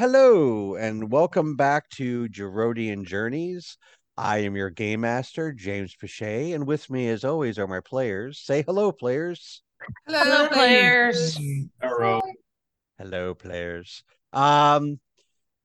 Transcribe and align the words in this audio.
Hello, 0.00 0.76
and 0.76 1.10
welcome 1.10 1.56
back 1.56 1.88
to 1.88 2.28
Jerodian 2.28 3.04
Journeys. 3.04 3.76
I 4.16 4.38
am 4.38 4.54
your 4.54 4.70
game 4.70 5.00
master, 5.00 5.52
James 5.52 5.92
Pichet, 5.96 6.52
and 6.52 6.68
with 6.68 6.88
me, 6.88 7.08
as 7.08 7.24
always, 7.24 7.58
are 7.58 7.66
my 7.66 7.80
players. 7.80 8.38
Say 8.38 8.62
hello, 8.62 8.92
players. 8.92 9.60
Hello, 10.06 10.22
Hello, 10.22 10.48
players. 10.50 11.36
Hello. 11.82 12.20
Hello, 12.96 13.34
players. 13.34 14.04
Um, 14.32 15.00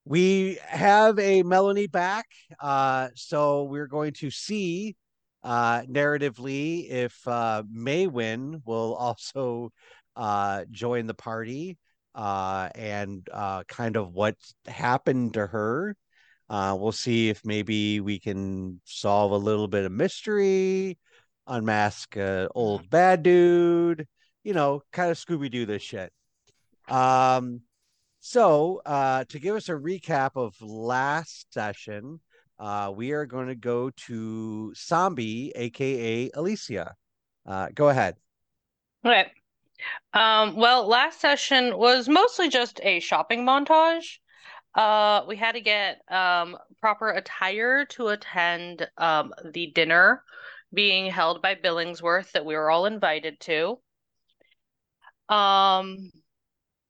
we 0.03 0.57
have 0.65 1.19
a 1.19 1.43
Melanie 1.43 1.85
back, 1.85 2.25
uh, 2.59 3.09
so 3.13 3.65
we're 3.65 3.85
going 3.85 4.13
to 4.13 4.31
see 4.31 4.95
uh, 5.43 5.81
narratively 5.83 6.89
if 6.89 7.15
uh, 7.27 7.61
Maywen 7.71 8.63
will 8.65 8.95
also 8.99 9.71
uh, 10.15 10.65
join 10.71 11.05
the 11.05 11.13
party 11.13 11.77
uh, 12.15 12.69
and 12.75 13.27
uh, 13.31 13.63
kind 13.67 13.95
of 13.95 14.13
what 14.13 14.35
happened 14.67 15.33
to 15.33 15.47
her. 15.47 15.95
Uh, 16.49 16.75
we'll 16.79 16.91
see 16.91 17.29
if 17.29 17.43
maybe 17.45 17.99
we 17.99 18.19
can 18.19 18.79
solve 18.85 19.31
a 19.31 19.37
little 19.37 19.67
bit 19.67 19.85
of 19.85 19.91
mystery, 19.91 20.97
unmask 21.47 22.15
a 22.15 22.47
old 22.53 22.89
bad 22.89 23.23
dude, 23.23 24.07
you 24.43 24.53
know, 24.53 24.81
kind 24.91 25.09
of 25.09 25.17
Scooby 25.17 25.49
Doo 25.49 25.65
this 25.65 25.81
shit. 25.81 26.11
Um, 26.87 27.61
so 28.19 28.81
uh, 28.85 29.23
to 29.29 29.39
give 29.39 29.55
us 29.55 29.69
a 29.69 29.73
recap 29.73 30.31
of 30.35 30.55
last 30.61 31.53
session, 31.53 32.19
uh, 32.59 32.91
we 32.95 33.11
are 33.11 33.25
going 33.25 33.47
to 33.47 33.55
go 33.55 33.89
to 34.07 34.73
Zombie, 34.75 35.51
aka 35.55 36.29
Alicia. 36.33 36.93
Uh, 37.45 37.67
go 37.73 37.89
ahead. 37.89 38.15
Okay. 39.05 39.31
Um, 40.13 40.55
well, 40.55 40.87
last 40.87 41.19
session 41.19 41.77
was 41.77 42.07
mostly 42.07 42.49
just 42.49 42.79
a 42.83 42.99
shopping 42.99 43.45
montage. 43.45 44.19
Uh, 44.75 45.23
we 45.27 45.35
had 45.35 45.53
to 45.53 45.61
get 45.61 46.01
um, 46.09 46.57
proper 46.81 47.09
attire 47.09 47.85
to 47.85 48.07
attend 48.07 48.87
um, 48.97 49.33
the 49.51 49.67
dinner 49.67 50.23
being 50.73 51.11
held 51.11 51.41
by 51.41 51.55
Billingsworth 51.55 52.31
that 52.31 52.45
we 52.45 52.55
were 52.55 52.71
all 52.71 52.85
invited 52.85 53.39
to. 53.41 53.79
Um, 55.29 56.11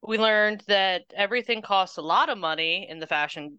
we 0.02 0.18
learned 0.18 0.62
that 0.66 1.02
everything 1.14 1.62
costs 1.62 1.96
a 1.96 2.02
lot 2.02 2.28
of 2.28 2.38
money 2.38 2.86
in 2.88 2.98
the 2.98 3.06
fashion 3.06 3.58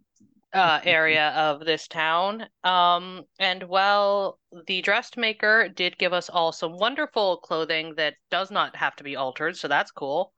uh, 0.55 0.79
area 0.85 1.29
of 1.31 1.65
this 1.65 1.87
town. 1.87 2.47
Um, 2.63 3.23
and 3.39 3.63
while 3.63 4.39
the 4.67 4.81
dressmaker 4.81 5.67
did 5.67 5.97
give 5.97 6.13
us 6.13 6.29
all 6.29 6.53
some 6.53 6.77
wonderful 6.77 7.37
clothing 7.37 7.95
that 7.97 8.15
does 8.31 8.49
not 8.49 8.75
have 8.77 8.95
to 8.95 9.03
be 9.03 9.17
altered, 9.17 9.57
so 9.57 9.67
that's 9.67 9.91
cool. 9.91 10.31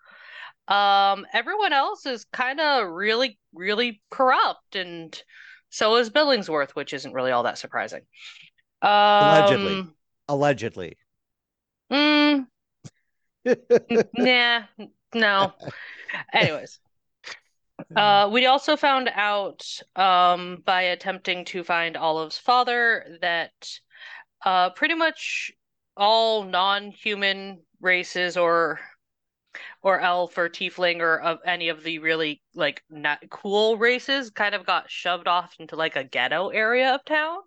Um, 0.67 1.25
everyone 1.33 1.71
else 1.71 2.05
is 2.05 2.25
kind 2.25 2.59
of 2.59 2.89
really, 2.89 3.37
really 3.53 4.01
corrupt, 4.09 4.75
and 4.75 5.21
so 5.69 5.95
is 5.95 6.09
Billingsworth, 6.09 6.71
which 6.71 6.93
isn't 6.93 7.13
really 7.13 7.31
all 7.31 7.43
that 7.43 7.59
surprising. 7.59 8.01
Um, 8.81 8.89
Allegedly. 8.89 9.87
Allegedly. 10.27 10.97
mm, 11.91 12.47
nah, 14.17 14.61
no. 15.13 15.53
Anyways. 16.33 16.79
Uh, 17.95 18.29
we 18.31 18.45
also 18.45 18.75
found 18.77 19.09
out 19.13 19.65
um, 19.95 20.61
by 20.65 20.83
attempting 20.83 21.45
to 21.45 21.63
find 21.63 21.97
Olive's 21.97 22.37
father 22.37 23.17
that 23.21 23.53
uh, 24.45 24.69
pretty 24.71 24.95
much 24.95 25.51
all 25.95 26.43
non-human 26.43 27.61
races 27.81 28.37
or 28.37 28.79
or 29.81 29.99
elf 29.99 30.37
or 30.37 30.49
tiefling 30.49 30.99
or 30.99 31.19
of 31.19 31.39
any 31.45 31.69
of 31.69 31.83
the 31.83 31.99
really 31.99 32.41
like 32.53 32.83
not 32.89 33.19
cool 33.29 33.77
races 33.77 34.29
kind 34.29 34.53
of 34.53 34.65
got 34.65 34.89
shoved 34.89 35.27
off 35.27 35.55
into 35.59 35.75
like 35.75 35.95
a 35.95 36.03
ghetto 36.03 36.49
area 36.49 36.93
of 36.93 37.03
town. 37.05 37.39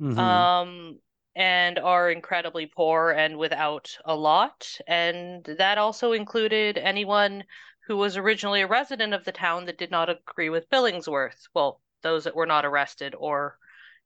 Mhm. 0.00 0.18
Um, 0.18 0.98
and 1.36 1.78
are 1.78 2.10
incredibly 2.10 2.66
poor 2.66 3.10
and 3.10 3.38
without 3.38 3.96
a 4.04 4.14
lot. 4.14 4.78
And 4.86 5.44
that 5.44 5.78
also 5.78 6.12
included 6.12 6.76
anyone 6.76 7.44
who 7.90 7.96
was 7.96 8.16
originally 8.16 8.60
a 8.60 8.68
resident 8.68 9.12
of 9.12 9.24
the 9.24 9.32
town 9.32 9.64
that 9.64 9.76
did 9.76 9.90
not 9.90 10.08
agree 10.08 10.48
with 10.48 10.70
Billingsworth. 10.70 11.48
Well, 11.54 11.80
those 12.02 12.22
that 12.22 12.36
were 12.36 12.46
not 12.46 12.64
arrested 12.64 13.16
or 13.18 13.58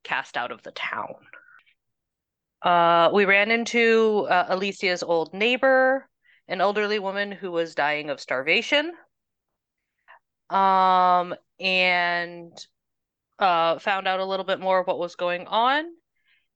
cast 0.03 0.39
out 0.39 0.51
of 0.51 0.63
the 0.63 0.71
town. 0.71 1.17
Uh, 2.63 3.11
we 3.13 3.27
ran 3.27 3.51
into 3.51 4.27
uh, 4.31 4.47
Alicia's 4.49 5.03
old 5.03 5.35
neighbor, 5.35 6.09
an 6.49 6.63
elderly 6.63 6.99
woman 6.99 7.31
who 7.31 7.51
was 7.51 7.75
dying 7.75 8.09
of 8.09 8.23
starvation. 8.23 8.91
Um, 10.49 11.35
and 11.61 12.57
uh, 13.39 13.79
found 13.81 14.09
out 14.09 14.21
a 14.21 14.25
little 14.25 14.47
bit 14.47 14.61
more 14.61 14.79
of 14.79 14.87
what 14.87 14.99
was 14.99 15.15
going 15.15 15.47
on. 15.47 15.85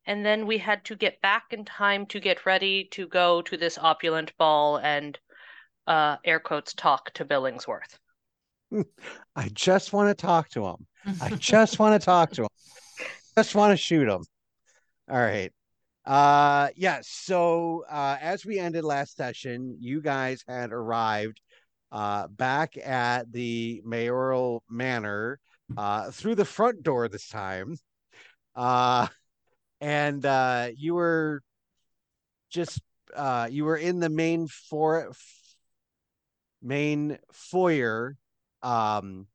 And 0.06 0.24
then 0.24 0.46
we 0.46 0.56
had 0.56 0.82
to 0.86 0.96
get 0.96 1.20
back 1.20 1.48
in 1.50 1.66
time 1.66 2.06
to 2.06 2.20
get 2.20 2.46
ready 2.46 2.88
to 2.92 3.06
go 3.06 3.42
to 3.42 3.58
this 3.58 3.76
opulent 3.76 4.32
ball 4.38 4.78
and 4.78 5.18
uh, 5.88 6.16
air 6.24 6.38
quotes 6.38 6.74
talk 6.74 7.12
to 7.14 7.24
Billingsworth. 7.24 7.98
I 9.34 9.48
just 9.54 9.92
want 9.92 10.16
to 10.16 10.26
talk 10.26 10.50
to 10.50 10.66
him. 10.66 10.86
I 11.20 11.30
just 11.38 11.78
want 11.78 12.00
to 12.00 12.04
talk 12.04 12.30
to 12.32 12.42
him. 12.42 12.48
Just 13.36 13.54
want 13.54 13.72
to 13.72 13.76
shoot 13.76 14.08
him. 14.08 14.24
All 15.10 15.18
right. 15.18 15.52
Uh 16.04 16.68
yes, 16.76 17.08
so 17.08 17.84
uh 17.90 18.16
as 18.20 18.44
we 18.44 18.58
ended 18.58 18.84
last 18.84 19.16
session, 19.16 19.76
you 19.78 20.00
guys 20.00 20.42
had 20.48 20.72
arrived 20.72 21.40
uh 21.92 22.28
back 22.28 22.76
at 22.78 23.30
the 23.32 23.82
mayoral 23.84 24.62
manor 24.70 25.38
uh 25.76 26.10
through 26.10 26.34
the 26.34 26.44
front 26.44 26.82
door 26.82 27.08
this 27.08 27.28
time. 27.28 27.76
Uh 28.56 29.06
and 29.80 30.24
uh 30.24 30.68
you 30.76 30.94
were 30.94 31.42
just 32.50 32.80
uh 33.14 33.48
you 33.50 33.64
were 33.64 33.76
in 33.76 34.00
the 34.00 34.08
main 34.10 34.46
for 34.46 35.12
main 36.62 37.18
foyer 37.32 38.16
um 38.62 39.26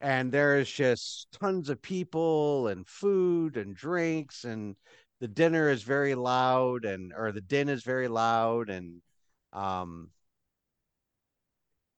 and 0.00 0.32
there's 0.32 0.70
just 0.70 1.28
tons 1.38 1.68
of 1.68 1.82
people 1.82 2.68
and 2.68 2.86
food 2.86 3.56
and 3.56 3.76
drinks 3.76 4.44
and 4.44 4.76
the 5.20 5.28
dinner 5.28 5.68
is 5.68 5.82
very 5.82 6.14
loud 6.14 6.84
and 6.84 7.12
or 7.14 7.32
the 7.32 7.42
din 7.42 7.68
is 7.68 7.82
very 7.82 8.08
loud 8.08 8.70
and 8.70 9.02
um 9.52 10.08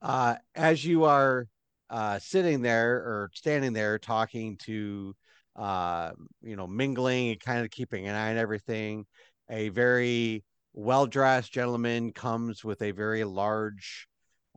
uh 0.01 0.35
as 0.55 0.83
you 0.83 1.05
are 1.05 1.47
uh 1.89 2.19
sitting 2.19 2.61
there 2.61 2.95
or 2.95 3.29
standing 3.33 3.71
there 3.71 3.97
talking 3.97 4.57
to 4.57 5.15
uh 5.55 6.11
you 6.41 6.55
know 6.55 6.67
mingling 6.67 7.31
and 7.31 7.39
kind 7.39 7.63
of 7.63 7.71
keeping 7.71 8.07
an 8.07 8.15
eye 8.15 8.31
on 8.31 8.37
everything 8.37 9.05
a 9.49 9.69
very 9.69 10.43
well-dressed 10.73 11.53
gentleman 11.53 12.11
comes 12.11 12.63
with 12.63 12.81
a 12.81 12.91
very 12.91 13.23
large 13.23 14.07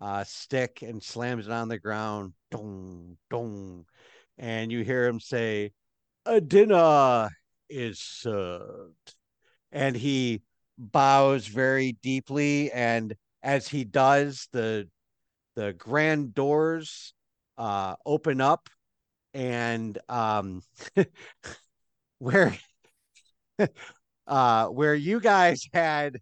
uh 0.00 0.24
stick 0.24 0.82
and 0.82 1.02
slams 1.02 1.46
it 1.46 1.52
on 1.52 1.68
the 1.68 1.78
ground 1.78 2.32
dong 2.50 3.16
dong 3.30 3.84
and 4.38 4.70
you 4.70 4.82
hear 4.82 5.06
him 5.06 5.20
say 5.20 5.72
a 6.26 6.40
dinner 6.40 7.30
is 7.68 8.00
served. 8.00 9.14
And 9.72 9.96
he 9.96 10.42
bows 10.78 11.46
very 11.46 11.96
deeply 12.02 12.70
and 12.72 13.14
as 13.42 13.68
he 13.68 13.84
does 13.84 14.48
the 14.52 14.88
the 15.54 15.72
grand 15.72 16.34
doors 16.34 17.14
uh 17.56 17.94
open 18.04 18.42
up 18.42 18.68
and 19.32 19.98
um 20.08 20.60
where 22.18 22.54
uh 24.26 24.66
where 24.66 24.94
you 24.94 25.18
guys 25.18 25.66
had 25.72 26.18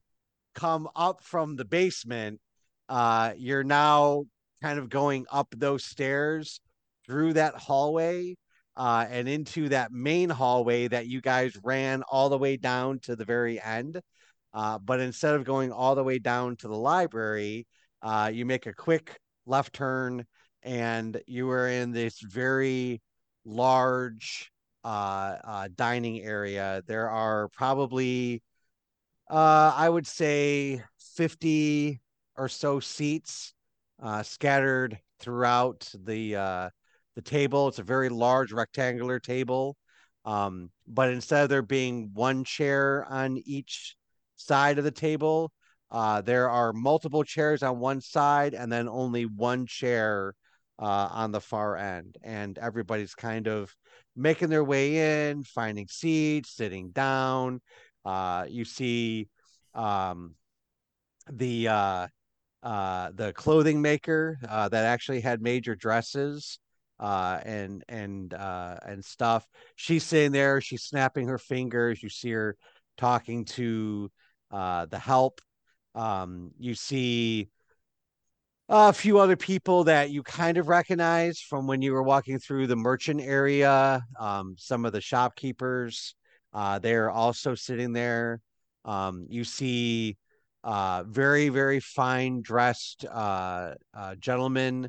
come 0.55 0.89
up 0.95 1.25
from 1.25 1.57
the 1.57 1.65
basement 1.65 2.41
uh 2.89 3.33
you're 3.37 3.65
now 3.65 4.25
kind 4.63 4.79
of 4.79 4.89
going 4.89 5.27
up 5.31 5.49
those 5.57 5.85
stairs 5.85 6.61
through 7.07 7.33
that 7.35 7.55
hallway 7.55 8.35
uh 8.77 9.07
and 9.11 9.29
into 9.29 9.69
that 9.69 9.93
main 9.93 10.31
hallway 10.31 10.89
that 10.89 11.07
you 11.07 11.21
guys 11.21 11.57
ran 11.63 12.03
all 12.05 12.29
the 12.29 12.39
way 12.39 12.57
down 12.57 12.99
to 12.99 13.17
the 13.17 13.25
very 13.25 13.61
end. 13.61 14.01
Uh 14.53 14.79
but 14.79 15.01
instead 15.01 15.35
of 15.35 15.45
going 15.45 15.73
all 15.73 15.95
the 15.95 16.05
way 16.05 16.19
down 16.19 16.57
to 16.57 16.69
the 16.69 16.77
library 16.77 17.67
uh 18.03 18.31
you 18.33 18.45
make 18.47 18.67
a 18.67 18.75
quick 18.75 19.19
left 19.47 19.73
turn 19.73 20.25
and 20.63 21.21
you 21.27 21.51
are 21.51 21.69
in 21.69 21.93
this 21.93 22.19
very 22.21 23.01
large 23.45 24.51
uh, 24.85 25.37
uh 25.45 25.69
dining 25.75 26.21
area. 26.23 26.83
There 26.87 27.09
are 27.11 27.49
probably 27.49 28.43
uh 29.31 29.73
i 29.77 29.89
would 29.89 30.07
say 30.07 30.83
50 31.17 32.01
or 32.37 32.49
so 32.49 32.81
seats 32.81 33.55
uh 34.03 34.23
scattered 34.23 34.99
throughout 35.21 35.89
the 36.05 36.37
uh 36.37 36.71
the 37.15 37.23
table 37.23 37.69
it's 37.69 37.79
a 37.79 37.85
very 37.85 38.09
large 38.09 38.53
rectangular 38.53 39.21
table 39.21 39.77
um 40.25 40.71
but 40.87 41.11
instead 41.11 41.45
of 41.45 41.49
there 41.49 41.63
being 41.63 42.11
one 42.13 42.45
chair 42.45 43.07
on 43.09 43.39
each 43.45 43.97
side 44.37 44.79
of 44.79 44.85
the 44.85 44.91
table 44.91 45.53
uh 45.91 46.21
there 46.21 46.51
are 46.51 46.73
multiple 46.73 47.25
chairs 47.25 47.63
on 47.63 47.79
one 47.79 48.01
side 48.01 48.55
and 48.55 48.71
then 48.71 48.89
only 48.89 49.27
one 49.27 49.67
chair 49.67 50.35
uh, 50.79 51.09
on 51.11 51.33
the 51.33 51.41
far 51.41 51.77
end, 51.77 52.17
and 52.23 52.59
everybody's 52.59 53.15
kind 53.15 53.47
of 53.47 53.75
making 54.17 54.49
their 54.49 54.65
way 54.65 55.31
in, 55.31 55.43
finding 55.45 55.89
seats, 55.89 56.51
sitting 56.51 56.91
down. 56.91 57.61
Uh, 58.05 58.45
you 58.49 58.65
see 58.65 59.29
um, 59.75 60.35
the 61.31 61.69
uh, 62.65 63.11
the 63.15 63.31
clothing 63.35 63.83
maker 63.83 64.39
uh, 64.49 64.69
that 64.71 64.87
actually 64.87 65.21
had 65.21 65.43
major 65.43 65.77
dresses 65.77 66.59
uh, 66.99 67.39
and 67.45 67.85
and 67.91 68.33
uh, 68.33 68.77
and 68.87 69.05
stuff. 69.05 69.47
She's 69.77 70.03
sitting 70.03 70.33
there. 70.33 70.63
She's 70.63 70.83
snapping 70.83 71.29
her 71.29 71.37
fingers. 71.37 72.03
You 72.03 72.09
see 72.09 72.31
her 72.31 72.57
talking 72.97 73.45
to 73.45 74.11
uh, 74.51 74.87
the 74.87 74.99
help. 74.99 75.43
Um, 75.95 76.53
you 76.59 76.75
see 76.75 77.51
a 78.71 78.95
few 78.95 79.19
other 79.19 79.37
people 79.37 79.85
that 79.85 80.11
you 80.11 80.23
kind 80.23 80.57
of 80.57 80.69
recognize 80.69 81.41
from 81.41 81.67
when 81.67 81.83
you 81.83 81.93
were 81.93 82.03
walking 82.03 82.39
through 82.39 82.67
the 82.67 82.77
merchant 82.77 83.21
area. 83.21 84.03
Um, 84.19 84.55
some 84.57 84.87
of 84.87 84.93
the 84.93 85.03
shopkeepers, 85.03 86.15
they're 86.81 87.11
also 87.11 87.55
sitting 87.55 87.93
there. 87.93 88.41
Um, 88.87 89.27
you 89.29 89.45
see 89.45 90.17
uh, 90.65 91.05
very, 91.07 91.51
very 91.51 91.79
fine 91.79 92.41
dressed 92.41 93.05
uh, 93.05 93.75
uh, 93.93 94.15
gentlemen 94.15 94.89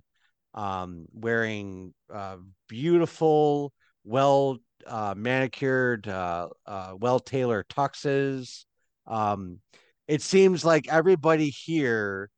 um, 0.54 1.06
wearing 1.12 1.94
uh, 2.12 2.38
beautiful, 2.70 3.74
well 4.06 4.58
uh, 4.88 5.14
manicured, 5.18 6.08
well 6.08 7.20
tailored 7.20 7.68
tuxes. 7.68 8.64
Um, 9.06 9.60
it 10.08 10.22
seems 10.22 10.64
like 10.64 10.88
everybody 10.88 11.50
here 11.50 12.30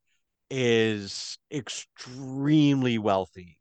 is 0.50 1.38
extremely 1.52 2.98
wealthy. 2.98 3.58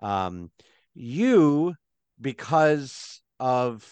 Um, 0.00 0.52
you, 0.94 1.74
because 2.20 3.20
of 3.40 3.84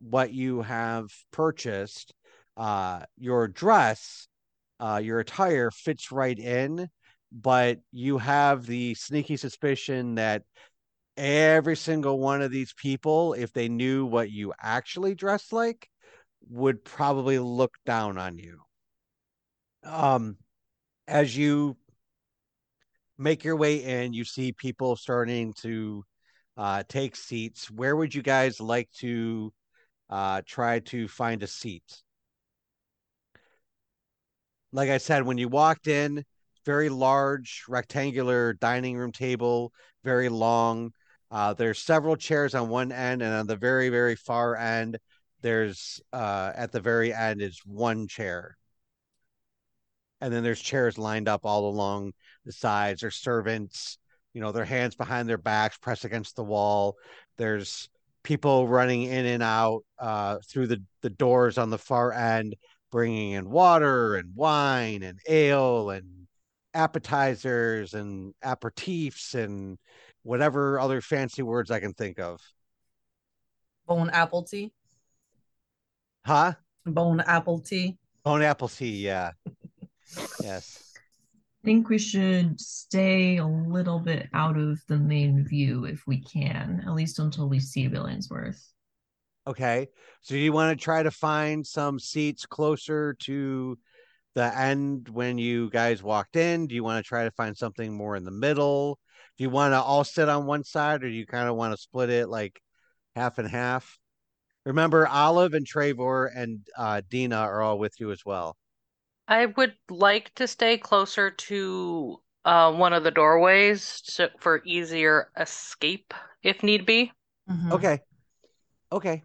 what 0.00 0.32
you 0.34 0.60
have 0.60 1.06
purchased, 1.32 2.12
uh, 2.56 3.00
your 3.16 3.48
dress, 3.48 4.28
uh, 4.80 5.00
your 5.02 5.20
attire 5.20 5.70
fits 5.70 6.12
right 6.12 6.38
in, 6.38 6.88
but 7.32 7.78
you 7.92 8.18
have 8.18 8.66
the 8.66 8.94
sneaky 8.94 9.36
suspicion 9.36 10.14
that 10.16 10.42
every 11.16 11.76
single 11.76 12.18
one 12.18 12.42
of 12.42 12.50
these 12.50 12.72
people, 12.74 13.34
if 13.34 13.52
they 13.52 13.68
knew 13.68 14.04
what 14.04 14.30
you 14.30 14.52
actually 14.60 15.14
dressed 15.14 15.52
like, 15.52 15.88
would 16.48 16.84
probably 16.84 17.38
look 17.38 17.74
down 17.84 18.18
on 18.18 18.38
you. 18.38 18.60
Um, 19.84 20.36
as 21.08 21.36
you 21.36 21.76
make 23.18 23.44
your 23.44 23.56
way 23.56 23.82
in, 23.82 24.12
you 24.12 24.24
see 24.24 24.52
people 24.52 24.96
starting 24.96 25.52
to 25.54 26.04
uh, 26.56 26.82
take 26.88 27.16
seats. 27.16 27.70
Where 27.70 27.96
would 27.96 28.14
you 28.14 28.22
guys 28.22 28.60
like 28.60 28.90
to 28.98 29.52
uh, 30.10 30.42
try 30.46 30.80
to 30.80 31.08
find 31.08 31.42
a 31.42 31.46
seat? 31.46 32.02
Like 34.76 34.90
I 34.90 34.98
said, 34.98 35.24
when 35.24 35.38
you 35.38 35.48
walked 35.48 35.88
in, 35.88 36.24
very 36.64 36.88
large 36.88 37.64
rectangular 37.68 38.52
dining 38.52 38.96
room 38.96 39.10
table, 39.10 39.72
very 40.04 40.28
long. 40.28 40.92
Uh, 41.30 41.54
there's 41.54 41.78
several 41.78 42.16
chairs 42.16 42.54
on 42.54 42.68
one 42.68 42.92
end, 42.92 43.22
and 43.22 43.34
on 43.34 43.46
the 43.46 43.56
very, 43.56 43.88
very 43.88 44.14
far 44.14 44.54
end, 44.56 44.98
there's 45.40 46.00
uh, 46.12 46.52
at 46.54 46.72
the 46.72 46.80
very 46.80 47.12
end 47.12 47.42
is 47.42 47.60
one 47.64 48.06
chair 48.06 48.56
and 50.20 50.32
then 50.32 50.42
there's 50.42 50.60
chairs 50.60 50.98
lined 50.98 51.28
up 51.28 51.42
all 51.44 51.68
along 51.68 52.12
the 52.44 52.52
sides. 52.52 53.00
There's 53.00 53.16
servants, 53.16 53.98
you 54.32 54.40
know, 54.40 54.52
their 54.52 54.64
hands 54.64 54.94
behind 54.94 55.28
their 55.28 55.38
backs, 55.38 55.78
pressed 55.78 56.04
against 56.04 56.36
the 56.36 56.44
wall. 56.44 56.96
There's 57.38 57.88
people 58.22 58.66
running 58.66 59.04
in 59.04 59.26
and 59.26 59.42
out 59.42 59.84
uh, 59.98 60.38
through 60.48 60.68
the 60.68 60.82
the 61.02 61.10
doors 61.10 61.58
on 61.58 61.70
the 61.70 61.78
far 61.78 62.12
end, 62.12 62.56
bringing 62.96 63.32
in 63.32 63.50
water 63.50 64.14
and 64.14 64.34
wine 64.34 65.02
and 65.02 65.20
ale 65.28 65.90
and 65.90 66.26
appetizers 66.72 67.92
and 67.92 68.32
aperitifs 68.42 69.34
and 69.34 69.76
whatever 70.22 70.80
other 70.80 71.02
fancy 71.02 71.42
words 71.42 71.70
I 71.70 71.78
can 71.78 71.92
think 71.92 72.18
of. 72.18 72.40
Bone 73.86 74.08
apple 74.08 74.44
tea. 74.44 74.72
Huh? 76.24 76.54
Bone 76.86 77.20
apple 77.20 77.58
tea. 77.58 77.98
Bone 78.24 78.40
apple 78.40 78.68
tea, 78.68 79.04
yeah. 79.04 79.32
yes. 80.42 80.94
I 81.62 81.66
think 81.66 81.90
we 81.90 81.98
should 81.98 82.58
stay 82.58 83.36
a 83.36 83.46
little 83.46 83.98
bit 83.98 84.30
out 84.32 84.56
of 84.56 84.80
the 84.88 84.96
main 84.96 85.44
view 85.46 85.84
if 85.84 86.06
we 86.06 86.22
can, 86.22 86.82
at 86.86 86.94
least 86.94 87.18
until 87.18 87.46
we 87.46 87.60
see 87.60 87.90
Billingsworth. 87.90 88.62
Okay. 89.46 89.88
So 90.22 90.34
do 90.34 90.40
you 90.40 90.52
want 90.52 90.76
to 90.76 90.82
try 90.82 91.02
to 91.02 91.10
find 91.10 91.66
some 91.66 91.98
seats 91.98 92.46
closer 92.46 93.14
to 93.20 93.78
the 94.34 94.58
end 94.58 95.08
when 95.08 95.38
you 95.38 95.70
guys 95.70 96.02
walked 96.02 96.36
in? 96.36 96.66
Do 96.66 96.74
you 96.74 96.82
want 96.82 97.04
to 97.04 97.08
try 97.08 97.24
to 97.24 97.30
find 97.30 97.56
something 97.56 97.92
more 97.94 98.16
in 98.16 98.24
the 98.24 98.30
middle? 98.30 98.98
Do 99.38 99.44
you 99.44 99.50
want 99.50 99.72
to 99.72 99.80
all 99.80 100.04
sit 100.04 100.28
on 100.28 100.46
one 100.46 100.64
side 100.64 101.04
or 101.04 101.08
do 101.08 101.14
you 101.14 101.26
kind 101.26 101.48
of 101.48 101.56
want 101.56 101.74
to 101.74 101.80
split 101.80 102.10
it 102.10 102.28
like 102.28 102.60
half 103.14 103.38
and 103.38 103.48
half? 103.48 103.98
Remember, 104.64 105.06
Olive 105.06 105.54
and 105.54 105.66
Trevor 105.66 106.26
and 106.26 106.66
uh, 106.76 107.02
Dina 107.08 107.36
are 107.36 107.62
all 107.62 107.78
with 107.78 108.00
you 108.00 108.10
as 108.10 108.24
well. 108.26 108.56
I 109.28 109.46
would 109.46 109.74
like 109.88 110.34
to 110.34 110.48
stay 110.48 110.76
closer 110.76 111.30
to 111.30 112.20
uh, 112.44 112.72
one 112.72 112.92
of 112.92 113.04
the 113.04 113.10
doorways 113.10 114.00
to, 114.02 114.30
for 114.40 114.62
easier 114.64 115.30
escape 115.36 116.14
if 116.42 116.62
need 116.62 116.84
be. 116.84 117.12
Mhm. 117.48 117.72
Okay. 117.72 118.00
Okay. 118.92 119.22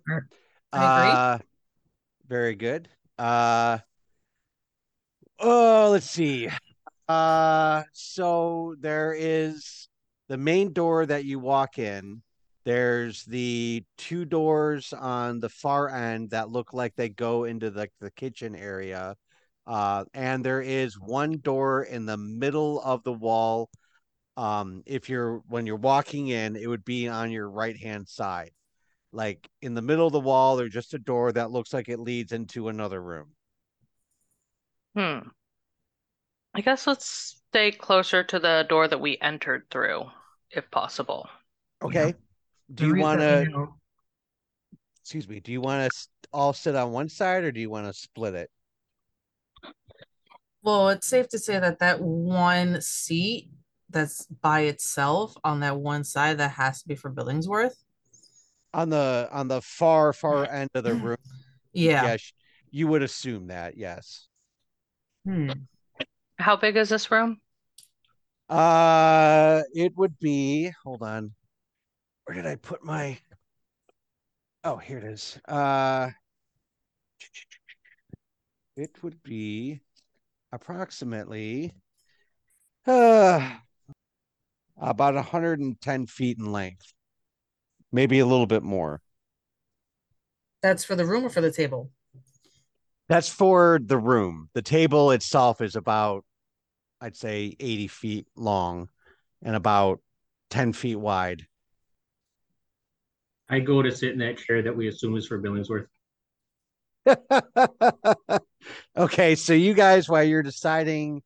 I 0.74 0.78
agree. 0.78 1.12
Uh, 1.12 1.38
very 2.28 2.56
good. 2.56 2.88
Uh, 3.18 3.80
oh, 5.40 5.90
let's 5.92 6.10
see. 6.10 6.50
Uh, 7.08 7.84
so 7.92 8.76
there 8.80 9.14
is 9.18 9.90
the 10.30 10.38
main 10.38 10.72
door 10.74 11.06
that 11.06 11.26
you 11.26 11.40
walk 11.40 11.78
in. 11.78 12.22
There's 12.64 13.26
the 13.26 13.84
two 13.98 14.24
doors 14.24 14.94
on 14.94 15.40
the 15.40 15.50
far 15.50 15.90
end 15.90 16.30
that 16.30 16.50
look 16.50 16.74
like 16.74 16.96
they 16.96 17.10
go 17.10 17.44
into 17.46 17.70
the, 17.70 17.90
the 18.00 18.12
kitchen 18.12 18.56
area. 18.56 19.16
Uh, 19.68 20.06
and 20.14 20.44
there 20.44 20.62
is 20.62 21.00
one 21.00 21.40
door 21.40 21.84
in 21.84 22.06
the 22.06 22.18
middle 22.18 22.82
of 22.82 23.04
the 23.04 23.14
wall. 23.14 23.70
Um, 24.38 24.84
if 24.86 25.10
you're 25.10 25.42
when 25.50 25.66
you're 25.66 25.76
walking 25.76 26.30
in, 26.30 26.56
it 26.56 26.68
would 26.68 26.86
be 26.86 27.08
on 27.08 27.32
your 27.32 27.50
right 27.50 27.78
hand 27.78 28.08
side. 28.08 28.52
Like 29.14 29.50
in 29.62 29.74
the 29.74 29.82
middle 29.82 30.08
of 30.08 30.14
the 30.14 30.20
wall, 30.20 30.56
there's 30.56 30.74
just 30.74 30.94
a 30.94 31.00
door 31.00 31.32
that 31.34 31.52
looks 31.52 31.74
like 31.74 31.90
it 31.90 32.00
leads 32.00 32.32
into 32.32 32.70
another 32.70 33.02
room. 33.02 33.28
Hmm. 34.96 35.20
I 36.54 36.62
guess 36.62 36.88
let's 36.88 37.42
stay 37.50 37.72
closer 37.72 38.24
to 38.24 38.40
the 38.40 38.66
door 38.68 38.88
that 38.88 39.00
we 39.02 39.18
entered 39.22 39.66
through, 39.70 40.04
if 40.52 40.70
possible. 40.72 41.28
Okay. 41.82 42.14
Do 42.74 42.90
The 42.90 42.96
you 42.98 43.02
want 43.02 43.20
we 43.20 43.26
to, 43.26 43.46
know- 43.50 43.76
excuse 45.02 45.28
me, 45.28 45.40
do 45.40 45.52
you 45.52 45.62
want 45.62 45.92
to 45.92 46.08
all 46.32 46.54
sit 46.54 46.76
on 46.76 46.92
one 46.92 47.10
side 47.10 47.44
or 47.44 47.52
do 47.52 47.60
you 47.60 47.70
want 47.70 47.88
to 47.88 47.94
split 47.94 48.36
it? 48.36 48.50
Well, 50.64 50.90
it's 50.90 51.08
safe 51.08 51.28
to 51.30 51.40
say 51.40 51.60
that 51.60 51.80
that 51.80 52.00
one 52.02 52.82
seat 52.82 53.50
that's 53.90 54.26
by 54.28 54.62
itself 54.62 55.36
on 55.44 55.60
that 55.62 55.78
one 55.78 56.04
side 56.04 56.38
that 56.38 56.52
has 56.52 56.82
to 56.82 56.88
be 56.88 56.96
for 56.96 57.12
Billingsworth. 57.12 57.76
On 58.74 58.90
the 58.90 59.28
on 59.32 59.48
the 59.48 59.62
far 59.62 60.14
far 60.14 60.50
end 60.50 60.70
of 60.76 60.84
the 60.84 60.96
room. 60.96 61.18
Yeah. 61.74 62.04
Yes, 62.04 62.34
you 62.70 62.88
would 62.88 63.02
assume 63.02 63.48
that, 63.48 63.78
yes. 63.78 64.28
Hmm. 65.26 65.52
How 66.38 66.58
big 66.58 66.76
is 66.76 66.90
this 66.90 67.10
room? 67.10 67.40
Uh, 68.50 69.62
it 69.74 69.94
would 69.96 70.20
be, 70.20 70.70
hold 70.84 71.02
on. 71.02 71.32
Where 72.26 72.36
did 72.36 72.46
I 72.46 72.56
put 72.56 72.84
my? 72.84 73.18
Oh, 74.66 74.76
here 74.76 74.98
it 74.98 75.06
is. 75.06 75.40
Uh, 75.48 76.10
it 78.76 79.02
would 79.02 79.24
be 79.24 79.80
approximately 80.52 81.74
uh, 82.86 83.50
about 84.78 85.16
110 85.16 86.06
feet 86.08 86.38
in 86.38 86.52
length, 86.52 86.94
maybe 87.92 88.20
a 88.20 88.26
little 88.26 88.48
bit 88.48 88.64
more. 88.64 89.02
That's 90.64 90.84
for 90.84 90.96
the 90.96 91.06
room 91.06 91.26
or 91.26 91.30
for 91.30 91.42
the 91.42 91.52
table? 91.52 91.92
That's 93.10 93.30
for 93.30 93.80
the 93.84 93.98
room. 93.98 94.50
The 94.54 94.62
table 94.62 95.12
itself 95.12 95.62
is 95.62 95.76
about, 95.76 96.24
I'd 97.02 97.16
say, 97.16 97.56
80 97.60 97.88
feet 97.88 98.28
long 98.36 98.90
and 99.42 99.56
about 99.56 100.02
10 100.50 100.74
feet 100.74 100.96
wide. 100.96 101.48
I 103.50 103.60
go 103.60 103.82
to 103.82 103.92
sit 103.92 104.14
in 104.14 104.20
that 104.20 104.38
chair 104.38 104.62
that 104.62 104.76
we 104.76 104.88
assume 104.88 105.16
is 105.18 105.28
for 105.28 105.40
Billingsworth. 105.42 105.88
okay, 108.98 109.36
so 109.36 109.54
you 109.54 109.74
guys, 109.74 110.08
while 110.08 110.24
you're 110.24 110.44
deciding 110.44 111.22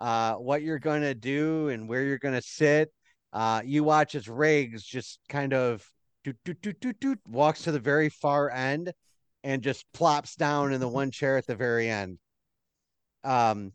uh, 0.00 0.34
what 0.34 0.62
you're 0.62 0.78
going 0.78 1.02
to 1.02 1.14
do 1.14 1.68
and 1.68 1.88
where 1.88 2.02
you're 2.02 2.18
going 2.18 2.34
to 2.34 2.42
sit, 2.42 2.90
Uh, 3.32 3.60
you 3.64 3.84
watch 3.84 4.14
as 4.14 4.28
Riggs 4.28 4.82
just 4.82 5.18
kind 5.28 5.52
of 5.52 5.84
doot, 6.26 6.36
doot, 6.44 6.60
doot, 6.60 6.80
doot, 6.80 7.00
doot, 7.00 7.18
walks 7.28 7.62
to 7.62 7.72
the 7.72 7.78
very 7.78 8.08
far 8.08 8.50
end 8.50 8.92
and 9.44 9.62
just 9.62 9.84
plops 9.92 10.34
down 10.34 10.72
in 10.72 10.80
the 10.80 10.88
one 10.88 11.12
chair 11.12 11.36
at 11.36 11.46
the 11.46 11.54
very 11.54 11.88
end. 11.88 12.18
Um, 13.22 13.72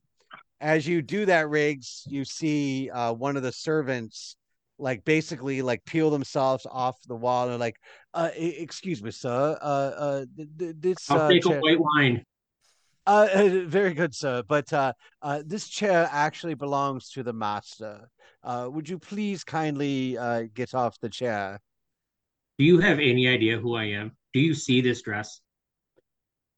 as 0.59 0.85
you 0.85 1.01
do 1.01 1.25
that, 1.27 1.49
Riggs, 1.49 2.03
you 2.07 2.25
see 2.25 2.89
uh, 2.89 3.13
one 3.13 3.37
of 3.37 3.43
the 3.43 3.53
servants 3.53 4.35
like 4.77 5.05
basically 5.05 5.61
like 5.61 5.85
peel 5.85 6.09
themselves 6.09 6.67
off 6.69 6.97
the 7.07 7.15
wall 7.15 7.49
and 7.49 7.59
like, 7.59 7.77
uh, 8.13 8.31
excuse 8.35 9.01
me, 9.01 9.11
sir. 9.11 9.57
Uh, 9.61 9.65
uh, 9.65 10.25
th- 10.35 10.49
th- 10.59 10.75
this 10.79 11.09
I'll 11.09 11.19
uh, 11.19 11.31
take 11.31 11.45
a 11.45 11.51
white 11.51 11.79
wine. 11.79 12.25
uh, 13.07 13.27
very 13.65 13.93
good, 13.93 14.13
sir. 14.13 14.43
But 14.45 14.73
uh, 14.73 14.91
uh, 15.21 15.41
this 15.45 15.69
chair 15.69 16.09
actually 16.11 16.55
belongs 16.55 17.11
to 17.11 17.23
the 17.23 17.33
master. 17.33 18.09
Uh, 18.43 18.67
would 18.69 18.89
you 18.89 18.99
please 18.99 19.43
kindly 19.45 20.17
uh, 20.17 20.43
get 20.53 20.73
off 20.73 20.99
the 20.99 21.09
chair? 21.09 21.59
Do 22.61 22.67
you 22.67 22.77
have 22.77 22.99
any 22.99 23.27
idea 23.27 23.57
who 23.57 23.73
I 23.73 23.85
am? 23.85 24.11
Do 24.33 24.39
you 24.39 24.53
see 24.53 24.81
this 24.81 25.01
dress? 25.01 25.41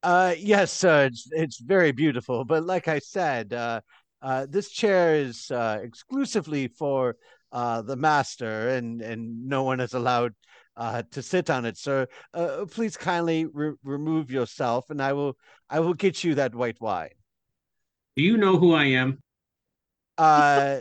Uh, 0.02 0.34
yes, 0.36 0.70
sir. 0.70 1.06
It's, 1.06 1.26
it's 1.30 1.58
very 1.58 1.92
beautiful. 1.92 2.44
But 2.44 2.66
like 2.66 2.88
I 2.88 2.98
said, 2.98 3.54
uh, 3.54 3.80
uh, 4.20 4.44
this 4.50 4.68
chair 4.68 5.14
is 5.14 5.50
uh, 5.50 5.80
exclusively 5.82 6.68
for 6.68 7.16
uh, 7.52 7.80
the 7.80 7.96
master, 7.96 8.68
and 8.68 9.00
and 9.00 9.48
no 9.48 9.62
one 9.62 9.80
is 9.80 9.94
allowed 9.94 10.34
uh, 10.76 11.04
to 11.12 11.22
sit 11.22 11.48
on 11.48 11.64
it, 11.64 11.78
sir. 11.78 12.06
Uh, 12.34 12.66
please 12.70 12.98
kindly 12.98 13.46
re- 13.46 13.72
remove 13.82 14.30
yourself, 14.30 14.90
and 14.90 15.00
I 15.00 15.14
will 15.14 15.38
I 15.70 15.80
will 15.80 15.94
get 15.94 16.22
you 16.22 16.34
that 16.34 16.54
white 16.54 16.82
wine. 16.82 17.16
Do 18.14 18.22
you 18.22 18.36
know 18.36 18.58
who 18.58 18.74
I 18.74 18.84
am? 18.84 19.22
Uh, 20.18 20.80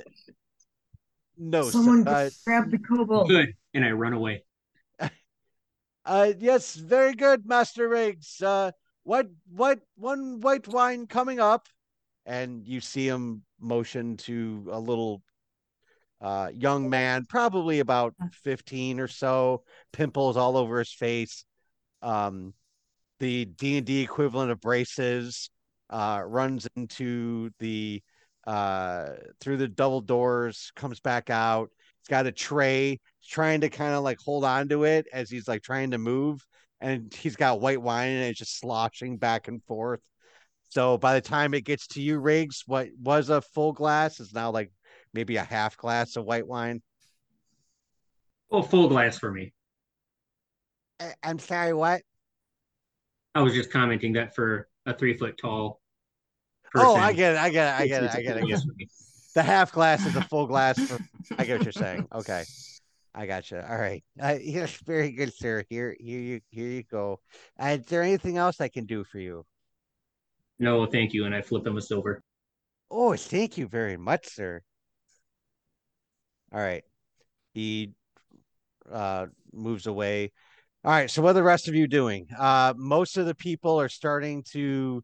no, 1.37 1.69
Someone 1.69 2.03
sir. 2.03 2.11
Uh, 2.11 2.29
grab 2.45 2.71
the 2.71 2.77
kobold. 2.77 3.29
Good. 3.29 3.53
And 3.73 3.85
I 3.85 3.91
run 3.91 4.11
away. 4.11 4.43
Uh, 6.05 6.33
yes, 6.37 6.75
very 6.75 7.13
good, 7.13 7.45
Master 7.45 7.87
Riggs. 7.87 8.41
Uh, 8.41 8.71
what, 9.03 9.27
what, 9.49 9.79
one 9.95 10.41
white 10.41 10.67
wine 10.67 11.07
coming 11.07 11.39
up, 11.39 11.67
and 12.25 12.65
you 12.65 12.81
see 12.81 13.07
him 13.07 13.43
motion 13.59 14.17
to 14.17 14.67
a 14.71 14.79
little, 14.79 15.21
uh, 16.21 16.49
young 16.53 16.89
man, 16.89 17.25
probably 17.27 17.79
about 17.79 18.15
fifteen 18.43 18.99
or 18.99 19.07
so, 19.07 19.63
pimples 19.91 20.37
all 20.37 20.57
over 20.57 20.79
his 20.79 20.93
face, 20.93 21.45
um, 22.01 22.53
the 23.19 23.45
D 23.45 23.77
and 23.77 23.85
D 23.85 24.01
equivalent 24.01 24.51
of 24.51 24.59
braces, 24.59 25.49
uh, 25.89 26.21
runs 26.25 26.67
into 26.75 27.49
the, 27.59 28.01
uh, 28.45 29.07
through 29.39 29.57
the 29.57 29.67
double 29.67 30.01
doors, 30.01 30.71
comes 30.75 30.99
back 30.99 31.29
out. 31.29 31.69
He's 32.03 32.09
got 32.09 32.27
a 32.27 32.31
tray. 32.31 32.99
Trying 33.25 33.61
to 33.61 33.69
kind 33.69 33.93
of 33.95 34.03
like 34.03 34.19
hold 34.19 34.43
on 34.43 34.67
to 34.69 34.83
it 34.83 35.07
as 35.13 35.29
he's 35.29 35.47
like 35.47 35.61
trying 35.63 35.91
to 35.91 35.97
move, 35.97 36.45
and 36.81 37.13
he's 37.13 37.37
got 37.37 37.61
white 37.61 37.81
wine 37.81 38.09
and 38.11 38.23
it's 38.25 38.37
just 38.39 38.59
sloshing 38.59 39.15
back 39.17 39.47
and 39.47 39.63
forth. 39.63 40.01
So 40.67 40.97
by 40.97 41.13
the 41.13 41.21
time 41.21 41.53
it 41.53 41.63
gets 41.63 41.87
to 41.87 42.01
you, 42.01 42.19
Riggs, 42.19 42.63
what 42.67 42.89
was 43.01 43.29
a 43.29 43.39
full 43.39 43.71
glass 43.71 44.19
is 44.19 44.33
now 44.33 44.51
like 44.51 44.73
maybe 45.13 45.37
a 45.37 45.43
half 45.43 45.77
glass 45.77 46.17
of 46.17 46.25
white 46.25 46.45
wine. 46.45 46.81
Well, 48.49 48.63
full 48.63 48.89
glass 48.89 49.17
for 49.17 49.31
me. 49.31 49.53
I- 50.99 51.13
I'm 51.23 51.39
sorry, 51.39 51.73
what? 51.73 52.01
I 53.35 53.41
was 53.41 53.53
just 53.53 53.71
commenting 53.71 54.11
that 54.13 54.35
for 54.35 54.67
a 54.85 54.93
three 54.93 55.15
foot 55.15 55.37
tall. 55.37 55.79
Oh, 56.75 56.95
I 56.95 57.01
person, 57.03 57.15
get 57.15 57.33
it. 57.35 57.37
I 57.39 57.49
get 57.49 57.67
it. 57.67 57.79
I 57.81 57.83
it's- 57.85 57.87
get 57.87 58.03
it. 58.03 58.15
I 58.15 58.19
I 58.19 58.21
get 58.21 58.37
it. 58.43 58.47
glass 58.49 58.65
for 58.65 58.73
me. 58.75 58.87
The 59.35 59.43
half 59.43 59.71
glass 59.71 60.05
is 60.05 60.15
a 60.15 60.21
full 60.21 60.47
glass. 60.47 60.79
For, 60.79 60.99
I 61.37 61.45
get 61.45 61.57
what 61.57 61.65
you're 61.65 61.71
saying. 61.71 62.07
Okay, 62.13 62.43
I 63.15 63.25
got 63.25 63.49
you. 63.51 63.57
All 63.57 63.77
right. 63.77 64.03
Uh, 64.21 64.37
yes, 64.41 64.77
very 64.85 65.11
good, 65.11 65.33
sir. 65.33 65.63
Here, 65.69 65.95
here 65.99 66.19
you, 66.19 66.41
here 66.49 66.67
you 66.67 66.83
go. 66.83 67.19
Uh, 67.59 67.77
is 67.79 67.85
there 67.87 68.03
anything 68.03 68.37
else 68.37 68.61
I 68.61 68.67
can 68.67 68.85
do 68.85 69.03
for 69.03 69.19
you? 69.19 69.45
No, 70.59 70.85
thank 70.85 71.13
you. 71.13 71.25
And 71.25 71.33
I 71.35 71.41
flip 71.41 71.65
him 71.65 71.77
a 71.77 71.81
silver. 71.81 72.21
Oh, 72.91 73.15
thank 73.15 73.57
you 73.57 73.67
very 73.67 73.97
much, 73.97 74.27
sir. 74.27 74.61
All 76.53 76.59
right. 76.59 76.83
He 77.53 77.91
uh 78.91 79.27
moves 79.51 79.87
away. 79.87 80.31
All 80.83 80.91
right, 80.91 81.09
so 81.09 81.21
what 81.21 81.31
are 81.31 81.33
the 81.33 81.43
rest 81.43 81.67
of 81.67 81.75
you 81.75 81.87
doing? 81.87 82.27
Uh 82.37 82.73
most 82.77 83.17
of 83.17 83.25
the 83.25 83.35
people 83.35 83.79
are 83.79 83.89
starting 83.89 84.43
to 84.51 85.03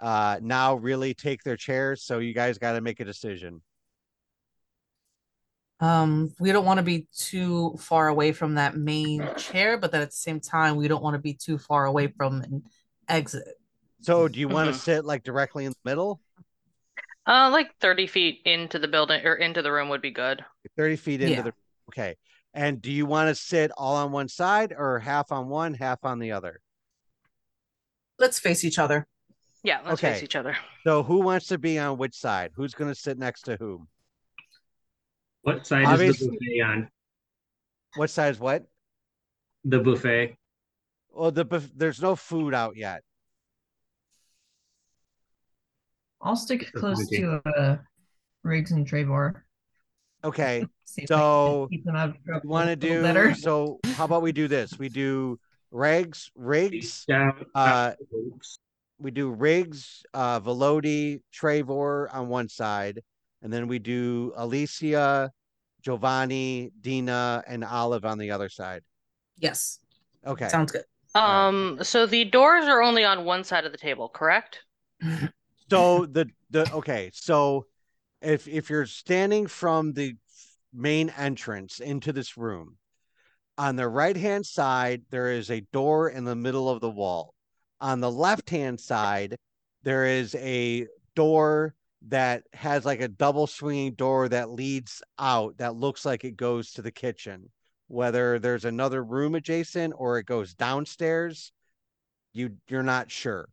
uh 0.00 0.38
now 0.42 0.74
really 0.74 1.14
take 1.14 1.42
their 1.42 1.56
chairs, 1.56 2.04
so 2.04 2.18
you 2.18 2.34
guys 2.34 2.58
got 2.58 2.72
to 2.72 2.80
make 2.80 3.00
a 3.00 3.04
decision. 3.04 3.62
Um, 5.80 6.34
we 6.40 6.50
don't 6.50 6.64
want 6.64 6.78
to 6.78 6.82
be 6.82 7.06
too 7.16 7.76
far 7.78 8.08
away 8.08 8.32
from 8.32 8.54
that 8.56 8.76
main 8.76 9.28
chair, 9.36 9.78
but 9.78 9.92
then 9.92 10.00
at 10.02 10.10
the 10.10 10.16
same 10.16 10.40
time, 10.40 10.76
we 10.76 10.88
don't 10.88 11.02
want 11.02 11.14
to 11.14 11.20
be 11.20 11.34
too 11.34 11.56
far 11.56 11.84
away 11.84 12.08
from 12.08 12.42
an 12.42 12.64
exit. 13.08 13.46
So, 14.00 14.28
do 14.28 14.40
you 14.40 14.48
want 14.48 14.72
to 14.72 14.78
sit 14.78 15.04
like 15.04 15.22
directly 15.22 15.64
in 15.64 15.72
the 15.72 15.90
middle? 15.90 16.20
Uh, 17.26 17.50
like 17.52 17.70
30 17.80 18.06
feet 18.06 18.40
into 18.44 18.78
the 18.78 18.88
building 18.88 19.24
or 19.24 19.34
into 19.34 19.62
the 19.62 19.70
room 19.70 19.88
would 19.90 20.02
be 20.02 20.10
good. 20.10 20.44
30 20.76 20.96
feet 20.96 21.20
into 21.20 21.36
Yeah. 21.36 21.42
the 21.42 21.52
Okay. 21.90 22.16
And 22.54 22.82
do 22.82 22.90
you 22.90 23.06
want 23.06 23.28
to 23.28 23.34
sit 23.34 23.70
all 23.76 23.96
on 23.96 24.12
one 24.12 24.28
side 24.28 24.74
or 24.76 24.98
half 24.98 25.30
on 25.32 25.48
one, 25.48 25.74
half 25.74 26.04
on 26.04 26.18
the 26.18 26.32
other? 26.32 26.60
Let's 28.18 28.38
face 28.38 28.64
each 28.64 28.78
other. 28.78 29.06
Yeah, 29.62 29.80
let's 29.84 30.00
face 30.00 30.16
Okay. 30.16 30.24
each 30.24 30.36
other. 30.36 30.56
So, 30.86 31.02
who 31.02 31.20
wants 31.20 31.46
to 31.48 31.58
be 31.58 31.78
on 31.78 31.98
which 31.98 32.14
side? 32.14 32.52
Who's 32.54 32.74
going 32.74 32.90
to 32.90 32.98
sit 32.98 33.18
next 33.18 33.42
to 33.42 33.56
whom? 33.56 33.88
What 35.48 35.66
side 35.66 36.00
is 36.02 36.18
the 36.18 36.26
buffet 36.28 36.60
on? 36.60 36.88
What 37.96 38.10
side 38.10 38.34
is 38.34 38.38
what? 38.38 38.66
The 39.64 39.78
buffet. 39.78 40.36
Well, 41.10 41.30
the 41.30 41.46
buf- 41.46 41.70
there's 41.74 42.02
no 42.02 42.16
food 42.16 42.52
out 42.52 42.76
yet. 42.76 43.02
I'll 46.20 46.36
stick 46.36 46.66
Sure, 46.68 46.80
close 46.80 47.02
okay. 47.06 47.22
to 47.22 47.42
uh, 47.48 47.76
Riggs 48.42 48.72
and 48.72 48.86
Trevor. 48.86 49.46
Okay. 50.22 50.66
See 50.84 51.02
if 51.04 51.10
I 51.12 51.14
can 51.14 51.18
So, 51.18 51.68
keep 51.70 51.84
them 51.86 51.96
out 51.96 52.10
of 52.10 52.16
You 52.26 52.40
want 52.44 52.66
to 52.66 52.72
a 52.72 52.76
little 52.76 52.96
do 52.96 53.02
better. 53.02 53.34
so? 53.38 53.80
How 53.94 54.04
about 54.04 54.20
we 54.20 54.32
do 54.32 54.48
this? 54.48 54.78
We 54.78 54.90
do 54.90 55.40
Riggs, 55.70 56.30
Riggs, 56.34 57.06
Down, 57.06 57.46
uh, 57.54 57.92
we 58.98 59.10
do 59.12 59.30
Riggs, 59.30 60.02
uh, 60.12 60.40
Velody, 60.40 61.20
Trevor 61.32 62.10
on 62.12 62.28
one 62.28 62.50
side, 62.50 63.02
and 63.42 63.50
then 63.52 63.66
we 63.66 63.78
do 63.78 64.32
Alicia, 64.36 65.30
Giovanni, 65.82 66.70
Dina, 66.80 67.42
and 67.46 67.64
Olive 67.64 68.04
on 68.04 68.18
the 68.18 68.30
other 68.30 68.48
side. 68.48 68.82
Yes, 69.38 69.78
Okay. 70.26 70.48
sounds 70.48 70.72
good. 70.72 70.84
right. 71.14 71.46
Um, 71.46 71.78
so 71.82 72.06
the 72.06 72.24
doors 72.24 72.64
are 72.64 72.82
only 72.82 73.04
on 73.04 73.24
one 73.24 73.44
side 73.44 73.64
of 73.64 73.72
the 73.72 73.78
table, 73.78 74.08
correct? 74.08 74.64
So 75.70 76.06
the 76.06 76.30
the 76.50 76.72
okay, 76.72 77.10
so 77.12 77.66
if 78.22 78.48
if 78.48 78.70
you're 78.70 78.86
standing 78.86 79.46
from 79.46 79.92
the 79.92 80.14
main 80.72 81.10
entrance 81.10 81.78
into 81.78 82.10
this 82.10 82.38
room, 82.38 82.78
on 83.58 83.76
the 83.76 83.86
right 83.86 84.16
hand 84.16 84.46
side 84.46 85.02
there 85.10 85.30
is 85.30 85.50
a 85.50 85.60
door 85.72 86.08
in 86.08 86.24
the 86.24 86.34
middle 86.34 86.70
of 86.70 86.80
the 86.80 86.90
wall. 86.90 87.34
On 87.82 88.00
the 88.00 88.10
left 88.10 88.48
hand 88.48 88.80
side 88.80 89.36
there 89.82 90.06
is 90.06 90.34
a 90.36 90.86
door 91.14 91.74
that 92.06 92.44
has 92.52 92.84
like 92.84 93.00
a 93.00 93.08
double 93.08 93.46
swinging 93.46 93.94
door 93.94 94.28
that 94.28 94.50
leads 94.50 95.02
out 95.18 95.58
that 95.58 95.74
looks 95.74 96.04
like 96.04 96.24
it 96.24 96.36
goes 96.36 96.72
to 96.72 96.82
the 96.82 96.92
kitchen. 96.92 97.50
Whether 97.88 98.38
there's 98.38 98.64
another 98.64 99.02
room 99.02 99.34
adjacent 99.34 99.94
or 99.96 100.18
it 100.18 100.26
goes 100.26 100.54
downstairs, 100.54 101.52
you 102.32 102.56
you're 102.68 102.82
not 102.82 103.10
sure 103.10 103.48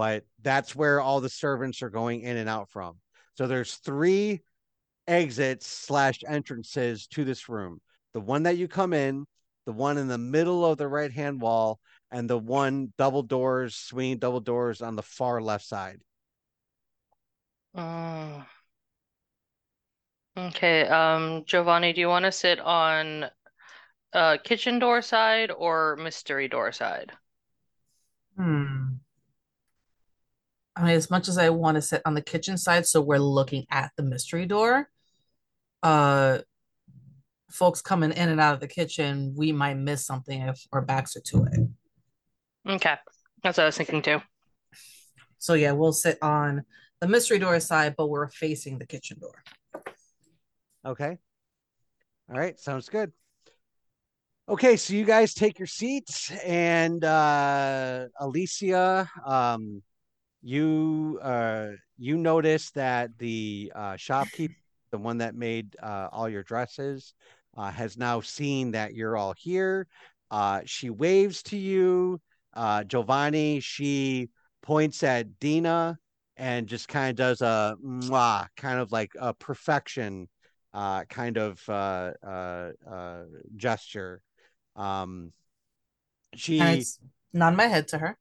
but 0.00 0.24
that's 0.42 0.74
where 0.74 1.00
all 1.00 1.20
the 1.20 1.28
servants 1.28 1.82
are 1.82 1.90
going 1.90 2.22
in 2.22 2.36
and 2.36 2.48
out 2.48 2.70
from. 2.70 2.96
So 3.34 3.46
there's 3.46 3.74
three 3.74 4.40
exits 5.06 5.66
slash 5.66 6.20
entrances 6.26 7.06
to 7.08 7.24
this 7.24 7.48
room. 7.48 7.80
The 8.14 8.20
one 8.20 8.44
that 8.44 8.56
you 8.56 8.68
come 8.68 8.92
in, 8.92 9.26
the 9.66 9.72
one 9.72 9.98
in 9.98 10.08
the 10.08 10.18
middle 10.18 10.64
of 10.64 10.78
the 10.78 10.88
right 10.88 11.12
hand 11.12 11.40
wall, 11.40 11.80
and 12.10 12.30
the 12.30 12.38
one 12.38 12.92
double 12.98 13.22
doors, 13.22 13.74
swinging 13.74 14.18
double 14.18 14.40
doors 14.40 14.80
on 14.80 14.96
the 14.96 15.02
far 15.02 15.40
left 15.40 15.64
side. 15.64 16.00
Mm. 17.74 18.46
Okay, 20.36 20.86
um, 20.86 21.44
Giovanni, 21.44 21.92
do 21.92 22.00
you 22.00 22.08
want 22.08 22.24
to 22.24 22.32
sit 22.32 22.60
on 22.60 23.26
uh 24.12 24.38
kitchen 24.42 24.78
door 24.78 25.02
side 25.02 25.50
or 25.50 25.96
mystery 25.96 26.48
door 26.48 26.72
side? 26.72 27.12
Hmm. 28.36 28.94
I 30.76 30.84
mean, 30.84 30.94
as 30.94 31.10
much 31.10 31.28
as 31.28 31.36
I 31.36 31.50
want 31.50 31.74
to 31.76 31.82
sit 31.82 32.00
on 32.04 32.14
the 32.14 32.22
kitchen 32.22 32.56
side, 32.56 32.86
so 32.86 33.00
we're 33.00 33.18
looking 33.18 33.66
at 33.70 33.92
the 33.96 34.02
mystery 34.02 34.46
door, 34.46 34.88
uh, 35.82 36.38
folks 37.50 37.82
coming 37.82 38.12
in 38.12 38.28
and 38.28 38.40
out 38.40 38.54
of 38.54 38.60
the 38.60 38.68
kitchen, 38.68 39.34
we 39.36 39.52
might 39.52 39.76
miss 39.76 40.06
something 40.06 40.40
if 40.40 40.66
our 40.72 40.80
backs 40.80 41.16
are 41.16 41.20
to 41.20 41.44
it. 41.52 41.68
Okay, 42.66 42.96
that's 43.42 43.58
what 43.58 43.64
I 43.64 43.66
was 43.66 43.76
thinking 43.76 44.00
too. 44.00 44.20
So 45.38 45.54
yeah, 45.54 45.72
we'll 45.72 45.92
sit 45.92 46.18
on 46.22 46.64
the 47.00 47.08
mystery 47.08 47.38
door 47.38 47.58
side, 47.60 47.94
but 47.96 48.08
we're 48.08 48.28
facing 48.28 48.78
the 48.78 48.86
kitchen 48.86 49.18
door. 49.18 49.42
Okay. 50.84 51.18
All 52.30 52.38
right, 52.38 52.58
sounds 52.58 52.88
good. 52.88 53.12
Okay, 54.48 54.76
so 54.76 54.94
you 54.94 55.04
guys 55.04 55.32
take 55.32 55.58
your 55.58 55.66
seats, 55.66 56.30
and 56.44 57.04
uh, 57.04 58.06
Alicia, 58.18 59.08
um, 59.24 59.82
you 60.42 61.18
uh, 61.22 61.68
you 61.98 62.16
notice 62.16 62.70
that 62.72 63.10
the 63.18 63.72
uh, 63.74 63.96
shopkeeper, 63.96 64.54
the 64.90 64.98
one 64.98 65.18
that 65.18 65.34
made 65.34 65.76
uh, 65.82 66.08
all 66.10 66.28
your 66.28 66.42
dresses, 66.42 67.14
uh, 67.56 67.70
has 67.70 67.96
now 67.96 68.20
seen 68.20 68.72
that 68.72 68.94
you're 68.94 69.16
all 69.16 69.34
here. 69.36 69.86
Uh, 70.30 70.62
she 70.64 70.90
waves 70.90 71.42
to 71.44 71.56
you, 71.56 72.20
uh, 72.54 72.82
Giovanni. 72.84 73.60
She 73.60 74.30
points 74.62 75.02
at 75.02 75.38
Dina 75.38 75.96
and 76.40 76.66
just 76.66 76.88
kind 76.88 77.10
of 77.10 77.16
does 77.16 77.42
a 77.42 77.76
mwah, 77.84 78.48
kind 78.56 78.80
of 78.80 78.90
like 78.92 79.12
a 79.20 79.34
perfection 79.34 80.28
uh, 80.72 81.04
kind 81.04 81.36
of 81.36 81.60
uh, 81.68 82.12
uh, 82.26 82.70
uh, 82.90 83.22
gesture. 83.56 84.22
Um, 84.74 85.32
she 86.34 86.60
And 86.60 86.80
it's 86.80 86.98
nod 87.32 87.56
my 87.56 87.66
head 87.66 87.88
to 87.88 87.98
her. 87.98 88.16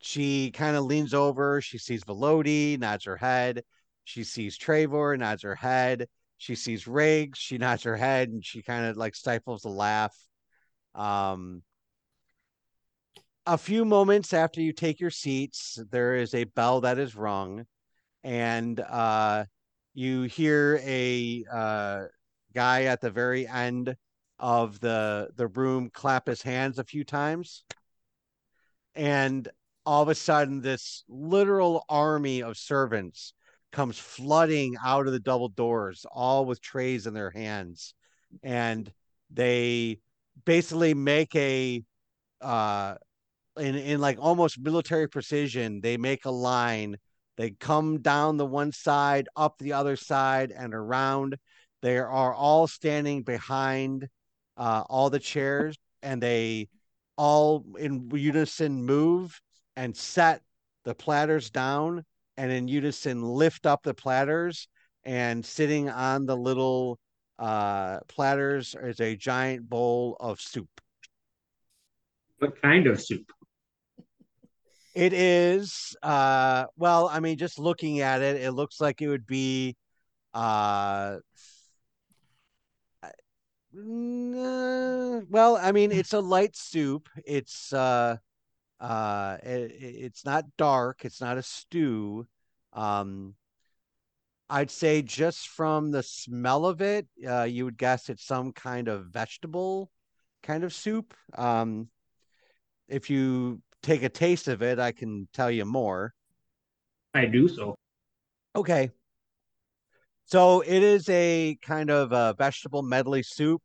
she 0.00 0.50
kind 0.50 0.76
of 0.76 0.84
leans 0.84 1.14
over. 1.14 1.60
She 1.60 1.78
sees 1.78 2.04
Velody, 2.04 2.78
nods 2.78 3.04
her 3.04 3.16
head. 3.16 3.62
She 4.04 4.24
sees 4.24 4.56
Trevor, 4.56 5.16
nods 5.16 5.42
her 5.42 5.54
head. 5.54 6.08
She 6.38 6.54
sees 6.54 6.86
Riggs, 6.86 7.38
she 7.38 7.58
nods 7.58 7.82
her 7.84 7.96
head, 7.96 8.30
and 8.30 8.44
she 8.44 8.62
kind 8.62 8.86
of 8.86 8.96
like 8.96 9.14
stifles 9.14 9.64
a 9.64 9.68
laugh. 9.68 10.16
Um, 10.94 11.62
a 13.46 13.58
few 13.58 13.84
moments 13.84 14.32
after 14.32 14.60
you 14.60 14.72
take 14.72 15.00
your 15.00 15.10
seats, 15.10 15.78
there 15.90 16.16
is 16.16 16.34
a 16.34 16.44
bell 16.44 16.82
that 16.82 16.98
is 16.98 17.16
rung, 17.16 17.66
and 18.22 18.78
uh, 18.80 19.44
you 19.94 20.22
hear 20.22 20.80
a 20.82 21.44
uh, 21.50 22.04
guy 22.54 22.84
at 22.84 23.00
the 23.00 23.10
very 23.10 23.46
end 23.46 23.96
of 24.38 24.80
the 24.80 25.28
the 25.36 25.48
room 25.48 25.90
clap 25.92 26.26
his 26.26 26.42
hands 26.42 26.78
a 26.78 26.84
few 26.84 27.04
times, 27.04 27.64
and 28.94 29.48
all 29.86 30.02
of 30.02 30.08
a 30.08 30.14
sudden, 30.14 30.60
this 30.60 31.04
literal 31.08 31.84
army 31.88 32.42
of 32.42 32.56
servants 32.56 33.32
comes 33.72 33.98
flooding 33.98 34.76
out 34.84 35.06
of 35.06 35.12
the 35.12 35.20
double 35.20 35.48
doors, 35.48 36.04
all 36.10 36.44
with 36.44 36.60
trays 36.60 37.06
in 37.06 37.14
their 37.14 37.30
hands, 37.30 37.94
and 38.42 38.92
they 39.30 39.98
basically 40.44 40.94
make 40.94 41.34
a 41.34 41.82
uh 42.40 42.94
in 43.60 43.74
in 43.76 44.00
like 44.00 44.18
almost 44.20 44.58
military 44.58 45.08
precision 45.08 45.80
they 45.80 45.96
make 45.96 46.24
a 46.24 46.30
line 46.30 46.96
they 47.36 47.50
come 47.50 48.00
down 48.00 48.36
the 48.36 48.46
one 48.46 48.72
side 48.72 49.28
up 49.36 49.56
the 49.58 49.72
other 49.72 49.96
side 49.96 50.52
and 50.52 50.74
around 50.74 51.36
they 51.82 51.98
are 51.98 52.34
all 52.34 52.66
standing 52.66 53.22
behind 53.22 54.08
uh 54.56 54.82
all 54.88 55.10
the 55.10 55.18
chairs 55.18 55.76
and 56.02 56.22
they 56.22 56.68
all 57.16 57.64
in 57.78 58.10
unison 58.12 58.82
move 58.84 59.40
and 59.76 59.96
set 59.96 60.42
the 60.84 60.94
platters 60.94 61.50
down 61.50 62.04
and 62.36 62.50
in 62.50 62.66
unison 62.68 63.22
lift 63.22 63.66
up 63.66 63.82
the 63.82 63.94
platters 63.94 64.68
and 65.04 65.44
sitting 65.44 65.88
on 65.88 66.26
the 66.26 66.36
little 66.36 66.98
uh 67.38 68.00
platters 68.08 68.74
is 68.82 69.00
a 69.00 69.16
giant 69.16 69.68
bowl 69.68 70.16
of 70.20 70.40
soup 70.40 70.80
What 72.38 72.60
kind 72.62 72.86
of 72.86 73.00
soup? 73.00 73.30
It 75.00 75.14
is 75.14 75.96
uh 76.02 76.66
well, 76.76 77.08
I 77.08 77.20
mean 77.20 77.38
just 77.38 77.58
looking 77.58 78.00
at 78.00 78.20
it, 78.20 78.36
it 78.42 78.50
looks 78.52 78.82
like 78.82 79.00
it 79.00 79.08
would 79.08 79.26
be 79.26 79.74
uh 80.34 81.18
well, 83.72 85.56
I 85.56 85.72
mean 85.72 85.90
it's 85.92 86.12
a 86.12 86.20
light 86.20 86.54
soup. 86.54 87.08
It's 87.24 87.72
uh 87.72 88.18
uh 88.80 89.38
it, 89.42 89.72
it's 89.80 90.24
not 90.24 90.44
dark, 90.58 91.04
it's 91.04 91.20
not 91.20 91.38
a 91.38 91.42
stew. 91.42 92.26
Um 92.72 93.36
I'd 94.48 94.70
say 94.70 95.00
just 95.02 95.48
from 95.48 95.92
the 95.92 96.02
smell 96.02 96.66
of 96.66 96.80
it, 96.82 97.06
uh 97.26 97.44
you 97.44 97.64
would 97.64 97.78
guess 97.78 98.08
it's 98.08 98.24
some 98.24 98.52
kind 98.52 98.88
of 98.88 99.06
vegetable 99.06 99.90
kind 100.42 100.64
of 100.64 100.72
soup. 100.74 101.14
Um 101.36 101.88
if 102.88 103.08
you 103.10 103.62
take 103.82 104.02
a 104.02 104.08
taste 104.08 104.48
of 104.48 104.62
it, 104.62 104.78
I 104.78 104.92
can 104.92 105.28
tell 105.32 105.50
you 105.50 105.64
more. 105.64 106.12
I 107.14 107.26
do 107.26 107.48
so. 107.48 107.74
Okay. 108.54 108.90
So 110.24 110.60
it 110.60 110.82
is 110.82 111.08
a 111.08 111.58
kind 111.62 111.90
of 111.90 112.12
a 112.12 112.34
vegetable 112.38 112.82
medley 112.82 113.22
soup. 113.22 113.62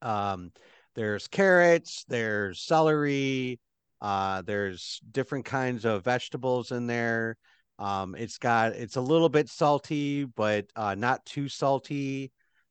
Um, 0.00 0.52
there's 0.94 1.26
carrots, 1.26 2.04
there's 2.08 2.60
celery, 2.60 3.58
uh, 4.00 4.42
there's 4.42 5.00
different 5.10 5.44
kinds 5.44 5.84
of 5.84 6.04
vegetables 6.04 6.70
in 6.70 6.86
there. 6.86 7.36
Um, 7.78 8.14
it's 8.14 8.38
got 8.38 8.72
it's 8.72 8.96
a 8.96 9.00
little 9.00 9.28
bit 9.28 9.48
salty, 9.48 10.24
but 10.24 10.66
uh, 10.76 10.94
not 10.94 11.24
too 11.24 11.48
salty. 11.48 12.30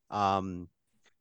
Um, 0.10 0.68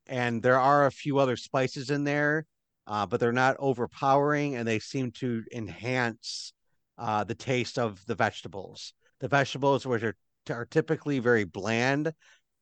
and 0.06 0.42
there 0.42 0.58
are 0.58 0.86
a 0.86 0.92
few 0.92 1.18
other 1.18 1.36
spices 1.36 1.90
in 1.90 2.04
there, 2.04 2.44
uh, 2.86 3.06
but 3.06 3.20
they're 3.20 3.32
not 3.32 3.56
overpowering, 3.58 4.56
and 4.56 4.66
they 4.66 4.78
seem 4.78 5.10
to 5.12 5.42
enhance 5.52 6.52
uh, 6.98 7.24
the 7.24 7.34
taste 7.34 7.78
of 7.78 8.04
the 8.06 8.14
vegetables. 8.14 8.94
The 9.20 9.28
vegetables, 9.28 9.86
which 9.86 10.02
are 10.02 10.16
are 10.48 10.66
typically 10.66 11.18
very 11.18 11.44
bland, 11.44 12.12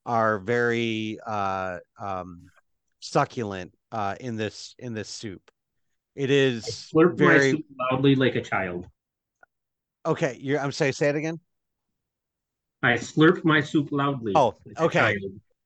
are 0.04 0.38
very 0.38 1.18
uh, 1.26 1.78
um, 2.00 2.48
succulent 3.00 3.72
uh, 3.92 4.16
in 4.20 4.37
this 4.37 4.74
in 4.78 4.94
this 4.94 5.09
soup. 5.09 5.50
It 6.14 6.31
is 6.31 6.64
slurp 6.64 7.18
my 7.18 7.26
very 7.26 7.50
soup 7.52 7.64
loudly 7.90 8.14
like 8.14 8.35
a 8.35 8.42
child. 8.42 8.87
okay. 10.04 10.37
You're 10.40 10.61
I'm 10.61 10.72
sorry. 10.72 10.92
Say 10.92 11.09
it 11.09 11.16
again. 11.16 11.40
I 12.83 12.94
slurp 12.94 13.44
my 13.44 13.61
soup 13.61 13.88
loudly. 13.90 14.33
Oh, 14.35 14.54
okay. 14.78 15.16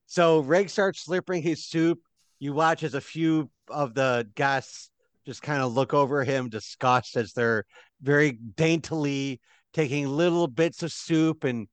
So 0.06 0.40
Reg 0.40 0.68
starts 0.68 1.06
slurping 1.06 1.42
his 1.42 1.66
soup. 1.66 2.00
You 2.42 2.52
watch 2.52 2.82
as 2.82 2.94
a 2.94 3.00
few 3.00 3.48
of 3.68 3.94
the 3.94 4.28
guests 4.34 4.90
just 5.24 5.42
kind 5.42 5.62
of 5.62 5.74
look 5.74 5.94
over 5.94 6.24
him, 6.24 6.48
disgust 6.48 7.16
as 7.16 7.32
they're 7.32 7.64
very 8.00 8.32
daintily 8.32 9.40
taking 9.72 10.08
little 10.08 10.48
bits 10.48 10.82
of 10.82 10.90
soup 10.90 11.44
and 11.44 11.68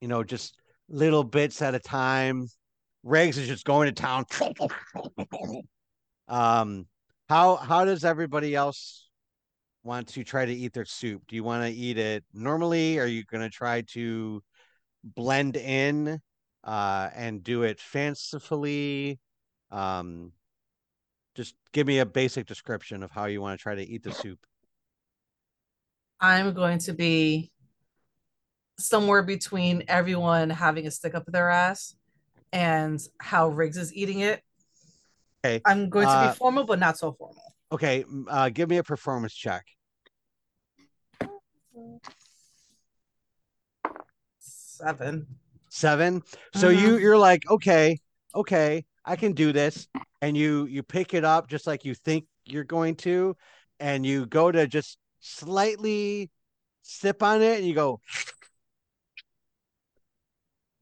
you 0.00 0.06
know 0.06 0.22
just 0.22 0.54
little 0.88 1.24
bits 1.24 1.60
at 1.62 1.74
a 1.74 1.80
time. 1.80 2.46
Regs 3.04 3.38
is 3.38 3.48
just 3.48 3.64
going 3.64 3.92
to 3.92 3.92
town. 3.92 4.24
um, 6.28 6.86
how 7.28 7.56
how 7.56 7.84
does 7.84 8.04
everybody 8.04 8.54
else 8.54 9.10
want 9.82 10.06
to 10.10 10.22
try 10.22 10.44
to 10.44 10.54
eat 10.54 10.74
their 10.74 10.84
soup? 10.84 11.22
Do 11.26 11.34
you 11.34 11.42
want 11.42 11.64
to 11.64 11.72
eat 11.72 11.98
it 11.98 12.22
normally? 12.32 13.00
Are 13.00 13.06
you 13.06 13.24
going 13.24 13.42
to 13.42 13.50
try 13.50 13.80
to 13.94 14.44
blend 15.02 15.56
in 15.56 16.20
uh, 16.62 17.10
and 17.16 17.42
do 17.42 17.64
it 17.64 17.80
fancifully? 17.80 19.18
Um, 19.70 20.32
just 21.34 21.54
give 21.72 21.86
me 21.86 21.98
a 21.98 22.06
basic 22.06 22.46
description 22.46 23.02
of 23.02 23.10
how 23.10 23.26
you 23.26 23.40
want 23.40 23.58
to 23.58 23.62
try 23.62 23.74
to 23.74 23.86
eat 23.86 24.02
the 24.02 24.12
soup. 24.12 24.38
I'm 26.20 26.52
going 26.52 26.78
to 26.80 26.92
be 26.92 27.52
somewhere 28.78 29.22
between 29.22 29.84
everyone 29.88 30.50
having 30.50 30.86
a 30.86 30.90
stick 30.90 31.14
up 31.14 31.24
their 31.26 31.48
ass 31.50 31.94
and 32.52 33.00
how 33.18 33.48
Riggs 33.48 33.76
is 33.76 33.94
eating 33.94 34.20
it. 34.20 34.42
Okay. 35.44 35.60
I'm 35.64 35.90
going 35.90 36.06
to 36.06 36.12
Uh, 36.12 36.32
be 36.32 36.36
formal, 36.36 36.64
but 36.64 36.78
not 36.78 36.98
so 36.98 37.12
formal. 37.12 37.42
Okay, 37.70 38.04
uh, 38.28 38.48
give 38.48 38.68
me 38.68 38.78
a 38.78 38.82
performance 38.82 39.34
check. 39.34 39.64
Seven. 44.38 45.26
Seven. 45.68 46.22
So 46.54 46.68
you 46.70 46.96
Mhm. 46.96 47.00
you're 47.00 47.18
like, 47.18 47.48
okay, 47.50 47.98
okay, 48.34 48.84
I 49.08 49.16
can 49.16 49.32
do 49.32 49.52
this, 49.52 49.88
and 50.20 50.36
you 50.36 50.66
you 50.66 50.82
pick 50.82 51.14
it 51.14 51.24
up 51.24 51.48
just 51.48 51.66
like 51.66 51.86
you 51.86 51.94
think 51.94 52.26
you're 52.44 52.62
going 52.62 52.94
to, 52.96 53.34
and 53.80 54.04
you 54.04 54.26
go 54.26 54.52
to 54.52 54.66
just 54.66 54.98
slightly 55.20 56.30
sip 56.82 57.22
on 57.22 57.40
it, 57.40 57.58
and 57.58 57.66
you 57.66 57.74
go. 57.74 58.00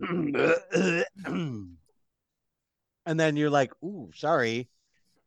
and 3.07 3.21
then 3.21 3.37
you're 3.37 3.49
like, 3.49 3.71
"Ooh, 3.85 4.11
sorry," 4.13 4.69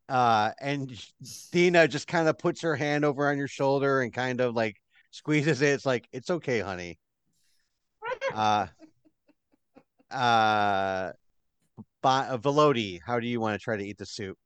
uh, 0.09 0.51
and 0.59 0.91
Dina 1.53 1.87
just 1.87 2.05
kind 2.05 2.27
of 2.27 2.37
puts 2.37 2.61
her 2.63 2.75
hand 2.75 3.05
over 3.05 3.29
on 3.29 3.37
your 3.37 3.47
shoulder 3.47 4.01
and 4.01 4.11
kind 4.11 4.41
of 4.41 4.55
like 4.55 4.75
squeezes 5.11 5.61
it. 5.61 5.69
It's 5.69 5.85
like, 5.85 6.05
"It's 6.11 6.29
okay, 6.29 6.59
honey." 6.59 6.99
Uh, 8.33 8.67
uh, 10.11 11.13
Ba- 12.01 12.27
uh, 12.31 12.37
Velody, 12.37 12.99
how 13.05 13.19
do 13.19 13.27
you 13.27 13.39
want 13.39 13.59
to 13.59 13.63
try 13.63 13.77
to 13.77 13.83
eat 13.83 13.97
the 13.97 14.05
soup? 14.05 14.37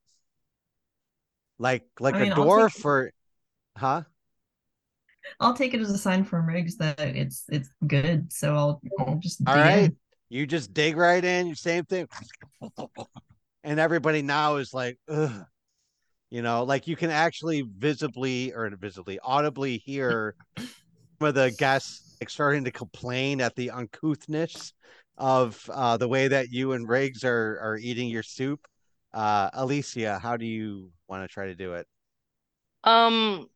Like 1.60 1.84
like 2.00 2.16
I 2.16 2.20
a 2.20 2.24
mean, 2.24 2.34
I'll 2.34 2.46
dwarf 2.46 2.74
take- 2.74 2.86
or 2.86 3.12
huh? 3.78 4.04
I'll 5.40 5.54
take 5.54 5.74
it 5.74 5.80
as 5.80 5.90
a 5.90 5.98
sign 5.98 6.24
from 6.24 6.46
Riggs 6.46 6.78
that 6.78 7.00
it's 7.00 7.46
it's 7.50 7.70
good. 7.88 8.32
So 8.34 8.56
I'll, 8.56 8.82
I'll 9.00 9.16
just 9.16 9.42
All 9.48 9.56
dig 9.56 9.86
in. 9.86 9.98
You 10.30 10.46
just 10.48 10.74
dig 10.74 10.98
right 10.98 11.24
in, 11.24 11.48
you 11.48 11.56
same 11.56 11.86
thing. 11.86 12.08
and 13.64 13.80
everybody 13.80 14.22
now 14.22 14.56
is 14.56 14.74
like, 14.74 14.98
Ugh. 15.08 15.46
you 16.32 16.42
know, 16.42 16.64
like 16.64 16.88
you 16.88 16.96
can 16.96 17.12
actually 17.12 17.62
visibly 17.78 18.52
or 18.52 18.70
visibly 18.76 19.20
audibly 19.24 19.78
hear 19.78 20.36
some 20.58 20.68
of 21.22 21.36
the 21.36 21.52
guests 21.58 22.18
like 22.20 22.30
starting 22.30 22.66
to 22.66 22.72
complain 22.72 23.42
at 23.42 23.56
the 23.56 23.70
uncouthness 23.70 24.74
of 25.18 25.70
uh, 25.72 25.98
the 25.98 26.08
way 26.08 26.28
that 26.28 26.52
you 26.52 26.74
and 26.74 26.88
Riggs 26.88 27.24
are 27.24 27.60
are 27.62 27.78
eating 27.78 28.10
your 28.10 28.24
soup. 28.24 28.68
Uh, 29.14 29.50
Alicia, 29.54 30.20
how 30.20 30.38
do 30.38 30.46
you 30.46 30.92
want 31.08 31.24
to 31.24 31.28
try 31.28 31.46
to 31.46 31.56
do 31.56 31.74
it? 31.76 31.88
Um, 32.84 33.50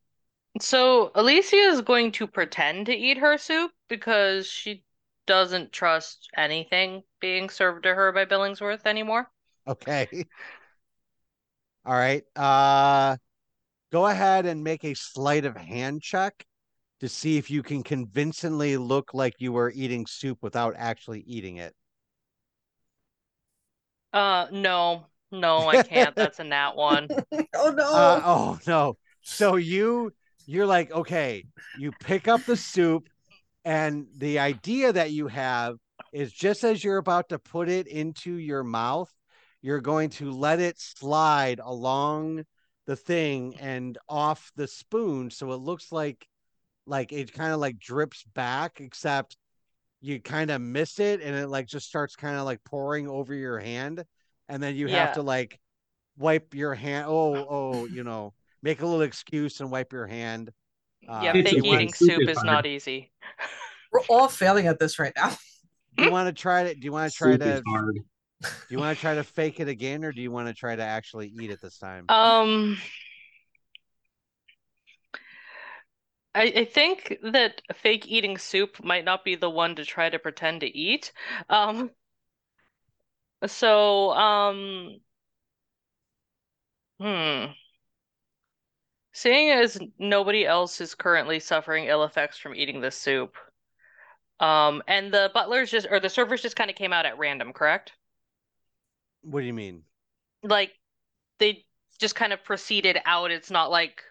so 0.62 1.12
Alicia 1.16 1.56
is 1.56 1.82
going 1.82 2.12
to 2.14 2.28
pretend 2.28 2.86
to 2.88 2.96
eat 2.96 3.18
her 3.18 3.38
soup 3.38 3.72
because 3.90 4.48
she 4.48 4.84
doesn't 5.26 5.72
trust 5.72 6.30
anything 6.38 7.04
being 7.20 7.50
served 7.50 7.84
to 7.84 7.94
her 7.94 8.12
by 8.12 8.26
Billingsworth 8.26 8.86
anymore. 8.86 9.30
Okay. 9.68 10.08
All 11.86 11.94
right. 11.94 12.24
Uh, 12.36 13.18
go 13.92 14.08
ahead 14.08 14.46
and 14.46 14.64
make 14.64 14.84
a 14.84 14.94
sleight 14.94 15.46
of 15.46 15.56
hand 15.56 16.02
check 16.02 16.47
to 17.00 17.10
see 17.10 17.38
if 17.38 17.50
you 17.52 17.64
can 17.64 17.84
convincingly 17.84 18.78
look 18.78 19.14
like 19.14 19.36
you 19.40 19.52
were 19.52 19.72
eating 19.76 20.06
soup 20.08 20.40
without 20.42 20.74
actually 20.78 21.22
eating 21.22 21.58
it. 21.58 21.74
Uh, 24.14 24.48
no, 24.52 25.06
no, 25.32 25.68
I 25.68 25.84
can't. 25.84 26.16
That's 26.16 26.40
a 26.40 26.44
nat 26.44 26.76
one. 26.76 27.08
oh 27.56 27.72
no. 27.72 27.94
Uh, 27.94 28.22
oh 28.26 28.60
no. 28.66 28.98
So 29.22 29.58
you 29.58 30.12
you're 30.46 30.66
like, 30.66 30.92
okay, 30.92 31.44
you 31.78 31.92
pick 32.00 32.28
up 32.28 32.44
the 32.46 32.56
soup 32.56 33.08
and 33.66 34.08
the 34.16 34.40
idea 34.40 34.94
that 34.94 35.12
you 35.12 35.28
have 35.28 35.76
is 36.14 36.32
just 36.32 36.64
as 36.64 36.84
you're 36.84 36.98
about 36.98 37.30
to 37.30 37.38
put 37.40 37.68
it 37.68 37.86
into 37.86 38.36
your 38.36 38.64
mouth, 38.64 39.12
you're 39.62 39.82
going 39.82 40.10
to 40.10 40.32
let 40.32 40.60
it 40.62 40.80
slide 40.80 41.60
along 41.62 42.46
the 42.86 42.96
thing 42.96 43.56
and 43.60 43.98
off 44.08 44.52
the 44.56 44.68
spoon 44.68 45.30
so 45.30 45.52
it 45.52 45.58
looks 45.58 45.92
like 45.92 46.26
like 46.88 47.12
it 47.12 47.34
kind 47.34 47.54
of 47.54 47.60
like 47.60 47.80
drips 47.80 48.24
back 48.34 48.80
except 48.82 49.38
you 50.02 50.20
kind 50.22 50.52
of 50.52 50.62
miss 50.62 51.00
it 51.00 51.22
and 51.22 51.36
it 51.36 51.48
like 51.48 51.68
just 51.68 51.88
starts 51.88 52.16
kind 52.16 52.38
of 52.38 52.46
like 52.46 52.64
pouring 52.64 53.08
over 53.08 53.34
your 53.34 53.60
hand 53.60 54.04
and 54.50 54.62
then 54.62 54.76
you 54.76 54.88
have 54.88 55.14
to 55.14 55.22
like 55.22 55.60
wipe 56.18 56.54
your 56.54 56.74
hand 56.74 57.06
oh 57.08 57.46
oh 57.50 57.86
you 57.88 58.04
know 58.04 58.34
make 58.64 58.82
a 58.82 58.86
little 58.86 59.02
excuse 59.02 59.60
and 59.60 59.72
wipe 59.72 59.94
your 59.94 60.08
hand 60.08 60.52
uh, 61.10 61.24
Yeah, 61.24 61.34
do 61.34 61.40
It's 61.40 61.52
fake 61.52 61.66
you 61.66 61.74
eating 61.74 61.94
soup 61.94 62.10
soup 62.10 62.24
is 62.24 62.30
is 62.38 62.44
not 62.44 62.66
easy. 62.66 63.12
We're 63.92 64.02
all 64.10 64.28
failing 64.28 64.68
at 64.68 64.80
this 64.80 65.00
right 65.00 65.14
now. 65.16 65.30
do 65.96 66.04
you 66.04 66.12
want 66.12 66.28
to 66.28 66.34
try 66.34 66.64
to 66.64 66.76
do 66.76 66.86
you 66.86 66.92
want 66.92 67.12
to 67.12 67.18
try 67.18 67.32
Soup 67.32 67.42
to 67.42 67.62
hard. 67.66 67.96
do 67.96 68.02
you 68.70 68.80
want 68.80 68.98
to 68.98 69.02
try 69.02 69.16
to 69.16 69.24
fake 69.24 69.60
it 69.60 69.68
again 69.68 70.04
or 70.04 70.12
do 70.12 70.22
you 70.22 70.32
want 70.32 70.48
to 70.48 70.54
try 70.54 70.76
to 70.76 70.84
actually 70.84 71.28
eat 71.30 71.50
it 71.50 71.62
this 71.62 71.78
time 71.78 72.06
Um, 72.10 72.78
I, 76.38 76.44
I 76.56 76.66
think 76.66 77.18
that 77.24 77.64
fake 77.76 78.06
eating 78.08 78.38
soup 78.38 78.84
might 78.84 79.04
not 79.04 79.26
be 79.26 79.36
the 79.36 79.50
one 79.50 79.76
to 79.76 79.84
try 79.86 80.10
to 80.10 80.20
pretend 80.20 80.62
to 80.62 80.68
eat. 80.68 81.12
Um, 81.50 81.90
so, 83.48 84.12
um, 84.12 85.00
hmm. 87.00 87.52
Seeing 89.12 89.50
as 89.50 89.78
nobody 90.00 90.46
else 90.46 90.80
is 90.80 90.96
currently 90.96 91.42
suffering 91.42 91.86
ill 91.88 92.06
effects 92.06 92.38
from 92.38 92.56
eating 92.56 92.80
this 92.80 92.96
soup, 92.96 93.36
um, 94.40 94.84
and 94.88 95.14
the 95.14 95.32
butlers 95.34 95.72
just, 95.72 95.88
or 95.90 96.00
the 96.00 96.10
servers 96.10 96.42
just 96.42 96.56
kind 96.56 96.70
of 96.70 96.76
came 96.76 96.94
out 96.94 97.06
at 97.06 97.18
random, 97.18 97.54
correct? 97.54 97.94
what 99.22 99.42
do 99.42 99.46
you 99.46 99.54
mean 99.54 99.84
Like, 100.44 100.74
they 101.40 101.66
just 102.00 102.16
kind 102.16 102.34
of 102.34 102.44
proceeded 102.44 102.98
out. 103.06 103.32
It's 103.32 103.52
not 103.52 103.70
like 103.72 104.04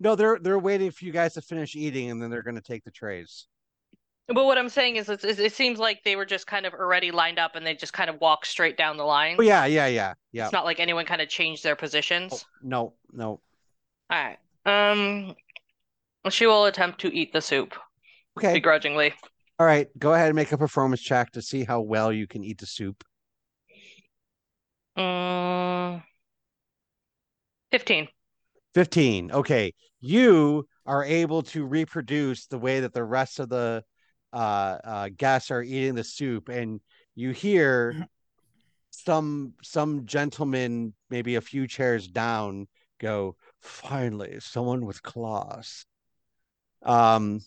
no 0.00 0.14
they're 0.16 0.38
they're 0.40 0.58
waiting 0.58 0.90
for 0.90 1.04
you 1.04 1.12
guys 1.12 1.34
to 1.34 1.42
finish 1.42 1.76
eating 1.76 2.10
and 2.10 2.20
then 2.22 2.30
they're 2.30 2.42
going 2.42 2.56
to 2.56 2.60
take 2.62 2.82
the 2.84 2.90
trays 2.90 3.46
But 4.26 4.44
what 4.44 4.58
I'm 4.58 4.68
saying 4.68 4.96
is, 4.96 5.08
it's, 5.08 5.24
it's- 5.24 5.38
it 5.38 5.52
seems 5.52 5.78
like 5.78 6.02
they 6.04 6.16
were 6.16 6.24
just 6.26 6.46
kind 6.46 6.64
of 6.66 6.72
already 6.74 7.10
lined 7.10 7.38
up 7.38 7.56
and 7.56 7.66
they 7.66 7.74
just 7.74 7.92
kind 7.92 8.08
of 8.10 8.20
walked 8.20 8.46
straight 8.46 8.76
down 8.76 8.96
the 8.96 9.04
line. 9.04 9.36
oh 9.38 9.42
yeah 9.42 9.66
yeah 9.66 9.86
yeah 9.86 10.14
yeah 10.32 10.44
It's 10.44 10.52
not 10.52 10.64
like 10.64 10.80
anyone 10.80 11.04
kind 11.06 11.20
of 11.20 11.28
changed 11.28 11.62
their 11.64 11.76
positions. 11.76 12.32
Oh, 12.34 12.40
no 12.62 12.94
no 13.12 13.40
All 14.10 14.24
right. 14.24 14.38
Um, 14.66 15.34
she 16.30 16.46
will 16.46 16.66
attempt 16.66 17.00
to 17.00 17.08
eat 17.14 17.32
the 17.32 17.40
soup 17.40 17.74
okay 18.38 18.52
begrudgingly. 18.54 19.12
all 19.58 19.66
right 19.66 19.88
go 19.98 20.14
ahead 20.14 20.28
and 20.28 20.36
make 20.36 20.52
a 20.52 20.58
performance 20.58 21.00
check 21.02 21.30
to 21.32 21.42
see 21.42 21.64
how 21.64 21.80
well 21.80 22.12
you 22.12 22.26
can 22.26 22.44
eat 22.44 22.58
the 22.58 22.66
soup 22.66 23.02
Mm, 24.98 26.02
15. 27.72 28.08
15 28.74 29.32
okay 29.32 29.72
you 30.00 30.66
are 30.86 31.04
able 31.04 31.42
to 31.42 31.64
reproduce 31.64 32.46
the 32.46 32.58
way 32.58 32.80
that 32.80 32.92
the 32.92 33.04
rest 33.04 33.38
of 33.38 33.48
the 33.48 33.84
uh, 34.32 34.78
uh 34.84 35.08
guests 35.16 35.50
are 35.50 35.62
eating 35.62 35.94
the 35.94 36.04
soup 36.04 36.48
and 36.48 36.80
you 37.14 37.30
hear 37.30 38.08
some 38.90 39.54
some 39.62 40.06
gentleman 40.06 40.94
maybe 41.10 41.34
a 41.34 41.40
few 41.40 41.66
chairs 41.66 42.06
down 42.06 42.66
go 42.98 43.36
finally 43.60 44.38
someone 44.40 44.86
with 44.86 45.02
claws." 45.02 45.84
um 46.82 47.40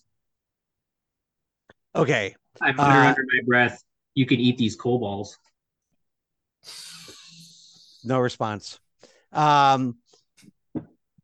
okay 1.95 2.35
I 2.61 2.71
mutter 2.71 2.99
Uh, 2.99 3.09
under 3.09 3.21
my 3.23 3.39
breath. 3.45 3.83
You 4.13 4.25
could 4.25 4.39
eat 4.39 4.57
these 4.57 4.75
coal 4.75 4.99
balls. 4.99 5.37
No 8.03 8.19
response. 8.19 8.79
Um, 9.31 9.97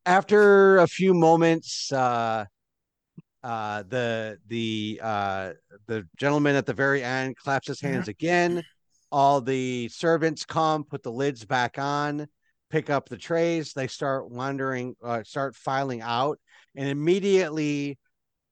after 0.09 0.79
a 0.79 0.87
few 0.87 1.13
moments, 1.13 1.91
uh, 1.93 2.43
uh, 3.43 3.83
the 3.87 4.37
the 4.47 4.99
uh, 5.03 5.51
the 5.85 6.05
gentleman 6.17 6.55
at 6.55 6.65
the 6.65 6.73
very 6.73 7.03
end 7.03 7.37
claps 7.37 7.67
his 7.67 7.79
hands 7.79 8.07
again. 8.07 8.63
All 9.11 9.39
the 9.39 9.87
servants 9.89 10.45
come, 10.45 10.83
put 10.83 11.03
the 11.03 11.11
lids 11.11 11.45
back 11.45 11.77
on, 11.77 12.27
pick 12.71 12.89
up 12.89 13.07
the 13.07 13.17
trays. 13.17 13.73
They 13.73 13.87
start 13.87 14.29
wandering, 14.29 14.95
uh, 15.03 15.23
start 15.23 15.55
filing 15.55 16.01
out, 16.01 16.39
and 16.75 16.89
immediately, 16.89 17.99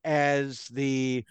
as 0.04 0.66
the 0.68 1.26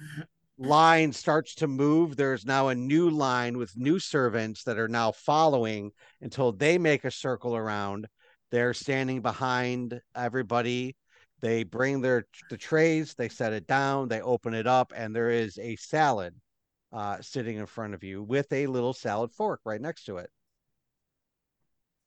line 0.59 1.13
starts 1.13 1.55
to 1.57 1.69
move, 1.69 2.17
there's 2.17 2.45
now 2.45 2.69
a 2.69 2.75
new 2.75 3.11
line 3.11 3.59
with 3.59 3.77
new 3.77 4.01
servants 4.01 4.65
that 4.65 4.79
are 4.79 4.89
now 4.89 5.13
following 5.13 5.93
until 6.21 6.51
they 6.51 6.79
make 6.79 7.05
a 7.05 7.11
circle 7.13 7.55
around. 7.55 8.09
They're 8.51 8.75
standing 8.75 9.23
behind 9.23 10.01
everybody. 10.15 10.97
They 11.41 11.65
bring 11.65 12.01
their 12.01 12.25
the 12.49 12.57
trays, 12.57 13.15
they 13.15 13.29
set 13.29 13.53
it 13.53 13.67
down, 13.67 14.09
they 14.09 14.21
open 14.21 14.55
it 14.55 14.67
up, 14.67 14.93
and 14.97 15.15
there 15.15 15.31
is 15.31 15.59
a 15.59 15.77
salad 15.77 16.35
uh, 16.93 17.21
sitting 17.21 17.57
in 17.59 17.67
front 17.67 17.95
of 17.95 18.03
you 18.03 18.23
with 18.23 18.51
a 18.53 18.67
little 18.67 18.95
salad 18.95 19.33
fork 19.33 19.61
right 19.65 19.81
next 19.81 20.05
to 20.05 20.17
it. 20.19 20.31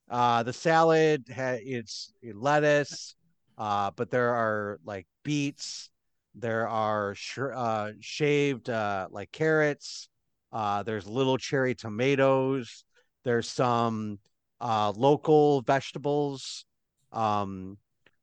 Uh, 0.09 0.41
the 0.41 0.53
salad 0.53 1.25
ha- 1.33 1.59
it's 1.61 2.11
lettuce, 2.33 3.15
uh, 3.57 3.91
but 3.95 4.09
there 4.09 4.33
are 4.33 4.79
like 4.83 5.05
beets, 5.23 5.89
there 6.33 6.67
are 6.67 7.13
sh- 7.13 7.37
uh, 7.53 7.91
shaved 7.99 8.69
uh, 8.69 9.07
like 9.11 9.31
carrots, 9.31 10.09
uh, 10.51 10.81
there's 10.81 11.05
little 11.05 11.37
cherry 11.37 11.75
tomatoes, 11.75 12.83
there's 13.23 13.47
some 13.47 14.17
uh, 14.61 14.91
local 14.95 15.61
vegetables, 15.61 16.65
um, 17.11 17.77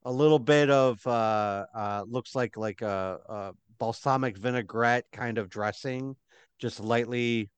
a 0.05 0.13
little 0.13 0.39
bit 0.39 0.71
of 0.71 1.05
uh, 1.07 1.67
uh, 1.75 2.05
looks 2.07 2.35
like 2.35 2.57
like 2.57 2.83
a, 2.83 3.19
a 3.29 3.53
balsamic 3.79 4.37
vinaigrette 4.37 5.07
kind 5.13 5.39
of 5.39 5.49
dressing, 5.49 6.17
just 6.59 6.81
lightly 6.81 7.51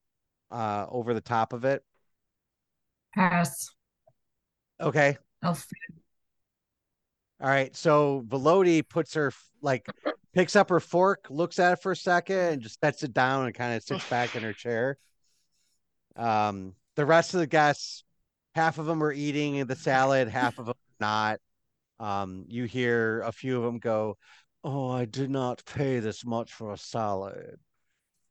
uh, 0.51 0.87
over 0.88 1.14
the 1.14 1.21
top 1.21 1.53
of 1.53 1.64
it. 1.64 1.83
Pass. 3.14 3.71
Okay. 4.81 5.17
I'll 5.43 5.59
All 7.41 7.49
right. 7.49 7.75
So 7.77 8.25
Velody 8.27 8.87
puts 8.87 9.14
her 9.14 9.33
like 9.61 9.87
picks 10.33 10.57
up 10.57 10.71
her 10.71 10.81
fork, 10.81 11.27
looks 11.31 11.59
at 11.59 11.75
it 11.75 11.83
for 11.83 11.93
a 11.93 11.97
second, 11.97 12.37
and 12.37 12.62
just 12.62 12.81
sets 12.81 13.03
it 13.03 13.12
down 13.12 13.47
and 13.47 13.55
kind 13.55 13.75
of 13.75 13.83
sits 13.83 14.09
back 14.09 14.37
in 14.37 14.43
her 14.43 14.53
chair. 14.53 14.97
Um, 16.17 16.75
the 16.97 17.07
rest 17.07 17.35
of 17.35 17.41
the 17.41 17.47
guests, 17.47 18.05
half 18.59 18.79
of 18.79 18.87
them 18.87 19.05
are 19.05 19.12
eating 19.12 19.64
the 19.66 19.77
salad, 19.77 20.29
half 20.29 20.59
of 20.59 20.66
them 20.66 20.75
not. 20.99 21.38
Um, 22.01 22.44
you 22.49 22.64
hear 22.64 23.23
a 23.23 23.31
few 23.31 23.57
of 23.57 23.62
them 23.62 23.79
go, 23.79 24.16
"Oh, 24.64 24.90
I 24.90 25.05
did 25.05 25.31
not 25.31 25.64
pay 25.64 26.01
this 26.01 26.25
much 26.25 26.53
for 26.53 26.73
a 26.73 26.77
salad." 26.77 27.61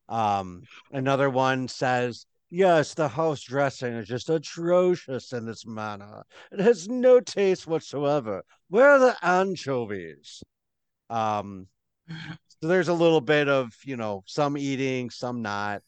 Um, 0.09 0.63
another 0.91 1.29
one 1.29 1.69
says, 1.69 2.25
"Yes, 2.49 2.93
the 2.93 3.07
house 3.07 3.41
dressing 3.41 3.93
is 3.93 4.07
just 4.09 4.29
atrocious 4.29 5.31
in 5.31 5.45
this 5.45 5.65
manner. 5.65 6.23
It 6.51 6.59
has 6.59 6.89
no 6.89 7.21
taste 7.21 7.65
whatsoever. 7.65 8.43
Where 8.67 8.89
are 8.89 8.99
the 8.99 9.17
anchovies?" 9.25 10.43
Um, 11.09 11.67
so 12.09 12.67
there's 12.67 12.89
a 12.89 12.93
little 12.93 13.21
bit 13.21 13.47
of 13.47 13.73
you 13.85 13.95
know 13.95 14.23
some 14.25 14.57
eating, 14.57 15.09
some 15.09 15.41
not. 15.41 15.83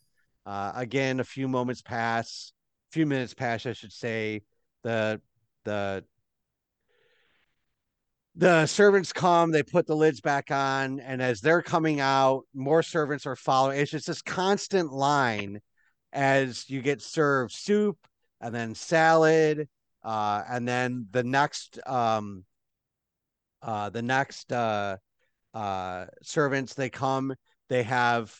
Uh, 0.45 0.71
again, 0.75 1.19
a 1.19 1.25
few 1.25 1.47
moments 1.49 1.81
pass, 1.81 2.53
few 2.91 3.05
minutes 3.05 3.33
pass, 3.33 3.65
I 3.65 3.73
should 3.73 3.93
say. 3.93 4.41
the 4.83 5.21
the 5.65 6.03
the 8.35 8.65
servants 8.67 9.11
come, 9.11 9.51
they 9.51 9.63
put 9.63 9.85
the 9.85 9.95
lids 9.95 10.21
back 10.21 10.49
on, 10.51 10.99
and 11.01 11.21
as 11.21 11.41
they're 11.41 11.61
coming 11.61 11.99
out, 11.99 12.43
more 12.53 12.81
servants 12.81 13.25
are 13.25 13.35
following. 13.35 13.79
It's 13.79 13.91
just 13.91 14.07
this 14.07 14.21
constant 14.21 14.93
line 14.93 15.59
as 16.13 16.69
you 16.69 16.81
get 16.81 17.01
served 17.01 17.51
soup 17.51 17.97
and 18.39 18.55
then 18.55 18.75
salad, 18.75 19.67
uh, 20.03 20.43
and 20.49 20.67
then 20.67 21.07
the 21.11 21.23
next 21.23 21.79
um 21.85 22.45
uh 23.61 23.89
the 23.89 24.01
next 24.01 24.53
uh 24.53 24.95
uh 25.53 26.05
servants 26.23 26.73
they 26.75 26.89
come, 26.89 27.35
they 27.67 27.83
have 27.83 28.33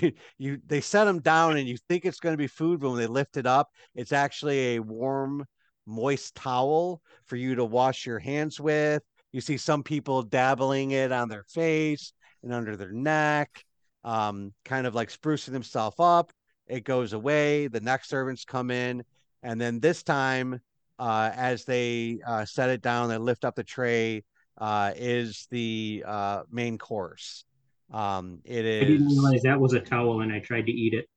you, 0.00 0.12
you 0.38 0.60
they 0.66 0.80
set 0.80 1.04
them 1.04 1.20
down 1.20 1.56
and 1.56 1.68
you 1.68 1.76
think 1.88 2.04
it's 2.04 2.20
going 2.20 2.32
to 2.32 2.38
be 2.38 2.46
food, 2.46 2.80
but 2.80 2.90
when 2.90 2.98
they 2.98 3.06
lift 3.06 3.36
it 3.36 3.46
up, 3.46 3.70
it's 3.94 4.12
actually 4.12 4.76
a 4.76 4.80
warm, 4.80 5.44
moist 5.86 6.34
towel 6.34 7.00
for 7.26 7.36
you 7.36 7.54
to 7.54 7.64
wash 7.64 8.06
your 8.06 8.18
hands 8.18 8.60
with. 8.60 9.02
You 9.32 9.40
see 9.40 9.56
some 9.56 9.82
people 9.82 10.22
dabbling 10.22 10.92
it 10.92 11.12
on 11.12 11.28
their 11.28 11.44
face 11.44 12.12
and 12.42 12.52
under 12.52 12.76
their 12.76 12.92
neck, 12.92 13.64
um, 14.04 14.52
kind 14.64 14.86
of 14.86 14.94
like 14.94 15.10
sprucing 15.10 15.52
themselves 15.52 15.96
up. 15.98 16.32
It 16.66 16.84
goes 16.84 17.12
away. 17.12 17.68
The 17.68 17.80
next 17.80 18.08
servants 18.08 18.44
come 18.44 18.70
in, 18.70 19.04
and 19.42 19.60
then 19.60 19.78
this 19.80 20.02
time, 20.02 20.60
uh, 20.98 21.30
as 21.34 21.64
they 21.64 22.18
uh, 22.26 22.44
set 22.44 22.70
it 22.70 22.82
down, 22.82 23.08
they 23.08 23.18
lift 23.18 23.44
up 23.44 23.54
the 23.54 23.64
tray. 23.64 24.24
Uh, 24.58 24.90
is 24.96 25.46
the 25.50 26.02
uh, 26.06 26.42
main 26.50 26.78
course. 26.78 27.44
Um, 27.92 28.40
it 28.44 28.64
is. 28.64 28.82
I 28.82 28.86
didn't 28.86 29.08
realize 29.08 29.42
that 29.42 29.60
was 29.60 29.72
a 29.72 29.80
towel, 29.80 30.20
and 30.20 30.32
I 30.32 30.40
tried 30.40 30.66
to 30.66 30.72
eat 30.72 30.94
it. 30.94 31.08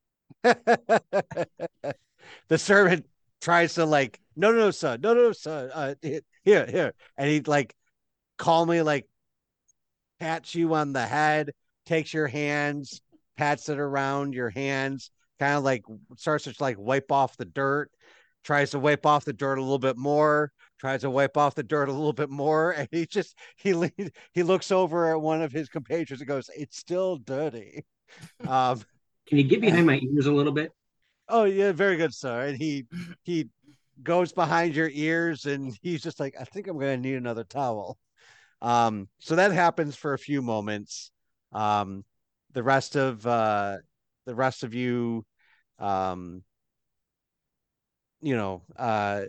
the 2.48 2.58
servant 2.58 3.06
tries 3.42 3.76
to 3.76 3.86
like, 3.86 4.20
no, 4.36 4.52
no, 4.52 4.58
no, 4.58 4.72
sir, 4.72 4.98
no, 5.02 5.14
no, 5.14 5.32
sir, 5.32 5.72
uh, 5.74 5.96
here, 6.44 6.66
here, 6.68 6.94
and 7.18 7.30
he 7.30 7.42
like 7.42 7.76
calmly 8.38 8.82
like 8.82 9.08
pats 10.20 10.56
you 10.56 10.74
on 10.74 10.94
the 10.94 11.06
head, 11.06 11.52
takes 11.86 12.14
your 12.14 12.28
hands, 12.28 13.02
pats 13.38 13.70
it 13.70 13.80
around 13.80 14.34
your 14.34 14.50
hands, 14.50 15.12
kind 15.40 15.56
of 15.56 15.64
like 15.64 15.84
starts 16.18 16.44
to 16.46 16.54
like 16.60 16.78
wipe 16.78 17.12
off 17.12 17.38
the 17.38 17.46
dirt, 17.46 17.90
tries 18.44 18.72
to 18.72 18.80
wipe 18.80 19.06
off 19.06 19.26
the 19.26 19.34
dirt 19.34 19.58
a 19.58 19.62
little 19.62 19.80
bit 19.80 19.98
more, 19.98 20.52
tries 20.80 21.02
to 21.02 21.10
wipe 21.10 21.38
off 21.38 21.56
the 21.56 21.64
dirt 21.64 21.90
a 21.90 21.94
little 21.94 22.14
bit 22.14 22.30
more, 22.30 22.72
and 22.72 22.88
he 22.92 23.06
just 23.06 23.38
he 23.58 23.74
leans, 23.74 24.12
he 24.34 24.44
looks 24.44 24.72
over 24.72 25.12
at 25.12 25.22
one 25.22 25.42
of 25.42 25.52
his 25.52 25.70
compatriots 25.70 26.22
and 26.22 26.28
goes, 26.28 26.50
"It's 26.56 26.78
still 26.78 27.18
dirty." 27.18 27.86
Um, 28.48 28.82
Can 29.28 29.38
you 29.38 29.44
get 29.44 29.62
behind 29.62 29.86
my 29.86 30.00
ears 30.00 30.26
a 30.26 30.32
little 30.32 30.52
bit? 30.52 30.72
Oh 31.28 31.44
yeah, 31.44 31.72
very 31.72 31.96
good, 31.96 32.12
sir. 32.14 32.48
And 32.48 32.58
he 32.58 32.88
he 33.24 33.50
goes 34.02 34.32
behind 34.32 34.76
your 34.76 34.90
ears 34.92 35.46
and 35.46 35.78
he's 35.82 36.02
just 36.02 36.20
like, 36.20 36.36
I 36.40 36.44
think 36.44 36.68
I'm 36.68 36.80
gonna 36.80 36.98
need 36.98 37.16
another 37.16 37.44
towel. 37.44 38.00
Um, 38.62 39.08
so 39.20 39.36
that 39.36 39.52
happens 39.52 39.96
for 39.96 40.14
a 40.14 40.20
few 40.20 40.42
moments. 40.42 41.12
Um, 41.54 42.04
the 42.54 42.64
rest 42.64 42.96
of 42.96 43.26
uh, 43.26 43.78
the 44.26 44.36
rest 44.36 44.64
of 44.64 44.74
you, 44.74 45.26
um, 45.78 46.44
you 48.22 48.36
know, 48.36 48.64
uh, 48.76 49.22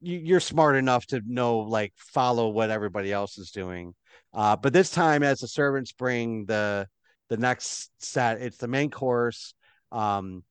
you're 0.00 0.40
smart 0.40 0.76
enough 0.76 1.06
to 1.06 1.20
know 1.26 1.58
like 1.58 1.92
follow 1.96 2.48
what 2.48 2.70
everybody 2.70 3.12
else 3.12 3.38
is 3.38 3.50
doing. 3.50 3.94
Uh, 4.32 4.56
but 4.56 4.72
this 4.72 4.90
time, 4.90 5.22
as 5.22 5.40
the 5.40 5.48
servants 5.48 5.92
bring 5.92 6.46
the 6.46 6.86
the 7.28 7.36
next 7.36 7.90
set, 7.98 8.40
it's 8.40 8.56
the 8.58 8.68
main 8.68 8.90
course. 8.90 9.54
Um, 9.92 10.44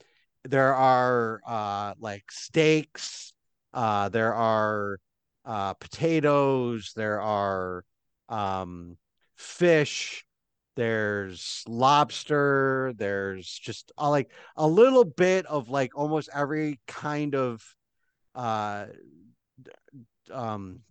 there 0.46 0.74
are 0.74 1.42
uh, 1.46 1.94
like 2.00 2.32
steaks. 2.32 3.34
Uh, 3.74 4.10
there 4.10 4.34
are 4.34 5.00
uh, 5.46 5.74
potatoes, 5.76 6.92
there 6.96 7.22
are 7.22 7.84
um, 8.30 8.98
fish, 9.36 10.26
there's 10.76 11.64
lobster, 11.68 12.94
there's 12.98 13.48
just 13.48 13.92
like 13.98 14.32
a 14.56 14.68
little 14.68 15.06
bit 15.06 15.46
of 15.46 15.70
like 15.70 15.98
almost 15.98 16.30
every 16.34 16.80
kind 16.88 17.36
of 17.36 17.64
uh, 18.36 18.86
um, 20.32 20.82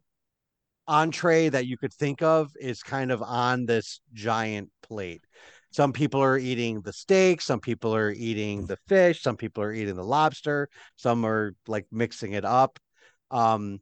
entree 0.86 1.48
that 1.50 1.66
you 1.66 1.76
could 1.76 1.92
think 1.92 2.22
of 2.22 2.50
is 2.58 2.82
kind 2.82 3.12
of 3.12 3.22
on 3.22 3.66
this 3.66 4.00
giant 4.14 4.70
plate. 4.82 5.22
Some 5.70 5.92
people 5.92 6.22
are 6.22 6.38
eating 6.38 6.80
the 6.80 6.94
steak, 6.94 7.42
some 7.42 7.60
people 7.60 7.94
are 7.94 8.10
eating 8.10 8.66
the 8.66 8.78
fish, 8.88 9.22
some 9.22 9.36
people 9.36 9.62
are 9.62 9.72
eating 9.72 9.96
the 9.96 10.04
lobster, 10.04 10.68
some 10.96 11.26
are 11.26 11.52
like 11.66 11.86
mixing 11.92 12.32
it 12.32 12.44
up. 12.44 12.78
Um, 13.30 13.80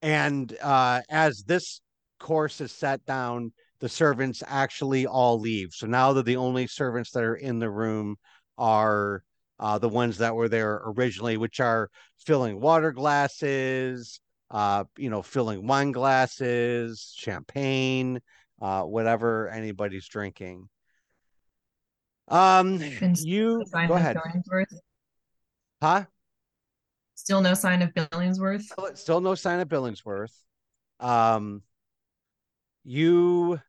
and 0.00 0.56
uh, 0.62 1.00
as 1.10 1.42
this 1.42 1.80
course 2.20 2.60
is 2.60 2.70
set 2.70 3.04
down, 3.04 3.52
the 3.80 3.88
servants 3.88 4.42
actually 4.46 5.06
all 5.06 5.40
leave. 5.40 5.70
So 5.72 5.86
now 5.86 6.12
that 6.12 6.24
the 6.24 6.36
only 6.36 6.68
servants 6.68 7.10
that 7.10 7.24
are 7.24 7.34
in 7.34 7.58
the 7.58 7.70
room 7.70 8.16
are 8.56 9.22
uh, 9.58 9.78
the 9.78 9.88
ones 9.88 10.18
that 10.18 10.34
were 10.34 10.48
there 10.48 10.82
originally, 10.84 11.36
which 11.36 11.58
are 11.58 11.90
filling 12.18 12.60
water 12.60 12.92
glasses, 12.92 14.20
uh, 14.54 14.84
you 14.96 15.10
know, 15.10 15.20
filling 15.20 15.66
wine 15.66 15.90
glasses, 15.90 17.12
champagne, 17.16 18.20
uh, 18.62 18.82
whatever 18.82 19.48
anybody's 19.48 20.06
drinking. 20.06 20.68
Um, 22.28 22.80
you 23.18 23.64
go 23.88 23.94
ahead. 23.94 24.16
Huh? 25.82 26.04
Still 27.16 27.40
no 27.40 27.54
sign 27.54 27.82
of 27.82 27.92
Billingsworth. 27.94 28.96
Still 28.96 29.20
no 29.20 29.34
sign 29.34 29.58
of 29.58 29.68
Billingsworth. 29.68 30.32
Um, 31.00 31.62
you, 32.84 33.60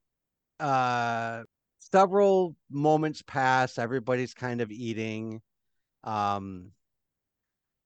uh, 0.60 1.44
several 1.80 2.56
moments 2.70 3.24
pass. 3.26 3.80
Everybody's 3.80 4.36
kind 4.36 4.62
of 4.62 4.72
eating, 4.72 5.42
um, 6.04 6.72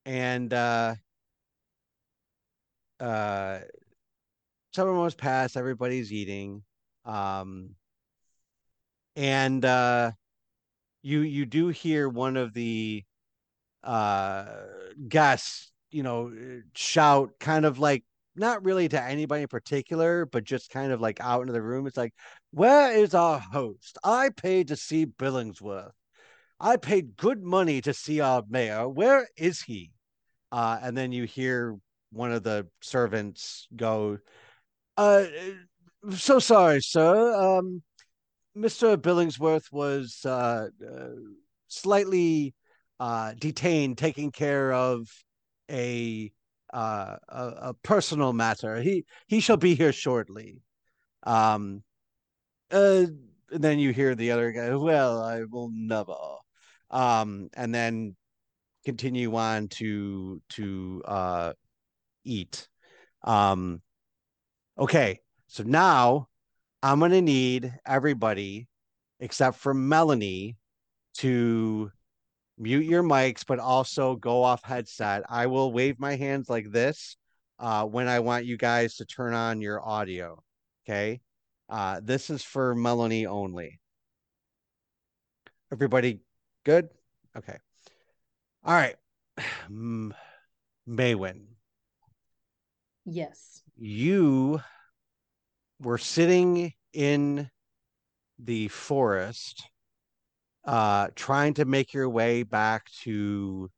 and 0.06 0.54
uh, 0.54 0.96
uh, 3.00 3.60
several 4.74 4.96
moments 4.96 5.16
pass. 5.16 5.56
Everybody's 5.56 6.12
eating, 6.12 6.64
um, 7.06 7.76
and 9.16 9.64
uh, 9.66 10.12
you 11.02 11.22
you 11.22 11.46
do 11.46 11.68
hear 11.70 12.10
one 12.10 12.38
of 12.38 12.54
the 12.54 13.04
uh 13.84 14.46
Gus, 15.08 15.72
you 15.92 16.04
know, 16.04 16.32
shout 16.76 17.32
kind 17.40 17.66
of 17.66 17.80
like 17.80 18.04
not 18.36 18.64
really 18.64 18.88
to 18.90 19.02
anybody 19.02 19.44
in 19.44 19.48
particular, 19.48 20.26
but 20.26 20.44
just 20.44 20.70
kind 20.70 20.92
of 20.92 21.02
like 21.02 21.20
out 21.22 21.42
into 21.42 21.54
the 21.54 21.62
room. 21.62 21.88
It's 21.88 21.98
like, 21.98 22.14
where 22.52 22.92
is 22.94 23.14
our 23.14 23.40
host? 23.40 23.98
I 24.04 24.30
paid 24.30 24.70
to 24.70 24.76
see 24.76 25.06
Billingsworth. 25.06 25.92
I 26.60 26.78
paid 26.78 27.18
good 27.18 27.42
money 27.44 27.82
to 27.82 27.94
see 27.94 28.22
our 28.22 28.44
mayor. 28.50 28.88
Where 28.90 29.28
is 29.38 29.62
he? 29.62 29.92
Uh, 30.52 30.80
and 30.82 30.98
then 30.98 31.12
you 31.12 31.26
hear 31.26 31.78
one 32.12 32.32
of 32.32 32.44
the 32.44 32.68
servants 32.82 33.68
go, 33.76 34.18
uh, 34.98 35.26
so 36.12 36.40
sorry, 36.40 36.82
sir. 36.82 37.34
Um, 37.36 37.82
Mr. 38.58 38.98
Billingsworth 38.98 39.72
was 39.72 40.20
uh, 40.26 40.68
uh, 40.86 41.08
slightly 41.68 42.54
uh, 43.00 43.34
detained, 43.40 43.98
taking 43.98 44.32
care 44.32 44.74
of 44.74 45.08
a, 45.72 46.32
uh, 46.74 47.16
a, 47.30 47.48
a 47.62 47.74
personal 47.84 48.34
matter. 48.34 48.82
He 48.82 49.06
he 49.28 49.40
shall 49.40 49.58
be 49.58 49.76
here 49.76 49.94
shortly. 49.94 50.62
Um, 51.24 51.84
uh, 52.72 53.06
and 53.52 53.64
then 53.64 53.80
you 53.80 53.92
hear 53.92 54.16
the 54.16 54.32
other 54.32 54.52
guy. 54.52 54.76
Well, 54.76 55.22
I 55.22 55.44
will 55.44 55.72
never. 55.74 56.16
Um, 56.92 57.50
and 57.54 57.74
then 57.74 58.16
continue 58.86 59.36
on 59.36 59.68
to 59.70 60.42
to 60.50 61.04
uh, 61.06 61.54
eat. 62.24 62.68
Um, 63.24 63.82
okay, 64.78 65.20
so 65.48 65.64
now 65.64 66.28
I'm 66.82 67.00
gonna 67.00 67.22
need 67.22 67.74
everybody 67.86 68.68
except 69.20 69.58
for 69.58 69.74
Melanie 69.74 70.58
to 71.16 71.92
mute 72.58 72.86
your 72.86 73.04
mics, 73.04 73.46
but 73.46 73.60
also 73.60 74.16
go 74.16 74.44
off 74.44 74.64
headset. 74.64 75.24
I 75.30 75.48
will 75.48 75.72
wave 75.72 76.00
my 76.00 76.16
hands 76.16 76.50
like 76.50 76.72
this 76.72 77.18
uh, 77.58 77.86
when 77.86 78.08
I 78.08 78.20
want 78.20 78.46
you 78.46 78.58
guys 78.58 78.96
to 78.96 79.06
turn 79.06 79.34
on 79.34 79.62
your 79.62 79.86
audio. 79.86 80.42
Okay. 80.86 81.22
Uh, 81.68 82.02
this 82.04 82.30
is 82.30 82.44
for 82.44 82.74
Melanie 82.74 83.26
only. 83.26 83.80
Everybody 85.72 86.22
good? 86.66 86.90
Okay. 87.38 87.58
All 88.64 88.74
right. 88.74 88.96
Maywen. 90.88 91.49
Yes. 93.12 93.64
You 93.76 94.62
were 95.82 95.98
sitting 95.98 96.74
in 96.94 97.50
the 98.38 98.68
forest 98.68 99.64
uh, 100.66 101.08
trying 101.16 101.56
to 101.56 101.66
make 101.66 101.94
your 101.94 102.10
way 102.10 102.44
back 102.44 102.92
to 103.02 103.72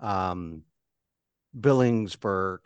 um, 0.00 0.62
Billingsburg 1.58 2.58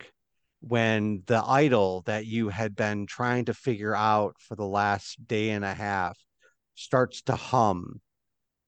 when 0.61 1.21
the 1.27 1.43
idol 1.45 2.01
that 2.07 2.25
you 2.25 2.49
had 2.49 2.75
been 2.75 3.05
trying 3.05 3.45
to 3.45 3.53
figure 3.53 3.95
out 3.95 4.35
for 4.39 4.55
the 4.55 4.65
last 4.65 5.25
day 5.27 5.51
and 5.51 5.63
a 5.63 5.73
half 5.73 6.17
starts 6.73 7.21
to 7.23 7.35
hum 7.35 8.01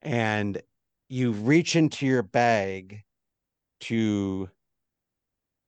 and 0.04 0.62
you 1.08 1.32
reach 1.32 1.76
into 1.76 2.06
your 2.06 2.22
bag 2.22 3.02
to 3.80 4.48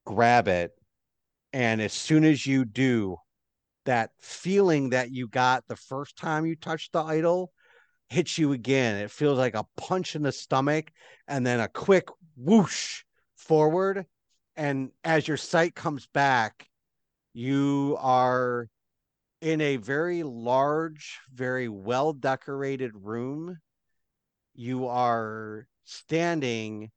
grab 0.05 0.47
it 0.47 0.71
and 1.53 1.81
as 1.81 1.93
soon 1.93 2.23
as 2.23 2.45
you 2.45 2.65
do 2.65 3.17
that 3.85 4.11
feeling 4.19 4.91
that 4.91 5.11
you 5.11 5.27
got 5.27 5.67
the 5.67 5.75
first 5.75 6.15
time 6.15 6.45
you 6.45 6.55
touched 6.55 6.93
the 6.93 7.01
idol 7.01 7.51
hits 8.09 8.37
you 8.37 8.51
again. 8.51 8.97
It 8.97 9.09
feels 9.09 9.37
like 9.37 9.55
a 9.55 9.65
punch 9.77 10.15
in 10.15 10.21
the 10.21 10.33
stomach 10.33 10.91
and 11.27 11.47
then 11.47 11.61
a 11.61 11.69
quick 11.69 12.09
whoosh 12.35 13.03
forward. 13.37 14.05
And 14.57 14.91
as 15.03 15.27
your 15.27 15.37
sight 15.37 15.75
comes 15.75 16.07
back 16.07 16.67
you 17.33 17.97
are 17.99 18.67
in 19.39 19.61
a 19.61 19.77
very 19.77 20.23
large 20.23 21.19
very 21.33 21.69
well 21.69 22.13
decorated 22.13 22.91
room. 22.93 23.57
You 24.53 24.87
are 24.87 25.67
standing 25.85 26.91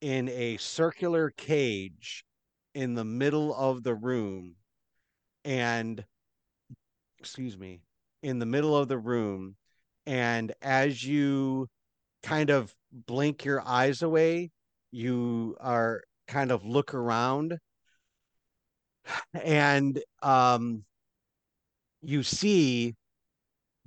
in 0.00 0.28
a 0.28 0.58
circular 0.58 1.30
cage 1.30 2.24
in 2.74 2.94
the 2.94 3.04
middle 3.04 3.54
of 3.54 3.82
the 3.82 3.94
room 3.94 4.56
and 5.44 6.04
excuse 7.18 7.56
me 7.58 7.80
in 8.22 8.38
the 8.38 8.46
middle 8.46 8.76
of 8.76 8.88
the 8.88 8.98
room. 8.98 9.56
And 10.06 10.52
as 10.62 11.04
you 11.04 11.68
kind 12.22 12.50
of 12.50 12.74
blink 12.92 13.44
your 13.44 13.62
eyes 13.66 14.02
away 14.02 14.50
you 14.92 15.56
are 15.60 16.02
kind 16.28 16.52
of 16.52 16.64
look 16.64 16.94
around 16.94 17.58
and 19.34 20.00
um 20.22 20.84
you 22.02 22.22
see 22.22 22.94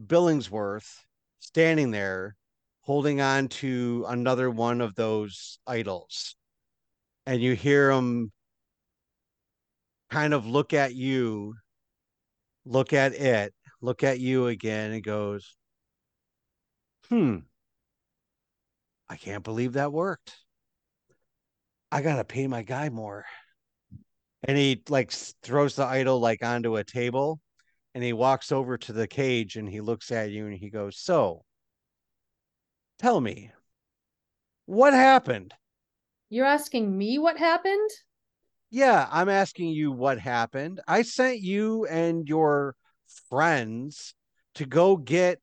Billingsworth 0.03 1.05
standing 1.39 1.91
there 1.91 2.35
holding 2.81 3.21
on 3.21 3.47
to 3.47 4.05
another 4.07 4.49
one 4.49 4.79
of 4.81 4.95
those 4.95 5.59
idols. 5.67 6.35
And 7.25 7.41
you 7.41 7.55
hear 7.55 7.91
him 7.91 8.31
kind 10.09 10.33
of 10.33 10.45
look 10.45 10.73
at 10.73 10.95
you 10.95 11.55
look 12.65 12.93
at 12.93 13.13
it 13.13 13.53
look 13.81 14.03
at 14.03 14.19
you 14.19 14.47
again 14.47 14.91
and 14.91 15.03
goes 15.03 15.55
hmm 17.09 17.37
i 19.09 19.15
can't 19.15 19.43
believe 19.43 19.73
that 19.73 19.91
worked. 19.93 20.35
I 21.91 22.01
gotta 22.01 22.25
pay 22.25 22.47
my 22.47 22.63
guy 22.63 22.89
more. 22.89 23.25
And 24.43 24.57
he 24.57 24.83
like 24.89 25.11
throws 25.11 25.75
the 25.75 25.85
idol 25.85 26.19
like 26.19 26.43
onto 26.43 26.75
a 26.75 26.83
table 26.83 27.39
and 27.93 28.03
he 28.03 28.11
walks 28.11 28.51
over 28.51 28.77
to 28.77 28.93
the 28.93 29.07
cage 29.07 29.55
and 29.55 29.69
he 29.69 29.81
looks 29.81 30.11
at 30.11 30.29
you 30.29 30.45
and 30.45 30.55
he 30.57 30.69
goes 30.69 30.97
so 30.97 31.45
tell 32.99 33.21
me 33.21 33.51
what 34.65 34.93
happened? 34.93 35.53
You're 36.29 36.45
asking 36.45 36.97
me 36.97 37.17
what 37.17 37.37
happened? 37.37 37.89
Yeah 38.75 39.07
i'm 39.09 39.29
asking 39.29 39.69
you 39.69 39.89
what 39.89 40.19
happened. 40.19 40.81
I 40.85 41.03
sent 41.03 41.39
you 41.39 41.85
and 41.85 42.27
your 42.27 42.75
friends 43.29 44.13
to 44.55 44.65
go 44.65 44.97
get 44.97 45.39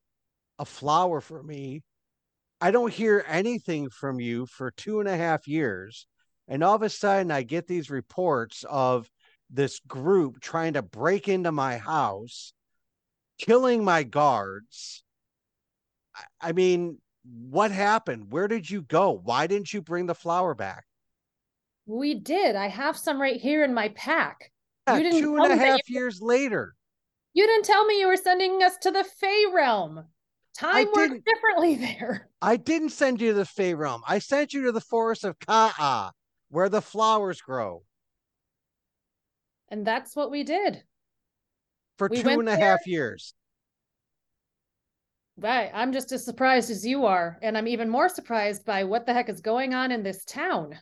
a 0.59 0.66
flower 0.66 1.23
for 1.23 1.42
me. 1.42 1.83
I 2.61 2.71
don't 2.73 2.92
hear 2.92 3.25
anything 3.27 3.88
from 3.88 4.21
you 4.21 4.45
for 4.45 4.71
two 4.71 5.01
and 5.01 5.09
a 5.09 5.16
half 5.16 5.49
years 5.49 6.07
and 6.47 6.62
all 6.62 6.75
of 6.75 6.83
a 6.83 6.90
sudden 6.90 7.31
i 7.31 7.42
get 7.42 7.66
these 7.66 7.88
reports 7.88 8.66
of 8.68 9.09
this 9.49 9.81
group 9.81 10.40
trying 10.40 10.75
to 10.75 10.83
break 10.83 11.27
into 11.27 11.53
my 11.53 11.79
house 11.79 12.53
killing 13.38 13.83
my 13.83 14.03
guards. 14.03 15.03
I- 16.38 16.53
mean 16.53 16.99
what 17.25 17.71
happened? 17.71 18.31
Where 18.31 18.47
did 18.47 18.68
you 18.68 18.83
go? 18.83 19.11
Why 19.11 19.47
didn't 19.47 19.73
you 19.73 19.81
bring 19.81 20.05
the 20.05 20.14
flower 20.14 20.55
back 20.55 20.85
We 21.87 22.14
did. 22.14 22.57
I 22.57 22.68
have 22.68 22.97
some 22.97 23.21
right 23.21 23.40
here 23.40 23.64
in 23.64 23.75
my 23.75 23.88
pack. 23.90 24.53
Yeah, 24.88 24.97
You 24.97 25.03
didn't 25.05 25.21
two 25.21 25.37
and 25.37 25.53
a 25.53 25.57
half 25.57 25.88
years 25.88 26.21
later 26.21 26.75
You 27.35 27.47
didn't 27.47 27.64
tell 27.64 27.85
me 27.87 28.01
you 28.01 28.09
were 28.09 28.16
sending 28.16 28.62
us 28.62 28.77
to 28.79 28.90
the 28.90 29.05
Fey 29.05 29.45
realm. 29.53 30.05
Time 30.57 30.88
works 30.95 31.18
differently 31.25 31.75
there. 32.01 32.29
I 32.40 32.57
didn't 32.57 32.90
send 32.90 33.21
you 33.21 33.29
to 33.29 33.35
the 33.35 33.47
Fey 33.47 33.75
realm. 33.75 34.03
I 34.07 34.18
sent 34.18 34.53
you 34.53 34.64
to 34.64 34.73
the 34.73 34.81
forest 34.81 35.25
of 35.25 35.38
Ka'a, 35.38 36.11
where 36.51 36.68
the 36.68 36.83
flowers 36.83 37.40
grow. 37.40 37.85
And 39.68 39.87
that's 39.87 40.14
what 40.14 40.31
we 40.31 40.42
did. 40.42 40.83
For 41.97 42.09
We 42.11 42.23
two 42.23 42.29
and 42.29 42.49
a 42.49 42.57
half 42.57 42.87
years. 42.87 43.35
Right. 45.38 45.71
I'm 45.73 45.92
just 45.92 46.12
as 46.12 46.25
surprised 46.25 46.71
as 46.71 46.85
you 46.85 47.07
are. 47.07 47.38
And 47.40 47.57
I'm 47.57 47.66
even 47.66 47.88
more 47.88 48.09
surprised 48.09 48.66
by 48.66 48.85
what 48.85 49.07
the 49.07 49.14
heck 49.14 49.31
is 49.31 49.40
going 49.40 49.73
on 49.73 49.90
in 49.90 50.03
this 50.03 50.25
town. 50.25 50.79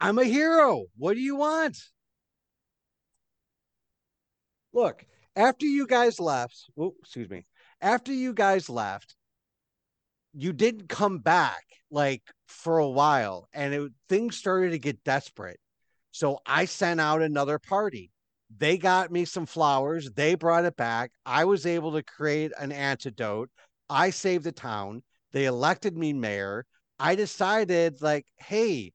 I'm 0.00 0.18
a 0.18 0.24
hero. 0.24 0.84
What 0.96 1.14
do 1.14 1.20
you 1.20 1.36
want? 1.36 1.78
Look, 4.72 5.04
after 5.36 5.66
you 5.66 5.86
guys 5.86 6.18
left, 6.20 6.56
oh, 6.78 6.94
excuse 7.00 7.28
me, 7.28 7.46
after 7.80 8.12
you 8.12 8.32
guys 8.32 8.70
left, 8.70 9.16
you 10.32 10.52
didn't 10.52 10.88
come 10.88 11.18
back 11.18 11.64
like 11.90 12.22
for 12.46 12.78
a 12.78 12.88
while 12.88 13.48
and 13.52 13.74
it, 13.74 13.92
things 14.08 14.36
started 14.36 14.70
to 14.70 14.78
get 14.78 15.02
desperate. 15.04 15.58
So 16.12 16.38
I 16.46 16.64
sent 16.64 17.00
out 17.00 17.22
another 17.22 17.58
party. 17.58 18.10
They 18.56 18.78
got 18.78 19.12
me 19.12 19.24
some 19.24 19.46
flowers. 19.46 20.10
They 20.10 20.34
brought 20.34 20.64
it 20.64 20.76
back. 20.76 21.12
I 21.24 21.44
was 21.44 21.66
able 21.66 21.92
to 21.92 22.02
create 22.02 22.52
an 22.58 22.72
antidote. 22.72 23.50
I 23.88 24.10
saved 24.10 24.44
the 24.44 24.52
town. 24.52 25.02
They 25.32 25.44
elected 25.44 25.96
me 25.96 26.12
mayor. 26.12 26.66
I 26.98 27.14
decided, 27.14 28.02
like, 28.02 28.26
hey, 28.36 28.92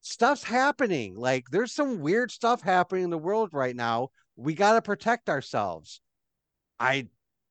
stuff's 0.00 0.44
happening. 0.44 1.14
Like, 1.16 1.46
there's 1.50 1.72
some 1.72 2.00
weird 2.00 2.30
stuff 2.30 2.62
happening 2.62 3.04
in 3.04 3.10
the 3.10 3.18
world 3.18 3.50
right 3.52 3.76
now. 3.76 4.08
We 4.36 4.54
got 4.54 4.74
to 4.74 4.82
protect 4.82 5.28
ourselves. 5.28 6.00
I 6.78 7.08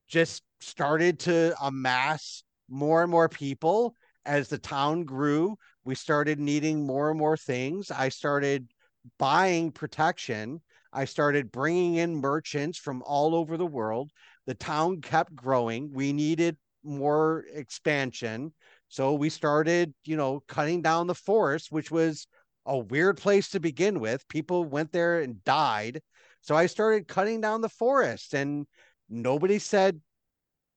just 0.07 0.43
started 0.59 1.19
to 1.19 1.55
amass 1.61 2.43
more 2.69 3.01
and 3.01 3.11
more 3.11 3.29
people 3.29 3.95
as 4.25 4.47
the 4.47 4.57
town 4.57 5.03
grew. 5.03 5.55
We 5.85 5.95
started 5.95 6.39
needing 6.39 6.85
more 6.85 7.09
and 7.09 7.19
more 7.19 7.37
things. 7.37 7.91
I 7.91 8.09
started 8.09 8.71
buying 9.17 9.71
protection. 9.71 10.61
I 10.91 11.05
started 11.05 11.51
bringing 11.51 11.95
in 11.95 12.15
merchants 12.15 12.77
from 12.77 13.03
all 13.05 13.35
over 13.35 13.57
the 13.57 13.65
world. 13.65 14.11
The 14.47 14.55
town 14.55 15.01
kept 15.01 15.35
growing. 15.35 15.91
We 15.93 16.13
needed 16.13 16.57
more 16.83 17.45
expansion. 17.53 18.53
So 18.87 19.13
we 19.13 19.29
started, 19.29 19.93
you 20.03 20.17
know, 20.17 20.41
cutting 20.47 20.81
down 20.81 21.07
the 21.07 21.15
forest, 21.15 21.71
which 21.71 21.91
was 21.91 22.27
a 22.69 22.77
weird 22.77 23.17
place 23.17 23.49
to 23.49 23.59
begin 23.59 23.99
with. 23.99 24.27
People 24.27 24.63
went 24.63 24.91
there 24.91 25.21
and 25.21 25.43
died. 25.43 26.01
So 26.41 26.55
I 26.55 26.67
started 26.67 27.07
cutting 27.07 27.41
down 27.41 27.61
the 27.61 27.67
forest 27.67 28.33
and 28.35 28.67
nobody 29.09 29.57
said 29.57 29.99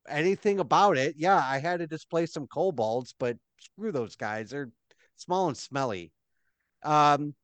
anything 0.08 0.58
about 0.58 0.96
it. 0.96 1.14
Yeah, 1.18 1.36
I 1.36 1.58
had 1.58 1.80
to 1.80 1.86
display 1.86 2.24
some 2.24 2.46
kobolds, 2.46 3.14
but 3.18 3.36
screw 3.60 3.92
those 3.92 4.16
guys. 4.16 4.50
They're 4.50 4.70
small 5.16 5.48
and 5.48 5.56
smelly. 5.56 6.10
Um, 6.82 7.34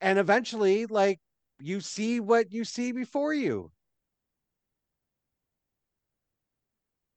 and 0.00 0.18
eventually, 0.18 0.86
like 0.86 1.18
you 1.58 1.80
see 1.80 2.20
what 2.20 2.52
you 2.52 2.64
see 2.64 2.92
before 2.92 3.34
you. 3.34 3.72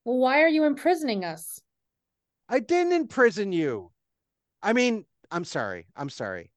Well, 0.04 0.18
why 0.18 0.42
are 0.42 0.50
you 0.50 0.64
imprisoning 0.64 1.24
us? 1.24 1.62
I 2.50 2.60
didn't 2.60 2.94
imprison 2.94 3.52
you. 3.52 3.92
I 4.64 4.74
mean, 4.74 5.06
I'm 5.30 5.46
sorry. 5.46 5.86
I'm 5.96 6.10
sorry. 6.10 6.52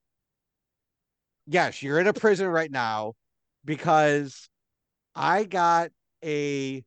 Yes, 1.46 1.82
you're 1.82 2.00
in 2.00 2.06
a 2.06 2.12
prison 2.12 2.46
right 2.48 2.70
now 2.70 3.14
because 3.64 4.48
I 5.14 5.44
got 5.44 5.90
a 6.24 6.82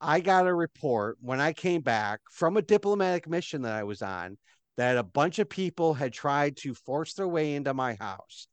I 0.00 0.20
got 0.20 0.46
a 0.46 0.54
report 0.54 1.18
when 1.20 1.40
I 1.40 1.52
came 1.52 1.80
back 1.80 2.20
from 2.30 2.56
a 2.56 2.62
diplomatic 2.62 3.28
mission 3.28 3.62
that 3.62 3.74
I 3.74 3.82
was 3.84 4.00
on 4.02 4.38
that 4.76 4.96
a 4.96 5.02
bunch 5.02 5.40
of 5.40 5.48
people 5.48 5.94
had 5.94 6.12
tried 6.12 6.56
to 6.58 6.72
force 6.72 7.14
their 7.14 7.26
way 7.26 7.54
into 7.54 7.74
my 7.74 7.94
house. 7.94 8.46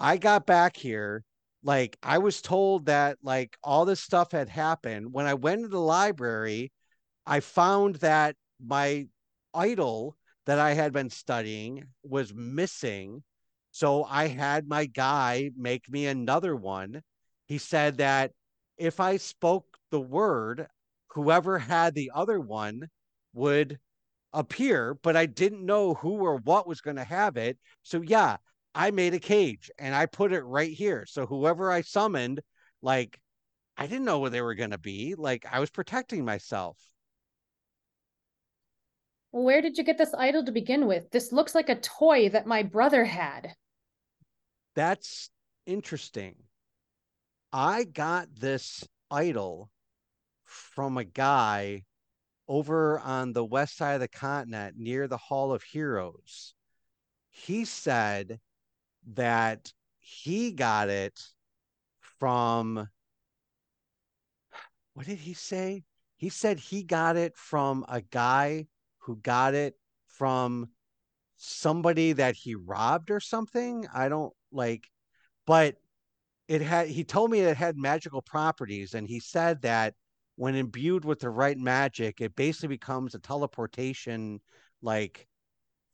I 0.00 0.16
got 0.16 0.46
back 0.46 0.76
here 0.76 1.24
like 1.62 1.96
I 2.02 2.18
was 2.18 2.42
told 2.42 2.86
that 2.86 3.18
like 3.22 3.56
all 3.62 3.84
this 3.84 4.00
stuff 4.00 4.32
had 4.32 4.48
happened. 4.48 5.12
When 5.12 5.26
I 5.26 5.34
went 5.34 5.62
to 5.62 5.68
the 5.68 5.80
library, 5.80 6.72
I 7.26 7.40
found 7.40 7.96
that 7.96 8.36
my 8.64 9.06
idol 9.54 10.16
that 10.46 10.58
I 10.58 10.72
had 10.72 10.92
been 10.92 11.10
studying 11.10 11.84
was 12.02 12.34
missing. 12.34 13.22
So 13.78 14.02
I 14.02 14.26
had 14.26 14.66
my 14.66 14.86
guy 14.86 15.52
make 15.56 15.88
me 15.88 16.06
another 16.08 16.56
one. 16.56 17.00
He 17.46 17.58
said 17.58 17.98
that 17.98 18.32
if 18.76 18.98
I 18.98 19.18
spoke 19.18 19.78
the 19.92 20.00
word, 20.00 20.66
whoever 21.10 21.60
had 21.60 21.94
the 21.94 22.10
other 22.12 22.40
one 22.40 22.88
would 23.34 23.78
appear, 24.32 24.94
but 24.94 25.16
I 25.16 25.26
didn't 25.26 25.64
know 25.64 25.94
who 25.94 26.14
or 26.14 26.38
what 26.38 26.66
was 26.66 26.80
going 26.80 26.96
to 26.96 27.04
have 27.04 27.36
it. 27.36 27.56
So, 27.84 28.02
yeah, 28.02 28.38
I 28.74 28.90
made 28.90 29.14
a 29.14 29.20
cage 29.20 29.70
and 29.78 29.94
I 29.94 30.06
put 30.06 30.32
it 30.32 30.42
right 30.42 30.72
here. 30.72 31.06
So 31.06 31.24
whoever 31.24 31.70
I 31.70 31.82
summoned, 31.82 32.40
like, 32.82 33.20
I 33.76 33.86
didn't 33.86 34.06
know 34.06 34.18
where 34.18 34.30
they 34.30 34.42
were 34.42 34.56
going 34.56 34.72
to 34.72 34.78
be. 34.78 35.14
Like, 35.16 35.46
I 35.48 35.60
was 35.60 35.70
protecting 35.70 36.24
myself. 36.24 36.76
Where 39.30 39.62
did 39.62 39.78
you 39.78 39.84
get 39.84 39.98
this 39.98 40.14
idol 40.18 40.44
to 40.46 40.50
begin 40.50 40.88
with? 40.88 41.12
This 41.12 41.30
looks 41.30 41.54
like 41.54 41.68
a 41.68 41.78
toy 41.78 42.28
that 42.30 42.44
my 42.44 42.64
brother 42.64 43.04
had. 43.04 43.54
That's 44.78 45.30
interesting. 45.66 46.36
I 47.52 47.82
got 47.82 48.28
this 48.38 48.86
idol 49.10 49.70
from 50.44 50.96
a 50.96 51.02
guy 51.02 51.82
over 52.46 53.00
on 53.00 53.32
the 53.32 53.44
west 53.44 53.76
side 53.76 53.94
of 53.94 54.00
the 54.00 54.06
continent 54.06 54.76
near 54.78 55.08
the 55.08 55.16
Hall 55.16 55.52
of 55.52 55.64
Heroes. 55.64 56.54
He 57.28 57.64
said 57.64 58.38
that 59.14 59.72
he 59.98 60.52
got 60.52 60.90
it 60.90 61.18
from 62.00 62.88
what 64.94 65.06
did 65.06 65.18
he 65.18 65.34
say? 65.34 65.82
He 66.18 66.28
said 66.28 66.60
he 66.60 66.84
got 66.84 67.16
it 67.16 67.36
from 67.36 67.84
a 67.88 68.00
guy 68.00 68.68
who 68.98 69.16
got 69.16 69.54
it 69.54 69.74
from 70.06 70.68
somebody 71.34 72.12
that 72.12 72.36
he 72.36 72.54
robbed 72.54 73.10
or 73.10 73.18
something. 73.18 73.84
I 73.92 74.08
don't 74.08 74.32
like, 74.52 74.88
but 75.46 75.76
it 76.48 76.62
had, 76.62 76.88
he 76.88 77.04
told 77.04 77.30
me 77.30 77.40
it 77.40 77.56
had 77.56 77.76
magical 77.76 78.22
properties. 78.22 78.94
And 78.94 79.06
he 79.06 79.20
said 79.20 79.62
that 79.62 79.94
when 80.36 80.54
imbued 80.54 81.04
with 81.04 81.20
the 81.20 81.30
right 81.30 81.58
magic, 81.58 82.20
it 82.20 82.36
basically 82.36 82.68
becomes 82.68 83.14
a 83.14 83.18
teleportation 83.18 84.40
like 84.82 85.26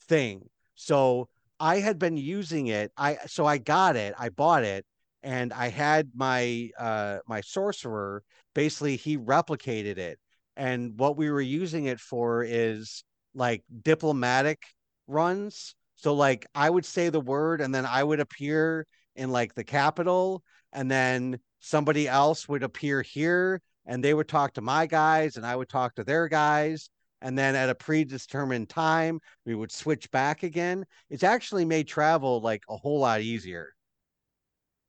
thing. 0.08 0.48
So 0.74 1.28
I 1.58 1.76
had 1.78 1.98
been 1.98 2.16
using 2.16 2.68
it. 2.68 2.92
I, 2.96 3.18
so 3.26 3.46
I 3.46 3.58
got 3.58 3.96
it, 3.96 4.14
I 4.18 4.28
bought 4.28 4.64
it 4.64 4.84
and 5.24 5.52
I 5.52 5.68
had 5.68 6.10
my 6.14 6.70
uh 6.78 7.18
my 7.26 7.40
sorcerer 7.40 8.22
basically 8.54 8.96
he 8.96 9.18
replicated 9.18 9.98
it 9.98 10.18
and 10.56 10.96
what 10.96 11.16
we 11.16 11.30
were 11.30 11.40
using 11.40 11.86
it 11.86 11.98
for 11.98 12.44
is 12.44 13.02
like 13.34 13.64
diplomatic 13.82 14.62
runs 15.08 15.74
so 15.96 16.14
like 16.14 16.46
I 16.54 16.68
would 16.68 16.84
say 16.84 17.08
the 17.08 17.20
word 17.20 17.60
and 17.60 17.74
then 17.74 17.86
I 17.86 18.02
would 18.02 18.20
appear 18.20 18.86
in 19.16 19.30
like 19.30 19.54
the 19.54 19.64
capital 19.64 20.42
and 20.72 20.90
then 20.90 21.38
somebody 21.60 22.08
else 22.08 22.48
would 22.48 22.62
appear 22.62 23.02
here 23.02 23.60
and 23.86 24.02
they 24.02 24.14
would 24.14 24.28
talk 24.28 24.54
to 24.54 24.60
my 24.60 24.86
guys 24.86 25.36
and 25.36 25.46
I 25.46 25.56
would 25.56 25.68
talk 25.68 25.94
to 25.96 26.04
their 26.04 26.28
guys 26.28 26.90
and 27.20 27.38
then 27.38 27.54
at 27.54 27.70
a 27.70 27.74
predetermined 27.74 28.68
time 28.68 29.20
we 29.46 29.54
would 29.54 29.72
switch 29.72 30.10
back 30.10 30.42
again 30.42 30.84
it's 31.10 31.22
actually 31.22 31.64
made 31.64 31.88
travel 31.88 32.40
like 32.40 32.62
a 32.68 32.76
whole 32.76 33.00
lot 33.00 33.20
easier 33.20 33.72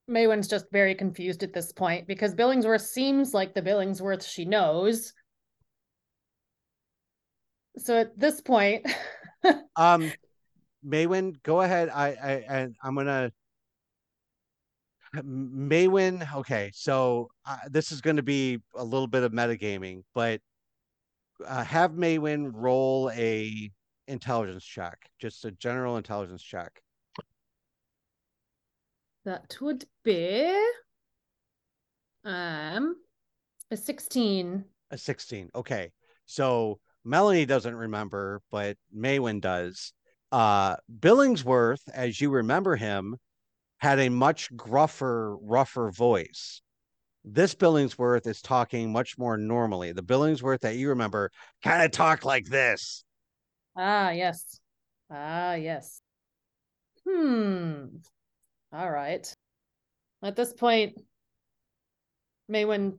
Maywen's 0.08 0.48
just 0.48 0.66
very 0.70 0.94
confused 0.94 1.42
at 1.42 1.52
this 1.52 1.72
point 1.72 2.06
because 2.06 2.34
Billingsworth 2.34 2.86
seems 2.86 3.34
like 3.34 3.54
the 3.54 3.62
Billingsworth 3.62 4.24
she 4.24 4.44
knows. 4.44 5.12
So 7.78 7.98
at 7.98 8.16
this 8.18 8.40
point, 8.40 8.86
um 9.76 10.12
Maywen, 10.86 11.42
go 11.42 11.62
ahead. 11.62 11.88
I 11.88 12.08
I 12.08 12.44
and 12.48 12.76
I'm 12.82 12.94
gonna 12.94 13.32
Maywen. 15.14 16.34
Okay, 16.34 16.70
so 16.74 17.28
uh, 17.44 17.56
this 17.70 17.92
is 17.92 18.00
going 18.00 18.16
to 18.16 18.22
be 18.22 18.60
a 18.74 18.84
little 18.84 19.08
bit 19.08 19.22
of 19.22 19.32
metagaming, 19.32 20.02
but 20.14 20.40
uh, 21.46 21.64
have 21.64 21.92
Maywen 21.92 22.50
roll 22.54 23.10
a 23.14 23.70
intelligence 24.08 24.64
check, 24.64 24.98
just 25.18 25.44
a 25.44 25.50
general 25.50 25.96
intelligence 25.96 26.42
check. 26.42 26.80
that 29.26 29.56
would 29.60 29.84
be 30.04 30.48
um 32.24 32.96
a 33.70 33.76
16. 33.76 34.64
A 34.92 34.98
16. 34.98 35.50
Okay. 35.54 35.92
So 36.24 36.78
Melanie 37.04 37.44
doesn't 37.44 37.74
remember, 37.74 38.40
but 38.50 38.76
Maywen 38.96 39.40
does. 39.40 39.92
Uh 40.32 40.76
Billingsworth, 41.00 41.88
as 41.92 42.20
you 42.20 42.30
remember 42.30 42.76
him, 42.76 43.16
had 43.78 43.98
a 43.98 44.08
much 44.08 44.54
gruffer, 44.56 45.36
rougher 45.40 45.90
voice. 45.90 46.62
This 47.24 47.54
Billingsworth 47.54 48.26
is 48.26 48.40
talking 48.40 48.92
much 48.92 49.18
more 49.18 49.36
normally. 49.36 49.92
The 49.92 50.02
Billingsworth 50.02 50.60
that 50.60 50.76
you 50.76 50.90
remember 50.90 51.30
kind 51.62 51.82
of 51.82 51.90
talk 51.90 52.24
like 52.24 52.46
this. 52.46 53.04
Ah, 53.76 54.10
yes. 54.10 54.60
Ah, 55.10 55.54
yes. 55.54 56.00
Hmm. 57.06 57.86
All 58.72 58.90
right. 58.90 59.32
At 60.22 60.36
this 60.36 60.52
point, 60.52 61.00
Maywen 62.50 62.98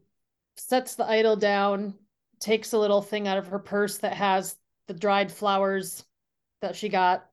sets 0.55 0.95
the 0.95 1.05
idol 1.05 1.35
down, 1.35 1.95
takes 2.39 2.73
a 2.73 2.77
little 2.79 3.01
thing 3.01 3.27
out 3.27 3.37
of 3.37 3.47
her 3.47 3.59
purse 3.59 3.97
that 3.99 4.13
has 4.13 4.55
the 4.87 4.93
dried 4.93 5.31
flowers 5.31 6.03
that 6.61 6.75
she 6.75 6.89
got, 6.89 7.25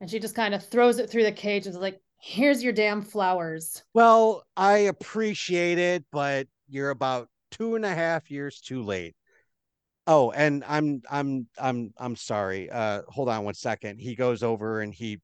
and 0.00 0.10
she 0.10 0.18
just 0.18 0.34
kind 0.34 0.54
of 0.54 0.64
throws 0.64 0.98
it 0.98 1.10
through 1.10 1.24
the 1.24 1.32
cage 1.32 1.66
and 1.66 1.74
is 1.74 1.80
like, 1.80 2.00
here's 2.20 2.62
your 2.62 2.72
damn 2.72 3.02
flowers. 3.02 3.82
Well, 3.94 4.44
I 4.56 4.78
appreciate 4.78 5.78
it, 5.78 6.04
but 6.12 6.46
you're 6.68 6.90
about 6.90 7.28
two 7.50 7.74
and 7.74 7.84
a 7.84 7.94
half 7.94 8.30
years 8.30 8.60
too 8.60 8.82
late. 8.82 9.14
Oh, 10.06 10.30
and 10.30 10.64
I'm 10.66 11.02
I'm 11.10 11.46
I'm 11.58 11.92
I'm 11.96 12.16
sorry. 12.16 12.70
Uh 12.70 13.02
hold 13.08 13.28
on 13.28 13.44
one 13.44 13.54
second. 13.54 14.00
He 14.00 14.14
goes 14.14 14.42
over 14.42 14.80
and 14.80 14.92
he 14.92 15.20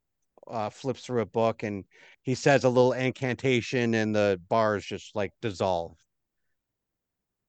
uh 0.46 0.70
flips 0.70 1.04
through 1.04 1.22
a 1.22 1.26
book 1.26 1.62
and 1.62 1.84
he 2.22 2.34
says 2.34 2.64
a 2.64 2.68
little 2.68 2.92
incantation 2.92 3.94
and 3.94 4.14
the 4.14 4.40
bars 4.48 4.84
just 4.84 5.16
like 5.16 5.32
dissolve. 5.42 5.96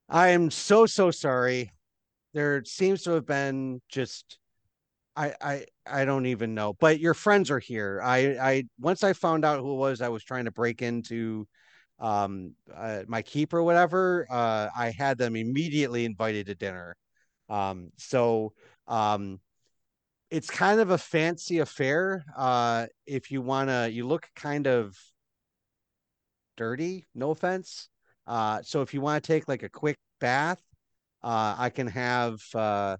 I 0.10 0.30
am 0.30 0.50
so 0.50 0.86
so 0.86 1.12
sorry. 1.12 1.72
There 2.34 2.64
seems 2.66 3.04
to 3.04 3.12
have 3.12 3.26
been 3.26 3.82
just 3.90 4.40
I 5.18 5.34
I 5.42 5.66
I 5.88 6.06
don't 6.06 6.28
even 6.28 6.54
know. 6.56 6.74
But 6.80 7.00
your 7.00 7.16
friends 7.16 7.52
are 7.52 7.60
here. 7.60 8.02
I 8.04 8.18
I 8.40 8.64
once 8.80 9.04
I 9.04 9.14
found 9.14 9.46
out 9.46 9.60
who 9.62 9.74
it 9.74 9.78
was 9.78 10.02
I 10.02 10.10
was 10.10 10.24
trying 10.24 10.46
to 10.46 10.52
break 10.52 10.82
into 10.82 11.48
um 12.00 12.54
uh, 12.76 13.04
my 13.08 13.22
keep 13.24 13.54
or 13.54 13.64
whatever, 13.64 14.28
uh 14.32 14.70
I 14.78 14.92
had 14.92 15.18
them 15.18 15.36
immediately 15.36 16.06
invited 16.06 16.48
to 16.48 16.56
dinner. 16.56 16.96
Um 17.50 17.92
so 17.98 18.54
um 18.88 19.40
it's 20.32 20.50
kind 20.50 20.80
of 20.82 20.92
a 20.92 20.98
fancy 21.00 21.60
affair. 21.60 22.26
Uh 22.38 22.88
if 23.08 23.32
you 23.32 23.42
want 23.42 23.70
to 23.70 23.90
you 23.92 24.08
look 24.08 24.28
kind 24.36 24.68
of 24.68 24.96
dirty, 26.58 27.06
no 27.16 27.32
offense. 27.32 27.90
Uh 28.26 28.62
so 28.64 28.82
if 28.82 28.94
you 28.94 29.02
want 29.02 29.24
to 29.24 29.28
take 29.28 29.48
like 29.48 29.64
a 29.64 29.70
quick 29.70 29.98
bath, 30.20 30.62
uh 31.24 31.56
I 31.58 31.70
can 31.70 31.88
have 31.88 32.40
uh 32.56 32.98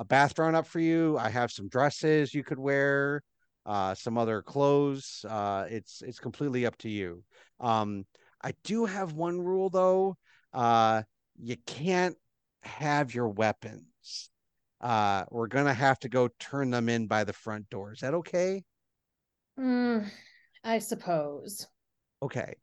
a 0.00 0.04
bath 0.04 0.32
drawn 0.34 0.54
up 0.54 0.66
for 0.66 0.80
you. 0.80 1.18
I 1.18 1.28
have 1.28 1.52
some 1.52 1.68
dresses 1.68 2.32
you 2.32 2.42
could 2.42 2.58
wear, 2.58 3.22
uh, 3.66 3.94
some 3.94 4.16
other 4.16 4.40
clothes. 4.40 5.26
Uh, 5.28 5.66
it's 5.68 6.00
it's 6.00 6.18
completely 6.18 6.64
up 6.64 6.76
to 6.78 6.88
you. 6.88 7.22
Um, 7.60 8.06
I 8.42 8.54
do 8.64 8.86
have 8.86 9.12
one 9.12 9.38
rule 9.38 9.68
though. 9.68 10.16
Uh, 10.54 11.02
you 11.38 11.56
can't 11.66 12.16
have 12.62 13.14
your 13.14 13.28
weapons. 13.28 14.30
Uh, 14.80 15.24
we're 15.30 15.48
gonna 15.48 15.74
have 15.74 15.98
to 16.00 16.08
go 16.08 16.30
turn 16.40 16.70
them 16.70 16.88
in 16.88 17.06
by 17.06 17.24
the 17.24 17.34
front 17.34 17.68
door. 17.68 17.92
Is 17.92 18.00
that 18.00 18.14
okay? 18.14 18.64
Hmm. 19.58 19.98
I 20.64 20.78
suppose. 20.78 21.66
Okay. 22.22 22.54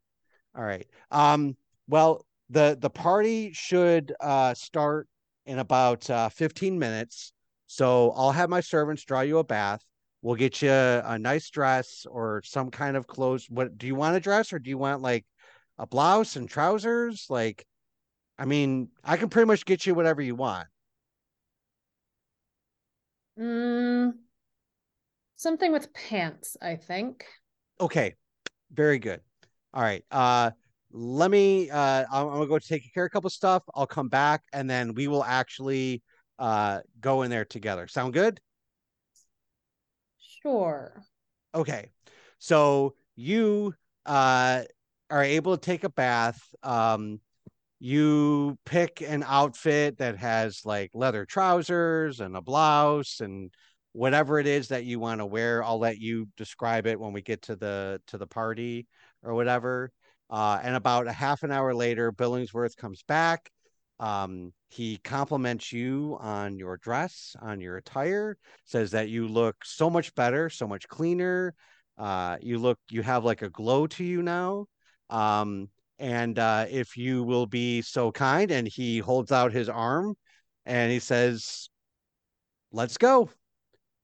All 0.56 0.64
right. 0.64 0.88
Um, 1.12 1.56
well, 1.86 2.26
the 2.50 2.76
the 2.80 2.90
party 2.90 3.52
should 3.52 4.12
uh 4.20 4.54
start 4.54 5.06
in 5.48 5.58
about 5.58 6.08
uh 6.10 6.28
15 6.28 6.78
minutes. 6.78 7.32
So 7.66 8.12
I'll 8.12 8.32
have 8.32 8.50
my 8.50 8.60
servants 8.60 9.04
draw 9.04 9.22
you 9.22 9.38
a 9.38 9.44
bath. 9.44 9.82
We'll 10.22 10.36
get 10.36 10.62
you 10.62 10.70
a 10.70 11.18
nice 11.18 11.48
dress 11.50 12.06
or 12.08 12.42
some 12.44 12.70
kind 12.70 12.96
of 12.96 13.06
clothes. 13.06 13.46
What 13.48 13.78
do 13.78 13.86
you 13.86 13.94
want 13.94 14.16
a 14.16 14.20
dress 14.20 14.52
or 14.52 14.58
do 14.58 14.68
you 14.68 14.78
want 14.78 15.00
like 15.00 15.24
a 15.78 15.86
blouse 15.86 16.36
and 16.36 16.48
trousers? 16.48 17.26
Like, 17.30 17.64
I 18.38 18.44
mean, 18.44 18.88
I 19.04 19.16
can 19.16 19.28
pretty 19.28 19.46
much 19.46 19.64
get 19.64 19.86
you 19.86 19.94
whatever 19.94 20.20
you 20.20 20.34
want. 20.34 20.66
Mm, 23.38 24.14
something 25.36 25.72
with 25.72 25.92
pants, 25.94 26.56
I 26.60 26.76
think. 26.76 27.24
Okay. 27.80 28.14
Very 28.72 28.98
good. 28.98 29.20
All 29.72 29.82
right. 29.82 30.04
Uh 30.10 30.50
let 30.92 31.30
me 31.30 31.70
uh 31.70 32.04
I'm, 32.10 32.26
I'm 32.28 32.32
gonna 32.34 32.46
go 32.46 32.58
take 32.58 32.92
care 32.94 33.04
of 33.04 33.08
a 33.08 33.10
couple 33.10 33.28
of 33.28 33.32
stuff. 33.32 33.62
I'll 33.74 33.86
come 33.86 34.08
back 34.08 34.42
and 34.52 34.68
then 34.68 34.94
we 34.94 35.08
will 35.08 35.24
actually 35.24 36.02
uh 36.38 36.80
go 37.00 37.22
in 37.22 37.30
there 37.30 37.44
together. 37.44 37.86
Sound 37.88 38.12
good? 38.12 38.40
Sure. 40.42 41.02
Okay. 41.54 41.90
So 42.38 42.94
you 43.16 43.74
uh 44.06 44.62
are 45.10 45.22
able 45.24 45.56
to 45.56 45.60
take 45.60 45.84
a 45.84 45.90
bath. 45.90 46.40
Um 46.62 47.20
you 47.80 48.58
pick 48.64 49.00
an 49.02 49.22
outfit 49.26 49.98
that 49.98 50.16
has 50.16 50.62
like 50.64 50.90
leather 50.94 51.24
trousers 51.24 52.20
and 52.20 52.36
a 52.36 52.40
blouse 52.42 53.20
and 53.20 53.52
whatever 53.92 54.38
it 54.38 54.46
is 54.46 54.68
that 54.68 54.84
you 54.84 54.98
want 54.98 55.20
to 55.20 55.26
wear. 55.26 55.62
I'll 55.62 55.78
let 55.78 55.98
you 55.98 56.28
describe 56.36 56.86
it 56.86 56.98
when 56.98 57.12
we 57.12 57.22
get 57.22 57.42
to 57.42 57.56
the 57.56 58.00
to 58.08 58.18
the 58.18 58.26
party 58.26 58.86
or 59.22 59.34
whatever. 59.34 59.92
Uh, 60.30 60.60
and 60.62 60.76
about 60.76 61.06
a 61.06 61.12
half 61.12 61.42
an 61.42 61.50
hour 61.50 61.74
later, 61.74 62.12
Billingsworth 62.12 62.76
comes 62.76 63.02
back. 63.02 63.50
Um, 64.00 64.52
he 64.68 64.98
compliments 64.98 65.72
you 65.72 66.16
on 66.20 66.56
your 66.58 66.76
dress, 66.76 67.34
on 67.40 67.60
your 67.60 67.78
attire, 67.78 68.36
says 68.64 68.92
that 68.92 69.08
you 69.08 69.26
look 69.26 69.56
so 69.64 69.90
much 69.90 70.14
better, 70.14 70.50
so 70.50 70.68
much 70.68 70.86
cleaner. 70.88 71.54
Uh, 71.96 72.36
you 72.40 72.58
look, 72.58 72.78
you 72.90 73.02
have 73.02 73.24
like 73.24 73.42
a 73.42 73.50
glow 73.50 73.86
to 73.88 74.04
you 74.04 74.22
now. 74.22 74.66
Um, 75.10 75.68
and 75.98 76.38
uh, 76.38 76.66
if 76.70 76.96
you 76.96 77.24
will 77.24 77.46
be 77.46 77.82
so 77.82 78.12
kind, 78.12 78.50
and 78.50 78.68
he 78.68 78.98
holds 78.98 79.32
out 79.32 79.52
his 79.52 79.68
arm 79.68 80.14
and 80.64 80.92
he 80.92 81.00
says, 81.00 81.68
Let's 82.70 82.98
go. 82.98 83.30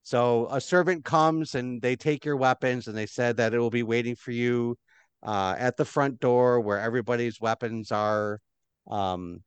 So 0.03 0.47
a 0.51 0.59
servant 0.59 1.05
comes 1.05 1.55
and 1.55 1.81
they 1.81 1.95
take 1.95 2.25
your 2.25 2.35
weapons 2.35 2.87
and 2.87 2.97
they 2.97 3.05
said 3.05 3.37
that 3.37 3.53
it 3.53 3.59
will 3.59 3.69
be 3.69 3.83
waiting 3.83 4.15
for 4.15 4.31
you 4.31 4.75
uh, 5.25 5.55
at 5.57 5.75
the 5.77 5.85
front 5.85 6.19
door 6.19 6.61
where 6.61 6.79
everybody's 6.79 7.41
weapons 7.41 7.91
are. 7.91 8.39
Um, 8.89 9.41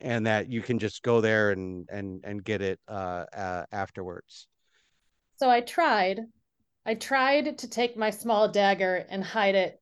and 0.00 0.26
that 0.26 0.48
you 0.48 0.62
can 0.62 0.78
just 0.78 1.02
go 1.02 1.20
there 1.20 1.50
and 1.50 1.88
and 1.90 2.20
and 2.24 2.44
get 2.44 2.62
it 2.62 2.78
uh, 2.88 3.24
uh 3.36 3.64
afterwards. 3.72 4.46
So 5.36 5.50
I 5.50 5.60
tried. 5.60 6.20
I 6.86 6.94
tried 6.94 7.58
to 7.58 7.68
take 7.68 7.96
my 7.96 8.10
small 8.10 8.48
dagger 8.48 9.06
and 9.08 9.22
hide 9.22 9.54
it 9.54 9.80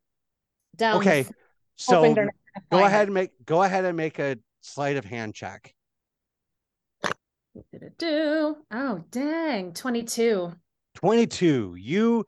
down. 0.75 0.97
Okay. 0.97 1.23
the- 1.23 1.35
So 1.77 1.97
hoping 1.97 2.15
they're 2.15 2.25
not 2.25 2.35
gonna 2.71 2.83
go 2.83 2.87
ahead 2.87 3.03
it. 3.03 3.09
and 3.09 3.15
make 3.15 3.31
go 3.45 3.63
ahead 3.63 3.85
and 3.85 3.97
make 3.97 4.19
a 4.19 4.39
sleight 4.63 4.97
of 4.97 5.05
hand 5.05 5.35
check. 5.35 5.75
What 7.53 7.71
did 7.71 7.83
it 7.83 7.99
do 7.99 8.57
oh 8.71 9.05
dang, 9.11 9.73
22. 9.73 10.53
22. 10.95 11.77
You 11.79 12.25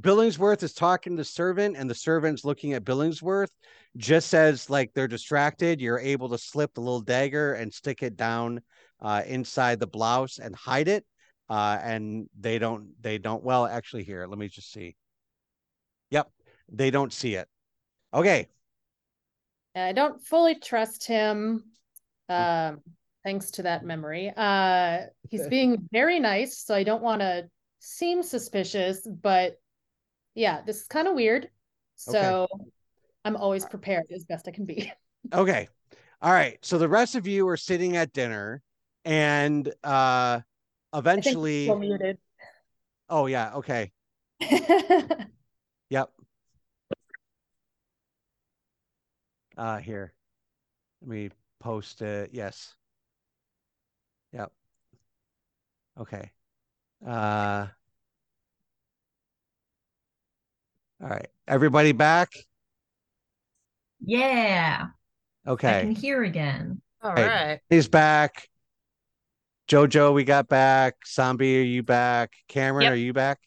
Billingsworth 0.00 0.62
is 0.62 0.72
talking 0.72 1.14
to 1.14 1.20
the 1.20 1.24
servant 1.24 1.76
and 1.76 1.88
the 1.88 1.94
servant's 1.94 2.44
looking 2.44 2.72
at 2.72 2.84
Billingsworth. 2.84 3.50
Just 3.96 4.34
as 4.34 4.70
like 4.70 4.92
they're 4.94 5.08
distracted, 5.08 5.80
you're 5.80 5.98
able 5.98 6.28
to 6.30 6.38
slip 6.38 6.74
the 6.74 6.80
little 6.80 7.00
dagger 7.00 7.54
and 7.54 7.72
stick 7.72 8.02
it 8.02 8.16
down 8.16 8.60
uh, 9.00 9.22
inside 9.26 9.80
the 9.80 9.86
blouse 9.86 10.38
and 10.38 10.54
hide 10.54 10.88
it. 10.88 11.04
Uh, 11.48 11.78
and 11.82 12.28
they 12.38 12.60
don't 12.60 12.90
they 13.02 13.18
don't 13.18 13.42
well 13.42 13.66
actually 13.66 14.04
here, 14.04 14.26
let 14.26 14.38
me 14.38 14.48
just 14.48 14.72
see. 14.72 14.94
Yep, 16.10 16.30
they 16.70 16.90
don't 16.90 17.12
see 17.12 17.34
it. 17.34 17.48
Okay. 18.14 18.46
I 19.74 19.92
don't 19.92 20.22
fully 20.24 20.56
trust 20.56 21.06
him. 21.06 21.64
Um, 22.28 22.80
thanks 23.24 23.50
to 23.52 23.62
that 23.62 23.84
memory. 23.84 24.32
Uh, 24.36 25.00
he's 25.28 25.46
being 25.48 25.88
very 25.92 26.20
nice, 26.20 26.58
so 26.58 26.74
I 26.74 26.84
don't 26.84 27.02
want 27.02 27.20
to 27.20 27.48
seem 27.80 28.22
suspicious, 28.22 29.06
but 29.06 29.56
yeah, 30.34 30.62
this 30.62 30.82
is 30.82 30.86
kind 30.86 31.08
of 31.08 31.14
weird. 31.14 31.48
So 31.96 32.46
I'm 33.24 33.36
always 33.36 33.64
prepared 33.64 34.04
as 34.14 34.24
best 34.24 34.48
I 34.48 34.50
can 34.52 34.64
be. 34.64 34.92
Okay. 35.32 35.68
All 36.22 36.32
right. 36.32 36.58
So 36.62 36.78
the 36.78 36.88
rest 36.88 37.14
of 37.14 37.26
you 37.26 37.46
are 37.48 37.56
sitting 37.56 37.96
at 37.96 38.12
dinner 38.12 38.62
and 39.04 39.72
uh 39.84 40.40
eventually 40.94 41.72
muted. 41.72 42.18
oh 43.08 43.26
yeah, 43.26 43.54
okay. 43.54 43.92
Yep. 45.90 46.10
Uh 49.56 49.76
here. 49.78 50.12
Let 51.02 51.08
me 51.10 51.30
post 51.60 52.02
it. 52.02 52.30
Yes. 52.32 52.74
Yep. 54.32 54.52
Okay. 55.98 56.30
Uh 57.06 57.66
All 61.02 61.08
right. 61.08 61.28
Everybody 61.48 61.92
back? 61.92 62.30
Yeah. 64.00 64.86
Okay. 65.46 65.68
I 65.68 65.70
Okay. 65.78 65.80
can 65.86 65.94
hear 65.94 66.22
again. 66.22 66.82
All 67.02 67.12
Right. 67.14 67.26
right. 67.26 67.60
He's 67.70 67.88
back. 67.88 68.48
Jojo, 69.68 70.12
we 70.12 70.24
got 70.24 70.48
back. 70.48 70.96
Zombie, 71.06 71.60
are 71.60 71.64
you 71.64 71.82
back? 71.82 72.32
Cameron, 72.48 72.84
Yep. 72.84 72.92
are 72.92 72.96
you 72.96 73.12
back? 73.12 73.40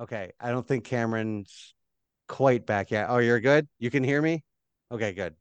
Okay. 0.00 0.32
I 0.40 0.50
don't 0.50 0.66
think 0.66 0.84
Cameron's 0.84 1.74
quite 2.28 2.66
back 2.66 2.90
yet. 2.90 3.06
Oh, 3.10 3.18
you're 3.18 3.40
good? 3.40 3.68
You 3.78 3.90
can 3.90 4.02
hear 4.02 4.20
me? 4.20 4.42
Okay, 4.90 5.12
good. 5.12 5.36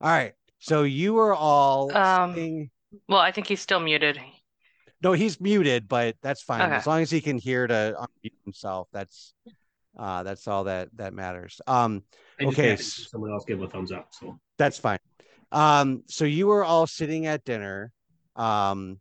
All 0.00 0.10
right. 0.10 0.34
So 0.58 0.82
you 0.82 1.18
are 1.18 1.34
all 1.34 1.96
Um, 1.96 2.34
sitting- 2.34 2.70
Well, 3.08 3.20
I 3.20 3.32
think 3.32 3.46
he's 3.46 3.60
still 3.60 3.80
muted. 3.80 4.20
No, 5.02 5.12
he's 5.12 5.40
muted, 5.40 5.88
but 5.88 6.16
that's 6.22 6.42
fine. 6.42 6.62
Okay. 6.62 6.74
As 6.76 6.86
long 6.86 7.02
as 7.02 7.10
he 7.10 7.20
can 7.20 7.38
hear 7.38 7.66
to 7.66 7.94
unmute 7.98 8.34
himself, 8.44 8.88
that's 8.92 9.34
uh 9.98 10.22
that's 10.22 10.46
all 10.48 10.64
that 10.64 10.88
that 10.96 11.12
matters. 11.12 11.60
Um 11.66 12.04
Okay, 12.40 12.46
happened 12.70 12.78
to 12.78 12.84
s- 12.84 12.92
see 12.94 13.04
someone 13.04 13.32
else 13.32 13.44
give 13.44 13.60
a 13.62 13.68
thumbs 13.68 13.90
up. 13.92 14.08
So 14.12 14.38
That's 14.58 14.78
fine. 14.78 14.98
Um, 15.50 16.02
so 16.08 16.24
you 16.24 16.46
were 16.46 16.64
all 16.64 16.86
sitting 16.86 17.26
at 17.26 17.42
dinner, 17.44 17.90
um, 18.36 19.00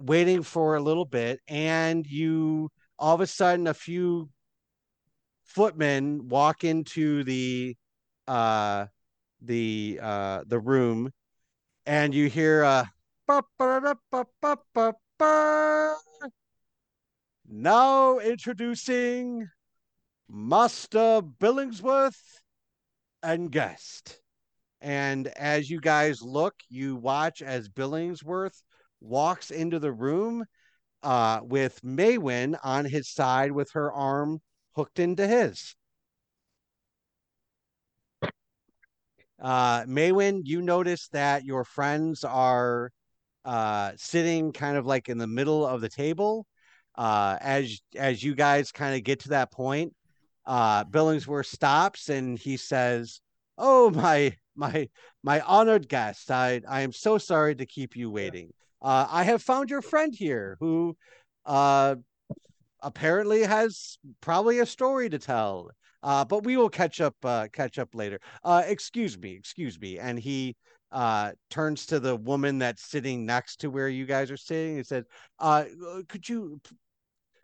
waiting 0.00 0.42
for 0.42 0.76
a 0.76 0.80
little 0.80 1.04
bit, 1.04 1.40
and 1.48 2.06
you 2.06 2.70
all 2.98 3.14
of 3.14 3.20
a 3.20 3.26
sudden 3.26 3.66
a 3.66 3.74
few 3.74 4.28
footmen 5.44 6.28
walk 6.28 6.64
into 6.64 7.22
the 7.24 7.76
uh 8.26 8.86
the 9.42 9.98
uh 10.02 10.42
the 10.46 10.58
room 10.58 11.10
and 11.86 12.14
you 12.14 12.28
hear 12.28 12.62
a 12.62 12.90
now 17.48 18.18
introducing 18.18 19.48
Master 20.28 21.20
Billingsworth 21.22 22.40
and 23.22 23.50
guest. 23.50 24.20
And 24.80 25.28
as 25.28 25.70
you 25.70 25.80
guys 25.80 26.22
look, 26.22 26.54
you 26.68 26.96
watch 26.96 27.40
as 27.42 27.68
Billingsworth 27.68 28.62
walks 29.00 29.50
into 29.50 29.78
the 29.78 29.92
room 29.92 30.44
uh, 31.02 31.40
with 31.42 31.80
Maywen 31.82 32.56
on 32.62 32.84
his 32.84 33.08
side 33.08 33.52
with 33.52 33.70
her 33.72 33.92
arm 33.92 34.40
hooked 34.74 34.98
into 34.98 35.26
his. 35.26 35.74
Uh, 39.40 39.84
Maywen, 39.84 40.42
you 40.44 40.62
notice 40.62 41.08
that 41.08 41.44
your 41.44 41.64
friends 41.64 42.24
are 42.24 42.90
uh, 43.44 43.92
sitting 43.96 44.52
kind 44.52 44.76
of 44.76 44.86
like 44.86 45.08
in 45.08 45.18
the 45.18 45.26
middle 45.26 45.66
of 45.66 45.80
the 45.80 45.88
table. 45.88 46.46
Uh, 46.96 47.36
as 47.40 47.80
as 47.96 48.22
you 48.22 48.34
guys 48.34 48.70
kind 48.70 48.94
of 48.94 49.02
get 49.02 49.20
to 49.20 49.30
that 49.30 49.50
point, 49.50 49.92
uh, 50.46 50.84
Billingsworth 50.84 51.46
stops 51.46 52.08
and 52.08 52.38
he 52.38 52.56
says, 52.56 53.20
"Oh 53.58 53.90
my 53.90 54.36
my 54.54 54.88
my 55.22 55.40
honored 55.40 55.88
guest, 55.88 56.30
I 56.30 56.60
I 56.68 56.82
am 56.82 56.92
so 56.92 57.18
sorry 57.18 57.54
to 57.56 57.66
keep 57.66 57.96
you 57.96 58.10
waiting. 58.10 58.52
Uh, 58.82 59.06
I 59.10 59.24
have 59.24 59.42
found 59.42 59.70
your 59.70 59.82
friend 59.82 60.14
here, 60.14 60.56
who 60.60 60.96
uh, 61.46 61.96
apparently 62.80 63.42
has 63.42 63.98
probably 64.20 64.58
a 64.58 64.66
story 64.66 65.08
to 65.08 65.18
tell. 65.18 65.70
Uh, 66.02 66.24
but 66.24 66.44
we 66.44 66.56
will 66.56 66.68
catch 66.68 67.00
up 67.00 67.16
uh, 67.24 67.48
catch 67.52 67.78
up 67.78 67.94
later. 67.94 68.20
Uh, 68.44 68.62
excuse 68.66 69.18
me, 69.18 69.32
excuse 69.32 69.80
me." 69.80 69.98
And 69.98 70.18
he 70.18 70.54
uh, 70.92 71.32
turns 71.50 71.86
to 71.86 71.98
the 71.98 72.16
woman 72.16 72.58
that's 72.58 72.84
sitting 72.84 73.24
next 73.24 73.60
to 73.60 73.70
where 73.70 73.88
you 73.88 74.04
guys 74.04 74.30
are 74.30 74.36
sitting 74.36 74.76
and 74.76 74.86
said, 74.86 75.04
uh, 75.38 75.64
"Could 76.08 76.28
you 76.28 76.60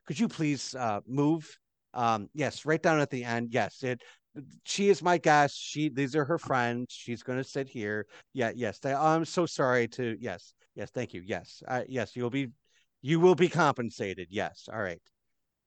could 0.06 0.18
you 0.18 0.28
please 0.28 0.74
uh, 0.74 1.00
move?" 1.06 1.58
Um, 1.94 2.28
yes, 2.34 2.64
right 2.64 2.82
down 2.82 3.00
at 3.00 3.10
the 3.10 3.24
end. 3.24 3.48
Yes, 3.52 3.82
it 3.82 4.02
she 4.64 4.88
is 4.88 5.02
my 5.02 5.18
guest. 5.18 5.58
She 5.58 5.88
these 5.88 6.14
are 6.14 6.24
her 6.24 6.38
friends. 6.38 6.86
She's 6.90 7.22
going 7.22 7.38
to 7.38 7.44
sit 7.44 7.68
here. 7.68 8.06
Yeah, 8.32 8.52
yes. 8.54 8.78
They, 8.78 8.94
I'm 8.94 9.24
so 9.24 9.46
sorry 9.46 9.88
to. 9.88 10.16
Yes, 10.20 10.54
yes. 10.74 10.90
Thank 10.90 11.14
you. 11.14 11.22
Yes, 11.24 11.62
yes. 11.88 12.14
You'll 12.14 12.30
be, 12.30 12.48
you 13.02 13.20
will 13.20 13.34
be 13.34 13.48
compensated. 13.48 14.28
Yes. 14.30 14.68
All 14.72 14.80
right. 14.80 15.00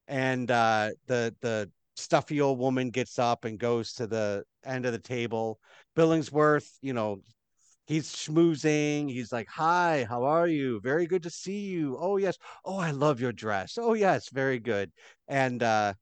And 0.08 0.50
uh, 0.50 0.90
the 1.06 1.34
the 1.40 1.70
stuffy 1.96 2.40
old 2.40 2.58
woman 2.58 2.90
gets 2.90 3.18
up 3.18 3.44
and 3.44 3.58
goes 3.58 3.92
to 3.94 4.06
the 4.06 4.44
end 4.64 4.86
of 4.86 4.92
the 4.92 4.98
table. 4.98 5.58
Billingsworth, 5.96 6.70
you 6.80 6.92
know, 6.92 7.18
he's 7.86 8.10
schmoozing. 8.12 9.10
He's 9.10 9.32
like, 9.32 9.48
"Hi, 9.48 10.06
how 10.08 10.24
are 10.24 10.48
you? 10.48 10.80
Very 10.80 11.06
good 11.06 11.22
to 11.24 11.30
see 11.30 11.60
you. 11.60 11.96
Oh 12.00 12.16
yes. 12.16 12.36
Oh, 12.64 12.78
I 12.78 12.90
love 12.92 13.20
your 13.20 13.32
dress. 13.32 13.78
Oh 13.78 13.94
yes, 13.94 14.30
very 14.30 14.58
good." 14.58 14.90
And 15.28 15.62
uh, 15.62 15.94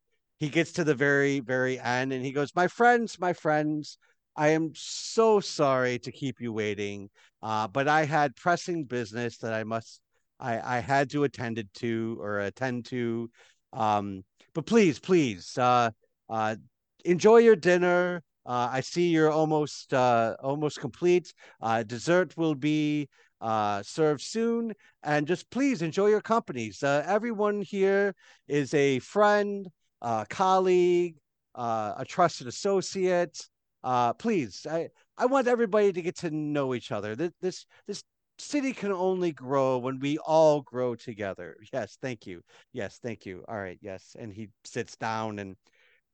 he 0.43 0.49
gets 0.49 0.73
to 0.73 0.83
the 0.83 0.95
very 0.95 1.39
very 1.39 1.79
end 1.79 2.13
and 2.13 2.25
he 2.25 2.33
goes 2.33 2.51
my 2.57 2.67
friends 2.67 3.17
my 3.21 3.33
friends 3.33 3.97
i 4.35 4.49
am 4.49 4.73
so 4.75 5.39
sorry 5.39 6.01
to 6.01 6.11
keep 6.11 6.41
you 6.41 6.53
waiting 6.53 7.09
uh, 7.45 7.69
but 7.69 7.87
i 7.87 8.05
had 8.05 8.35
pressing 8.35 8.83
business 8.83 9.39
that 9.39 9.55
i 9.55 9.63
must 9.63 10.01
i 10.41 10.79
i 10.79 10.81
had 10.81 11.09
to 11.09 11.23
attend 11.23 11.59
it 11.59 11.73
to 11.75 12.19
or 12.21 12.41
attend 12.41 12.85
to 12.85 13.31
um 13.73 14.25
but 14.53 14.67
please 14.67 14.99
please 14.99 15.57
uh 15.59 15.89
uh 16.29 16.57
enjoy 17.05 17.37
your 17.37 17.57
dinner 17.57 18.21
uh, 18.45 18.69
I 18.73 18.81
see 18.81 19.09
you're 19.11 19.31
almost 19.31 19.95
uh, 19.95 20.35
almost 20.43 20.81
complete. 20.81 21.33
Uh, 21.61 21.85
dessert 21.85 22.37
will 22.37 22.57
be 22.57 23.09
uh, 23.41 23.85
served 23.85 24.21
soon. 24.21 24.73
And 25.05 25.29
just 25.29 25.49
please 25.51 25.81
enjoy 25.81 26.09
your 26.09 26.21
companies. 26.21 26.83
Uh, 26.83 27.05
everyone 27.07 27.63
here 27.63 28.17
is 28.49 28.75
a 28.75 28.99
friend, 28.99 29.69
a 30.03 30.27
colleague, 30.29 31.17
uh, 31.55 31.95
a 31.97 32.05
trusted 32.05 32.47
associate. 32.47 33.39
Uh, 33.83 34.13
please, 34.13 34.67
I, 34.71 34.89
I 35.17 35.27
want 35.27 35.49
everybody 35.49 35.93
to 35.93 36.03
get 36.03 36.19
to 36.19 36.31
know 36.31 36.75
each 36.75 36.93
other. 36.93 37.17
This, 37.17 37.33
this, 37.41 37.67
this 37.87 38.05
city 38.39 38.73
can 38.73 38.93
only 38.93 39.33
grow 39.33 39.79
when 39.79 39.99
we 40.01 40.19
all 40.19 40.63
grow 40.63 40.95
together. 40.95 41.57
Yes, 41.73 41.97
thank 42.03 42.27
you. 42.27 42.43
Yes, 42.73 42.99
thank 43.03 43.25
you. 43.25 43.45
All 43.49 43.57
right, 43.57 43.79
yes. 43.81 44.17
And 44.19 44.33
he 44.33 44.51
sits 44.65 44.97
down 44.97 45.39
and 45.39 45.57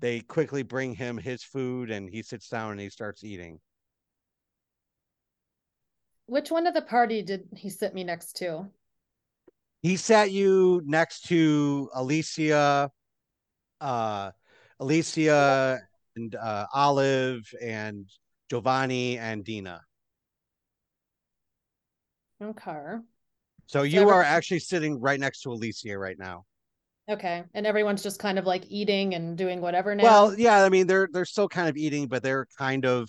they 0.01 0.20
quickly 0.20 0.62
bring 0.62 0.95
him 0.95 1.18
his 1.18 1.43
food 1.43 1.91
and 1.91 2.09
he 2.09 2.22
sits 2.22 2.49
down 2.49 2.72
and 2.72 2.80
he 2.80 2.91
starts 2.91 3.24
eating. 3.24 3.59
Which 6.26 6.51
one 6.51 6.66
of 6.66 6.74
the 6.74 6.82
party 6.82 7.22
did 7.22 7.49
he 7.57 7.70
sit 7.70 7.95
me 7.95 8.05
next 8.05 8.36
to? 8.36 8.66
He 9.80 9.97
sat 9.97 10.30
you 10.30 10.82
next 10.84 11.26
to 11.28 11.89
Alessia, 11.97 12.91
uh, 13.81 14.31
Alessia 14.81 15.79
and 16.16 16.35
uh, 16.35 16.66
Olive 16.72 17.43
and 17.61 18.07
Giovanni 18.51 19.18
and 19.18 19.45
Dina. 19.45 19.81
Okay. 22.43 22.97
So 23.66 23.83
you 23.83 24.03
every- 24.03 24.12
are 24.12 24.22
actually 24.22 24.61
sitting 24.61 25.01
right 25.01 25.18
next 25.18 25.43
to 25.43 25.51
Alessia 25.51 25.99
right 25.99 26.18
now. 26.18 26.45
Okay. 27.11 27.43
And 27.55 27.66
everyone's 27.66 28.03
just 28.03 28.18
kind 28.18 28.39
of 28.39 28.45
like 28.45 28.64
eating 28.68 29.14
and 29.14 29.37
doing 29.37 29.61
whatever 29.61 29.95
now. 29.95 30.05
Well, 30.05 30.39
yeah, 30.39 30.62
I 30.62 30.68
mean 30.68 30.87
they're 30.87 31.09
they're 31.11 31.24
still 31.24 31.49
kind 31.49 31.68
of 31.68 31.76
eating, 31.76 32.07
but 32.07 32.22
they're 32.22 32.47
kind 32.59 32.85
of 32.85 33.09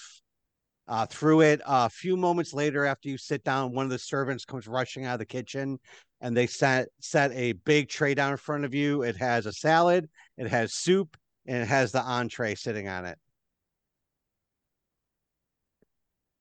uh, 0.88 1.06
through 1.06 1.42
it. 1.42 1.62
a 1.66 1.90
few 1.90 2.18
moments 2.18 2.54
later, 2.54 2.86
after 2.86 3.10
you 3.10 3.18
sit 3.18 3.44
down, 3.44 3.74
one 3.74 3.86
of 3.86 3.92
the 3.92 4.00
servants 4.00 4.44
comes 4.46 4.68
rushing 4.68 5.06
out 5.06 5.14
of 5.14 5.20
the 5.20 5.26
kitchen, 5.26 5.78
and 6.22 6.36
they 6.36 6.48
set 6.48 6.88
set 7.00 7.32
a 7.34 7.54
big 7.54 7.90
tray 7.90 8.16
down 8.16 8.32
in 8.32 8.38
front 8.38 8.66
of 8.66 8.74
you. 8.74 9.04
It 9.04 9.16
has 9.18 9.46
a 9.46 9.54
salad, 9.54 10.10
it 10.40 10.48
has 10.48 10.74
soup, 10.74 11.18
and 11.46 11.62
it 11.62 11.68
has 11.68 11.92
the 11.92 12.02
entree 12.02 12.56
sitting 12.56 12.88
on 12.88 13.06
it. 13.06 13.20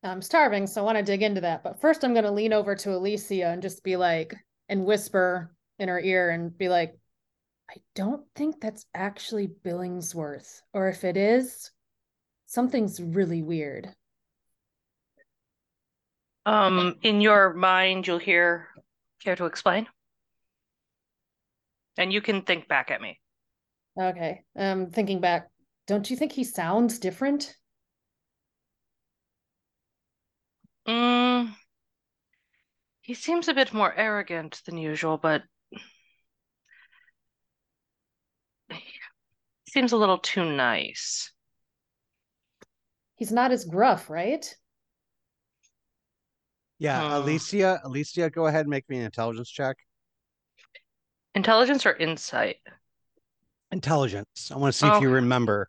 I'm 0.05 0.23
starving, 0.23 0.67
so 0.69 0.81
I 0.81 0.85
want 0.85 0.97
to 0.99 1.05
dig 1.05 1.23
into 1.23 1.41
that. 1.41 1.65
But 1.65 1.81
first, 1.81 2.05
I'm 2.05 2.15
going 2.15 2.25
to 2.25 2.31
lean 2.31 2.53
over 2.53 2.77
to 2.77 2.91
Alessia 2.91 3.53
and 3.53 3.61
just 3.61 3.83
be 3.83 3.97
like, 3.97 4.35
and 4.69 4.85
whisper 4.85 5.53
in 5.79 5.89
her 5.89 6.01
ear 6.01 6.31
and 6.31 6.57
be 6.57 6.69
like, 6.69 6.97
I 7.69 7.75
don't 7.95 8.25
think 8.35 8.61
that's 8.61 8.87
actually 8.95 9.49
Billingsworth. 9.49 10.63
Or 10.73 10.89
if 10.89 11.05
it 11.05 11.17
is, 11.17 11.71
something's 12.47 13.01
really 13.01 13.43
weird. 13.43 13.89
Um, 16.47 16.97
in 17.03 17.21
your 17.21 17.53
mind, 17.53 18.07
you'll 18.07 18.19
hear, 18.19 18.69
care 19.23 19.37
to 19.37 19.47
explain? 19.47 19.87
And 21.99 22.13
you 22.13 22.23
can 22.23 22.43
think 22.43 22.69
back 22.69 22.91
at 22.91 23.03
me. 23.03 23.19
Okay. 23.99 24.45
Um, 24.57 24.91
thinking 24.91 25.21
back, 25.21 25.49
don't 25.87 26.09
you 26.09 26.17
think 26.17 26.33
he 26.33 26.45
sounds 26.45 26.99
different? 26.99 27.55
Mm, 30.87 31.55
he 33.03 33.15
seems 33.15 33.49
a 33.49 33.55
bit 33.55 33.75
more 33.75 33.93
arrogant 33.95 34.63
than 34.65 34.79
usual, 34.79 35.19
but 35.19 35.43
he 38.71 38.77
seems 39.69 39.93
a 39.93 39.97
little 39.97 40.19
too 40.19 40.45
nice. 40.45 41.33
He's 43.17 43.33
not 43.33 43.51
as 43.51 43.65
gruff, 43.65 44.09
right? 44.09 44.55
Yeah, 46.79 47.01
Hmm. 47.01 47.25
Alessia, 47.25 47.83
Alessia, 47.85 48.33
go 48.33 48.47
ahead 48.47 48.61
and 48.61 48.71
make 48.71 48.89
me 48.89 48.99
an 48.99 49.05
intelligence 49.05 49.51
check. 49.51 49.77
Intelligence 51.35 51.85
or 51.85 51.97
insight? 51.97 52.57
Intelligence. 53.71 54.51
I 54.53 54.57
want 54.57 54.73
to 54.73 54.79
see 54.79 54.87
if 54.87 55.01
you 55.03 55.11
remember. 55.11 55.69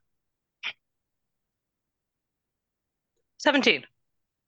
17. 3.38 3.84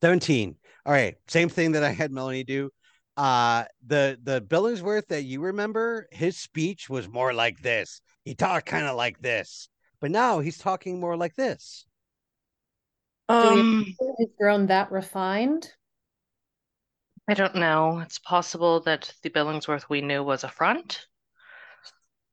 17. 0.02 0.56
All 0.86 0.94
right. 0.94 1.16
Same 1.28 1.50
thing 1.50 1.74
that 1.74 1.84
I 1.84 1.92
had 1.92 2.12
Melanie 2.12 2.44
do. 2.44 2.70
Uh 3.18 3.66
the 3.86 4.18
the 4.24 4.42
Billingsworth 4.42 5.08
that 5.08 5.24
you 5.24 5.42
remember, 5.42 6.08
his 6.12 6.38
speech 6.38 6.90
was 6.90 7.08
more 7.10 7.34
like 7.34 7.62
this. 7.62 8.02
He 8.24 8.36
talked 8.36 8.66
kind 8.68 8.86
of 8.86 8.96
like 8.96 9.22
this. 9.22 9.68
But 10.00 10.12
now 10.12 10.40
he's 10.40 10.58
talking 10.58 11.00
more 11.00 11.18
like 11.18 11.36
this. 11.36 11.86
we- 13.30 13.36
Um, 13.36 13.86
He's 14.18 14.30
grown 14.40 14.68
that 14.68 14.92
refined. 14.92 15.70
I 17.30 17.34
don't 17.34 17.56
know. 17.56 18.00
It's 18.00 18.20
possible 18.20 18.82
that 18.82 19.14
the 19.24 19.30
Billingsworth 19.30 19.88
we 19.90 20.02
knew 20.02 20.24
was 20.24 20.44
a 20.44 20.50
front, 20.50 21.06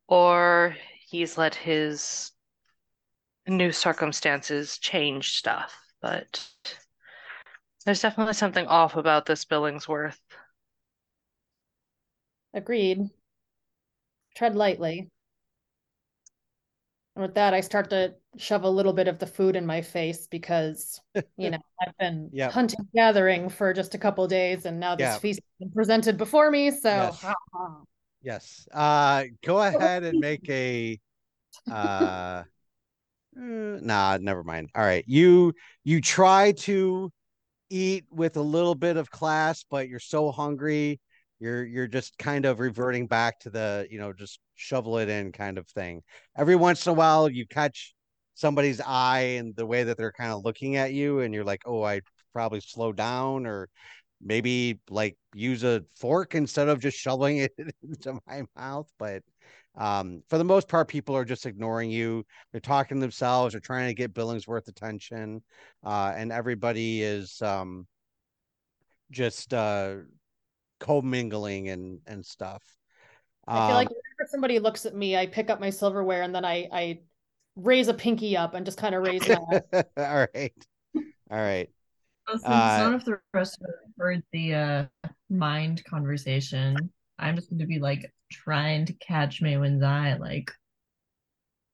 or 0.08 0.74
he's 1.08 1.38
let 1.38 1.54
his 1.54 2.32
new 3.46 3.72
circumstances 3.72 4.78
change 4.78 5.36
stuff. 5.36 5.74
But 6.00 6.46
there's 7.84 8.02
definitely 8.02 8.34
something 8.34 8.66
off 8.66 8.96
about 8.96 9.26
this 9.26 9.44
Billingsworth. 9.44 10.18
Agreed. 12.52 13.08
Tread 14.34 14.54
lightly. 14.56 15.10
And 17.16 17.22
with 17.22 17.34
that, 17.34 17.52
I 17.54 17.60
start 17.60 17.90
to 17.90 18.14
shove 18.36 18.62
a 18.62 18.70
little 18.70 18.92
bit 18.92 19.08
of 19.08 19.18
the 19.18 19.26
food 19.26 19.56
in 19.56 19.66
my 19.66 19.82
face 19.82 20.26
because, 20.26 21.00
you 21.36 21.50
know, 21.50 21.58
I've 21.80 21.96
been 21.98 22.30
Yep. 22.32 22.52
hunting, 22.52 22.88
gathering 22.94 23.48
for 23.48 23.72
just 23.72 23.94
a 23.94 23.98
couple 23.98 24.26
days, 24.28 24.66
and 24.66 24.78
now 24.78 24.94
this 24.94 25.14
Yeah. 25.14 25.18
feast 25.18 25.40
has 25.40 25.58
been 25.66 25.72
presented 25.72 26.16
before 26.16 26.50
me. 26.50 26.70
So, 26.70 26.88
Yes. 26.88 27.24
Yes. 28.22 28.66
Uh 28.72 29.24
go 29.44 29.58
ahead 29.62 30.04
and 30.04 30.18
make 30.18 30.48
a 30.48 30.98
uh 31.70 32.44
mm, 33.38 33.82
nah, 33.82 34.18
never 34.20 34.44
mind. 34.44 34.70
All 34.74 34.84
right. 34.84 35.04
You 35.06 35.54
you 35.84 36.00
try 36.00 36.52
to 36.52 37.12
eat 37.70 38.06
with 38.10 38.36
a 38.36 38.42
little 38.42 38.74
bit 38.74 38.96
of 38.96 39.10
class, 39.10 39.64
but 39.70 39.88
you're 39.88 40.00
so 40.00 40.32
hungry, 40.32 41.00
you're 41.40 41.64
you're 41.66 41.88
just 41.88 42.18
kind 42.18 42.46
of 42.46 42.60
reverting 42.60 43.06
back 43.06 43.40
to 43.40 43.50
the, 43.50 43.86
you 43.90 43.98
know, 43.98 44.12
just 44.12 44.40
shovel 44.56 44.98
it 44.98 45.08
in 45.08 45.32
kind 45.32 45.58
of 45.58 45.68
thing. 45.68 46.02
Every 46.36 46.56
once 46.56 46.86
in 46.86 46.90
a 46.92 46.94
while 46.94 47.28
you 47.30 47.46
catch 47.46 47.94
somebody's 48.34 48.80
eye 48.80 49.36
and 49.38 49.54
the 49.56 49.66
way 49.66 49.84
that 49.84 49.96
they're 49.98 50.12
kind 50.12 50.32
of 50.32 50.44
looking 50.44 50.76
at 50.76 50.92
you 50.92 51.20
and 51.20 51.34
you're 51.34 51.44
like, 51.44 51.62
"Oh, 51.66 51.82
I 51.84 52.02
probably 52.32 52.60
slow 52.60 52.92
down 52.92 53.46
or 53.46 53.68
maybe 54.20 54.80
like 54.90 55.16
use 55.34 55.64
a 55.64 55.84
fork 55.96 56.34
instead 56.34 56.68
of 56.68 56.80
just 56.80 56.96
shoveling 56.98 57.38
it 57.38 57.52
into 57.82 58.18
my 58.26 58.42
mouth." 58.56 58.90
But 58.98 59.22
um, 59.76 60.22
for 60.28 60.38
the 60.38 60.44
most 60.44 60.68
part, 60.68 60.88
people 60.88 61.16
are 61.16 61.24
just 61.24 61.46
ignoring 61.46 61.90
you. 61.90 62.24
They're 62.52 62.60
talking 62.60 62.96
to 62.96 63.00
themselves. 63.00 63.52
They're 63.52 63.60
trying 63.60 63.88
to 63.88 63.94
get 63.94 64.14
Billingsworth 64.14 64.68
attention, 64.68 65.42
uh, 65.84 66.12
and 66.16 66.32
everybody 66.32 67.02
is 67.02 67.40
um, 67.42 67.86
just 69.10 69.54
uh, 69.54 69.96
commingling 70.80 71.68
and 71.68 72.00
and 72.06 72.24
stuff. 72.24 72.62
I 73.46 73.66
feel 73.66 73.76
like 73.76 73.88
Um, 73.88 73.94
whenever 73.94 74.30
somebody 74.30 74.58
looks 74.58 74.84
at 74.84 74.94
me, 74.94 75.16
I 75.16 75.26
pick 75.26 75.48
up 75.48 75.60
my 75.60 75.70
silverware 75.70 76.22
and 76.22 76.34
then 76.34 76.44
I 76.44 76.68
I 76.72 77.00
raise 77.56 77.88
a 77.88 77.94
pinky 77.94 78.36
up 78.36 78.54
and 78.54 78.64
just 78.64 78.78
kind 78.78 78.94
of 78.94 79.02
raise 79.02 79.22
my 79.26 79.36
all 79.96 80.28
right, 80.34 80.52
all 81.30 81.38
right. 81.38 81.70
So 82.28 82.38
Uh, 82.44 82.78
none 82.78 82.94
of 82.94 83.04
the 83.04 83.20
rest 83.32 83.58
of 83.60 83.68
us 83.68 83.87
heard 83.98 84.22
the 84.32 84.54
uh, 84.54 84.84
mind 85.28 85.84
conversation, 85.84 86.90
I'm 87.18 87.36
just 87.36 87.50
going 87.50 87.58
to 87.60 87.66
be 87.66 87.78
like 87.78 88.12
trying 88.30 88.86
to 88.86 88.92
catch 88.94 89.42
Maywen's 89.42 89.82
eye, 89.82 90.14
like, 90.14 90.50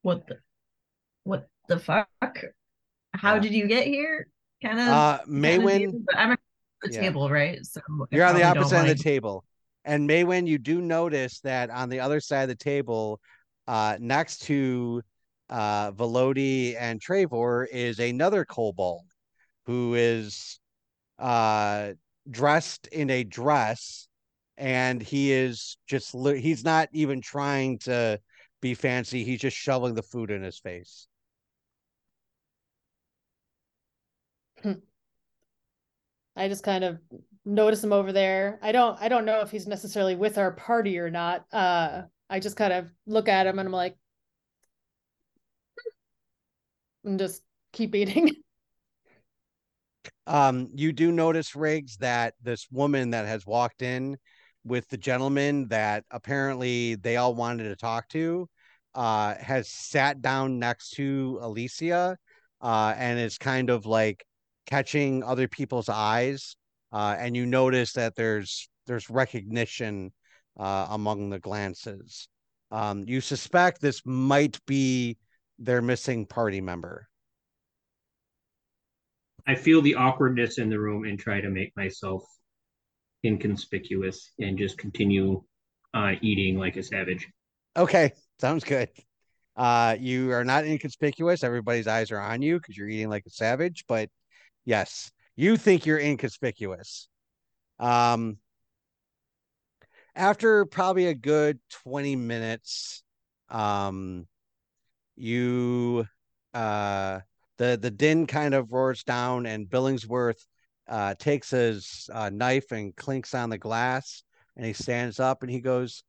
what 0.02 0.26
the, 0.26 0.38
what 1.24 1.46
the 1.68 1.78
fuck? 1.78 2.08
How 3.12 3.34
Yeah. 3.34 3.40
did 3.40 3.52
you 3.52 3.66
get 3.66 3.86
here? 3.86 4.28
Kind 4.62 4.80
of. 4.80 4.88
Uh, 4.88 5.18
Maywen, 5.28 5.94
I'm 6.16 6.32
at 6.32 6.40
the 6.82 6.90
Yeah. 6.90 7.00
table, 7.00 7.30
right? 7.30 7.64
So 7.64 7.80
You're 8.10 8.24
on 8.24 8.34
the 8.34 8.42
opposite 8.44 8.76
end 8.76 8.90
of 8.90 8.96
the 8.96 9.02
table. 9.02 9.44
And 9.84 10.08
Maywen, 10.08 10.46
you 10.46 10.58
do 10.58 10.80
notice 10.80 11.40
that 11.40 11.70
on 11.70 11.88
the 11.88 12.00
other 12.00 12.20
side 12.20 12.42
of 12.42 12.48
the 12.48 12.54
table, 12.56 13.20
uh, 13.66 13.98
next 14.00 14.38
to 14.42 15.02
uh, 15.50 15.92
Velody 15.92 16.74
and 16.78 17.00
Trevor 17.00 17.66
is 17.66 17.98
another 17.98 18.44
kobold 18.44 19.04
who 19.66 19.94
is 19.94 20.58
uh, 21.18 21.92
dressed 22.30 22.86
in 22.88 23.10
a 23.10 23.24
dress 23.24 24.08
and 24.56 25.02
he 25.02 25.32
is 25.32 25.76
just 25.86 26.12
he's 26.12 26.64
not 26.64 26.88
even 26.92 27.20
trying 27.20 27.78
to 27.78 28.20
be 28.60 28.74
fancy. 28.74 29.24
He's 29.24 29.40
just 29.40 29.56
shoveling 29.56 29.94
the 29.94 30.02
food 30.02 30.30
in 30.30 30.42
his 30.42 30.58
face. 30.58 31.06
I 36.36 36.48
just 36.48 36.64
kind 36.64 36.84
of 36.84 36.98
notice 37.44 37.82
him 37.82 37.92
over 37.92 38.12
there. 38.12 38.58
I 38.62 38.72
don't 38.72 39.00
I 39.00 39.08
don't 39.08 39.24
know 39.24 39.40
if 39.40 39.50
he's 39.50 39.66
necessarily 39.66 40.14
with 40.16 40.38
our 40.38 40.52
party 40.52 40.98
or 40.98 41.10
not. 41.10 41.44
Uh 41.52 42.02
I 42.30 42.40
just 42.40 42.56
kind 42.56 42.72
of 42.72 42.86
look 43.06 43.28
at 43.28 43.46
him 43.46 43.58
and 43.58 43.68
I'm 43.68 43.72
like 43.72 43.96
and 47.04 47.18
just 47.18 47.42
keep 47.72 47.94
eating. 47.94 48.30
Um, 50.26 50.70
you 50.74 50.92
do 50.92 51.12
notice, 51.12 51.54
Riggs, 51.54 51.96
that 51.98 52.34
this 52.42 52.66
woman 52.70 53.10
that 53.10 53.26
has 53.26 53.46
walked 53.46 53.82
in 53.82 54.16
with 54.64 54.88
the 54.88 54.96
gentleman 54.96 55.68
that 55.68 56.04
apparently 56.10 56.94
they 56.94 57.16
all 57.16 57.34
wanted 57.34 57.64
to 57.64 57.76
talk 57.76 58.08
to 58.08 58.48
uh, 58.94 59.34
has 59.34 59.68
sat 59.68 60.22
down 60.22 60.58
next 60.58 60.90
to 60.90 61.38
Alessia 61.42 62.16
uh, 62.60 62.94
and 62.96 63.18
is 63.18 63.38
kind 63.38 63.68
of 63.70 63.86
like 63.86 64.24
catching 64.66 65.22
other 65.22 65.48
people's 65.48 65.88
eyes. 65.88 66.56
Uh, 66.92 67.16
and 67.18 67.36
you 67.36 67.44
notice 67.44 67.92
that 67.92 68.14
there's 68.14 68.68
there's 68.86 69.10
recognition 69.10 70.12
uh, 70.58 70.86
among 70.90 71.30
the 71.30 71.40
glances. 71.40 72.28
Um, 72.70 73.04
you 73.06 73.20
suspect 73.20 73.80
this 73.80 74.02
might 74.04 74.58
be 74.66 75.18
their 75.58 75.82
missing 75.82 76.26
party 76.26 76.60
member. 76.60 77.08
I 79.46 79.54
feel 79.54 79.82
the 79.82 79.94
awkwardness 79.94 80.58
in 80.58 80.70
the 80.70 80.78
room 80.78 81.04
and 81.04 81.18
try 81.18 81.40
to 81.40 81.50
make 81.50 81.76
myself 81.76 82.24
inconspicuous 83.24 84.32
and 84.38 84.58
just 84.58 84.78
continue 84.78 85.42
uh, 85.92 86.12
eating 86.22 86.58
like 86.58 86.76
a 86.76 86.82
savage. 86.82 87.28
Okay, 87.76 88.12
sounds 88.38 88.64
good. 88.64 88.88
Uh, 89.56 89.96
you 89.98 90.32
are 90.32 90.44
not 90.44 90.64
inconspicuous. 90.64 91.44
Everybody's 91.44 91.86
eyes 91.86 92.10
are 92.10 92.20
on 92.20 92.42
you 92.42 92.58
because 92.58 92.76
you're 92.76 92.88
eating 92.88 93.08
like 93.08 93.24
a 93.26 93.30
savage. 93.30 93.84
But 93.86 94.08
yes, 94.64 95.12
you 95.36 95.56
think 95.56 95.86
you're 95.86 95.98
inconspicuous. 95.98 97.08
Um, 97.78 98.38
after 100.14 100.64
probably 100.66 101.06
a 101.06 101.14
good 101.14 101.58
20 101.84 102.16
minutes, 102.16 103.02
um, 103.48 104.26
you 105.16 106.06
uh 106.52 107.20
the 107.58 107.78
the 107.80 107.90
din 107.90 108.26
kind 108.26 108.54
of 108.54 108.72
roars 108.72 109.04
down 109.04 109.46
and 109.46 109.68
Billingsworth 109.68 110.44
uh 110.88 111.14
takes 111.14 111.50
his 111.50 112.08
uh, 112.12 112.30
knife 112.30 112.72
and 112.72 112.94
clinks 112.96 113.34
on 113.34 113.50
the 113.50 113.58
glass 113.58 114.22
and 114.56 114.66
he 114.66 114.72
stands 114.72 115.20
up 115.20 115.42
and 115.42 115.50
he 115.50 115.60
goes, 115.60 116.04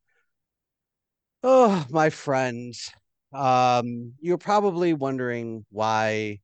Oh, 1.43 1.85
my 1.89 2.09
friends, 2.09 2.91
um, 3.33 4.13
you're 4.19 4.37
probably 4.37 4.93
wondering 4.93 5.65
why 5.69 6.39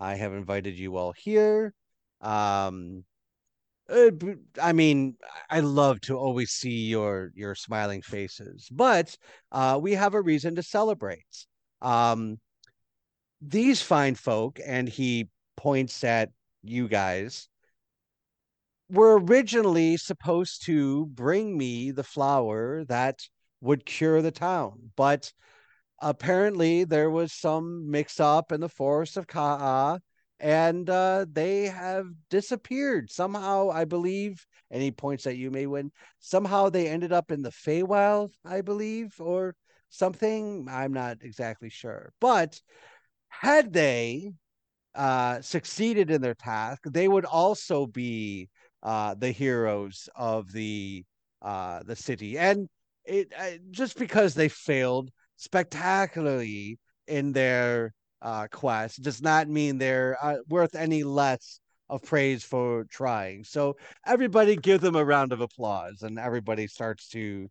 I 0.00 0.14
have 0.14 0.32
invited 0.32 0.78
you 0.78 0.96
all 0.96 1.12
here. 1.12 1.74
Um, 2.20 3.04
uh, 3.88 4.10
I 4.62 4.72
mean, 4.72 5.16
I 5.50 5.60
love 5.60 6.00
to 6.02 6.16
always 6.16 6.50
see 6.50 6.86
your 6.86 7.32
your 7.34 7.54
smiling 7.54 8.02
faces, 8.02 8.68
but 8.70 9.16
uh, 9.52 9.78
we 9.80 9.92
have 9.92 10.14
a 10.14 10.22
reason 10.22 10.56
to 10.56 10.62
celebrate. 10.62 11.46
Um, 11.82 12.38
these 13.40 13.82
fine 13.82 14.14
folk, 14.14 14.58
and 14.64 14.88
he 14.88 15.28
points 15.56 16.04
at 16.04 16.30
you 16.62 16.88
guys, 16.88 17.48
were 18.88 19.18
originally 19.18 19.96
supposed 19.96 20.64
to 20.66 21.06
bring 21.06 21.56
me 21.56 21.90
the 21.90 22.04
flower 22.04 22.84
that 22.84 23.20
would 23.60 23.84
cure 23.84 24.22
the 24.22 24.30
town, 24.30 24.92
but 24.96 25.32
apparently 26.00 26.84
there 26.84 27.10
was 27.10 27.32
some 27.32 27.90
mix 27.90 28.20
up 28.20 28.52
in 28.52 28.60
the 28.60 28.68
forest 28.68 29.16
of 29.16 29.26
Ka'a 29.26 30.00
and 30.38 30.88
uh, 30.90 31.24
they 31.30 31.64
have 31.64 32.06
disappeared 32.28 33.10
somehow. 33.10 33.70
I 33.70 33.84
believe, 33.84 34.46
and 34.70 34.82
he 34.82 34.90
points 34.90 35.26
at 35.26 35.36
you, 35.36 35.50
may 35.50 35.66
Maywen. 35.66 35.90
Somehow 36.18 36.68
they 36.68 36.88
ended 36.88 37.12
up 37.12 37.30
in 37.30 37.42
the 37.42 37.50
Feywild, 37.50 38.32
I 38.44 38.60
believe, 38.60 39.14
or 39.18 39.54
something. 39.88 40.68
I'm 40.70 40.92
not 40.92 41.18
exactly 41.22 41.70
sure, 41.70 42.12
but 42.20 42.60
had 43.40 43.72
they 43.72 44.32
uh, 44.94 45.40
succeeded 45.40 46.10
in 46.10 46.22
their 46.22 46.34
task, 46.34 46.82
they 46.86 47.08
would 47.08 47.24
also 47.24 47.86
be 47.86 48.48
uh, 48.82 49.14
the 49.14 49.30
heroes 49.30 50.08
of 50.16 50.52
the 50.52 51.04
uh, 51.42 51.82
the 51.84 51.96
city, 51.96 52.38
and 52.38 52.68
it 53.04 53.32
uh, 53.38 53.58
just 53.70 53.98
because 53.98 54.34
they 54.34 54.48
failed 54.48 55.10
spectacularly 55.36 56.78
in 57.06 57.32
their 57.32 57.92
uh, 58.22 58.46
quest 58.50 59.02
does 59.02 59.20
not 59.22 59.48
mean 59.48 59.78
they're 59.78 60.16
uh, 60.22 60.36
worth 60.48 60.74
any 60.74 61.04
less 61.04 61.60
of 61.88 62.02
praise 62.02 62.42
for 62.42 62.84
trying. 62.90 63.44
So 63.44 63.76
everybody 64.06 64.56
give 64.56 64.80
them 64.80 64.96
a 64.96 65.04
round 65.04 65.32
of 65.32 65.40
applause, 65.40 66.02
and 66.02 66.18
everybody 66.18 66.66
starts 66.66 67.08
to 67.08 67.48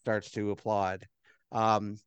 starts 0.00 0.30
to 0.32 0.50
applaud. 0.50 1.04
Um, 1.52 1.98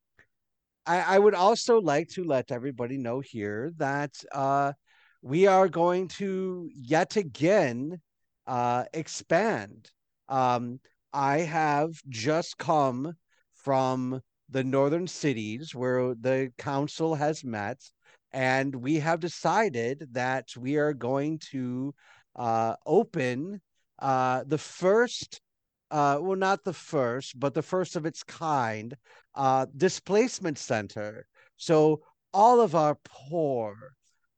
I, 0.86 1.16
I 1.16 1.20
would 1.20 1.36
also 1.36 1.80
like 1.80 2.10
to 2.10 2.24
let 2.24 2.52
everybody 2.52 2.98
know 2.98 3.20
here 3.20 3.72
that 3.78 4.12
uh, 4.32 4.74
we 5.22 5.48
are 5.48 5.68
going 5.68 6.08
to 6.20 6.70
yet 6.74 7.16
again 7.16 8.00
uh, 8.48 8.86
expand. 8.94 9.90
Um, 10.28 10.80
I 11.14 11.40
have 11.40 11.92
just 12.08 12.58
come 12.58 13.14
from 13.56 14.22
the 14.50 14.64
northern 14.64 15.08
cities 15.08 15.76
where 15.76 16.16
the 16.16 16.52
council 16.58 17.16
has 17.16 17.44
met 17.44 17.80
and 18.32 18.76
we 18.76 18.96
have 18.96 19.20
decided 19.20 20.08
that 20.12 20.48
we 20.58 20.78
are 20.78 20.94
going 20.94 21.40
to 21.52 21.94
uh, 22.36 22.76
open 22.86 23.62
uh, 24.00 24.44
the 24.48 24.58
first, 24.58 25.42
uh, 25.92 26.20
well, 26.22 26.38
not 26.38 26.64
the 26.64 26.74
first, 26.74 27.40
but 27.40 27.54
the 27.54 27.62
first 27.62 27.96
of 27.96 28.06
its 28.06 28.24
kind 28.24 28.96
uh, 29.36 29.66
displacement 29.76 30.58
center. 30.58 31.26
So 31.58 32.02
all 32.34 32.62
of 32.62 32.76
our 32.76 32.98
poor, 33.04 33.76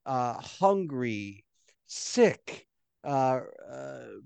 uh, 0.06 0.34
hungry, 0.34 1.46
sick 1.88 2.68
uh, 3.04 3.42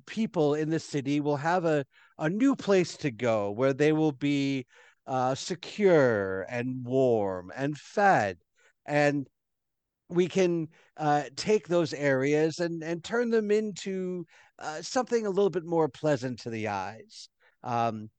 people 0.06 0.56
in 0.56 0.70
the 0.70 0.80
city 0.80 1.22
will 1.22 1.38
have 1.38 1.66
a, 1.66 1.86
a 2.20 2.30
new 2.30 2.56
place 2.56 2.98
to 2.98 3.12
go 3.12 3.52
where 3.52 3.74
they 3.74 3.94
will 3.94 4.12
be 4.12 4.66
secure 5.34 6.46
and 6.50 6.84
warm 6.84 7.52
and 7.56 7.78
fed 7.78 8.38
and 8.86 9.28
we 10.10 10.28
can 10.28 10.68
uh, 10.98 11.24
take 11.36 11.68
those 11.68 11.94
areas 11.94 12.60
and 12.60 12.84
and 12.84 13.04
turn 13.04 13.30
them 13.30 13.52
into 13.52 14.26
uh, 14.60 14.82
something 14.82 15.26
a 15.26 15.30
little 15.30 15.50
bit 15.50 15.66
more 15.66 15.90
pleasant 15.90 16.40
to 16.40 16.50
the 16.50 16.68
eyes. 16.68 17.30
Um, 17.64 18.10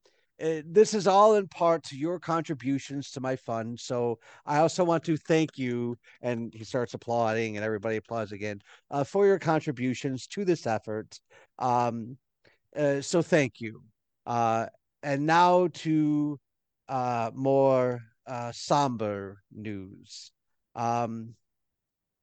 uh, 0.43 0.61
this 0.67 0.93
is 0.93 1.07
all 1.07 1.37
in 1.37 1.49
part 1.49 1.83
to 1.85 1.97
your 1.97 2.19
contributions 2.19 3.11
to 3.11 3.21
my 3.21 3.37
fund. 3.37 3.81
So 3.81 4.19
I 4.45 4.59
also 4.59 4.85
want 4.85 5.05
to 5.05 5.17
thank 5.17 5.57
you. 5.57 5.97
And 6.21 6.53
he 6.53 6.65
starts 6.65 6.93
applauding, 6.95 7.57
and 7.57 7.65
everybody 7.65 7.97
applauds 7.97 8.33
again 8.33 8.61
uh, 8.91 9.05
for 9.05 9.27
your 9.27 9.39
contributions 9.39 10.27
to 10.29 10.45
this 10.45 10.67
effort. 10.67 11.19
Um, 11.59 12.19
uh, 12.77 13.01
so 13.01 13.23
thank 13.23 13.61
you. 13.61 13.83
Uh, 14.27 14.67
and 15.03 15.25
now 15.25 15.69
to 15.73 16.39
uh, 16.89 17.31
more 17.35 18.03
uh, 18.27 18.53
somber 18.53 19.39
news. 19.55 20.33
Um, 20.75 21.35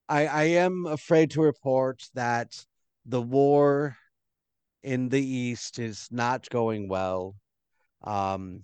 I, 0.07 0.27
I 0.27 0.43
am 0.43 0.85
afraid 0.85 1.31
to 1.31 1.41
report 1.41 2.03
that 2.13 2.53
the 3.05 3.21
war 3.21 3.97
in 4.83 5.09
the 5.09 5.25
East 5.25 5.79
is 5.79 6.07
not 6.11 6.49
going 6.49 6.87
well. 6.87 7.35
Um, 8.03 8.63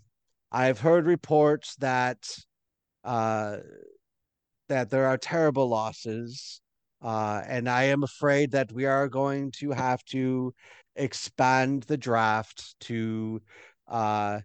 I've 0.52 0.80
heard 0.80 1.06
reports 1.06 1.76
that 1.78 2.18
uh, 3.04 3.58
that 4.68 4.90
there 4.90 5.08
are 5.08 5.18
terrible 5.18 5.68
losses, 5.68 6.62
uh, 7.02 7.42
and 7.48 7.70
I 7.70 7.86
am 7.86 8.04
afraid 8.04 8.52
that 8.52 8.72
we 8.72 8.86
are 8.86 9.08
going 9.08 9.52
to 9.60 9.72
have 9.72 10.04
to 10.06 10.54
expand 10.96 11.84
the 11.84 11.98
draft 11.98 12.76
to 12.82 13.42
uh, 13.88 14.40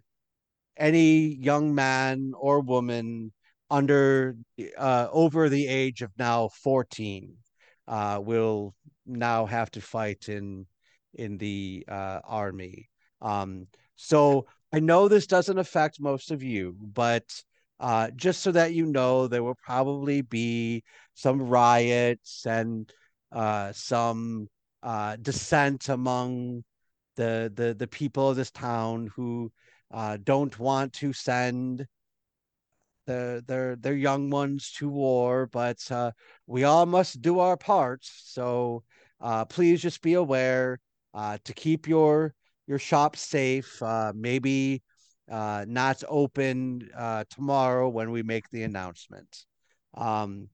any 0.77 1.35
young 1.35 1.75
man 1.75 2.31
or 2.37 2.61
woman 2.61 3.33
under 3.69 4.35
uh, 4.77 5.07
over 5.11 5.49
the 5.49 5.67
age 5.67 6.01
of 6.01 6.11
now 6.17 6.49
14 6.63 7.35
uh, 7.87 8.19
will 8.23 8.73
now 9.05 9.45
have 9.45 9.71
to 9.71 9.81
fight 9.81 10.29
in 10.29 10.65
in 11.15 11.37
the 11.37 11.85
uh, 11.87 12.19
army. 12.23 12.89
Um, 13.21 13.67
so 13.95 14.45
I 14.71 14.79
know 14.79 15.07
this 15.07 15.27
doesn't 15.27 15.57
affect 15.57 15.99
most 15.99 16.31
of 16.31 16.43
you, 16.43 16.75
but 16.79 17.23
uh, 17.79 18.09
just 18.15 18.41
so 18.41 18.51
that 18.51 18.73
you 18.73 18.85
know, 18.85 19.27
there 19.27 19.43
will 19.43 19.55
probably 19.55 20.21
be 20.21 20.83
some 21.13 21.41
riots 21.41 22.45
and 22.45 22.91
uh, 23.31 23.71
some 23.73 24.47
uh, 24.83 25.17
dissent 25.21 25.89
among 25.89 26.63
the 27.15 27.51
the 27.55 27.73
the 27.73 27.87
people 27.87 28.29
of 28.29 28.35
this 28.35 28.51
town 28.51 29.09
who 29.15 29.51
uh, 29.91 30.17
don't 30.23 30.59
want 30.59 30.93
to 30.93 31.13
send 31.13 31.85
their 33.07 33.41
their 33.41 33.75
their 33.75 33.95
young 33.95 34.29
ones 34.29 34.71
to 34.77 34.89
war, 34.89 35.47
but 35.51 35.79
uh, 35.91 36.11
we 36.47 36.63
all 36.63 36.85
must 36.85 37.21
do 37.21 37.39
our 37.39 37.57
parts. 37.57 38.11
So 38.25 38.83
uh, 39.21 39.45
please 39.45 39.81
just 39.81 40.01
be 40.01 40.13
aware 40.13 40.79
uh, 41.15 41.37
to 41.45 41.53
keep 41.53 41.87
your 41.87 42.35
your 42.67 42.79
shop 42.79 43.15
safe. 43.15 43.81
Uh, 43.81 44.13
maybe 44.15 44.83
uh, 45.31 45.65
not 45.67 46.03
open 46.07 46.89
uh, 46.95 47.23
tomorrow 47.29 47.89
when 47.89 48.11
we 48.11 48.21
make 48.23 48.49
the 48.51 48.63
announcement. 48.63 49.45
Um, 49.95 50.49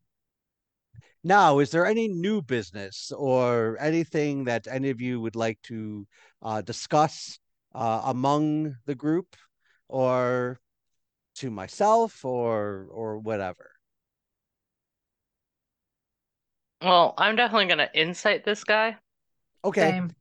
Now, 1.24 1.60
is 1.60 1.70
there 1.70 1.86
any 1.86 2.08
new 2.08 2.42
business 2.42 3.12
or 3.16 3.78
anything 3.80 4.46
that 4.46 4.68
any 4.68 4.90
of 4.90 5.00
you 5.00 5.22
would 5.22 5.36
like 5.36 5.62
to 5.64 6.08
uh, 6.42 6.62
discuss 6.62 7.40
uh, 7.76 8.02
among 8.06 8.76
the 8.86 8.96
group 8.96 9.36
or 9.88 10.60
to 11.36 11.52
myself 11.52 12.26
or 12.26 12.88
or 12.90 13.20
whatever? 13.20 13.72
Well, 16.82 17.14
I'm 17.18 17.36
definitely 17.36 17.68
gonna 17.68 17.90
insight 17.94 18.44
this 18.44 18.64
guy. 18.64 18.98
Okay, 19.64 19.92
Same. 19.92 20.16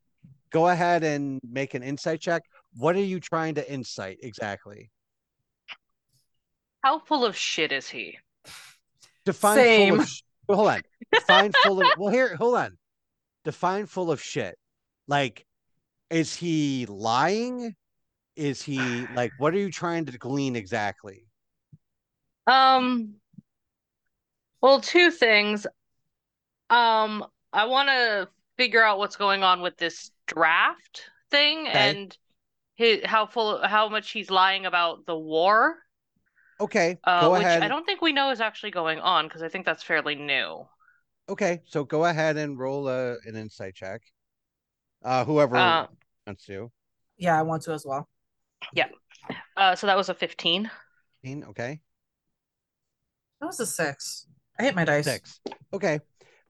Go 0.50 0.68
ahead 0.68 1.04
and 1.04 1.40
make 1.48 1.74
an 1.74 1.82
insight 1.82 2.20
check. 2.20 2.42
What 2.76 2.96
are 2.96 3.00
you 3.00 3.20
trying 3.20 3.54
to 3.56 3.72
insight 3.72 4.18
exactly? 4.22 4.90
How 6.82 6.98
full 6.98 7.24
of 7.24 7.36
shit 7.36 7.72
is 7.72 7.88
he? 7.88 8.18
Define 9.24 9.88
full 9.88 10.00
of 10.00 10.08
sh- 10.08 10.22
well, 10.48 10.56
hold 10.58 10.68
on. 10.70 10.82
Define 11.12 11.52
full 11.62 11.82
of 11.82 11.88
well 11.98 12.12
here, 12.12 12.34
hold 12.36 12.56
on. 12.56 12.78
Define 13.44 13.86
full 13.86 14.10
of 14.10 14.22
shit. 14.22 14.56
Like, 15.06 15.44
is 16.08 16.34
he 16.34 16.86
lying? 16.88 17.74
Is 18.36 18.62
he 18.62 19.06
like 19.14 19.32
what 19.38 19.54
are 19.54 19.58
you 19.58 19.70
trying 19.70 20.06
to 20.06 20.18
glean 20.18 20.56
exactly? 20.56 21.26
Um, 22.46 23.14
well, 24.60 24.80
two 24.80 25.10
things. 25.10 25.66
Um, 26.70 27.24
I 27.52 27.66
want 27.66 27.88
to 27.88 28.28
figure 28.60 28.82
out 28.84 28.98
what's 28.98 29.16
going 29.16 29.42
on 29.42 29.62
with 29.62 29.74
this 29.78 30.10
draft 30.26 31.08
thing 31.30 31.66
Okay. 31.66 31.90
and 31.90 32.18
his, 32.74 33.00
how 33.04 33.24
full, 33.24 33.66
how 33.66 33.88
much 33.88 34.10
he's 34.10 34.30
lying 34.30 34.66
about 34.66 35.06
the 35.06 35.16
war. 35.16 35.76
Okay, 36.60 36.98
Uh, 37.04 37.22
go 37.22 37.32
which 37.32 37.42
ahead. 37.42 37.62
I 37.62 37.68
don't 37.68 37.86
think 37.86 38.02
we 38.02 38.12
know 38.12 38.30
is 38.30 38.40
actually 38.42 38.70
going 38.70 38.98
on 38.98 39.26
because 39.26 39.42
I 39.42 39.48
think 39.48 39.64
that's 39.64 39.82
fairly 39.82 40.14
new. 40.14 40.66
Okay, 41.26 41.62
so 41.64 41.84
go 41.84 42.04
ahead 42.04 42.36
and 42.36 42.58
roll 42.58 42.86
a, 42.86 43.16
an 43.24 43.34
insight 43.34 43.74
check. 43.74 44.02
Uh 45.02 45.24
whoever 45.24 45.56
Uh, 45.56 45.86
wants 46.26 46.44
to. 46.44 46.70
Yeah, 47.16 47.38
I 47.38 47.42
want 47.42 47.62
to 47.62 47.72
as 47.72 47.86
well. 47.86 48.06
Yeah. 48.74 48.88
Uh, 49.56 49.74
so 49.74 49.86
that 49.86 49.96
was 49.96 50.10
a 50.10 50.14
15. 50.14 50.70
15, 51.22 51.44
Okay. 51.44 51.80
That 53.40 53.46
was 53.46 53.60
a 53.60 53.66
six. 53.66 54.26
I 54.58 54.64
hate 54.64 54.74
my 54.74 54.84
dice. 54.84 55.06
Six. 55.06 55.40
Okay. 55.72 56.00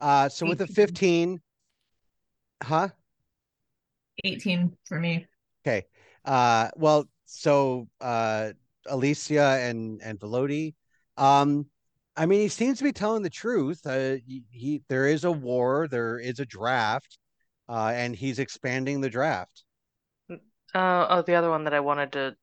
Uh 0.01 0.29
so 0.29 0.45
with 0.47 0.61
a 0.61 0.67
15, 0.83 1.41
huh? 2.63 2.89
18 4.25 4.77
for 4.85 4.99
me. 5.01 5.27
Okay. 5.67 5.87
Uh 6.25 6.69
well, 6.77 7.09
so 7.27 7.89
uh 8.01 8.53
Alessia 8.87 9.69
and 9.69 10.01
and 10.03 10.19
Velody, 10.19 10.75
um 11.17 11.67
I 12.17 12.27
mean 12.27 12.41
he 12.41 12.49
seems 12.49 12.79
to 12.79 12.85
be 12.85 12.93
telling 12.93 13.23
the 13.23 13.31
truth. 13.31 13.87
Uh 13.87 14.17
he, 14.27 14.43
he 14.51 14.83
there 14.89 15.07
is 15.07 15.25
a 15.25 15.33
war, 15.33 15.89
there 15.89 16.19
is 16.19 16.41
a 16.41 16.47
draft, 16.47 17.19
uh 17.69 17.93
and 17.95 18.15
he's 18.15 18.39
expanding 18.39 19.01
the 19.01 19.11
draft. 19.11 19.65
Uh, 20.75 21.07
oh, 21.09 21.23
the 21.23 21.35
other 21.35 21.51
one 21.51 21.65
that 21.65 21.75
I 21.75 21.81
wanted 21.81 22.13
to 22.13 22.37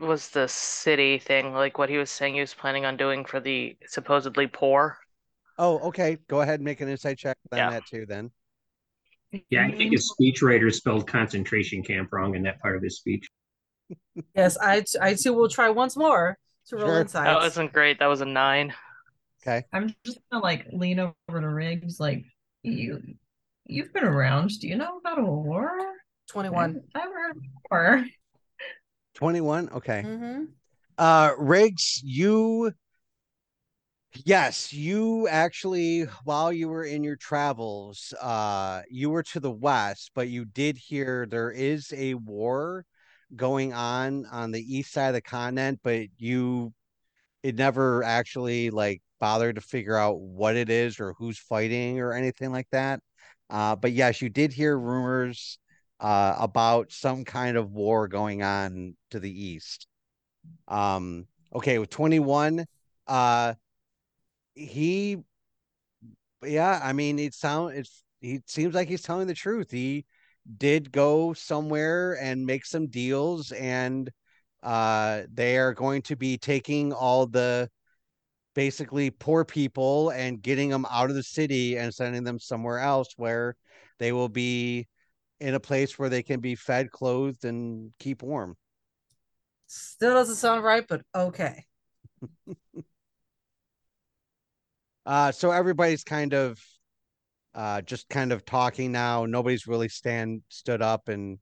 was 0.00 0.30
the 0.30 0.48
city 0.48 1.18
thing, 1.18 1.52
like 1.52 1.78
what 1.78 1.88
he 1.88 1.98
was 1.98 2.10
saying 2.10 2.34
he 2.34 2.40
was 2.40 2.54
planning 2.54 2.84
on 2.84 2.96
doing 2.96 3.24
for 3.24 3.40
the 3.40 3.76
supposedly 3.86 4.46
poor. 4.46 4.98
Oh, 5.58 5.78
okay. 5.88 6.18
Go 6.28 6.40
ahead 6.40 6.56
and 6.60 6.64
make 6.64 6.80
an 6.80 6.88
insight 6.88 7.18
check 7.18 7.36
on 7.52 7.58
Yeah. 7.58 7.70
that 7.70 7.86
too 7.86 8.06
then. 8.06 8.30
Yeah, 9.50 9.66
I 9.66 9.72
think 9.76 9.92
his 9.92 10.10
speechwriter 10.18 10.72
spelled 10.72 11.06
concentration 11.06 11.82
camp 11.82 12.10
wrong 12.12 12.34
in 12.34 12.42
that 12.44 12.60
part 12.60 12.76
of 12.76 12.82
his 12.82 12.96
speech. 12.98 13.28
Yes, 14.34 14.56
I 14.58 14.80
t- 14.80 14.98
I 15.00 15.14
too 15.14 15.32
will 15.32 15.48
try 15.48 15.70
once 15.70 15.96
more 15.96 16.36
to 16.68 16.76
roll 16.76 16.86
Sure. 16.86 17.00
insights. 17.00 17.24
That 17.26 17.36
wasn't 17.36 17.72
great. 17.72 17.98
That 18.00 18.06
was 18.08 18.20
a 18.20 18.26
nine. 18.26 18.74
Okay. 19.42 19.64
I'm 19.72 19.94
just 20.04 20.18
gonna 20.30 20.42
like 20.42 20.66
lean 20.72 20.98
over 21.00 21.40
to 21.40 21.48
Riggs, 21.48 21.98
like 21.98 22.24
you, 22.62 23.00
you've 23.64 23.92
been 23.94 24.04
around. 24.04 24.50
Do 24.60 24.68
you 24.68 24.76
know 24.76 24.98
about 24.98 25.18
a 25.18 25.22
war? 25.24 25.70
21. 26.28 26.82
I've, 26.94 27.02
I've 27.02 27.08
heard 27.12 27.36
of 27.36 27.42
war. 27.70 28.04
21. 29.14 29.70
Okay. 29.70 30.02
Mm-hmm. 30.04 30.44
Uh 30.98 31.30
Riggs, 31.38 32.00
you 32.04 32.72
yes, 34.24 34.72
you 34.72 35.28
actually 35.28 36.02
while 36.24 36.52
you 36.52 36.68
were 36.68 36.84
in 36.84 37.04
your 37.04 37.16
travels, 37.16 38.12
uh 38.20 38.82
you 38.90 39.10
were 39.10 39.22
to 39.24 39.40
the 39.40 39.50
west, 39.50 40.10
but 40.14 40.28
you 40.28 40.44
did 40.44 40.76
hear 40.76 41.26
there 41.30 41.50
is 41.50 41.92
a 41.96 42.14
war 42.14 42.84
going 43.36 43.72
on 43.72 44.26
on 44.26 44.50
the 44.50 44.76
east 44.76 44.92
side 44.92 45.08
of 45.08 45.14
the 45.14 45.20
continent, 45.20 45.80
but 45.82 46.06
you 46.18 46.72
it 47.42 47.56
never 47.56 48.04
actually 48.04 48.70
like 48.70 49.02
bothered 49.20 49.56
to 49.56 49.60
figure 49.62 49.96
out 49.96 50.20
what 50.20 50.56
it 50.56 50.70
is 50.70 51.00
or 51.00 51.14
who's 51.18 51.38
fighting 51.38 52.00
or 52.00 52.12
anything 52.14 52.52
like 52.52 52.68
that. 52.72 53.00
Uh 53.50 53.76
but 53.76 53.92
yes, 53.92 54.22
you 54.22 54.28
did 54.30 54.52
hear 54.52 54.78
rumors 54.78 55.58
uh 56.00 56.36
about 56.38 56.92
some 56.92 57.24
kind 57.24 57.56
of 57.56 57.72
war 57.72 58.08
going 58.08 58.42
on 58.42 58.96
to 59.10 59.20
the 59.20 59.30
east. 59.32 59.86
Um, 60.68 61.26
okay, 61.54 61.78
with 61.78 61.90
21, 61.90 62.66
uh, 63.06 63.54
he, 64.58 65.18
yeah, 66.42 66.80
I 66.82 66.92
mean, 66.92 67.18
it 67.18 67.34
sound 67.34 67.74
it's 67.76 68.02
he 68.20 68.40
seems 68.46 68.74
like 68.74 68.88
he's 68.88 69.02
telling 69.02 69.26
the 69.26 69.34
truth. 69.34 69.70
He 69.70 70.04
did 70.56 70.90
go 70.92 71.32
somewhere 71.32 72.18
and 72.20 72.46
make 72.46 72.66
some 72.66 72.88
deals, 72.88 73.52
and 73.52 74.10
uh, 74.62 75.22
they 75.32 75.58
are 75.58 75.74
going 75.74 76.02
to 76.02 76.16
be 76.16 76.38
taking 76.38 76.92
all 76.92 77.26
the 77.26 77.68
basically 78.54 79.10
poor 79.10 79.44
people 79.44 80.10
and 80.10 80.42
getting 80.42 80.68
them 80.68 80.84
out 80.90 81.10
of 81.10 81.16
the 81.16 81.22
city 81.22 81.76
and 81.76 81.94
sending 81.94 82.24
them 82.24 82.40
somewhere 82.40 82.80
else 82.80 83.08
where 83.16 83.54
they 83.98 84.10
will 84.10 84.28
be 84.28 84.88
in 85.40 85.54
a 85.54 85.60
place 85.60 85.98
where 85.98 86.08
they 86.08 86.22
can 86.22 86.40
be 86.40 86.56
fed, 86.56 86.90
clothed, 86.90 87.44
and 87.44 87.92
keep 88.00 88.22
warm. 88.22 88.56
Still 89.68 90.14
doesn't 90.14 90.36
sound 90.36 90.64
right, 90.64 90.84
but 90.88 91.02
okay. 91.14 91.64
Uh, 95.08 95.32
so 95.32 95.50
everybody's 95.50 96.04
kind 96.04 96.34
of 96.34 96.60
uh 97.54 97.80
just 97.80 98.08
kind 98.10 98.30
of 98.30 98.44
talking 98.44 98.92
now. 98.92 99.24
Nobody's 99.24 99.66
really 99.66 99.88
stand 99.88 100.42
stood 100.50 100.82
up 100.82 101.08
and 101.08 101.38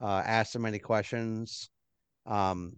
uh 0.00 0.22
asked 0.24 0.54
them 0.54 0.64
any 0.64 0.78
questions. 0.78 1.68
Um 2.24 2.76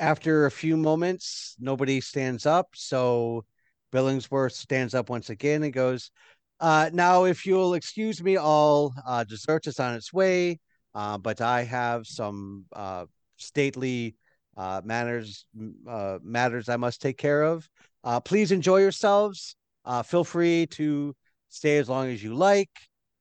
after 0.00 0.46
a 0.46 0.50
few 0.50 0.76
moments, 0.76 1.54
nobody 1.60 2.00
stands 2.00 2.46
up, 2.46 2.68
so 2.74 3.44
Billingsworth 3.92 4.52
stands 4.52 4.94
up 4.94 5.10
once 5.10 5.30
again 5.30 5.62
and 5.62 5.72
goes, 5.72 6.10
uh 6.58 6.90
now 6.92 7.24
if 7.24 7.46
you'll 7.46 7.74
excuse 7.74 8.20
me, 8.20 8.36
all 8.36 8.92
uh 9.06 9.22
dessert 9.24 9.68
is 9.68 9.78
on 9.78 9.94
its 9.94 10.12
way. 10.12 10.58
Uh, 10.92 11.16
but 11.18 11.40
I 11.40 11.62
have 11.62 12.04
some 12.06 12.64
uh 12.74 13.06
stately 13.36 14.16
uh 14.56 14.80
manners 14.84 15.46
uh 15.88 16.18
matters 16.22 16.68
I 16.68 16.76
must 16.76 17.00
take 17.00 17.16
care 17.16 17.44
of. 17.44 17.68
Uh, 18.02 18.20
please 18.20 18.52
enjoy 18.52 18.78
yourselves. 18.78 19.56
Uh, 19.84 20.02
feel 20.02 20.24
free 20.24 20.66
to 20.66 21.14
stay 21.48 21.78
as 21.78 21.88
long 21.88 22.08
as 22.08 22.22
you 22.22 22.34
like. 22.34 22.70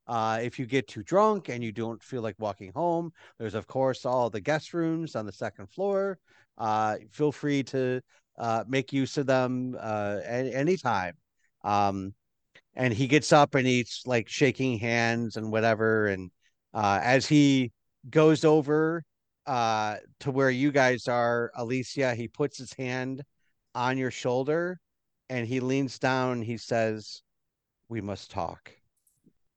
Uh, 0.08 0.40
if 0.42 0.58
you 0.58 0.66
get 0.66 0.88
too 0.88 1.04
drunk 1.04 1.50
and 1.50 1.64
you 1.64 1.72
don't 1.72 2.02
feel 2.02 2.22
like 2.22 2.36
walking 2.40 2.72
home, 2.74 3.12
there's 3.38 3.54
of 3.54 3.68
course 3.68 4.06
all 4.06 4.30
the 4.30 4.42
guest 4.42 4.74
rooms 4.74 5.16
on 5.16 5.26
the 5.26 5.32
second 5.32 5.68
floor. 5.68 6.18
Uh, 6.58 6.98
feel 7.12 7.32
free 7.32 7.64
to 7.64 8.02
uh, 8.38 8.64
make 8.68 8.92
use 8.92 9.18
of 9.18 9.28
them 9.28 9.78
uh, 9.80 10.20
any 10.26 10.54
anytime. 10.54 11.14
Um, 11.64 12.14
and 12.76 12.94
he 12.94 13.08
gets 13.08 13.32
up 13.32 13.56
and 13.56 13.68
he's 13.68 14.02
like 14.06 14.30
shaking 14.30 14.80
hands 14.80 15.36
and 15.36 15.52
whatever. 15.52 16.08
And 16.08 16.32
as 16.74 17.28
he 17.28 17.72
goes 18.10 18.46
over 18.46 19.04
to 19.46 20.32
where 20.32 20.50
you 20.50 20.72
guys 20.72 21.08
are, 21.08 21.52
Alessia, 21.58 22.16
he 22.16 22.28
puts 22.28 22.58
his 22.58 22.74
hand 22.74 23.24
on 23.76 23.98
your 23.98 24.12
shoulder 24.12 24.80
and 25.30 25.48
he 25.48 25.60
leans 25.60 26.00
down. 26.00 26.42
He 26.42 26.58
says, 26.58 27.22
We 27.88 28.02
must 28.02 28.32
talk 28.32 28.72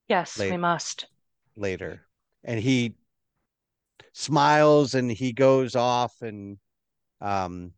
Yes, 0.09 0.39
we 0.39 0.57
must. 0.57 1.07
later. 1.57 2.03
And 2.45 2.61
he 2.61 2.95
smiles 4.13 4.95
and 4.95 5.11
he 5.11 5.33
goes 5.33 5.75
off 5.75 6.13
and 6.21 6.59
um 7.21 7.73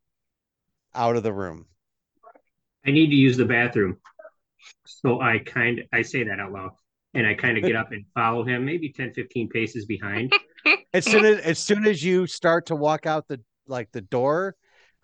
out 0.95 1.17
of 1.17 1.23
the 1.23 1.33
room. 1.33 1.67
I 2.87 2.91
need 2.91 3.09
to 3.09 3.15
use 3.17 3.37
the 3.37 3.45
bathroom. 3.45 3.99
So 4.85 5.21
I 5.21 5.39
kind 5.39 5.83
I 5.93 6.03
say 6.03 6.25
that 6.25 6.41
out 6.41 6.53
loud 6.53 6.73
and 7.15 7.27
I 7.27 7.35
kind 7.35 7.57
of 7.57 7.65
get 7.65 7.77
up 7.77 7.93
and 7.93 8.05
follow 8.15 8.45
him, 8.45 8.65
maybe 8.65 8.91
10, 8.91 9.13
15 9.13 9.49
paces 9.49 9.87
behind. 9.87 10.33
As 10.95 11.05
soon 11.05 11.25
as 11.25 11.39
as 11.41 11.59
soon 11.59 11.87
as 11.87 12.05
you 12.05 12.27
start 12.29 12.67
to 12.67 12.77
walk 12.77 13.05
out 13.05 13.27
the 13.27 13.41
like 13.67 13.91
the 13.93 14.01
door, 14.01 14.55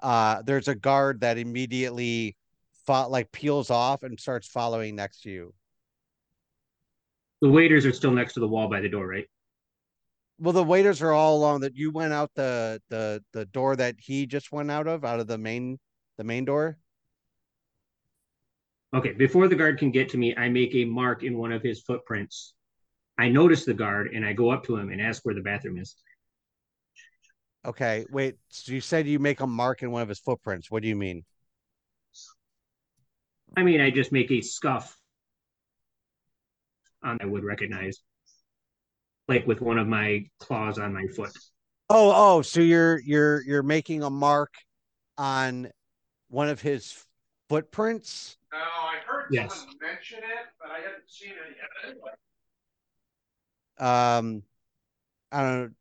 uh 0.03 0.43
there's 0.43 0.69
a 0.69 0.75
guard 0.75 1.21
that 1.21 1.39
immediately 1.39 2.37
fo- 2.87 3.09
like 3.09 3.33
peels 3.33 3.71
off 3.71 4.03
and 4.03 4.19
starts 4.19 4.49
following 4.49 4.97
next 4.97 5.23
to 5.23 5.31
you. 5.31 5.55
The 7.43 7.49
waiters 7.49 7.87
are 7.87 7.93
still 7.93 8.13
next 8.13 8.35
to 8.35 8.41
the 8.41 8.49
wall 8.49 8.69
by 8.69 8.81
the 8.81 8.89
door, 8.89 9.07
right? 9.07 9.27
Well, 10.39 10.53
the 10.53 10.65
waiters 10.65 11.03
are 11.03 11.13
all 11.13 11.37
along 11.37 11.61
that 11.61 11.77
you 11.77 11.91
went 11.91 12.13
out 12.13 12.31
the 12.35 12.81
the 12.89 13.23
the 13.33 13.47
door 13.47 13.77
that 13.77 13.97
he 13.99 14.27
just 14.27 14.53
went 14.53 14.71
out 14.71 14.87
of, 14.87 15.05
out 15.05 15.21
of 15.21 15.27
the 15.27 15.39
main 15.39 15.79
the 16.17 16.25
main 16.25 16.45
door. 16.45 16.79
Okay, 18.95 19.13
before 19.13 19.47
the 19.47 19.55
guard 19.55 19.79
can 19.79 19.91
get 19.91 20.09
to 20.11 20.19
me, 20.19 20.35
I 20.37 20.49
make 20.49 20.75
a 20.75 20.85
mark 20.85 21.23
in 21.23 21.39
one 21.39 21.53
of 21.53 21.63
his 21.63 21.81
footprints. 21.81 22.55
I 23.19 23.29
notice 23.29 23.65
the 23.65 23.75
guard 23.75 24.11
and 24.15 24.25
I 24.25 24.33
go 24.33 24.51
up 24.51 24.65
to 24.65 24.77
him 24.77 24.91
and 24.91 25.01
ask 25.01 25.25
where 25.25 25.35
the 25.35 25.43
bathroom 25.43 25.79
is. 25.79 25.95
Okay, 27.65 28.07
wait. 28.11 28.37
So 28.49 28.73
you 28.73 28.81
said 28.81 29.07
you 29.07 29.19
make 29.19 29.41
a 29.41 29.47
mark 29.47 29.83
in 29.83 29.91
one 29.91 30.03
of 30.03 30.09
his 30.09 30.19
footprints. 30.19 30.71
What 30.71 30.83
do 30.83 30.89
you 30.89 30.97
mean? 30.97 31.25
I 33.57 33.63
mean, 33.63 33.81
I 33.81 33.91
just 33.91 34.13
make 34.13 34.31
a 34.31 34.41
scuff 34.41 34.97
on 37.03 37.19
I 37.21 37.27
would 37.27 37.45
recognize, 37.45 37.99
like 39.29 39.47
with 39.47 39.61
one 39.61 39.79
of 39.79 39.87
my 39.87 40.25
claws 40.39 40.79
on 40.79 40.95
my 40.95 41.07
foot. 41.07 41.31
Oh, 41.91 42.13
oh, 42.15 42.43
so 42.43 42.61
you're 42.61 43.01
you're 43.01 43.43
you're 43.43 43.63
making 43.63 44.03
a 44.03 44.11
mark 44.11 44.55
on 45.19 45.71
one 46.29 46.49
of 46.49 46.61
his 46.61 47.05
footprints? 47.49 48.39
No, 48.53 48.59
I 48.59 48.99
heard 49.07 49.27
Yes. 49.31 49.51
someone 49.59 49.77
mention 49.83 50.19
it, 50.19 50.47
but 50.61 50.71
I 50.71 50.79
haven't 50.79 51.09
seen 51.09 51.33
any 51.47 51.57
evidence. 51.85 52.05
Um 53.79 54.43
I 55.33 55.43
don't 55.43 55.75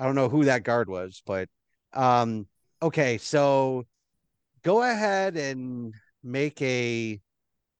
I 0.00 0.04
don't 0.04 0.14
know 0.14 0.30
who 0.30 0.44
that 0.44 0.64
guard 0.64 0.88
was, 0.88 1.22
but 1.26 1.48
um 1.92 2.46
okay, 2.80 3.18
so 3.18 3.84
go 4.62 4.82
ahead 4.82 5.36
and 5.36 5.92
make 6.24 6.60
a 6.62 7.20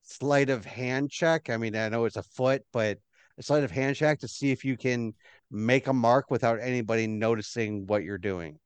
sleight 0.03 0.51
of 0.51 0.67
hand 0.67 1.11
check. 1.11 1.49
I 1.49 1.57
mean, 1.57 1.75
I 1.75 1.89
know 1.89 2.05
it's 2.05 2.17
a 2.17 2.23
foot, 2.23 2.63
but 2.73 2.99
a 3.39 3.43
sleight 3.43 3.65
of 3.65 3.71
hand 3.71 3.97
check 3.97 4.21
to 4.21 4.29
see 4.29 4.51
if 4.51 4.67
you 4.67 4.77
can 4.77 5.15
make 5.51 5.87
a 5.87 5.95
mark 5.95 6.31
without 6.31 6.61
anybody 6.61 7.07
noticing 7.07 7.87
what 7.87 8.05
you're 8.05 8.19
doing. 8.19 8.59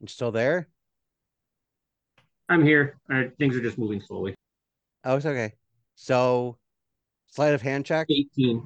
You 0.00 0.08
still 0.08 0.32
there? 0.32 0.68
I'm 2.48 2.64
here. 2.64 2.98
Uh, 3.12 3.24
things 3.38 3.54
are 3.54 3.60
just 3.60 3.78
moving 3.78 4.00
slowly. 4.00 4.34
Oh, 5.04 5.16
it's 5.16 5.26
okay. 5.26 5.52
So, 5.94 6.58
sleight 7.28 7.54
of 7.54 7.62
hand 7.62 7.86
check. 7.86 8.08
18. 8.10 8.64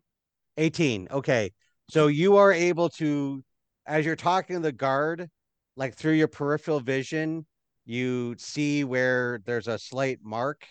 18. 0.56 1.08
Okay. 1.10 1.52
So 1.90 2.06
you 2.06 2.36
are 2.36 2.52
able 2.52 2.88
to, 2.90 3.42
as 3.86 4.06
you're 4.06 4.16
talking 4.16 4.56
to 4.56 4.62
the 4.62 4.72
guard, 4.72 5.28
like 5.76 5.94
through 5.94 6.12
your 6.12 6.28
peripheral 6.28 6.80
vision, 6.80 7.46
you 7.84 8.34
see 8.38 8.84
where 8.84 9.40
there's 9.44 9.68
a 9.68 9.78
slight 9.78 10.18
mark 10.22 10.66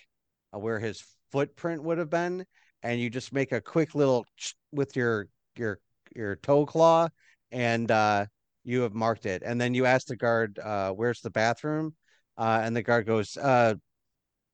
uh, 0.54 0.60
where 0.60 0.80
his 0.80 1.04
footprint 1.32 1.84
would 1.84 1.98
have 2.00 2.10
been, 2.10 2.46
and 2.82 3.00
you 3.00 3.10
just 3.10 3.34
make 3.34 3.52
a 3.52 3.62
quick 3.62 3.94
little 3.96 4.26
with 4.72 4.96
your 4.96 5.28
your 5.56 5.80
your 6.16 6.36
toe 6.38 6.66
claw, 6.66 7.08
and 7.52 7.92
uh, 7.92 8.26
you 8.64 8.82
have 8.82 8.94
marked 8.94 9.26
it. 9.26 9.44
And 9.46 9.62
then 9.62 9.74
you 9.74 9.86
ask 9.86 10.08
the 10.08 10.16
guard, 10.16 10.58
uh, 10.60 10.92
"Where's 10.94 11.22
the 11.22 11.30
bathroom?" 11.30 11.96
Uh, 12.38 12.62
and 12.64 12.76
the 12.76 12.82
guard 12.82 13.06
goes, 13.06 13.38
uh, 13.38 13.76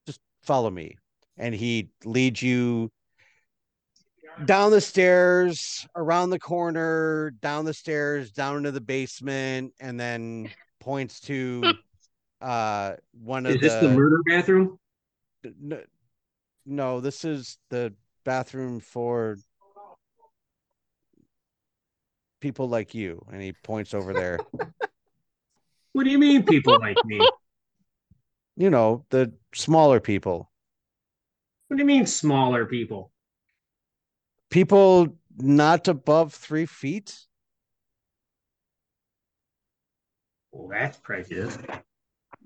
"Just 0.05 0.19
follow 0.43 0.69
me," 0.69 0.97
and 1.37 1.55
he 1.55 1.89
leads 2.03 2.41
you 2.41 2.91
down 4.45 4.71
the 4.71 4.81
stairs, 4.81 5.87
around 5.95 6.29
the 6.29 6.39
corner, 6.39 7.31
down 7.41 7.65
the 7.65 7.73
stairs, 7.73 8.31
down 8.31 8.57
into 8.57 8.71
the 8.71 8.81
basement, 8.81 9.73
and 9.79 9.99
then 9.99 10.49
points 10.79 11.19
to 11.19 11.75
uh 12.41 12.93
one 13.21 13.45
of 13.45 13.55
Is 13.55 13.61
this 13.61 13.73
the 13.81 13.89
murder 13.89 14.21
bathroom? 14.25 14.79
no, 15.59 15.81
no, 16.65 16.99
this 17.01 17.25
is 17.25 17.57
the 17.69 17.93
bathroom 18.23 18.79
for 18.79 19.37
people 22.39 22.69
like 22.69 22.95
you, 22.95 23.25
and 23.31 23.41
he 23.41 23.51
points 23.51 23.93
over 23.93 24.13
there. 24.13 24.39
What 25.93 26.03
do 26.03 26.11
you 26.11 26.19
mean, 26.19 26.43
people 26.43 26.79
like 26.79 27.03
me? 27.03 27.19
You 28.55 28.69
know, 28.69 29.05
the 29.09 29.33
smaller 29.55 29.99
people, 29.99 30.51
What 31.67 31.77
do 31.77 31.81
you 31.81 31.87
mean, 31.87 32.05
smaller 32.05 32.65
people? 32.65 33.11
People 34.49 35.17
not 35.37 35.87
above 35.87 36.33
three 36.33 36.65
feet. 36.65 37.17
Well, 40.51 40.67
that's 40.67 40.97
prejudice. 40.97 41.57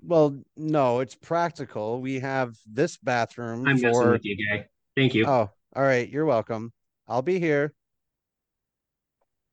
Well, 0.06 0.38
no, 0.56 1.00
it's 1.00 1.14
practical. 1.14 2.00
We 2.00 2.20
have 2.20 2.54
this 2.66 2.98
bathroom 2.98 3.66
I'm 3.66 3.80
messing 3.80 4.10
with 4.10 4.24
you, 4.24 4.36
guy. 4.50 4.66
Thank 4.96 5.14
you. 5.14 5.26
Oh, 5.26 5.50
all 5.74 5.82
right. 5.82 6.08
You're 6.08 6.26
welcome. 6.26 6.72
I'll 7.08 7.22
be 7.22 7.40
here. 7.40 7.72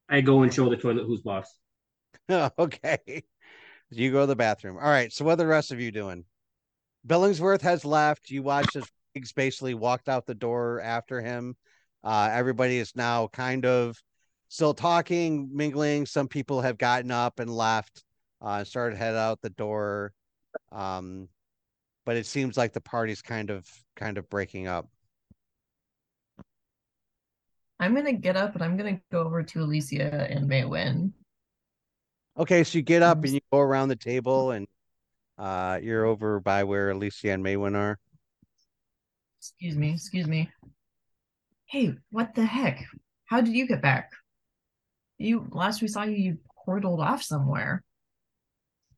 I 0.10 0.20
go 0.20 0.44
and 0.44 0.54
show 0.54 0.70
the 0.70 0.76
toilet 0.76 1.06
who's 1.06 1.22
boss. 1.22 1.48
okay. 2.60 3.24
You 3.90 4.12
go 4.12 4.22
to 4.22 4.28
the 4.28 4.36
bathroom. 4.36 4.78
All 4.78 4.84
right. 4.84 5.12
So 5.12 5.24
what 5.24 5.34
are 5.34 5.38
the 5.38 5.48
rest 5.48 5.72
of 5.72 5.80
you 5.80 5.92
doing? 5.92 6.26
Billingsworth 7.08 7.62
has 7.62 7.86
left. 7.86 8.30
You 8.30 8.44
watched 8.44 8.76
as 8.76 8.90
Riggs 9.16 9.32
basically 9.32 9.74
walked 9.74 10.10
out 10.10 10.26
the 10.26 10.36
door 10.36 10.82
after 10.82 11.22
him. 11.22 11.56
Uh, 12.04 12.30
everybody 12.32 12.78
is 12.78 12.96
now 12.96 13.28
kind 13.28 13.66
of 13.66 13.98
still 14.48 14.74
talking, 14.74 15.50
mingling. 15.54 16.06
Some 16.06 16.28
people 16.28 16.62
have 16.62 16.78
gotten 16.78 17.12
up 17.12 17.40
and 17.40 17.50
left, 17.50 18.04
uh, 18.42 18.64
started 18.64 18.96
to 18.96 19.00
head 19.00 19.16
out 19.16 19.42
the 19.42 19.50
door. 19.52 20.14
Um, 20.72 21.30
but 22.06 22.18
it 22.18 22.26
seems 22.26 22.58
like 22.58 22.74
the 22.74 22.82
party's 22.82 23.22
kind 23.22 23.50
of 23.50 23.68
kind 23.96 24.18
of 24.18 24.30
breaking 24.30 24.68
up. 24.68 24.90
I'm 27.80 27.96
gonna 27.96 28.14
get 28.14 28.36
up 28.36 28.56
and 28.56 28.64
I'm 28.64 28.78
gonna 28.78 29.00
go 29.12 29.22
over 29.22 29.44
to 29.44 29.60
Alessia 29.60 30.36
and 30.36 30.50
Maywen. 30.50 31.14
Okay, 32.38 32.64
so 32.64 32.78
you 32.78 32.82
get 32.82 33.02
up 33.02 33.24
and 33.24 33.34
you 33.34 33.40
go 33.52 33.60
around 33.60 33.90
the 33.90 33.96
table 33.96 34.52
and 34.52 34.68
uh 35.38 35.80
you're 35.82 36.06
over 36.06 36.40
by 36.40 36.64
where 36.64 36.94
Alessia 36.94 37.34
and 37.34 37.44
Maywen 37.44 37.76
are. 37.76 37.98
Excuse 39.40 39.76
me, 39.76 39.94
excuse 39.94 40.28
me. 40.28 40.50
Hey, 41.72 41.94
what 42.10 42.36
the 42.36 42.44
heck? 42.44 42.84
How 43.28 43.40
did 43.40 43.56
you 43.56 43.66
get 43.66 43.82
back? 43.82 44.12
You 45.18 45.48
last 45.52 45.82
we 45.82 45.88
saw 45.88 46.04
you, 46.04 46.18
you 46.18 46.38
portaled 46.68 47.00
off 47.00 47.24
somewhere. 47.24 47.82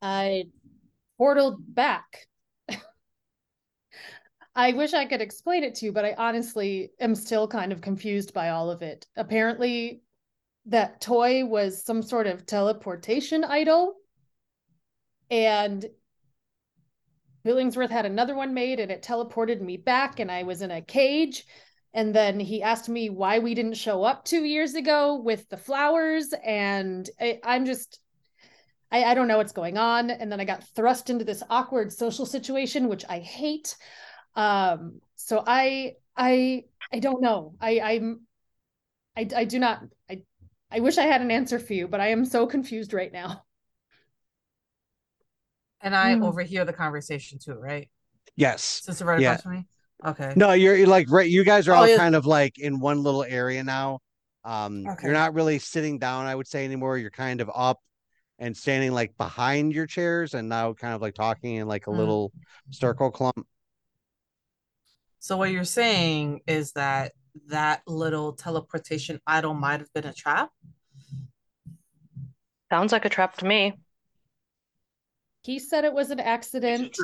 I 0.01 0.45
portaled 1.19 1.57
back. 1.59 2.26
I 4.55 4.71
wish 4.74 4.93
I 4.95 5.05
could 5.05 5.21
explain 5.21 5.63
it 5.63 5.76
to 5.76 5.86
you, 5.86 5.91
but 5.91 6.03
I 6.03 6.15
honestly 6.17 6.89
am 6.99 7.13
still 7.13 7.47
kind 7.47 7.71
of 7.71 7.82
confused 7.82 8.34
by 8.34 8.49
all 8.49 8.71
of 8.71 8.82
it. 8.82 9.05
Apparently, 9.15 10.01
that 10.65 10.99
toy 10.99 11.45
was 11.45 11.86
some 11.86 12.01
sort 12.01 12.26
of 12.26 12.47
teleportation 12.47 13.43
idol. 13.43 13.97
And 15.30 15.86
Billingsworth 17.45 17.91
had 17.91 18.07
another 18.07 18.34
one 18.34 18.55
made 18.55 18.80
and 18.80 18.91
it 18.91 19.03
teleported 19.03 19.61
me 19.61 19.78
back, 19.78 20.19
and 20.19 20.32
I 20.32 20.41
was 20.41 20.63
in 20.63 20.71
a 20.71 20.82
cage. 20.82 21.45
And 21.93 22.13
then 22.15 22.39
he 22.39 22.63
asked 22.63 22.89
me 22.89 23.09
why 23.09 23.39
we 23.39 23.53
didn't 23.53 23.75
show 23.75 24.03
up 24.03 24.25
two 24.25 24.43
years 24.43 24.73
ago 24.73 25.15
with 25.15 25.47
the 25.49 25.57
flowers. 25.57 26.33
And 26.43 27.09
I, 27.21 27.39
I'm 27.43 27.65
just, 27.65 27.99
I, 28.91 29.03
I 29.05 29.13
don't 29.13 29.27
know 29.27 29.37
what's 29.37 29.53
going 29.53 29.77
on. 29.77 30.11
And 30.11 30.31
then 30.31 30.39
I 30.39 30.45
got 30.45 30.63
thrust 30.75 31.09
into 31.09 31.25
this 31.25 31.43
awkward 31.49 31.93
social 31.93 32.25
situation, 32.25 32.89
which 32.89 33.05
I 33.09 33.19
hate. 33.19 33.75
Um, 34.35 35.01
so 35.15 35.43
I, 35.45 35.95
I, 36.17 36.65
I 36.93 36.99
don't 36.99 37.21
know. 37.21 37.55
I, 37.61 37.79
I'm, 37.81 38.21
I, 39.17 39.27
I 39.35 39.45
do 39.45 39.59
not. 39.59 39.83
I, 40.09 40.23
I 40.71 40.79
wish 40.81 40.97
I 40.97 41.03
had 41.03 41.21
an 41.21 41.31
answer 41.31 41.59
for 41.59 41.73
you, 41.73 41.87
but 41.87 42.01
I 42.01 42.09
am 42.09 42.25
so 42.25 42.47
confused 42.47 42.93
right 42.93 43.11
now. 43.13 43.43
And 45.81 45.95
I 45.95 46.15
Hmm. 46.15 46.21
overhear 46.21 46.65
the 46.65 46.73
conversation 46.73 47.39
too, 47.39 47.55
right? 47.55 47.89
Yes. 48.35 48.83
Since 48.83 48.99
they're 48.99 49.07
right 49.07 49.17
Yeah. 49.17 49.37
across 49.37 49.43
from 49.43 49.53
me. 49.53 49.67
Okay. 50.05 50.33
No, 50.35 50.51
you're, 50.53 50.75
you're 50.75 50.87
like 50.87 51.09
right. 51.09 51.29
You 51.29 51.43
guys 51.43 51.67
are 51.67 51.73
Oh, 51.73 51.81
all 51.81 51.87
yeah. 51.87 51.97
kind 51.97 52.15
of 52.15 52.25
like 52.25 52.57
in 52.59 52.79
one 52.79 53.03
little 53.03 53.23
area 53.23 53.63
now. 53.63 53.99
Um, 54.43 54.89
Okay. 54.89 55.03
you're 55.05 55.13
not 55.13 55.33
really 55.33 55.59
sitting 55.59 55.99
down, 55.99 56.25
I 56.25 56.35
would 56.35 56.47
say 56.47 56.65
anymore. 56.65 56.97
You're 56.97 57.11
kind 57.11 57.39
of 57.39 57.49
up 57.53 57.79
and 58.39 58.55
standing 58.57 58.91
like 58.91 59.15
behind 59.17 59.73
your 59.73 59.85
chairs 59.85 60.33
and 60.33 60.49
now 60.49 60.73
kind 60.73 60.93
of 60.93 61.01
like 61.01 61.13
talking 61.13 61.55
in 61.55 61.67
like 61.67 61.87
a 61.87 61.91
Mm. 61.91 61.97
little 61.97 62.33
circle 62.71 63.11
clump. 63.11 63.47
So 65.19 65.37
what 65.37 65.51
you're 65.51 65.63
saying 65.63 66.41
is 66.47 66.73
that 66.73 67.13
that 67.47 67.81
little 67.87 68.33
teleportation 68.33 69.21
idol 69.25 69.53
might 69.53 69.79
have 69.79 69.93
been 69.93 70.05
a 70.05 70.13
trap? 70.13 70.51
Sounds 72.69 72.91
like 72.91 73.05
a 73.05 73.09
trap 73.09 73.37
to 73.37 73.45
me. 73.45 73.73
He 75.43 75.59
said 75.59 75.85
it 75.85 75.93
was 75.93 76.09
an 76.11 76.19
accident. 76.19 76.97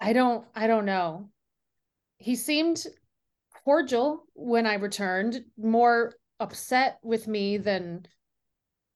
I 0.00 0.12
don't 0.12 0.46
I 0.54 0.66
don't 0.66 0.86
know. 0.86 1.28
He 2.22 2.36
seemed 2.36 2.86
cordial 3.64 4.24
when 4.34 4.64
I 4.64 4.74
returned, 4.74 5.44
more 5.58 6.14
upset 6.38 6.98
with 7.02 7.26
me 7.26 7.58
than 7.58 8.06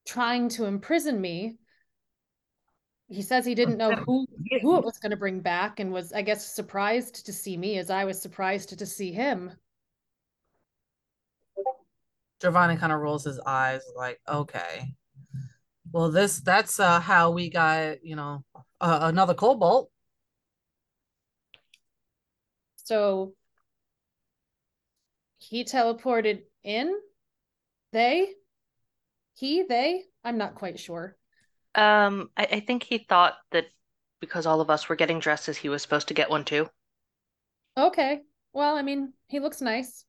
trying 0.06 0.48
to 0.50 0.66
imprison 0.66 1.20
me. 1.20 1.58
He 3.08 3.22
says 3.22 3.44
he 3.44 3.56
didn't 3.56 3.78
know 3.78 3.94
who 3.94 4.26
who 4.62 4.78
it 4.78 4.84
was 4.84 4.98
going 4.98 5.10
to 5.10 5.16
bring 5.16 5.40
back 5.40 5.80
and 5.80 5.92
was 5.92 6.12
I 6.12 6.22
guess 6.22 6.54
surprised 6.54 7.26
to 7.26 7.32
see 7.32 7.56
me 7.56 7.78
as 7.78 7.90
I 7.90 8.04
was 8.04 8.22
surprised 8.22 8.78
to 8.78 8.86
see 8.86 9.12
him. 9.12 9.50
Giovanni 12.40 12.76
kind 12.76 12.92
of 12.92 13.00
rolls 13.00 13.24
his 13.24 13.40
eyes 13.40 13.82
like, 13.96 14.20
okay. 14.28 14.94
Well, 15.90 16.12
this 16.12 16.40
that's 16.40 16.78
uh 16.78 17.00
how 17.00 17.32
we 17.32 17.50
got, 17.50 18.04
you 18.04 18.14
know, 18.14 18.44
uh, 18.80 18.98
another 19.02 19.34
kobold. 19.34 19.88
So 22.86 23.34
he 25.38 25.64
teleported 25.64 26.42
in? 26.62 26.96
They? 27.92 28.28
He, 29.34 29.64
they? 29.64 30.04
I'm 30.22 30.38
not 30.38 30.54
quite 30.54 30.78
sure. 30.78 31.16
Um, 31.74 32.30
I, 32.36 32.44
I 32.44 32.60
think 32.60 32.84
he 32.84 32.98
thought 32.98 33.34
that 33.50 33.66
because 34.20 34.46
all 34.46 34.60
of 34.60 34.70
us 34.70 34.88
were 34.88 34.94
getting 34.94 35.18
dresses, 35.18 35.56
he 35.56 35.68
was 35.68 35.82
supposed 35.82 36.08
to 36.08 36.14
get 36.14 36.30
one 36.30 36.44
too. 36.44 36.68
Okay. 37.76 38.20
Well, 38.52 38.76
I 38.76 38.82
mean, 38.82 39.12
he 39.26 39.40
looks 39.40 39.60
nice. 39.60 40.04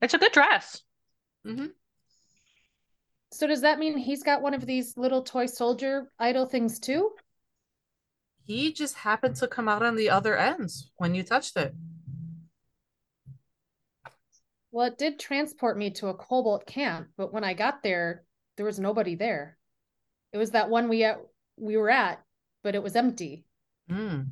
It's 0.00 0.14
a 0.14 0.18
good 0.18 0.32
dress. 0.32 0.80
So 3.30 3.46
does 3.46 3.60
that 3.60 3.78
mean 3.78 3.98
he's 3.98 4.22
got 4.22 4.40
one 4.40 4.54
of 4.54 4.64
these 4.64 4.96
little 4.96 5.22
toy 5.22 5.44
soldier 5.46 6.10
idol 6.18 6.46
things 6.46 6.78
too? 6.78 7.10
He 8.50 8.72
just 8.72 8.96
happened 8.96 9.36
to 9.36 9.46
come 9.46 9.68
out 9.68 9.84
on 9.84 9.94
the 9.94 10.10
other 10.10 10.36
ends 10.36 10.90
when 10.96 11.14
you 11.14 11.22
touched 11.22 11.56
it. 11.56 11.72
Well, 14.72 14.88
it 14.88 14.98
did 14.98 15.20
transport 15.20 15.78
me 15.78 15.90
to 15.92 16.08
a 16.08 16.14
kobold 16.14 16.66
camp, 16.66 17.10
but 17.16 17.32
when 17.32 17.44
I 17.44 17.54
got 17.54 17.84
there, 17.84 18.24
there 18.56 18.66
was 18.66 18.80
nobody 18.80 19.14
there. 19.14 19.56
It 20.32 20.38
was 20.38 20.50
that 20.50 20.68
one 20.68 20.88
we 20.88 21.04
at 21.04 21.20
we 21.58 21.76
were 21.76 21.90
at, 21.90 22.24
but 22.64 22.74
it 22.74 22.82
was 22.82 22.96
empty. 22.96 23.44
Hmm. 23.88 24.22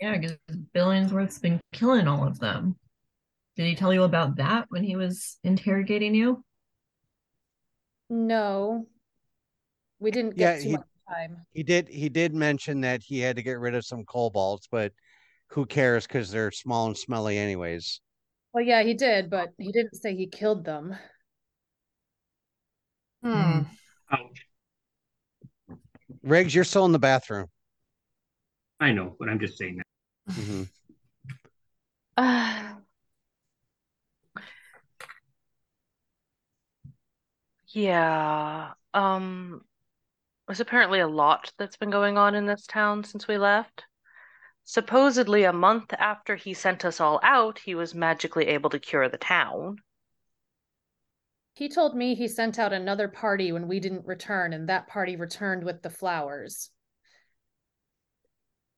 Yeah, 0.00 0.18
because 0.18 0.36
Billingsworth's 0.72 1.40
been 1.40 1.58
killing 1.72 2.06
all 2.06 2.24
of 2.24 2.38
them. 2.38 2.76
Did 3.56 3.66
he 3.66 3.74
tell 3.74 3.92
you 3.92 4.04
about 4.04 4.36
that 4.36 4.66
when 4.68 4.84
he 4.84 4.94
was 4.94 5.40
interrogating 5.42 6.14
you? 6.14 6.44
No. 8.08 8.86
We 9.98 10.12
didn't 10.12 10.38
Yeah, 10.38 10.52
get 10.52 10.62
too 10.62 10.68
he- 10.68 10.76
much 10.76 10.86
time. 11.08 11.36
He 11.52 11.62
did 11.62 11.88
he 11.88 12.08
did 12.08 12.34
mention 12.34 12.80
that 12.82 13.02
he 13.02 13.18
had 13.18 13.36
to 13.36 13.42
get 13.42 13.58
rid 13.58 13.74
of 13.74 13.84
some 13.84 14.04
kobolds, 14.04 14.68
but 14.70 14.92
who 15.48 15.66
cares 15.66 16.06
because 16.06 16.30
they're 16.30 16.50
small 16.50 16.86
and 16.86 16.96
smelly 16.96 17.38
anyways. 17.38 18.00
Well, 18.52 18.64
yeah, 18.64 18.82
he 18.82 18.94
did, 18.94 19.30
but 19.30 19.52
he 19.58 19.72
didn't 19.72 19.96
say 19.96 20.14
he 20.14 20.26
killed 20.26 20.64
them. 20.64 20.96
Hmm. 23.22 23.60
Ouch. 24.10 24.46
Riggs, 26.22 26.54
you're 26.54 26.64
still 26.64 26.84
in 26.84 26.92
the 26.92 26.98
bathroom. 26.98 27.46
I 28.80 28.92
know, 28.92 29.16
but 29.18 29.28
I'm 29.28 29.38
just 29.38 29.56
saying 29.56 29.76
that. 29.76 30.34
Mhm. 30.34 30.68
Uh, 32.16 32.74
yeah. 37.68 38.72
Um, 38.92 39.64
there's 40.52 40.60
apparently 40.60 41.00
a 41.00 41.08
lot 41.08 41.50
that's 41.56 41.78
been 41.78 41.88
going 41.88 42.18
on 42.18 42.34
in 42.34 42.44
this 42.44 42.66
town 42.66 43.02
since 43.04 43.26
we 43.26 43.38
left. 43.38 43.84
Supposedly, 44.64 45.44
a 45.44 45.52
month 45.54 45.94
after 45.98 46.36
he 46.36 46.52
sent 46.52 46.84
us 46.84 47.00
all 47.00 47.18
out, 47.22 47.58
he 47.60 47.74
was 47.74 47.94
magically 47.94 48.48
able 48.48 48.68
to 48.68 48.78
cure 48.78 49.08
the 49.08 49.16
town. 49.16 49.78
He 51.54 51.70
told 51.70 51.96
me 51.96 52.14
he 52.14 52.28
sent 52.28 52.58
out 52.58 52.74
another 52.74 53.08
party 53.08 53.50
when 53.50 53.66
we 53.66 53.80
didn't 53.80 54.06
return, 54.06 54.52
and 54.52 54.68
that 54.68 54.88
party 54.88 55.16
returned 55.16 55.64
with 55.64 55.80
the 55.80 55.88
flowers. 55.88 56.68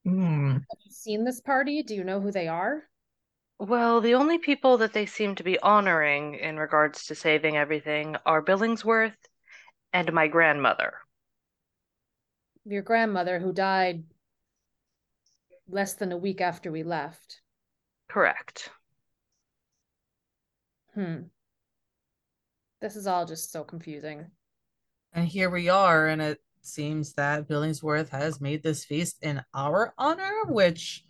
Hmm. 0.04 0.52
Have 0.52 0.78
you 0.84 0.92
seen 0.92 1.24
this 1.24 1.40
party? 1.40 1.82
Do 1.82 1.96
you 1.96 2.04
know 2.04 2.20
who 2.20 2.30
they 2.30 2.46
are? 2.46 2.84
Well, 3.58 4.00
the 4.00 4.14
only 4.14 4.38
people 4.38 4.78
that 4.78 4.92
they 4.92 5.06
seem 5.06 5.34
to 5.34 5.42
be 5.42 5.58
honoring 5.58 6.36
in 6.36 6.56
regards 6.56 7.06
to 7.06 7.16
saving 7.16 7.56
everything 7.56 8.14
are 8.24 8.44
Billingsworth 8.44 9.16
and 9.92 10.12
my 10.12 10.28
grandmother. 10.28 11.00
Your 12.64 12.82
grandmother 12.82 13.38
who 13.38 13.52
died 13.52 14.04
less 15.68 15.94
than 15.94 16.12
a 16.12 16.16
week 16.16 16.40
after 16.40 16.72
we 16.72 16.82
left. 16.82 17.40
Correct. 18.08 18.70
Hmm. 20.94 21.24
This 22.80 22.96
is 22.96 23.06
all 23.06 23.26
just 23.26 23.50
so 23.50 23.64
confusing. 23.64 24.26
And 25.12 25.26
here 25.26 25.50
we 25.50 25.68
are, 25.68 26.06
and 26.06 26.20
it 26.20 26.40
seems 26.62 27.14
that 27.14 27.48
Billingsworth 27.48 28.08
has 28.10 28.40
made 28.40 28.62
this 28.62 28.84
feast 28.84 29.18
in 29.22 29.42
our 29.54 29.94
honor, 29.98 30.44
which 30.46 31.04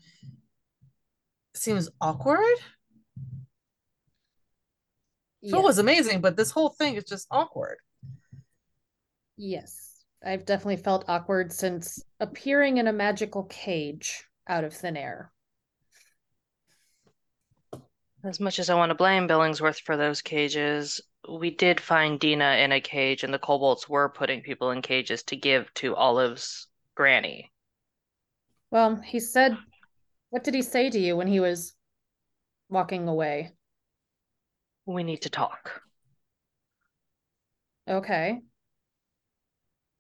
seems 1.55 1.89
awkward. 2.01 2.57
So 5.47 5.59
it 5.59 5.63
was 5.63 5.79
amazing, 5.79 6.21
but 6.21 6.37
this 6.37 6.51
whole 6.51 6.71
thing 6.71 6.95
is 6.95 7.05
just 7.05 7.27
awkward. 7.31 7.77
Yes. 9.37 9.94
I've 10.25 10.47
definitely 10.47 10.77
felt 10.77 11.05
awkward 11.09 11.53
since 11.53 12.03
appearing 12.19 12.79
in 12.79 12.87
a 12.87 12.93
magical 12.93 13.45
cage 13.45 14.25
out 14.49 14.65
of 14.65 14.73
thin 14.73 14.97
air. 14.97 15.31
As 18.25 18.41
much 18.41 18.59
as 18.59 18.71
I 18.71 18.75
want 18.75 18.89
to 18.89 18.95
blame 18.95 19.29
Billingsworth 19.29 19.81
for 19.81 19.99
those 19.99 20.23
cages, 20.23 21.01
we 21.31 21.51
did 21.51 21.79
find 21.79 22.19
Dina 22.19 22.57
in 22.57 22.73
a 22.73 22.81
cage, 22.81 23.23
and 23.23 23.35
the 23.35 23.39
kobolds 23.39 23.87
were 23.87 24.09
putting 24.09 24.41
people 24.41 24.71
in 24.71 24.81
cages 24.81 25.23
to 25.25 25.37
give 25.37 25.73
to 25.75 25.95
Olive's 25.95 26.69
granny. 26.95 27.53
Well, 28.71 28.97
he 28.97 29.21
said, 29.21 29.59
what 30.31 30.43
did 30.43 30.55
he 30.55 30.63
say 30.63 30.89
to 30.89 30.99
you 30.99 31.17
when 31.17 31.27
he 31.27 31.39
was 31.39 31.75
walking 32.71 33.09
away? 33.09 33.53
We 34.87 35.05
need 35.05 35.23
to 35.23 35.31
talk. 35.31 35.83
Okay. 37.87 38.41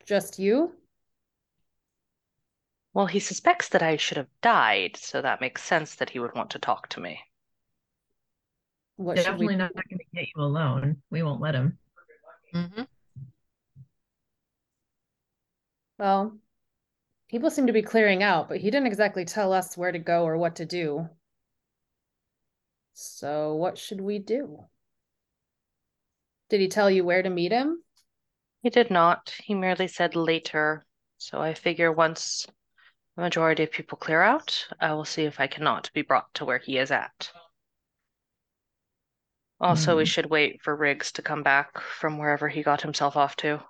Just 0.06 0.38
you? 0.38 0.74
Well, 2.92 3.06
he 3.06 3.20
suspects 3.20 3.68
that 3.70 3.82
I 3.82 3.96
should 3.96 4.18
have 4.18 4.28
died, 4.40 4.96
so 4.96 5.20
that 5.20 5.40
makes 5.40 5.62
sense 5.62 5.96
that 5.96 6.10
he 6.10 6.18
would 6.18 6.34
want 6.34 6.50
to 6.50 6.58
talk 6.58 6.88
to 6.90 7.00
me. 7.00 7.20
What 8.96 9.18
should 9.18 9.38
we 9.38 9.48
Definitely 9.48 9.56
not 9.56 9.74
going 9.74 9.98
to 9.98 10.04
get 10.14 10.28
you 10.34 10.42
alone. 10.42 11.02
We 11.10 11.22
won't 11.22 11.40
let 11.40 11.54
him. 11.54 11.78
Mm-hmm. 12.54 12.82
Well, 15.98 16.38
people 17.28 17.50
seem 17.50 17.66
to 17.66 17.72
be 17.72 17.82
clearing 17.82 18.22
out, 18.22 18.48
but 18.48 18.58
he 18.58 18.70
didn't 18.70 18.86
exactly 18.86 19.24
tell 19.24 19.52
us 19.52 19.76
where 19.76 19.92
to 19.92 19.98
go 19.98 20.24
or 20.24 20.36
what 20.36 20.56
to 20.56 20.64
do. 20.64 21.08
So, 22.92 23.54
what 23.54 23.78
should 23.78 24.00
we 24.00 24.18
do? 24.18 24.66
Did 26.48 26.60
he 26.60 26.68
tell 26.68 26.90
you 26.90 27.04
where 27.04 27.22
to 27.22 27.30
meet 27.30 27.52
him? 27.52 27.83
He 28.64 28.70
did 28.70 28.90
not. 28.90 29.34
He 29.44 29.52
merely 29.52 29.86
said 29.88 30.16
later. 30.16 30.86
So 31.18 31.38
I 31.38 31.52
figure 31.52 31.92
once 31.92 32.46
the 33.14 33.20
majority 33.20 33.62
of 33.62 33.70
people 33.70 33.98
clear 33.98 34.22
out, 34.22 34.66
I 34.80 34.94
will 34.94 35.04
see 35.04 35.24
if 35.24 35.38
I 35.38 35.48
cannot 35.48 35.90
be 35.92 36.00
brought 36.00 36.32
to 36.36 36.46
where 36.46 36.56
he 36.56 36.78
is 36.78 36.90
at. 36.90 37.30
Also, 39.60 39.98
we 39.98 40.04
Hmm. 40.04 40.08
should 40.08 40.30
wait 40.30 40.62
for 40.62 40.74
Riggs 40.74 41.12
to 41.12 41.22
come 41.22 41.42
back 41.42 41.78
from 41.78 42.16
wherever 42.16 42.48
he 42.48 42.62
got 42.62 42.80
himself 42.80 43.18
off 43.18 43.36
to. 43.36 43.62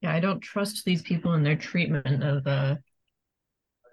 Yeah, 0.00 0.14
I 0.14 0.20
don't 0.20 0.40
trust 0.40 0.86
these 0.86 1.02
people 1.02 1.34
in 1.34 1.42
their 1.42 1.56
treatment 1.56 2.24
of 2.24 2.46
uh, 2.46 2.76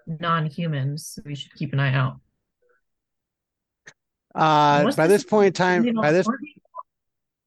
non-humans. 0.06 1.08
So 1.08 1.22
we 1.26 1.34
should 1.34 1.54
keep 1.54 1.74
an 1.74 1.80
eye 1.80 1.92
out. 1.92 2.20
Uh, 4.34 4.90
by 4.96 5.08
this 5.08 5.24
point 5.24 5.48
in 5.48 5.52
time, 5.52 5.94
by 5.94 6.06
all 6.08 6.12
this 6.14 6.26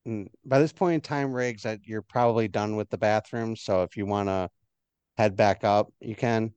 people? 0.06 0.24
Mm, 0.24 0.28
by 0.46 0.60
this 0.60 0.72
point 0.72 0.96
in 0.96 1.02
time, 1.02 1.34
Riggs, 1.34 1.64
that 1.64 1.80
you're 1.84 2.02
probably 2.02 2.48
done 2.48 2.76
with 2.76 2.90
the 2.90 2.98
bathroom. 2.98 3.56
So 3.56 3.84
if 3.84 3.98
you 3.98 4.06
want 4.06 4.30
to 4.30 4.50
head 5.18 5.36
back 5.36 5.64
up, 5.64 5.92
you 6.00 6.16
can. 6.16 6.54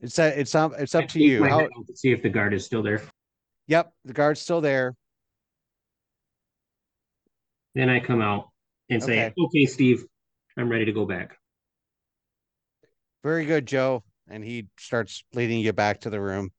It's 0.00 0.18
it's 0.18 0.54
up 0.54 0.72
it's 0.78 0.94
I 0.94 1.02
up 1.02 1.08
to 1.10 1.20
you. 1.20 1.40
my 1.40 1.48
How, 1.48 1.58
head 1.60 1.70
out 1.76 1.86
to 1.86 1.96
see 1.96 2.12
if 2.12 2.22
the 2.22 2.28
guard 2.28 2.52
is 2.52 2.64
still 2.64 2.82
there. 2.82 3.02
yep, 3.66 3.92
the 4.04 4.12
guard's 4.12 4.40
still 4.40 4.60
there. 4.60 4.94
Then 7.74 7.88
I 7.88 8.00
come 8.00 8.20
out 8.20 8.48
and 8.90 9.02
say, 9.02 9.26
Okay. 9.26 9.34
"Okay, 9.38 9.66
Steve, 9.66 10.04
I'm 10.56 10.68
ready 10.68 10.84
to 10.84 10.92
go 10.92 11.06
back." 11.06 11.36
Very 13.22 13.46
good, 13.46 13.66
Joe. 13.66 14.04
And 14.28 14.44
he 14.44 14.66
starts 14.78 15.24
leading 15.34 15.60
you 15.60 15.72
back 15.72 16.00
to 16.02 16.10
the 16.10 16.20
room. 16.20 16.50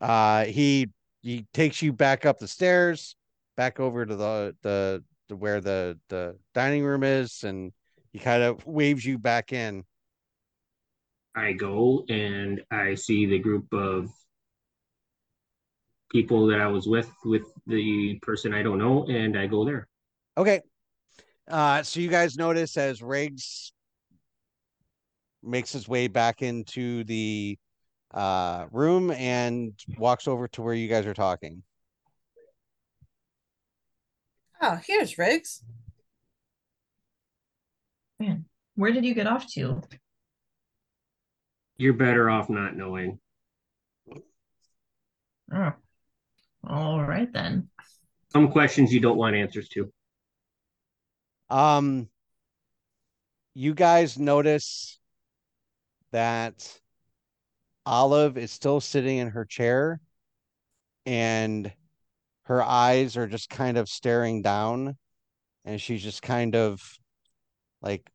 Uh 0.00 0.44
he 0.46 0.88
he 1.22 1.46
takes 1.54 1.82
you 1.82 1.92
back 1.92 2.26
up 2.26 2.38
the 2.38 2.48
stairs, 2.48 3.14
back 3.56 3.80
over 3.80 4.06
to 4.06 4.16
the 4.16 4.56
the, 4.62 5.04
the 5.28 5.36
where 5.36 5.60
the 5.60 5.98
the 6.08 6.36
dining 6.54 6.84
room 6.84 7.02
is, 7.02 7.44
and 7.44 7.72
he 8.12 8.18
kind 8.18 8.42
of 8.42 8.64
waves 8.66 9.04
you 9.04 9.18
back 9.18 9.52
in. 9.52 9.84
I 11.34 11.52
go 11.52 12.04
and 12.08 12.60
I 12.70 12.94
see 12.94 13.26
the 13.26 13.38
group 13.38 13.72
of 13.72 14.10
people 16.10 16.46
that 16.48 16.60
I 16.60 16.66
was 16.66 16.86
with 16.86 17.10
with 17.24 17.42
the 17.66 18.18
person 18.20 18.52
I 18.52 18.62
don't 18.62 18.78
know, 18.78 19.06
and 19.06 19.38
I 19.38 19.46
go 19.46 19.64
there. 19.64 19.88
Okay. 20.36 20.60
Uh, 21.48 21.82
so 21.82 22.00
you 22.00 22.08
guys 22.08 22.36
notice 22.36 22.76
as 22.76 23.02
Riggs 23.02 23.72
makes 25.42 25.72
his 25.72 25.88
way 25.88 26.06
back 26.06 26.42
into 26.42 27.02
the 27.04 27.58
uh 28.12 28.66
room 28.70 29.10
and 29.10 29.72
walks 29.96 30.28
over 30.28 30.46
to 30.46 30.62
where 30.62 30.74
you 30.74 30.86
guys 30.86 31.06
are 31.06 31.14
talking. 31.14 31.62
Oh, 34.64 34.78
here's 34.86 35.18
Riggs. 35.18 35.64
Man, 38.20 38.44
where 38.76 38.92
did 38.92 39.04
you 39.04 39.12
get 39.12 39.26
off 39.26 39.52
to? 39.54 39.82
You're 41.76 41.94
better 41.94 42.30
off 42.30 42.48
not 42.48 42.76
knowing. 42.76 43.18
Oh. 45.52 45.72
All 46.64 47.02
right 47.02 47.30
then. 47.32 47.68
Some 48.32 48.52
questions 48.52 48.94
you 48.94 49.00
don't 49.00 49.16
want 49.18 49.34
answers 49.34 49.68
to. 49.70 49.92
Um, 51.50 52.08
you 53.54 53.74
guys 53.74 54.16
notice 54.16 54.98
that 56.12 56.78
Olive 57.84 58.38
is 58.38 58.52
still 58.52 58.80
sitting 58.80 59.18
in 59.18 59.30
her 59.30 59.44
chair 59.44 60.00
and 61.04 61.72
her 62.44 62.62
eyes 62.62 63.16
are 63.16 63.26
just 63.26 63.48
kind 63.48 63.78
of 63.78 63.88
staring 63.88 64.42
down 64.42 64.96
and 65.64 65.80
she's 65.80 66.02
just 66.02 66.22
kind 66.22 66.56
of 66.56 66.82
like 67.80 68.08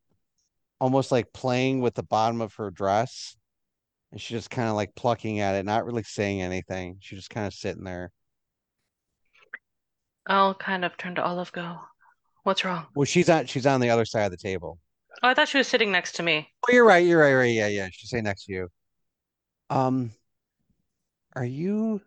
almost 0.80 1.10
like 1.10 1.32
playing 1.32 1.80
with 1.80 1.94
the 1.94 2.02
bottom 2.02 2.40
of 2.40 2.54
her 2.54 2.70
dress 2.70 3.36
and 4.12 4.20
she's 4.20 4.38
just 4.38 4.50
kind 4.50 4.68
of 4.68 4.74
like 4.74 4.94
plucking 4.94 5.40
at 5.40 5.54
it, 5.54 5.64
not 5.64 5.84
really 5.84 6.02
saying 6.02 6.42
anything. 6.42 6.98
She's 7.00 7.18
just 7.18 7.30
kind 7.30 7.46
of 7.46 7.54
sitting 7.54 7.84
there. 7.84 8.10
I'll 10.26 10.54
kind 10.54 10.84
of 10.84 10.96
turn 10.96 11.14
to 11.14 11.24
Olive, 11.24 11.52
go, 11.52 11.78
What's 12.48 12.64
wrong? 12.64 12.86
Well, 12.94 13.04
she's 13.04 13.28
on 13.28 13.44
she's 13.44 13.66
on 13.66 13.78
the 13.78 13.90
other 13.90 14.06
side 14.06 14.24
of 14.24 14.30
the 14.30 14.38
table. 14.38 14.78
Oh, 15.22 15.28
I 15.28 15.34
thought 15.34 15.48
she 15.48 15.58
was 15.58 15.68
sitting 15.68 15.92
next 15.92 16.12
to 16.12 16.22
me. 16.22 16.48
Oh, 16.66 16.72
you're 16.72 16.86
right. 16.86 17.04
You're 17.04 17.20
right. 17.20 17.34
Right. 17.34 17.52
Yeah. 17.52 17.66
Yeah. 17.66 17.88
She's 17.92 18.08
sitting 18.08 18.24
next 18.24 18.46
to 18.46 18.52
you. 18.52 18.68
Um, 19.68 20.12
are 21.36 21.44
you? 21.44 22.00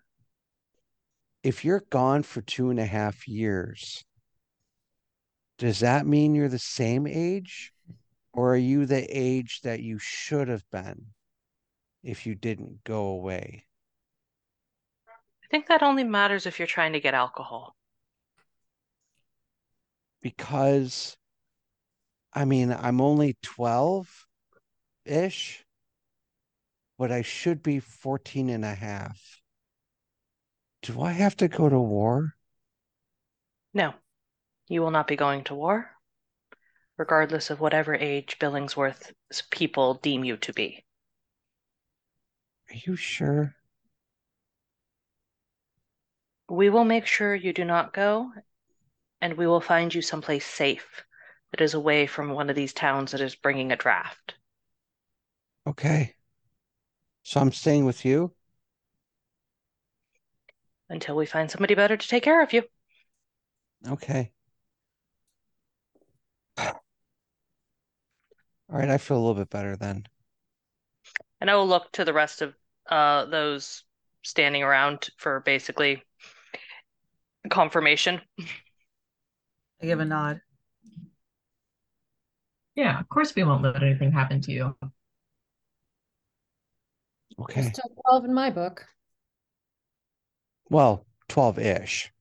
If 1.44 1.66
you're 1.66 1.84
gone 1.90 2.24
for 2.24 2.42
two 2.42 2.70
and 2.70 2.80
a 2.80 2.86
half 2.86 3.28
years, 3.28 4.06
does 5.58 5.80
that 5.80 6.06
mean 6.06 6.36
you're 6.36 6.50
the 6.50 6.60
same 6.60 7.08
age, 7.08 7.74
or 8.34 8.54
are 8.54 8.58
you 8.58 8.86
the 8.86 9.06
age 9.10 9.62
that 9.62 9.82
you 9.82 9.98
should 9.98 10.48
have 10.48 10.64
been 10.72 11.08
if 12.04 12.26
you 12.26 12.36
didn't 12.36 12.84
go 12.84 13.08
away? 13.08 13.66
I 15.08 15.48
think 15.50 15.68
that 15.68 15.84
only 15.84 16.04
matters 16.04 16.46
if 16.46 16.60
you're 16.60 16.68
trying 16.68 16.94
to 16.94 17.00
get 17.00 17.14
alcohol. 17.14 17.76
Because, 20.22 21.18
I 22.34 22.46
mean, 22.46 22.72
I'm 22.72 23.02
only 23.02 23.36
12 23.42 24.28
ish, 25.06 25.66
but 27.00 27.12
I 27.12 27.24
should 27.24 27.64
be 27.64 27.80
14 27.80 28.50
and 28.50 28.64
a 28.64 28.76
half. 28.76 29.41
Do 30.84 31.02
I 31.02 31.12
have 31.12 31.38
to 31.38 31.48
go 31.48 31.70
to 31.70 31.80
war? 31.80 32.36
No, 33.74 33.94
you 34.68 34.82
will 34.82 34.92
not 34.92 35.08
be 35.08 35.16
going 35.16 35.44
to 35.46 35.56
war, 35.56 35.92
regardless 36.98 37.50
of 37.50 37.60
whatever 37.60 37.94
age 37.94 38.40
Billingsworth's 38.40 39.44
people 39.52 39.96
deem 39.96 40.24
you 40.24 40.38
to 40.38 40.54
be. 40.54 40.84
Are 42.70 42.76
you 42.86 42.96
sure? 42.96 43.56
We 46.50 46.70
will 46.70 46.84
make 46.86 47.06
sure 47.06 47.36
you 47.36 47.54
do 47.54 47.64
not 47.64 47.94
go, 47.94 48.32
and 49.22 49.38
we 49.38 49.48
will 49.48 49.62
find 49.62 49.94
you 49.94 50.02
someplace 50.02 50.46
safe 50.46 51.04
that 51.52 51.62
is 51.62 51.74
away 51.74 52.08
from 52.08 52.32
one 52.32 52.50
of 52.50 52.56
these 52.56 52.74
towns 52.74 53.12
that 53.12 53.22
is 53.22 53.36
bringing 53.36 53.72
a 53.72 53.78
draft. 53.78 54.36
Okay. 55.68 56.16
So 57.24 57.40
I'm 57.40 57.52
staying 57.52 57.86
with 57.86 58.04
you? 58.04 58.34
Until 60.92 61.16
we 61.16 61.26
find 61.26 61.50
somebody 61.50 61.74
better 61.74 61.96
to 61.96 62.08
take 62.08 62.22
care 62.22 62.44
of 62.44 62.52
you. 62.52 62.64
Okay. 63.88 64.32
All 66.58 66.82
right, 68.70 68.90
I 68.90 68.98
feel 68.98 69.18
a 69.18 69.20
little 69.20 69.36
bit 69.36 69.50
better 69.50 69.78
then. 69.78 70.06
And 71.40 71.50
I 71.50 71.56
will 71.56 71.68
look 71.68 71.92
to 71.94 72.04
the 72.04 72.14
rest 72.14 72.42
of 72.42 72.54
uh, 72.90 73.26
those 73.26 73.84
standing 74.22 74.64
around 74.64 75.10
for 75.18 75.40
basically 75.40 76.04
confirmation. 77.50 78.20
I 79.82 79.86
give 79.86 80.02
a 80.02 80.06
nod. 80.06 80.42
Yeah, 82.76 83.00
of 83.00 83.08
course 83.08 83.34
we 83.34 83.44
won't 83.44 83.64
let 83.64 83.82
anything 83.82 84.12
happen 84.12 84.42
to 84.42 84.52
you. 84.52 84.76
Okay. 87.40 87.62
Still 87.62 87.92
12 88.10 88.26
in 88.26 88.34
my 88.34 88.50
book. 88.50 88.86
Well, 90.72 91.06
12-ish. 91.28 92.14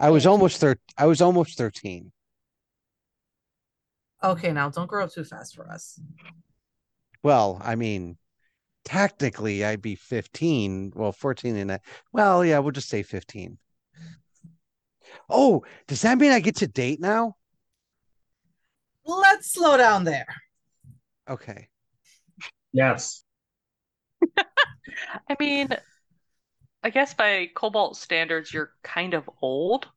I 0.00 0.10
was 0.10 0.26
almost 0.26 0.60
thir 0.60 0.76
I 0.98 1.06
was 1.06 1.22
almost 1.22 1.56
13. 1.56 2.10
Okay, 4.22 4.50
now 4.50 4.68
don't 4.68 4.88
grow 4.88 5.04
up 5.04 5.12
too 5.12 5.22
fast 5.22 5.54
for 5.54 5.70
us. 5.70 6.00
Well, 7.22 7.60
I 7.64 7.76
mean, 7.76 8.18
technically 8.84 9.64
I'd 9.64 9.80
be 9.80 9.94
15, 9.94 10.92
well, 10.96 11.12
14 11.12 11.56
and 11.56 11.70
a 11.70 11.80
well, 12.12 12.44
yeah, 12.44 12.58
we'll 12.58 12.72
just 12.72 12.88
say 12.88 13.04
15. 13.04 13.58
Oh, 15.30 15.62
does 15.86 16.02
that 16.02 16.18
mean 16.18 16.32
I 16.32 16.40
get 16.40 16.56
to 16.56 16.66
date 16.66 17.00
now? 17.00 17.36
Let's 19.04 19.52
slow 19.52 19.76
down 19.76 20.02
there. 20.02 20.26
Okay. 21.30 21.68
Yes. 22.72 23.22
I 24.36 25.36
mean, 25.38 25.68
I 26.86 26.90
guess 26.90 27.14
by 27.14 27.50
Kobold 27.52 27.96
standards, 27.96 28.54
you're 28.54 28.70
kind 28.84 29.14
of 29.14 29.28
old. 29.42 29.88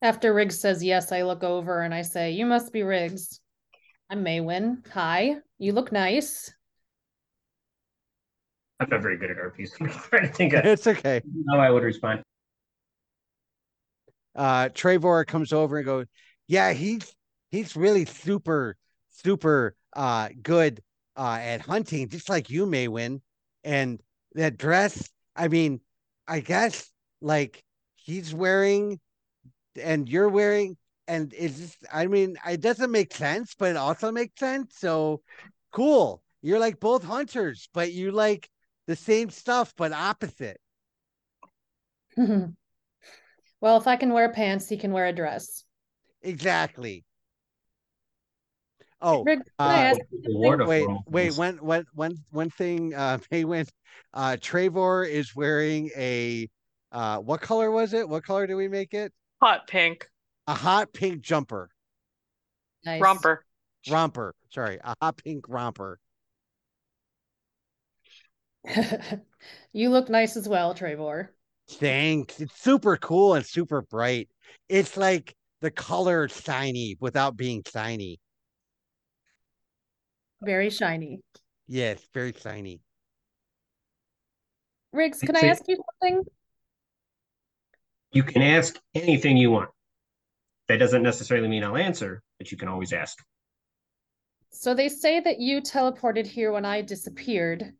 After 0.00 0.32
Riggs 0.32 0.60
says 0.60 0.84
yes, 0.84 1.10
I 1.10 1.22
look 1.22 1.42
over 1.42 1.80
and 1.80 1.92
I 1.92 2.02
say, 2.02 2.30
You 2.30 2.46
must 2.46 2.72
be 2.72 2.84
Riggs. 2.84 3.40
I'm 4.08 4.24
Maywen. 4.24 4.86
Hi. 4.92 5.38
You 5.58 5.72
look 5.72 5.90
nice. 5.90 6.54
I'm 8.78 8.88
not 8.88 9.02
very 9.02 9.16
good 9.16 9.32
at 9.32 9.36
RPs. 9.36 9.72
I'm 9.80 9.88
trying 9.88 10.28
to 10.28 10.32
think 10.32 10.52
of 10.52 10.64
It's 10.64 10.86
okay. 10.86 11.22
how 11.50 11.58
I 11.58 11.70
would 11.70 11.82
respond. 11.82 12.22
uh 14.36 14.68
Trevor 14.68 15.24
comes 15.24 15.52
over 15.52 15.78
and 15.78 15.84
goes, 15.84 16.06
"Yeah, 16.46 16.72
he's 16.72 17.12
he's 17.50 17.74
really 17.74 18.04
super 18.04 18.76
super 19.10 19.74
uh 19.92 20.28
good 20.40 20.84
uh 21.16 21.38
at 21.42 21.62
hunting, 21.62 22.08
just 22.10 22.28
like 22.28 22.48
you 22.48 22.64
Maywen." 22.64 23.22
And 23.64 24.00
that 24.34 24.56
dress, 24.56 25.10
I 25.36 25.48
mean, 25.48 25.80
I 26.26 26.40
guess 26.40 26.90
like 27.20 27.62
he's 27.96 28.34
wearing 28.34 29.00
and 29.80 30.08
you're 30.08 30.28
wearing 30.28 30.76
and 31.06 31.34
it's 31.36 31.58
just 31.58 31.76
I 31.92 32.06
mean, 32.06 32.36
it 32.46 32.60
doesn't 32.60 32.90
make 32.90 33.14
sense, 33.14 33.54
but 33.58 33.70
it 33.70 33.76
also 33.76 34.12
makes 34.12 34.38
sense. 34.38 34.76
So 34.78 35.22
cool. 35.72 36.22
You're 36.42 36.58
like 36.58 36.80
both 36.80 37.04
hunters, 37.04 37.68
but 37.72 37.92
you 37.92 38.10
like 38.10 38.48
the 38.86 38.96
same 38.96 39.30
stuff 39.30 39.72
but 39.76 39.92
opposite. 39.92 40.60
well, 42.16 42.56
if 43.62 43.86
I 43.86 43.96
can 43.96 44.12
wear 44.12 44.32
pants, 44.32 44.68
he 44.68 44.76
can 44.76 44.92
wear 44.92 45.06
a 45.06 45.12
dress. 45.12 45.64
Exactly. 46.22 47.04
Oh, 49.06 49.22
Riggs, 49.24 49.44
uh, 49.58 49.62
ask 49.64 50.00
The 50.22 50.32
ward 50.32 50.62
of 50.62 50.68
wait, 50.68 50.84
formal 50.84 51.04
wait, 51.10 51.24
things. 51.26 51.38
one, 51.38 51.56
one, 51.58 51.84
one, 51.92 52.16
one 52.30 52.48
thing, 52.50 52.94
uh, 52.94 53.18
Maywen, 53.30 53.68
uh, 54.14 54.38
Trevor 54.40 55.04
is 55.04 55.36
wearing 55.36 55.90
a, 55.94 56.48
uh, 56.90 57.18
what 57.18 57.42
color 57.42 57.70
was 57.70 57.92
it? 57.92 58.08
What 58.08 58.24
color 58.24 58.46
did 58.46 58.54
we 58.54 58.66
make 58.66 58.94
it? 58.94 59.12
Hot 59.42 59.66
pink 59.66 60.08
A 60.46 60.54
hot 60.54 60.94
pink 60.94 61.20
jumper, 61.20 61.68
Nice. 62.86 63.02
romper. 63.02 63.44
romper. 63.90 64.34
Sorry, 64.50 64.78
a 64.82 64.94
hot 65.02 65.18
pink 65.18 65.44
romper. 65.48 65.98
you 69.74 69.90
look 69.90 70.08
nice 70.08 70.36
as 70.38 70.48
well, 70.48 70.72
Trevor. 70.72 71.34
Thanks. 71.68 72.40
It's 72.40 72.58
super 72.60 72.96
cool 72.96 73.34
and 73.34 73.44
super 73.44 73.82
bright. 73.82 74.28
It's 74.68 74.96
like 74.96 75.34
the 75.60 75.70
color 75.70 76.28
shiny 76.28 76.96
without 77.00 77.36
being 77.36 77.62
shiny. 77.70 78.18
Very 80.44 80.70
shiny. 80.70 81.20
Yes, 81.66 82.00
very 82.12 82.34
shiny. 82.40 82.80
Riggs, 84.92 85.20
can 85.20 85.36
I 85.36 85.48
ask 85.48 85.62
you 85.66 85.76
something? 86.00 86.24
You 88.12 88.22
can 88.22 88.42
ask 88.42 88.78
anything 88.94 89.36
you 89.36 89.50
want. 89.50 89.70
That 90.68 90.78
doesn't 90.78 91.02
necessarily 91.02 91.48
mean 91.48 91.64
I'll 91.64 91.76
answer, 91.76 92.22
but 92.38 92.52
you 92.52 92.58
can 92.58 92.68
always 92.68 92.92
ask. 92.92 93.18
So 94.50 94.72
they 94.72 94.88
say 94.88 95.20
that 95.20 95.40
you 95.40 95.60
teleported 95.62 96.26
here 96.26 96.52
when 96.52 96.64
I 96.64 96.82
disappeared. 96.82 97.72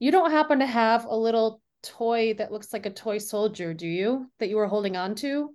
You 0.00 0.10
don't 0.10 0.32
happen 0.32 0.58
to 0.58 0.66
have 0.66 1.04
a 1.04 1.16
little 1.16 1.60
toy 1.82 2.34
that 2.34 2.50
looks 2.50 2.72
like 2.72 2.86
a 2.86 2.90
toy 2.90 3.18
soldier, 3.18 3.74
do 3.74 3.86
you? 3.86 4.26
That 4.40 4.48
you 4.48 4.56
were 4.56 4.66
holding 4.66 4.96
on 4.96 5.14
to? 5.16 5.54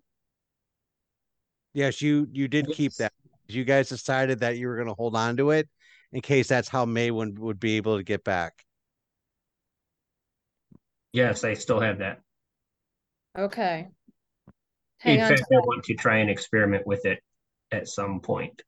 Yes, 1.74 2.02
you 2.02 2.28
you 2.32 2.48
did 2.48 2.72
keep 2.72 2.94
that. 2.96 3.12
You 3.48 3.66
guys 3.66 3.90
decided 3.90 4.40
that 4.40 4.58
you 4.58 4.68
were 4.68 4.76
going 4.76 4.88
to 4.88 4.94
hold 4.94 5.16
on 5.16 5.36
to 5.38 5.52
it 5.52 5.68
in 6.12 6.22
case 6.22 6.48
that's 6.48 6.70
how 6.70 6.86
May 6.86 7.12
would, 7.12 7.38
would 7.40 7.60
be 7.60 7.78
able 7.78 7.98
to 7.98 8.04
get 8.04 8.24
back. 8.24 8.64
Yes, 11.14 11.44
I 11.44 11.54
still 11.54 11.80
have 11.80 12.00
that. 12.00 12.22
Okay. 13.38 13.88
Hang 15.00 15.16
In 15.16 15.22
on 15.22 15.30
fact, 15.30 15.40
to 15.40 15.46
I 15.46 15.58
that. 15.58 15.66
want 15.66 15.84
to 15.86 15.94
try 15.96 16.18
and 16.18 16.30
experiment 16.30 16.86
with 16.86 17.06
it 17.06 17.20
at 17.72 17.88
some 17.88 18.20
point. 18.20 18.62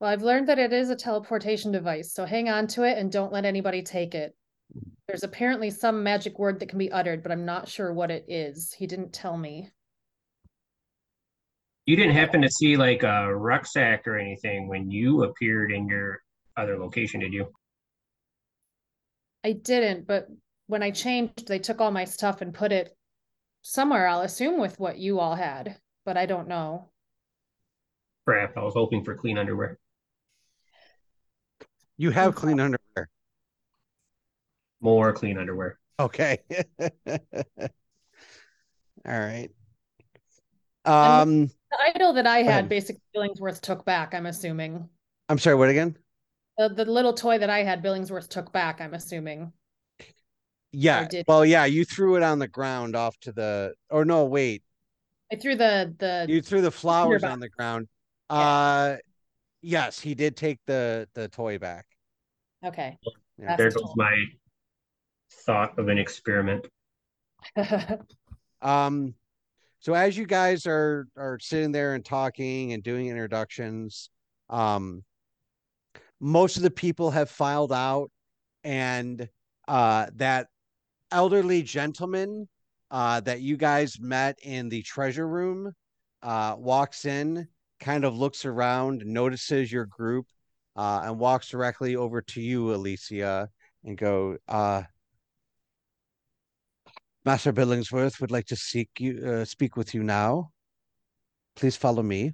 Well, 0.00 0.10
I've 0.10 0.22
learned 0.22 0.48
that 0.48 0.60
it 0.60 0.72
is 0.72 0.90
a 0.90 0.96
teleportation 0.96 1.72
device, 1.72 2.12
so 2.12 2.24
hang 2.24 2.48
on 2.48 2.68
to 2.68 2.84
it 2.84 2.98
and 2.98 3.10
don't 3.10 3.32
let 3.32 3.44
anybody 3.44 3.82
take 3.82 4.14
it. 4.14 4.34
There's 5.08 5.24
apparently 5.24 5.70
some 5.70 6.02
magic 6.02 6.38
word 6.38 6.60
that 6.60 6.68
can 6.68 6.78
be 6.78 6.92
uttered, 6.92 7.22
but 7.22 7.32
I'm 7.32 7.44
not 7.44 7.68
sure 7.68 7.92
what 7.92 8.10
it 8.10 8.26
is. 8.28 8.72
He 8.72 8.86
didn't 8.86 9.12
tell 9.12 9.36
me. 9.36 9.70
You 11.88 11.96
didn't 11.96 12.16
happen 12.16 12.42
to 12.42 12.50
see 12.50 12.76
like 12.76 13.02
a 13.02 13.34
rucksack 13.34 14.06
or 14.06 14.18
anything 14.18 14.68
when 14.68 14.90
you 14.90 15.24
appeared 15.24 15.72
in 15.72 15.88
your 15.88 16.22
other 16.54 16.78
location, 16.78 17.20
did 17.20 17.32
you? 17.32 17.50
I 19.42 19.52
didn't, 19.52 20.06
but 20.06 20.28
when 20.66 20.82
I 20.82 20.90
changed, 20.90 21.48
they 21.48 21.58
took 21.58 21.80
all 21.80 21.90
my 21.90 22.04
stuff 22.04 22.42
and 22.42 22.52
put 22.52 22.72
it 22.72 22.94
somewhere, 23.62 24.06
I'll 24.06 24.20
assume 24.20 24.60
with 24.60 24.78
what 24.78 24.98
you 24.98 25.18
all 25.18 25.34
had, 25.34 25.78
but 26.04 26.18
I 26.18 26.26
don't 26.26 26.46
know. 26.46 26.90
Crap, 28.26 28.58
I 28.58 28.64
was 28.64 28.74
hoping 28.74 29.02
for 29.02 29.14
clean 29.14 29.38
underwear. 29.38 29.78
You 31.96 32.10
have 32.10 32.34
clean 32.34 32.60
underwear. 32.60 33.08
More 34.82 35.14
clean 35.14 35.38
underwear. 35.38 35.78
Okay. 35.98 36.40
All 37.58 37.68
right. 39.06 39.48
Um, 40.84 41.50
The 41.98 42.04
idol 42.04 42.12
that 42.14 42.26
I 42.26 42.38
had, 42.38 42.48
ahead. 42.48 42.68
basically 42.68 43.02
Billingsworth 43.16 43.60
took 43.60 43.84
back, 43.84 44.14
I'm 44.14 44.26
assuming. 44.26 44.88
I'm 45.28 45.38
sorry, 45.38 45.56
what 45.56 45.68
again? 45.68 45.96
The, 46.56 46.68
the 46.68 46.84
little 46.84 47.12
toy 47.12 47.38
that 47.38 47.50
I 47.50 47.62
had, 47.64 47.82
Billingsworth 47.82 48.28
took 48.28 48.52
back, 48.52 48.80
I'm 48.80 48.94
assuming. 48.94 49.52
Yeah. 50.70 51.06
did- 51.08 51.24
Well, 51.26 51.44
yeah, 51.44 51.64
you 51.64 51.84
threw 51.84 52.16
it 52.16 52.22
on 52.22 52.38
the 52.38 52.46
ground 52.46 52.94
off 52.94 53.18
to 53.20 53.32
the 53.32 53.74
or 53.90 54.04
no, 54.04 54.24
wait. 54.24 54.62
I 55.32 55.36
threw 55.36 55.56
the, 55.56 55.94
the, 55.98 56.26
You 56.28 56.40
threw 56.40 56.60
the 56.60 56.70
flowers 56.70 57.24
on 57.24 57.40
the 57.40 57.48
ground. 57.48 57.88
Yeah. 58.30 58.36
Uh 58.38 58.96
yes, 59.62 59.98
he 59.98 60.14
did 60.14 60.36
take 60.36 60.58
the 60.66 61.08
the 61.14 61.28
toy 61.28 61.58
back. 61.58 61.86
okay. 62.64 62.96
Yeah. 63.38 63.56
There 63.56 63.70
That's 63.70 63.82
goes 63.82 63.92
my 63.96 64.14
thought 65.46 65.78
of 65.78 65.88
an 65.88 65.98
experiment. 65.98 66.66
Um, 68.60 69.14
so 69.80 69.94
as 69.94 70.16
you 70.16 70.26
guys 70.26 70.66
are 70.66 71.06
are 71.16 71.38
sitting 71.40 71.72
there 71.72 71.94
and 71.94 72.04
talking 72.04 72.72
and 72.72 72.82
doing 72.82 73.06
introductions, 73.06 74.10
um, 74.50 75.04
most 76.20 76.56
of 76.56 76.62
the 76.62 76.70
people 76.70 77.10
have 77.10 77.30
filed 77.30 77.72
out, 77.72 78.10
and 78.64 79.28
uh, 79.68 80.06
that 80.16 80.48
elderly 81.10 81.62
gentleman 81.62 82.48
uh, 82.90 83.20
that 83.20 83.40
you 83.40 83.56
guys 83.56 84.00
met 84.00 84.38
in 84.42 84.68
the 84.68 84.82
treasure 84.82 85.28
room 85.28 85.72
uh, 86.22 86.56
walks 86.58 87.04
in, 87.04 87.46
kind 87.80 88.04
of 88.04 88.16
looks 88.16 88.44
around, 88.44 89.04
notices 89.06 89.70
your 89.70 89.86
group, 89.86 90.26
uh, 90.76 91.02
and 91.04 91.18
walks 91.18 91.48
directly 91.48 91.96
over 91.96 92.20
to 92.22 92.40
you, 92.40 92.66
Alessia, 92.66 93.48
and 93.84 93.96
go, 93.96 94.36
uh, 94.48 94.82
Master 97.28 97.52
Billingsworth 97.52 98.22
would 98.22 98.30
like 98.30 98.46
to 98.46 98.56
seek 98.56 98.88
you, 98.98 99.22
uh, 99.22 99.44
speak 99.44 99.76
with 99.76 99.92
you 99.92 100.02
now. 100.02 100.50
Please 101.56 101.76
follow 101.76 102.02
me. 102.02 102.32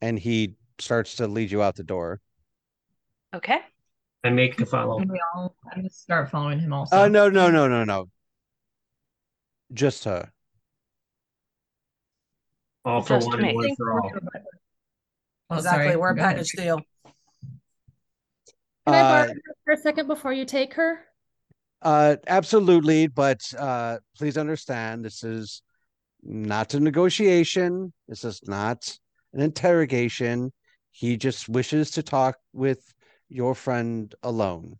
And 0.00 0.18
he 0.18 0.54
starts 0.78 1.16
to 1.16 1.26
lead 1.26 1.50
you 1.50 1.62
out 1.62 1.74
the 1.76 1.82
door. 1.84 2.22
Okay. 3.34 3.58
I 4.24 4.30
make 4.30 4.56
to 4.56 4.64
follow. 4.64 4.98
And 5.00 5.10
we 5.10 5.20
all 5.34 5.54
I'm 5.70 5.80
gonna 5.80 5.90
start 5.90 6.30
following 6.30 6.58
him 6.60 6.72
also. 6.72 6.96
Oh 6.96 7.08
no, 7.08 7.28
no, 7.28 7.50
no, 7.50 7.68
no, 7.68 7.84
no. 7.84 8.08
Just 9.74 10.04
her. 10.04 10.32
All 12.86 13.02
for 13.02 13.16
Just 13.16 13.26
one 13.26 13.42
me. 13.42 13.48
and 13.50 13.54
one 13.54 13.76
for 13.76 14.00
all. 14.00 14.10
Oh, 15.50 15.56
Exactly. 15.56 15.84
sorry. 15.88 15.96
We're 15.96 16.12
a 16.12 16.16
Go 16.16 16.22
ahead. 16.22 16.36
package 16.36 16.52
deal. 16.52 16.80
Can 18.86 18.94
I 18.94 19.00
Uh, 19.00 19.08
borrow 19.26 19.28
her 19.28 19.34
for 19.66 19.72
a 19.74 19.76
second 19.76 20.06
before 20.06 20.32
you 20.32 20.46
take 20.46 20.72
her? 20.72 21.04
Uh, 21.80 22.16
absolutely, 22.26 23.06
but 23.06 23.40
uh, 23.56 23.98
please 24.16 24.36
understand 24.36 25.04
this 25.04 25.22
is 25.22 25.62
not 26.22 26.74
a 26.74 26.80
negotiation. 26.80 27.92
This 28.08 28.24
is 28.24 28.40
not 28.46 28.98
an 29.32 29.40
interrogation. 29.40 30.52
He 30.90 31.16
just 31.16 31.48
wishes 31.48 31.92
to 31.92 32.02
talk 32.02 32.36
with 32.52 32.82
your 33.28 33.54
friend 33.54 34.12
alone. 34.22 34.78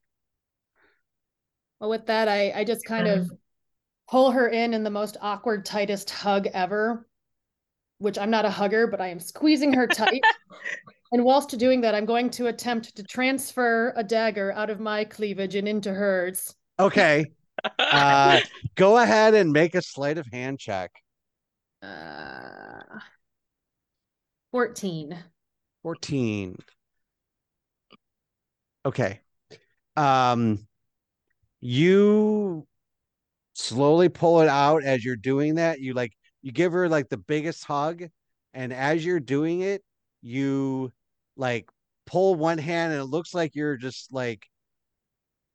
Well, 1.81 1.91
with 1.91 2.07
that, 2.07 2.29
I, 2.29 2.53
I 2.53 2.65
just 2.65 2.85
kind 2.85 3.07
of 3.07 3.31
pull 4.11 4.33
her 4.33 4.49
in 4.49 4.75
in 4.75 4.83
the 4.83 4.91
most 4.91 5.17
awkward, 5.21 5.65
tightest 5.65 6.11
hug 6.11 6.49
ever, 6.53 7.07
which 7.99 8.19
I'm 8.19 8.31
not 8.31 8.45
a 8.45 8.51
hugger, 8.51 8.89
but 8.89 9.01
I 9.01 9.09
am 9.09 9.21
squeezing 9.21 9.73
her 9.75 9.87
tight. 9.87 10.23
and 11.13 11.23
whilst 11.23 11.57
doing 11.57 11.83
that, 11.83 11.95
I'm 11.95 12.07
going 12.07 12.31
to 12.31 12.49
attempt 12.49 12.97
to 12.97 13.05
transfer 13.05 13.93
a 13.95 14.03
dagger 14.03 14.51
out 14.53 14.71
of 14.71 14.81
my 14.81 15.05
cleavage 15.05 15.55
and 15.55 15.69
into 15.69 15.93
hers. 15.93 16.55
Okay. 16.79 17.27
Uh, 17.79 18.41
go 18.77 18.99
ahead 18.99 19.35
and 19.35 19.53
make 19.53 19.75
a 19.75 19.83
sleight 19.83 20.19
of 20.19 20.27
hand 20.27 20.59
check. 20.59 20.91
Uh, 21.83 22.99
14. 24.51 25.17
14. 25.83 26.57
Okay. 28.87 29.21
Um 29.97 30.67
you 31.61 32.67
slowly 33.53 34.09
pull 34.09 34.41
it 34.41 34.49
out 34.49 34.85
as 34.85 35.05
you're 35.05 35.17
doing 35.17 35.57
that. 35.57 35.81
You 35.81 35.93
like 35.93 36.13
you 36.43 36.53
give 36.53 36.73
her 36.73 36.89
like 36.89 37.09
the 37.09 37.17
biggest 37.17 37.65
hug 37.65 38.05
and 38.55 38.73
as 38.73 39.05
you're 39.05 39.21
doing 39.21 39.61
it, 39.61 39.83
you 40.23 40.93
like 41.37 41.69
pull 42.07 42.35
one 42.37 42.59
hand 42.59 42.93
and 42.93 43.03
it 43.03 43.07
looks 43.07 43.35
like 43.35 43.55
you're 43.55 43.77
just 43.77 44.13
like 44.13 44.47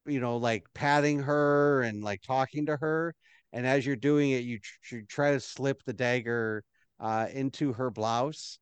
you 0.06 0.20
know 0.20 0.38
like 0.38 0.66
patting 0.74 1.20
her 1.20 1.82
and 1.82 2.04
like 2.04 2.22
talking 2.22 2.66
to 2.66 2.78
her 2.78 3.16
and 3.54 3.66
as 3.68 3.86
you're 3.86 3.96
doing 3.96 4.32
it 4.32 4.44
you, 4.44 4.60
tr- 4.60 4.96
you 4.96 5.06
try 5.06 5.32
to 5.32 5.40
slip 5.40 5.82
the 5.86 5.94
dagger 5.94 6.64
uh 7.00 7.28
into 7.34 7.74
her 7.74 7.90
blouse 7.90 8.60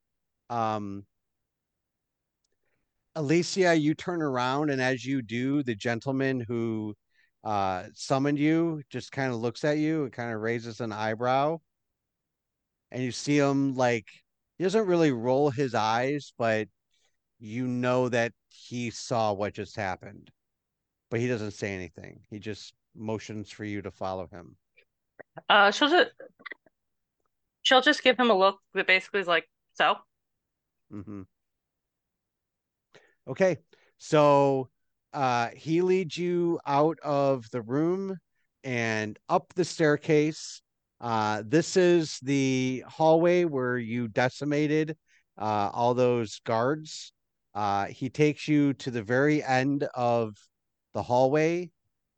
um 0.49 1.05
Alessia, 3.15 3.80
you 3.80 3.93
turn 3.93 4.22
around, 4.22 4.69
and 4.69 4.81
as 4.81 5.05
you 5.05 5.22
do, 5.22 5.63
the 5.63 5.76
gentleman 5.76 6.39
who 6.47 6.95
uh, 7.43 7.85
summoned 7.93 8.39
you 8.39 8.81
just 8.89 9.11
kind 9.11 9.34
of 9.34 9.39
looks 9.39 9.63
at 9.65 9.77
you 9.77 10.03
and 10.03 10.13
kind 10.13 10.34
of 10.34 10.39
raises 10.39 10.80
an 10.80 10.91
eyebrow. 10.93 11.57
And 12.91 13.03
you 13.03 13.11
see 13.11 13.38
him 13.38 13.76
like 13.76 14.05
he 14.57 14.63
doesn't 14.63 14.85
really 14.88 15.11
roll 15.11 15.49
his 15.49 15.73
eyes, 15.73 16.34
but 16.38 16.68
you 17.39 17.68
know 17.68 18.09
that 18.09 18.34
he 18.49 18.91
saw 18.91 19.34
what 19.34 19.53
just 19.53 19.76
happened. 19.76 20.31
But 21.11 21.19
he 21.19 21.27
doesn't 21.27 21.51
say 21.51 21.73
anything. 21.73 22.21
He 22.31 22.39
just 22.39 22.73
motions 22.95 23.51
for 23.51 23.65
you 23.65 23.81
to 23.83 23.91
follow 23.91 24.27
him. 24.31 24.55
Uh, 25.49 25.69
she'll 25.69 25.89
just 25.89 26.11
she'll 27.61 27.81
just 27.81 28.01
give 28.01 28.17
him 28.17 28.31
a 28.31 28.38
look 28.38 28.59
that 28.73 28.88
basically 28.88 29.19
is 29.19 29.27
like, 29.27 29.47
so. 29.73 29.95
hmm 30.89 31.21
Okay, 33.27 33.57
so 33.97 34.69
uh, 35.13 35.49
he 35.55 35.81
leads 35.81 36.17
you 36.17 36.59
out 36.65 36.97
of 37.03 37.49
the 37.51 37.61
room 37.61 38.17
and 38.63 39.19
up 39.29 39.53
the 39.53 39.65
staircase. 39.65 40.61
Uh, 40.99 41.43
this 41.45 41.77
is 41.77 42.19
the 42.23 42.83
hallway 42.88 43.43
where 43.43 43.77
you 43.77 44.07
decimated 44.07 44.97
uh, 45.38 45.69
all 45.73 45.93
those 45.93 46.39
guards. 46.45 47.13
Uh, 47.53 47.85
he 47.85 48.09
takes 48.09 48.47
you 48.47 48.73
to 48.73 48.91
the 48.91 49.03
very 49.03 49.43
end 49.43 49.88
of 49.93 50.35
the 50.93 51.03
hallway, 51.03 51.69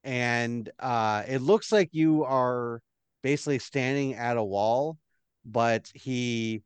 and 0.03 0.69
uh, 0.79 1.23
it 1.27 1.41
looks 1.41 1.71
like 1.71 1.89
you 1.91 2.23
are 2.23 2.81
basically 3.21 3.59
standing 3.59 4.15
at 4.15 4.37
a 4.37 4.43
wall, 4.43 4.97
but 5.45 5.89
he 5.93 6.61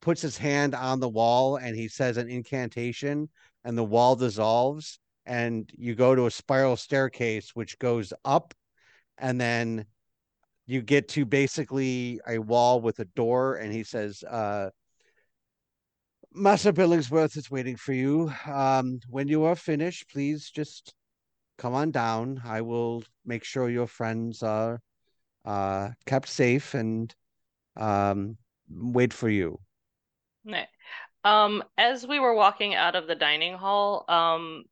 puts 0.00 0.20
his 0.20 0.36
hand 0.36 0.74
on 0.74 1.00
the 1.00 1.08
wall 1.08 1.56
and 1.56 1.76
he 1.76 1.88
says 1.88 2.16
an 2.16 2.28
incantation 2.28 3.28
and 3.64 3.78
the 3.78 3.84
wall 3.84 4.16
dissolves 4.16 4.98
and 5.24 5.70
you 5.78 5.94
go 5.94 6.14
to 6.14 6.26
a 6.26 6.30
spiral 6.30 6.76
staircase 6.76 7.52
which 7.54 7.78
goes 7.78 8.12
up 8.24 8.52
and 9.18 9.40
then 9.40 9.86
you 10.66 10.82
get 10.82 11.08
to 11.08 11.24
basically 11.24 12.20
a 12.26 12.36
wall 12.38 12.80
with 12.80 12.98
a 12.98 13.04
door 13.04 13.56
and 13.56 13.72
he 13.72 13.84
says 13.84 14.24
uh 14.24 14.68
Master 16.34 16.72
Billingsworth 16.72 17.36
is 17.36 17.50
waiting 17.50 17.76
for 17.76 17.92
you. 17.92 18.32
Um, 18.46 19.00
when 19.10 19.28
you 19.28 19.44
are 19.44 19.54
finished, 19.54 20.08
please 20.08 20.48
just 20.48 20.94
come 21.58 21.74
on 21.74 21.90
down. 21.90 22.40
I 22.44 22.60
will 22.60 23.04
make 23.24 23.44
sure 23.44 23.68
your 23.68 23.86
friends 23.86 24.42
are 24.42 24.80
uh, 25.44 25.90
kept 26.06 26.28
safe 26.28 26.74
and 26.74 27.14
um, 27.76 28.36
wait 28.68 29.12
for 29.12 29.28
you. 29.28 29.58
Right. 30.44 30.68
Um, 31.24 31.62
as 31.78 32.06
we 32.06 32.18
were 32.18 32.34
walking 32.34 32.74
out 32.74 32.96
of 32.96 33.06
the 33.06 33.14
dining 33.14 33.54
hall, 33.54 34.04
um, 34.08 34.64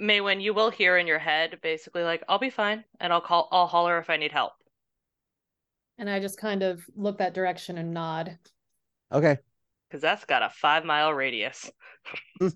Maywen, 0.00 0.40
you 0.40 0.54
will 0.54 0.70
hear 0.70 0.96
in 0.96 1.06
your 1.06 1.18
head 1.18 1.58
basically 1.62 2.02
like, 2.02 2.22
I'll 2.28 2.38
be 2.38 2.50
fine 2.50 2.84
and 3.00 3.12
I'll 3.12 3.20
call, 3.20 3.48
I'll 3.50 3.66
holler 3.66 3.98
if 3.98 4.10
I 4.10 4.16
need 4.16 4.32
help. 4.32 4.52
And 5.98 6.08
I 6.08 6.20
just 6.20 6.38
kind 6.38 6.62
of 6.62 6.84
look 6.94 7.18
that 7.18 7.34
direction 7.34 7.78
and 7.78 7.92
nod. 7.92 8.38
Okay. 9.10 9.38
Because 9.88 10.02
that's 10.02 10.24
got 10.24 10.42
a 10.42 10.50
five 10.50 10.84
mile 10.84 11.12
radius. 11.12 11.70
All 12.40 12.48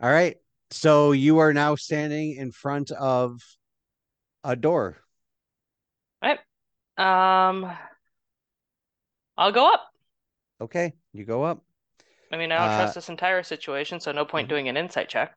right. 0.00 0.36
So 0.72 1.12
you 1.12 1.38
are 1.38 1.52
now 1.52 1.74
standing 1.76 2.34
in 2.36 2.52
front 2.52 2.90
of 2.92 3.40
a 4.44 4.54
door. 4.56 4.98
Um, 6.96 7.76
I'll 9.36 9.50
go 9.52 9.72
up. 9.72 9.90
Okay, 10.60 10.94
you 11.12 11.24
go 11.24 11.42
up. 11.42 11.64
I 12.32 12.36
mean, 12.36 12.50
I 12.52 12.58
don't 12.58 12.72
Uh, 12.72 12.72
trust 12.72 12.94
this 12.94 13.08
entire 13.08 13.42
situation, 13.42 14.00
so 14.00 14.10
no 14.12 14.24
point 14.24 14.48
mhm. 14.48 14.48
doing 14.48 14.68
an 14.68 14.76
insight 14.76 15.08
check. 15.08 15.36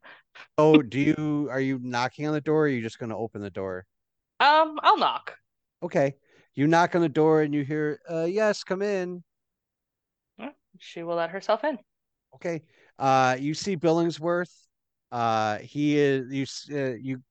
Oh, 0.58 0.82
do 0.82 1.00
you 1.00 1.48
are 1.52 1.60
you 1.60 1.80
knocking 1.80 2.26
on 2.28 2.34
the 2.34 2.42
door 2.42 2.62
or 2.62 2.66
are 2.66 2.68
you 2.68 2.82
just 2.82 2.98
going 3.00 3.10
to 3.12 3.16
open 3.16 3.42
the 3.42 3.50
door? 3.52 3.86
Um, 4.40 4.80
I'll 4.84 4.98
knock. 4.98 5.40
Okay. 5.82 6.16
You 6.56 6.68
knock 6.68 6.96
on 6.96 7.02
the 7.02 7.10
door 7.10 7.42
and 7.42 7.54
you 7.54 7.64
hear, 7.64 8.00
uh, 8.10 8.26
yes, 8.26 8.64
come 8.64 8.82
in. 8.82 9.24
She 10.78 11.02
will 11.02 11.16
let 11.16 11.32
herself 11.32 11.64
in. 11.64 11.80
Okay. 12.36 12.62
Uh, 13.00 13.38
you 13.40 13.54
see 13.54 13.76
Billingsworth. 13.78 14.52
Uh, 15.14 15.60
he 15.60 15.98
is 15.98 16.32
you 16.70 16.78
uh, 16.78 16.96
you 16.96 17.22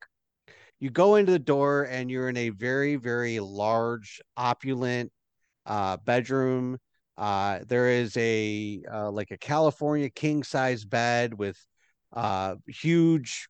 you 0.81 0.91
go 0.91 1.17
into 1.17 1.33
the 1.33 1.39
door 1.39 1.85
and 1.85 2.11
you're 2.11 2.29
in 2.29 2.37
a 2.37 2.51
very 2.51 2.97
very 2.97 3.41
large 3.41 4.21
opulent 4.37 5.11
uh 5.67 5.97
bedroom. 5.99 6.79
Uh, 7.19 7.61
there 7.67 7.89
is 7.89 8.17
a 8.17 8.83
uh, 8.93 9.11
like 9.11 9.33
a 9.33 9.39
California 9.39 10.11
king 10.11 10.45
size 10.45 10.85
bed 10.85 11.35
with 11.35 11.59
uh 12.13 12.55
huge 12.69 13.49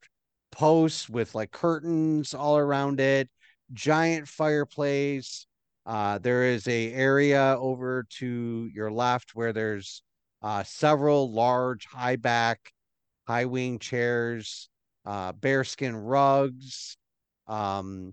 posts 0.51 1.09
with 1.09 1.35
like 1.35 1.51
curtains 1.51 2.35
all 2.35 2.57
around 2.59 3.01
it, 3.01 3.29
giant 3.73 4.29
fireplace. 4.29 5.47
Uh, 5.85 6.19
there 6.19 6.45
is 6.45 6.69
a 6.69 6.93
area 6.93 7.57
over 7.61 8.07
to 8.09 8.71
your 8.73 8.91
left 8.91 9.35
where 9.35 9.53
there's 9.53 10.03
uh, 10.43 10.63
several 10.63 11.33
large 11.33 11.87
high 11.87 12.17
back, 12.17 12.73
high 13.33 13.47
wing 13.47 13.79
chairs, 13.79 14.69
uh, 15.07 15.33
bearskin 15.33 15.97
rugs, 15.97 16.99
um, 17.47 18.13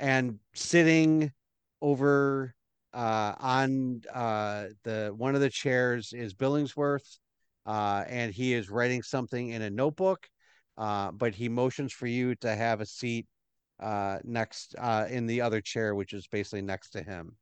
and 0.00 0.38
sitting 0.54 1.30
over 1.82 2.54
uh, 2.94 3.34
on 3.38 4.00
uh, 4.12 4.68
the 4.84 5.12
one 5.14 5.34
of 5.34 5.42
the 5.42 5.50
chairs 5.50 6.14
is 6.14 6.32
Billingsworth, 6.32 7.18
uh, 7.66 8.04
and 8.08 8.32
he 8.32 8.54
is 8.54 8.70
writing 8.70 9.02
something 9.02 9.50
in 9.50 9.60
a 9.60 9.68
notebook. 9.70 10.26
Uh, 10.78 11.12
but 11.12 11.34
he 11.34 11.50
motions 11.50 11.92
for 11.92 12.06
you 12.06 12.34
to 12.36 12.54
have 12.54 12.80
a 12.80 12.86
seat 12.86 13.26
uh, 13.80 14.16
next 14.24 14.74
uh, 14.78 15.04
in 15.10 15.26
the 15.26 15.42
other 15.42 15.60
chair, 15.60 15.94
which 15.94 16.14
is 16.14 16.26
basically 16.26 16.62
next 16.62 16.90
to 16.92 17.02
him. 17.02 17.36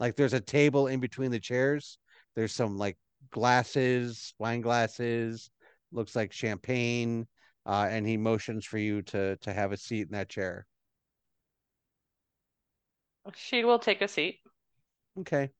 Like 0.00 0.16
there's 0.16 0.32
a 0.32 0.40
table 0.40 0.88
in 0.88 0.98
between 0.98 1.30
the 1.30 1.38
chairs. 1.38 1.98
There's 2.34 2.52
some 2.52 2.76
like 2.76 2.98
glasses, 3.30 4.34
wine 4.40 4.60
glasses, 4.60 5.48
looks 5.92 6.16
like 6.16 6.32
champagne, 6.32 7.26
uh, 7.64 7.88
and 7.90 8.06
he 8.06 8.16
motions 8.16 8.64
for 8.64 8.78
you 8.78 9.02
to 9.02 9.36
to 9.36 9.52
have 9.52 9.72
a 9.72 9.76
seat 9.76 10.02
in 10.02 10.12
that 10.12 10.28
chair. 10.28 10.66
She 13.34 13.64
will 13.64 13.78
take 13.78 14.02
a 14.02 14.08
seat. 14.08 14.38
Okay. 15.18 15.50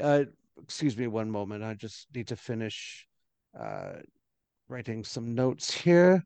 Uh, 0.00 0.24
excuse 0.62 0.96
me 0.96 1.06
one 1.06 1.30
moment. 1.30 1.64
I 1.64 1.74
just 1.74 2.08
need 2.14 2.28
to 2.28 2.36
finish 2.36 3.06
uh, 3.58 3.94
writing 4.68 5.04
some 5.04 5.34
notes 5.34 5.72
here. 5.72 6.24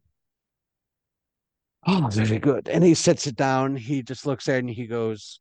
Oh, 1.87 2.09
very 2.11 2.39
good. 2.39 2.69
And 2.69 2.83
he 2.83 2.95
sits 2.95 3.27
it 3.29 3.37
down. 3.37 3.77
He 3.77 4.03
just 4.03 4.27
looks 4.27 4.49
at 4.49 4.57
it 4.57 4.59
and 4.59 4.71
he 4.71 4.87
goes, 4.87 5.41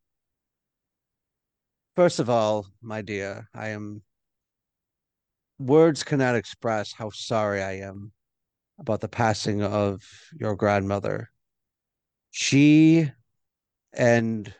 First 1.95 2.19
of 2.19 2.29
all, 2.29 2.67
my 2.81 3.01
dear, 3.01 3.47
I 3.53 3.69
am 3.69 4.03
words 5.57 6.03
cannot 6.03 6.35
express 6.35 6.93
how 6.93 7.09
sorry 7.09 7.61
I 7.61 7.77
am 7.77 8.11
about 8.79 9.01
the 9.01 9.07
passing 9.07 9.63
of 9.63 10.01
your 10.37 10.55
grandmother. 10.55 11.29
She 12.31 13.09
and 13.93 14.53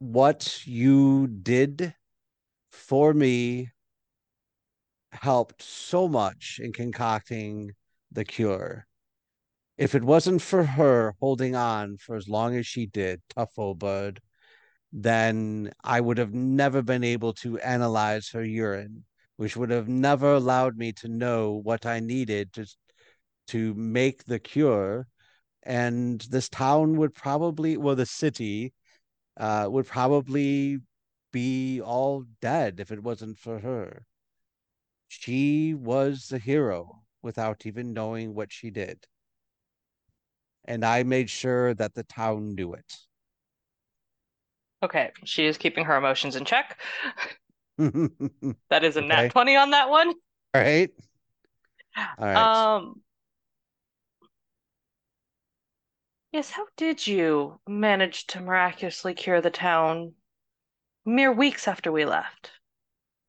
what 0.00 0.66
you 0.66 1.28
did 1.28 1.94
for 2.70 3.14
me 3.14 3.70
helped 5.12 5.62
so 5.62 6.08
much 6.08 6.60
in 6.62 6.72
concocting 6.72 7.72
the 8.12 8.24
cure. 8.24 8.86
If 9.76 9.94
it 9.94 10.02
wasn't 10.02 10.42
for 10.42 10.64
her 10.64 11.14
holding 11.20 11.54
on 11.54 11.98
for 11.98 12.16
as 12.16 12.28
long 12.28 12.56
as 12.56 12.66
she 12.66 12.86
did, 12.86 13.22
tough 13.30 13.52
old 13.56 13.78
bird, 13.78 14.20
then 14.92 15.72
I 15.84 16.00
would 16.00 16.18
have 16.18 16.34
never 16.34 16.82
been 16.82 17.04
able 17.04 17.32
to 17.34 17.58
analyze 17.60 18.30
her 18.30 18.42
urine, 18.42 19.04
which 19.38 19.56
would 19.56 19.70
have 19.70 19.88
never 19.88 20.34
allowed 20.34 20.76
me 20.76 20.92
to 20.92 21.08
know 21.08 21.52
what 21.52 21.86
I 21.86 22.00
needed 22.00 22.52
to 22.54 22.66
to 23.48 23.72
make 23.74 24.24
the 24.24 24.40
cure. 24.40 25.06
And 25.62 26.20
this 26.22 26.48
town 26.48 26.96
would 26.96 27.14
probably, 27.14 27.76
well, 27.76 27.94
the 27.94 28.04
city 28.04 28.72
uh, 29.36 29.68
would 29.70 29.86
probably 29.86 30.78
be 31.32 31.80
all 31.80 32.24
dead 32.40 32.80
if 32.80 32.90
it 32.90 33.02
wasn't 33.02 33.38
for 33.38 33.60
her. 33.60 34.02
She 35.06 35.72
was 35.72 36.26
the 36.26 36.38
hero 36.38 37.02
without 37.22 37.64
even 37.64 37.92
knowing 37.92 38.34
what 38.34 38.52
she 38.52 38.70
did. 38.70 39.06
And 40.64 40.84
I 40.84 41.04
made 41.04 41.30
sure 41.30 41.74
that 41.74 41.94
the 41.94 42.02
town 42.02 42.56
knew 42.56 42.74
it. 42.74 42.92
Okay, 44.82 45.12
she 45.24 45.46
is 45.46 45.58
keeping 45.58 45.84
her 45.84 45.96
emotions 45.96 46.34
in 46.34 46.44
check. 46.44 46.78
All 47.78 48.54
That 48.70 48.84
is 48.84 48.96
a 48.96 49.00
nat 49.00 49.30
20 49.30 49.56
on 49.56 49.70
that 49.70 49.88
one. 49.88 50.12
right. 50.54 50.90
All 51.96 52.26
right. 52.26 52.74
Um, 52.74 53.00
yes, 56.32 56.50
how 56.50 56.66
did 56.76 57.06
you 57.06 57.60
manage 57.66 58.26
to 58.28 58.40
miraculously 58.40 59.14
cure 59.14 59.40
the 59.40 59.50
town 59.50 60.14
mere 61.04 61.32
weeks 61.32 61.66
after 61.68 61.90
we 61.90 62.04
left? 62.04 62.52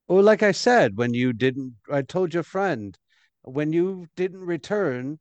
Well, 0.07 0.23
like 0.23 0.41
I 0.43 0.51
said, 0.51 0.97
when 0.97 1.13
you 1.13 1.33
didn't, 1.33 1.75
I 1.91 2.01
told 2.01 2.33
your 2.33 2.43
friend, 2.43 2.97
when 3.43 3.71
you 3.71 4.07
didn't 4.15 4.41
return, 4.41 5.19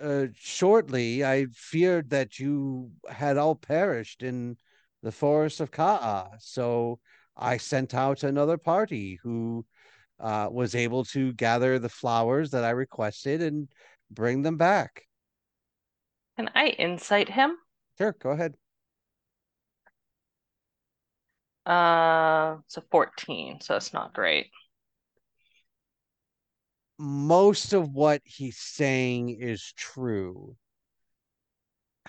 uh, 0.00 0.26
shortly, 0.34 1.24
I 1.24 1.46
feared 1.54 2.10
that 2.10 2.38
you 2.38 2.92
had 3.08 3.36
all 3.36 3.54
perished 3.54 4.22
in 4.22 4.56
the 5.02 5.12
forest 5.12 5.60
of 5.60 5.70
Ka'a. 5.70 6.30
So 6.40 6.98
I 7.36 7.58
sent 7.58 7.94
out 7.94 8.22
another 8.22 8.56
party 8.56 9.18
who 9.22 9.64
uh, 10.18 10.48
was 10.50 10.74
able 10.74 11.04
to 11.06 11.32
gather 11.34 11.78
the 11.78 11.88
flowers 11.88 12.50
that 12.50 12.64
I 12.64 12.70
requested 12.70 13.42
and 13.42 13.68
bring 14.10 14.42
them 14.42 14.56
back. 14.56 15.02
Can 16.36 16.50
I 16.54 16.68
insight 16.68 17.28
him? 17.28 17.56
Sure, 17.98 18.14
go 18.18 18.30
ahead. 18.30 18.54
Uh, 21.64 22.58
it's 22.66 22.76
a 22.76 22.82
14, 22.90 23.60
so 23.60 23.74
it's 23.74 23.92
not 23.92 24.14
great. 24.14 24.50
Most 26.98 27.72
of 27.72 27.90
what 27.90 28.22
he's 28.24 28.58
saying 28.58 29.30
is 29.40 29.72
true. 29.76 30.56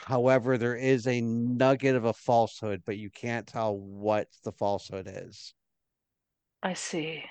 However, 0.05 0.57
there 0.57 0.75
is 0.75 1.07
a 1.07 1.21
nugget 1.21 1.95
of 1.95 2.05
a 2.05 2.13
falsehood, 2.13 2.83
but 2.85 2.97
you 2.97 3.09
can't 3.09 3.47
tell 3.47 3.77
what 3.77 4.27
the 4.43 4.51
falsehood 4.51 5.07
is. 5.11 5.53
I 6.63 6.73
see. 6.73 7.23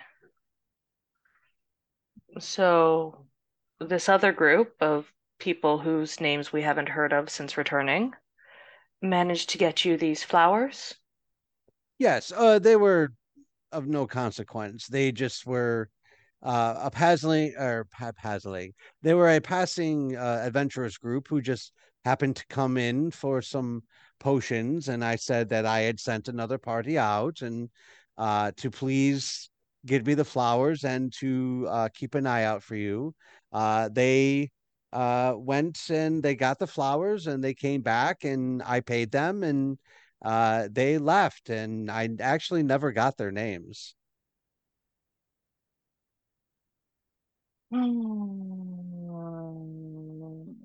So, 2.39 3.27
this 3.81 4.09
other 4.09 4.33
group 4.33 4.75
of 4.81 5.13
people 5.39 5.79
whose 5.79 6.21
names 6.21 6.53
we 6.53 6.63
haven't 6.63 6.89
heard 6.89 7.13
of 7.13 7.31
since 7.31 7.57
returning 7.57 8.13
managed 9.03 9.51
to 9.51 9.59
get 9.59 9.85
you 9.85 9.97
these 9.97 10.23
flowers? 10.23 10.95
Yes, 11.99 12.33
uh, 12.35 12.59
they 12.59 12.77
were 12.77 13.13
of 13.73 13.87
no 13.87 14.07
consequence. 14.07 14.87
They 14.87 15.13
just 15.13 15.47
were 15.47 15.89
uh, 16.43 16.75
a 16.83 16.91
passing 16.91 17.55
or 17.59 17.87
passing. 18.17 18.73
They 19.03 19.15
were 19.15 19.31
a 19.31 19.41
passing 19.41 20.17
uh, 20.17 20.43
adventurous 20.45 20.99
group 20.99 21.29
who 21.29 21.41
just 21.41 21.73
happened 22.07 22.37
to 22.37 22.47
come 22.49 22.77
in 22.79 23.11
for 23.11 23.43
some 23.43 23.83
potions, 24.21 24.89
and 24.89 25.05
I 25.05 25.17
said 25.17 25.49
that 25.51 25.67
I 25.67 25.81
had 25.81 26.01
sent 26.01 26.29
another 26.29 26.57
party 26.59 26.97
out 26.99 27.43
and 27.43 27.69
uh, 28.17 28.53
to 28.59 28.71
please 28.71 29.51
give 29.85 30.07
me 30.07 30.15
the 30.15 30.25
flowers 30.25 30.85
and 30.85 31.13
to 31.15 31.67
uh, 31.69 31.89
keep 31.95 32.15
an 32.15 32.27
eye 32.27 32.45
out 32.45 32.63
for 32.63 32.77
you. 32.77 33.15
Uh, 33.53 33.89
they 33.93 34.51
uh, 34.93 35.35
went 35.37 35.79
and 35.91 36.23
they 36.23 36.35
got 36.35 36.59
the 36.59 36.67
flowers 36.67 37.27
and 37.27 37.43
they 37.43 37.55
came 37.55 37.83
back 37.83 38.25
and 38.25 38.63
I 38.65 38.81
paid 38.81 39.11
them 39.11 39.43
and 39.43 39.79
uh, 40.25 40.69
they 40.71 40.99
left 40.99 41.51
and 41.51 41.91
I 41.91 42.09
actually 42.21 42.63
never 42.63 42.93
got 42.93 43.17
their 43.17 43.33
names. 43.33 43.95
Hmm, 47.71 48.96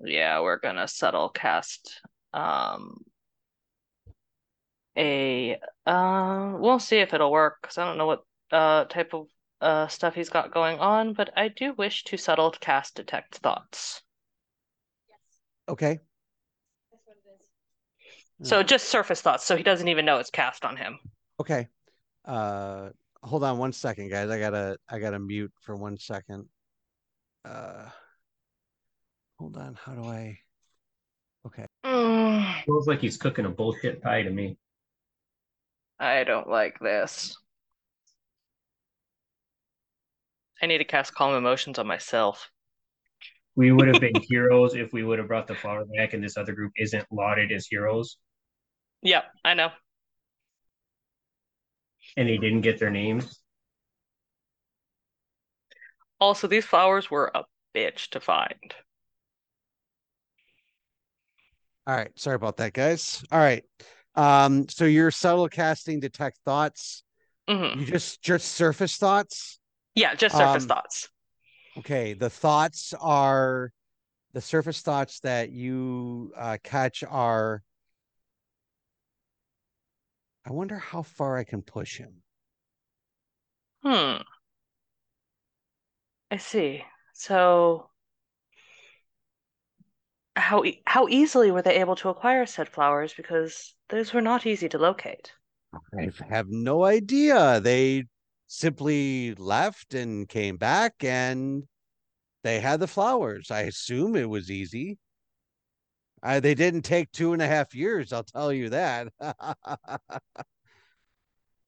yeah, 0.02 0.40
we're 0.40 0.58
gonna 0.58 0.88
subtle 0.88 1.28
cast 1.28 2.00
um 2.32 2.98
a 4.96 5.58
uh 5.86 6.52
we'll 6.58 6.78
see 6.78 6.98
if 6.98 7.14
it'll 7.14 7.30
work 7.30 7.58
because 7.62 7.78
I 7.78 7.86
don't 7.86 7.98
know 7.98 8.06
what 8.06 8.24
uh 8.50 8.84
type 8.84 9.14
of 9.14 9.26
uh, 9.60 9.86
stuff 9.86 10.16
he's 10.16 10.28
got 10.28 10.52
going 10.52 10.80
on, 10.80 11.12
but 11.12 11.30
I 11.36 11.46
do 11.46 11.72
wish 11.74 12.02
to 12.04 12.16
subtle 12.16 12.50
cast 12.50 12.96
detect 12.96 13.36
thoughts. 13.36 14.02
Okay. 15.68 16.00
So 18.42 18.64
just 18.64 18.88
surface 18.88 19.20
thoughts, 19.20 19.44
so 19.44 19.56
he 19.56 19.62
doesn't 19.62 19.86
even 19.86 20.04
know 20.04 20.18
it's 20.18 20.30
cast 20.30 20.64
on 20.64 20.76
him. 20.76 20.98
Okay. 21.38 21.68
Uh 22.24 22.88
hold 23.22 23.44
on 23.44 23.56
one 23.58 23.72
second, 23.72 24.10
guys. 24.10 24.30
I 24.30 24.40
gotta 24.40 24.78
I 24.88 24.98
gotta 24.98 25.20
mute 25.20 25.52
for 25.60 25.76
one 25.76 25.96
second. 25.96 26.46
Uh 27.44 27.86
hold 29.42 29.56
on, 29.56 29.74
how 29.74 29.92
do 29.92 30.04
I 30.04 30.38
Okay. 31.44 31.66
Mm, 31.84 32.62
Feels 32.66 32.86
like 32.86 33.00
he's 33.00 33.16
cooking 33.16 33.44
a 33.44 33.50
bullshit 33.50 34.00
pie 34.00 34.22
to 34.22 34.30
me. 34.30 34.56
I 35.98 36.22
don't 36.22 36.48
like 36.48 36.78
this. 36.78 37.36
I 40.62 40.66
need 40.66 40.78
to 40.78 40.84
cast 40.84 41.12
calm 41.16 41.34
emotions 41.34 41.80
on 41.80 41.88
myself. 41.88 42.52
We 43.56 43.72
would 43.72 43.88
have 43.88 44.00
been 44.00 44.14
heroes 44.28 44.76
if 44.76 44.92
we 44.92 45.02
would 45.02 45.18
have 45.18 45.26
brought 45.26 45.48
the 45.48 45.56
flower 45.56 45.84
back, 45.96 46.12
and 46.14 46.22
this 46.22 46.36
other 46.36 46.52
group 46.52 46.70
isn't 46.76 47.04
lauded 47.10 47.50
as 47.50 47.66
heroes, 47.66 48.16
Yep, 49.02 49.24
I 49.44 49.54
know. 49.54 49.70
and 52.16 52.28
they 52.28 52.36
didn't 52.38 52.60
get 52.60 52.78
their 52.78 52.90
names. 52.90 53.42
Also, 56.20 56.46
these 56.46 56.64
flowers 56.64 57.10
were 57.10 57.32
a 57.34 57.44
bitch 57.74 58.08
to 58.10 58.20
find. 58.20 58.74
All 61.86 61.96
right, 61.96 62.10
sorry 62.18 62.36
about 62.36 62.56
that, 62.58 62.72
guys. 62.72 63.24
All 63.32 63.38
right. 63.38 63.64
Um, 64.14 64.68
so 64.68 64.84
you're 64.84 65.10
subtle 65.10 65.48
casting 65.48 66.00
detect 66.00 66.38
thoughts. 66.44 67.02
hmm 67.48 67.78
You 67.78 67.84
just 67.86 68.22
just 68.22 68.48
surface 68.52 68.96
thoughts. 68.96 69.58
Yeah, 69.94 70.14
just 70.14 70.36
surface 70.36 70.64
Um, 70.64 70.68
thoughts. 70.68 71.08
Okay, 71.78 72.14
the 72.14 72.30
thoughts 72.30 72.94
are 73.00 73.72
the 74.34 74.40
surface 74.40 74.80
thoughts 74.82 75.20
that 75.20 75.50
you 75.52 76.32
uh, 76.36 76.58
catch 76.62 77.04
are. 77.04 77.62
I 80.44 80.52
wonder 80.52 80.78
how 80.78 81.02
far 81.02 81.36
I 81.36 81.42
can 81.42 81.62
push 81.62 81.98
him. 81.98 82.22
Hmm. 83.84 84.22
I 86.32 86.38
see. 86.38 86.84
So, 87.12 87.91
how 90.36 90.64
e 90.64 90.82
how 90.86 91.08
easily 91.08 91.50
were 91.50 91.62
they 91.62 91.80
able 91.80 91.96
to 91.96 92.08
acquire 92.08 92.46
said 92.46 92.68
flowers? 92.68 93.14
Because 93.14 93.74
those 93.88 94.12
were 94.12 94.20
not 94.22 94.46
easy 94.46 94.68
to 94.68 94.78
locate. 94.78 95.32
I 95.98 96.10
have 96.28 96.48
no 96.48 96.84
idea. 96.84 97.60
They 97.60 98.04
simply 98.46 99.34
left 99.36 99.94
and 99.94 100.28
came 100.28 100.56
back, 100.56 101.02
and 101.02 101.64
they 102.44 102.60
had 102.60 102.80
the 102.80 102.88
flowers. 102.88 103.50
I 103.50 103.62
assume 103.62 104.16
it 104.16 104.28
was 104.28 104.50
easy. 104.50 104.98
Uh, 106.22 106.38
they 106.40 106.54
didn't 106.54 106.82
take 106.82 107.10
two 107.12 107.32
and 107.32 107.42
a 107.42 107.46
half 107.48 107.74
years, 107.74 108.12
I'll 108.12 108.22
tell 108.22 108.52
you 108.52 108.70
that. 108.70 109.08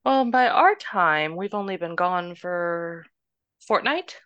Well, 0.02 0.30
by 0.30 0.48
our 0.48 0.74
time, 0.74 1.36
we've 1.36 1.52
only 1.52 1.76
been 1.76 1.94
gone 1.94 2.36
for 2.36 3.04
fortnight. 3.60 4.18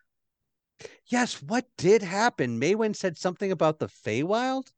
Yes, 1.06 1.42
what 1.42 1.66
did 1.76 2.02
happen? 2.02 2.60
Maywen 2.60 2.94
said 2.94 3.16
something 3.18 3.50
about 3.50 3.78
the 3.78 3.88
Feywild? 3.88 4.72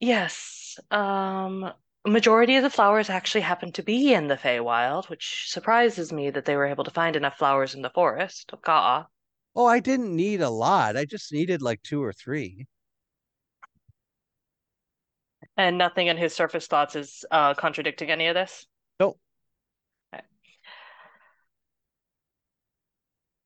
Yes. 0.00 0.78
Um, 0.90 1.72
majority 2.06 2.56
of 2.56 2.62
the 2.62 2.70
flowers 2.70 3.10
actually 3.10 3.42
happen 3.42 3.72
to 3.72 3.82
be 3.82 4.14
in 4.14 4.28
the 4.28 4.36
Feywild, 4.36 5.08
which 5.10 5.50
surprises 5.50 6.12
me 6.12 6.30
that 6.30 6.44
they 6.44 6.56
were 6.56 6.66
able 6.66 6.84
to 6.84 6.90
find 6.90 7.16
enough 7.16 7.36
flowers 7.36 7.74
in 7.74 7.82
the 7.82 7.90
forest. 7.90 8.52
Oh, 9.54 9.66
I 9.66 9.80
didn't 9.80 10.14
need 10.14 10.40
a 10.40 10.50
lot. 10.50 10.96
I 10.96 11.04
just 11.04 11.32
needed 11.32 11.60
like 11.60 11.82
two 11.82 12.02
or 12.02 12.12
three. 12.12 12.66
And 15.56 15.76
nothing 15.76 16.06
in 16.06 16.16
his 16.16 16.34
surface 16.34 16.66
thoughts 16.66 16.96
is 16.96 17.24
uh, 17.30 17.54
contradicting 17.54 18.10
any 18.10 18.28
of 18.28 18.34
this. 18.34 18.66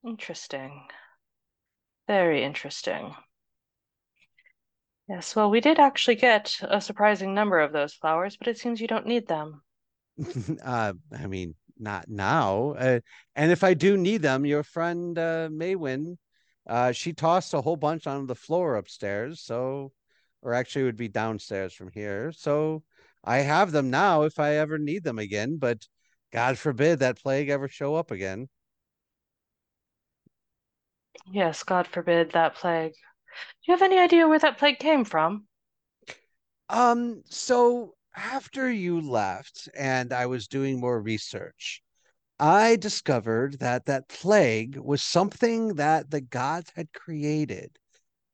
Interesting. 0.06 0.82
Very 2.06 2.44
interesting. 2.44 3.14
Yes, 5.09 5.36
well, 5.36 5.51
we 5.51 5.60
did 5.60 5.78
actually 5.78 6.16
get 6.16 6.56
a 6.62 6.81
surprising 6.81 7.35
number 7.35 7.60
of 7.60 7.72
those 7.72 7.94
flowers, 7.94 8.36
but 8.36 8.48
it 8.48 8.59
seems 8.59 8.81
you 8.81 8.86
don't 8.86 9.06
need 9.06 9.28
them. 9.28 9.62
uh, 10.64 10.93
I 11.16 11.26
mean, 11.26 11.55
not 11.78 12.09
now. 12.09 12.74
Uh, 12.78 13.01
and 13.36 13.51
if 13.51 13.64
I 13.64 13.74
do 13.74 13.97
need 13.97 14.22
them, 14.22 14.47
your 14.47 14.62
friend 14.62 15.18
uh, 15.18 15.48
Maywen, 15.51 16.16
uh, 16.66 16.93
she 16.93 17.12
tossed 17.12 17.55
a 17.55 17.60
whole 17.60 17.76
bunch 17.76 18.06
on 18.06 18.26
the 18.26 18.35
floor 18.35 18.76
upstairs. 18.76 19.43
So, 19.43 19.93
or 20.43 20.55
actually, 20.55 20.82
it 20.82 20.86
would 20.86 20.97
be 20.97 21.09
downstairs 21.09 21.74
from 21.74 21.90
here. 21.93 22.32
So 22.32 22.82
I 23.22 23.39
have 23.39 23.72
them 23.72 23.90
now 23.90 24.22
if 24.22 24.39
I 24.39 24.56
ever 24.56 24.78
need 24.78 25.05
them 25.05 25.18
again. 25.18 25.56
But 25.59 25.86
God 26.32 26.59
forbid 26.59 27.01
that 27.01 27.20
plague 27.20 27.48
ever 27.48 27.68
show 27.68 27.94
up 27.94 28.10
again. 28.10 28.48
Yes, 31.30 31.62
God 31.62 31.86
forbid 31.86 32.32
that 32.32 32.54
plague. 32.54 32.92
Do 32.92 33.72
you 33.72 33.74
have 33.74 33.82
any 33.82 33.98
idea 33.98 34.28
where 34.28 34.38
that 34.38 34.58
plague 34.58 34.78
came 34.78 35.04
from? 35.04 35.46
Um, 36.68 37.22
so 37.26 37.94
after 38.16 38.70
you 38.70 39.00
left 39.00 39.68
and 39.76 40.12
I 40.12 40.26
was 40.26 40.48
doing 40.48 40.80
more 40.80 41.00
research, 41.00 41.82
I 42.38 42.76
discovered 42.76 43.60
that 43.60 43.86
that 43.86 44.08
plague 44.08 44.76
was 44.76 45.02
something 45.02 45.74
that 45.74 46.10
the 46.10 46.20
gods 46.20 46.72
had 46.74 46.92
created 46.92 47.78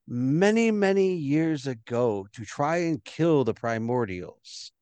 many, 0.06 0.70
many 0.70 1.14
years 1.14 1.66
ago 1.66 2.26
to 2.32 2.44
try 2.44 2.78
and 2.78 3.04
kill 3.04 3.44
the 3.44 3.54
primordials. 3.54 4.72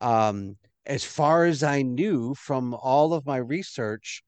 Um, 0.00 0.56
as 0.86 1.04
far 1.04 1.46
as 1.46 1.62
I 1.62 1.82
knew 1.82 2.34
from 2.34 2.74
all 2.74 3.14
of 3.14 3.26
my 3.26 3.38
research, 3.38 4.22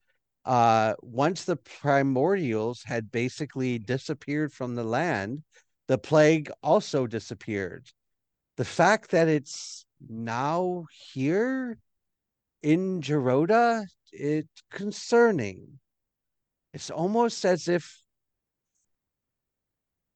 uh, 0.47 0.95
once 1.01 1.43
the 1.43 1.57
primordials 1.57 2.81
had 2.83 3.11
basically 3.11 3.77
disappeared 3.77 4.53
from 4.53 4.75
the 4.75 4.83
land, 4.83 5.43
the 5.89 5.97
plague 5.97 6.49
also 6.63 7.05
disappeared. 7.05 7.85
The 8.55 8.63
fact 8.63 9.11
that 9.11 9.27
it's 9.27 9.85
now 10.07 10.85
here 11.13 11.77
in 12.63 13.01
Jeroda, 13.01 13.85
it's 14.13 14.63
concerning. 14.71 15.79
It's 16.73 16.89
almost 16.89 17.43
as 17.43 17.67
if 17.67 18.01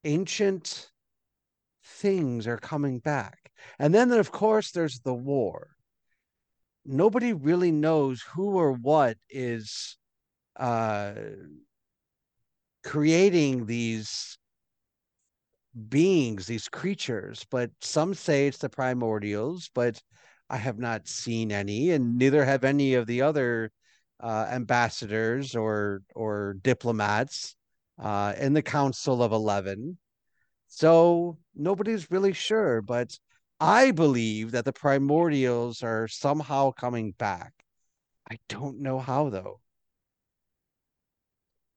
ancient 0.06 0.92
things 1.84 2.48
are 2.48 2.58
coming 2.58 3.00
back. 3.00 3.52
And 3.80 3.94
then, 3.94 4.14
of 4.14 4.32
course, 4.32 4.72
there's 4.72 5.02
the 5.02 5.14
war. 5.14 5.72
Nobody 6.86 7.34
really 7.34 7.74
knows 7.74 8.22
who 8.22 8.56
or 8.58 8.72
what 8.72 9.18
is 9.30 9.98
uh, 10.62 11.14
creating 12.84 13.66
these 13.66 14.38
beings, 15.90 16.46
these 16.46 16.68
creatures, 16.68 17.46
but 17.50 17.72
some 17.82 18.14
say 18.14 18.48
it's 18.48 18.60
the 18.60 18.70
primordials, 18.70 19.70
but 19.74 20.02
I 20.50 20.58
have 20.58 20.80
not 20.80 21.08
seen 21.08 21.52
any, 21.52 21.92
and 21.92 22.18
neither 22.18 22.46
have 22.46 22.64
any 22.64 22.94
of 22.96 23.08
the 23.08 23.22
other 23.24 23.72
uh, 24.20 24.48
ambassadors 24.52 25.56
or 25.56 26.04
or 26.16 26.58
diplomats 26.62 27.56
uh, 28.00 28.34
in 28.38 28.54
the 28.54 28.62
Council 28.62 29.24
of 29.24 29.32
Eleven. 29.32 29.98
So 30.68 31.38
nobody's 31.56 32.12
really 32.12 32.34
sure, 32.34 32.82
but 32.82 33.18
I 33.60 33.92
believe 33.92 34.52
that 34.52 34.66
the 34.66 34.74
primordials 34.74 35.84
are 35.84 36.08
somehow 36.08 36.72
coming 36.72 37.12
back. 37.14 37.54
I 38.30 38.38
don't 38.50 38.82
know 38.82 39.00
how 39.00 39.30
though. 39.30 39.61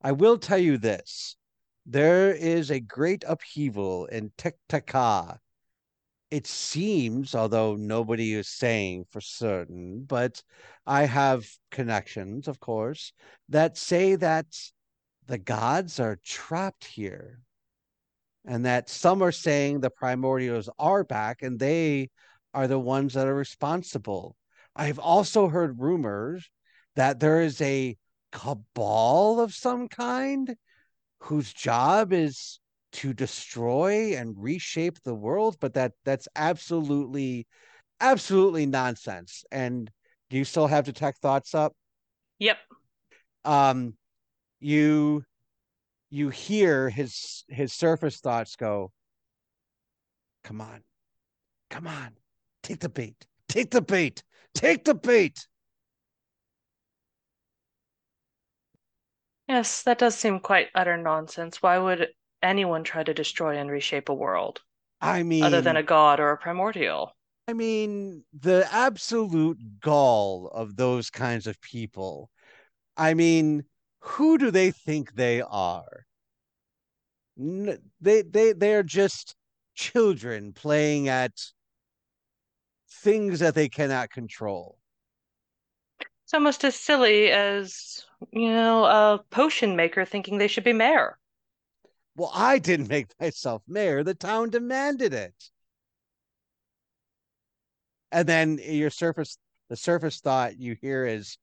I 0.04 0.12
will 0.12 0.36
tell 0.36 0.58
you 0.58 0.76
this. 0.76 1.34
There 1.86 2.30
is 2.30 2.70
a 2.70 2.78
great 2.78 3.24
upheaval 3.26 4.04
in 4.06 4.32
Tiktaka. 4.36 5.38
It 6.30 6.46
seems, 6.46 7.34
although 7.34 7.74
nobody 7.74 8.34
is 8.34 8.48
saying 8.48 9.06
for 9.10 9.22
certain, 9.22 10.04
but 10.04 10.42
I 10.86 11.06
have 11.06 11.46
connections, 11.70 12.48
of 12.48 12.60
course, 12.60 13.14
that 13.48 13.78
say 13.78 14.16
that 14.16 14.46
the 15.26 15.38
gods 15.38 15.98
are 15.98 16.18
trapped 16.22 16.84
here. 16.84 17.40
And 18.44 18.66
that 18.66 18.90
some 18.90 19.22
are 19.22 19.32
saying 19.32 19.80
the 19.80 19.88
primordials 19.88 20.68
are 20.78 21.02
back 21.02 21.40
and 21.40 21.58
they 21.58 22.10
are 22.52 22.68
the 22.68 22.78
ones 22.78 23.14
that 23.14 23.26
are 23.26 23.34
responsible. 23.34 24.36
I've 24.76 24.98
also 24.98 25.48
heard 25.48 25.80
rumors 25.80 26.50
that 26.94 27.20
there 27.20 27.40
is 27.40 27.58
a 27.62 27.96
cabal 28.34 29.40
of 29.40 29.54
some 29.54 29.88
kind 29.88 30.56
whose 31.20 31.52
job 31.52 32.12
is 32.12 32.60
to 32.92 33.14
destroy 33.14 34.14
and 34.16 34.34
reshape 34.36 35.00
the 35.02 35.14
world, 35.14 35.56
but 35.60 35.74
that 35.74 35.92
that's 36.04 36.28
absolutely, 36.36 37.46
absolutely 38.00 38.66
nonsense. 38.66 39.44
And 39.50 39.90
do 40.28 40.36
you 40.36 40.44
still 40.44 40.66
have 40.66 40.84
detect 40.84 41.18
thoughts 41.18 41.54
up? 41.54 41.72
Yep. 42.40 42.58
um, 43.44 43.94
you 44.60 45.24
you 46.10 46.28
hear 46.28 46.90
his 46.90 47.44
his 47.48 47.72
surface 47.72 48.20
thoughts 48.20 48.56
go, 48.56 48.92
"Come 50.42 50.60
on, 50.60 50.82
come 51.70 51.86
on, 51.86 52.16
take 52.62 52.80
the 52.80 52.88
bait, 52.88 53.26
take 53.48 53.70
the 53.70 53.80
bait, 53.80 54.22
take 54.54 54.84
the 54.84 54.94
bait." 54.94 55.46
Yes, 59.48 59.82
that 59.84 59.96
does 59.96 60.18
seem 60.18 60.38
quite 60.38 60.70
utter 60.74 60.98
nonsense. 60.98 61.62
Why 61.62 61.78
would 61.78 62.14
anyone 62.42 62.84
try 62.84 63.02
to 63.04 63.14
destroy 63.14 63.56
and 63.56 63.70
reshape 63.70 64.10
a 64.10 64.14
world 64.14 64.60
I 65.00 65.22
mean, 65.22 65.44
other 65.44 65.62
than 65.62 65.76
a 65.76 65.82
god 65.82 66.20
or 66.20 66.32
a 66.32 66.38
primordial? 66.38 67.16
I 67.48 67.52
mean, 67.54 68.24
the 68.32 68.66
absolute 68.70 69.80
gall 69.80 70.48
of 70.48 70.76
those 70.76 71.10
kinds 71.10 71.46
of 71.46 71.60
people. 71.60 72.30
I 72.96 73.14
mean, 73.14 73.66
who 74.00 74.38
do 74.38 74.50
they 74.50 74.70
think 74.72 75.14
they 75.14 75.42
are? 75.42 76.06
N- 77.38 77.90
they 78.00 78.22
they 78.22 78.52
they 78.52 78.74
are 78.74 78.82
just 78.82 79.36
children 79.74 80.52
playing 80.52 81.08
at 81.08 81.32
things 82.88 83.40
that 83.40 83.54
they 83.54 83.68
cannot 83.68 84.10
control. 84.10 84.78
Almost 86.34 86.64
as 86.64 86.74
silly 86.74 87.30
as, 87.30 88.04
you 88.32 88.48
know, 88.48 88.84
a 88.86 89.20
potion 89.30 89.76
maker 89.76 90.04
thinking 90.04 90.36
they 90.36 90.48
should 90.48 90.64
be 90.64 90.72
mayor. 90.72 91.16
Well, 92.16 92.32
I 92.34 92.58
didn't 92.58 92.88
make 92.88 93.06
myself 93.20 93.62
mayor. 93.68 94.02
The 94.02 94.14
town 94.14 94.50
demanded 94.50 95.14
it. 95.14 95.32
And 98.10 98.28
then 98.28 98.58
your 98.60 98.90
surface, 98.90 99.38
the 99.70 99.76
surface 99.76 100.18
thought 100.20 100.58
you 100.58 100.76
hear 100.80 101.06
is, 101.06 101.38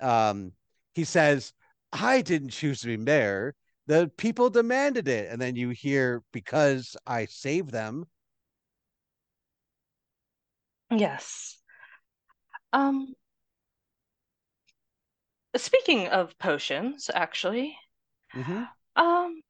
um, 0.00 0.52
he 0.94 1.02
says, 1.02 1.52
I 1.92 2.22
didn't 2.22 2.50
choose 2.50 2.80
to 2.82 2.86
be 2.86 2.96
mayor. 2.96 3.56
The 3.88 4.08
people 4.16 4.50
demanded 4.50 5.08
it. 5.08 5.32
And 5.32 5.42
then 5.42 5.56
you 5.56 5.70
hear, 5.70 6.22
because 6.32 6.96
I 7.04 7.24
saved 7.24 7.72
them. 7.72 8.04
Yes. 10.90 11.58
Um, 12.72 13.14
speaking 15.56 16.08
of 16.08 16.38
potions, 16.38 17.10
actually, 17.14 17.78
Mhm. 18.34 18.68
um, 18.96 19.42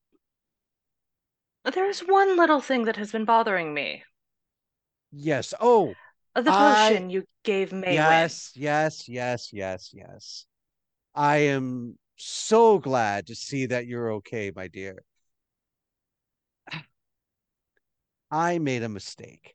there's 1.64 2.00
one 2.00 2.36
little 2.36 2.60
thing 2.60 2.84
that 2.84 2.96
has 2.96 3.10
been 3.10 3.24
bothering 3.24 3.74
me. 3.74 4.04
Yes. 5.12 5.54
Oh, 5.60 5.94
The 6.34 6.50
I- 6.50 6.94
potion 6.94 7.10
you 7.10 7.24
gave 7.42 7.70
Maywen. 7.70 7.94
yes, 7.94 8.52
yes, 8.56 9.08
yes, 9.08 9.52
yes, 9.52 9.90
yes. 9.92 10.46
I 11.14 11.38
am 11.38 11.98
so 12.16 12.78
glad 12.78 13.26
to 13.28 13.34
see 13.34 13.66
that 13.66 13.86
you're 13.86 14.12
okay, 14.14 14.52
my 14.54 14.68
dear. 14.68 15.04
I 18.32 18.58
made 18.58 18.82
a 18.82 18.88
mistake. 18.88 19.54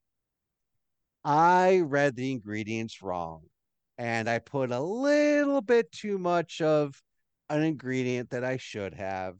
I 1.24 1.82
read 1.82 2.16
the 2.16 2.32
ingredients 2.32 3.02
wrong, 3.02 3.50
and 3.98 4.30
I 4.30 4.40
put 4.40 4.72
a 4.72 4.80
little 4.80 5.62
bit 5.62 5.92
too 5.92 6.18
much 6.18 6.62
of 6.62 7.02
an 7.50 7.64
ingredient 7.64 8.30
that 8.32 8.44
I 8.44 8.58
should 8.58 8.94
have. 8.96 9.36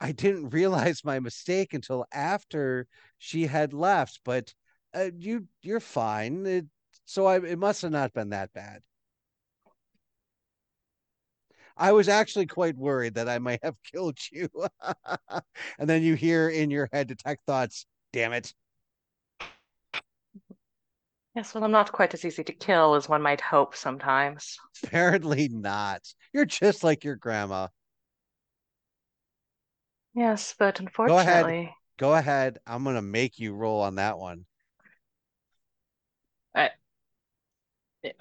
I 0.00 0.12
didn't 0.12 0.50
realize 0.50 1.04
my 1.04 1.20
mistake 1.20 1.74
until 1.74 2.06
after 2.12 2.86
she 3.18 3.46
had 3.46 3.72
left, 3.72 4.20
but 4.24 4.54
uh, 4.94 5.10
you 5.16 5.46
you're 5.62 5.80
fine. 5.80 6.46
It, 6.46 6.66
so 7.04 7.26
I 7.26 7.38
it 7.44 7.58
must 7.58 7.82
have 7.82 7.92
not 7.92 8.12
been 8.12 8.30
that 8.30 8.52
bad. 8.52 8.82
I 11.76 11.92
was 11.92 12.08
actually 12.08 12.46
quite 12.46 12.76
worried 12.76 13.14
that 13.14 13.28
I 13.28 13.38
might 13.38 13.60
have 13.62 13.76
killed 13.92 14.18
you. 14.32 14.48
and 15.78 15.88
then 15.88 16.02
you 16.02 16.14
hear 16.14 16.48
in 16.48 16.70
your 16.70 16.88
head 16.92 17.08
detect 17.08 17.44
thoughts, 17.46 17.86
damn 18.12 18.32
it. 18.32 18.52
Yes, 21.38 21.54
well, 21.54 21.62
I'm 21.62 21.70
not 21.70 21.92
quite 21.92 22.12
as 22.14 22.24
easy 22.24 22.42
to 22.42 22.52
kill 22.52 22.96
as 22.96 23.08
one 23.08 23.22
might 23.22 23.40
hope 23.40 23.76
sometimes. 23.76 24.58
Apparently 24.82 25.46
not. 25.48 26.02
You're 26.32 26.44
just 26.44 26.82
like 26.82 27.04
your 27.04 27.14
grandma. 27.14 27.68
Yes, 30.14 30.52
but 30.58 30.80
unfortunately, 30.80 31.12
Go 31.16 31.54
ahead. 31.54 31.74
Go 31.96 32.14
ahead. 32.14 32.58
I'm 32.66 32.82
gonna 32.82 33.00
make 33.02 33.38
you 33.38 33.54
roll 33.54 33.80
on 33.82 33.94
that 33.94 34.18
one. 34.18 34.46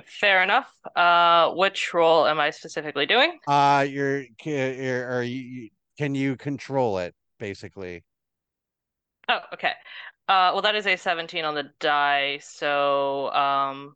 fair 0.06 0.44
enough. 0.44 0.72
Uh, 0.96 1.52
which 1.52 1.94
role 1.94 2.26
am 2.28 2.40
I 2.40 2.50
specifically 2.52 3.06
doing? 3.06 3.40
Uh 3.48 3.86
you're, 3.90 4.24
you're 4.44 5.08
are 5.10 5.24
you 5.24 5.42
you- 5.42 5.70
can 5.98 6.14
you 6.14 6.36
control 6.36 7.00
it 7.00 7.16
basically? 7.40 8.04
Oh, 9.30 9.40
okay. 9.54 9.74
Uh, 10.28 10.52
well, 10.54 10.62
that 10.62 10.76
is 10.76 10.86
a 10.86 10.98
17 10.98 11.46
on 11.46 11.56
the 11.56 11.72
die. 11.80 12.40
So, 12.42 13.32
um, 13.32 13.96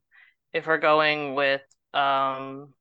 if 0.53 0.68
we're 0.68 0.78
going 0.78 1.36
with 1.36 1.62
um 1.94 2.74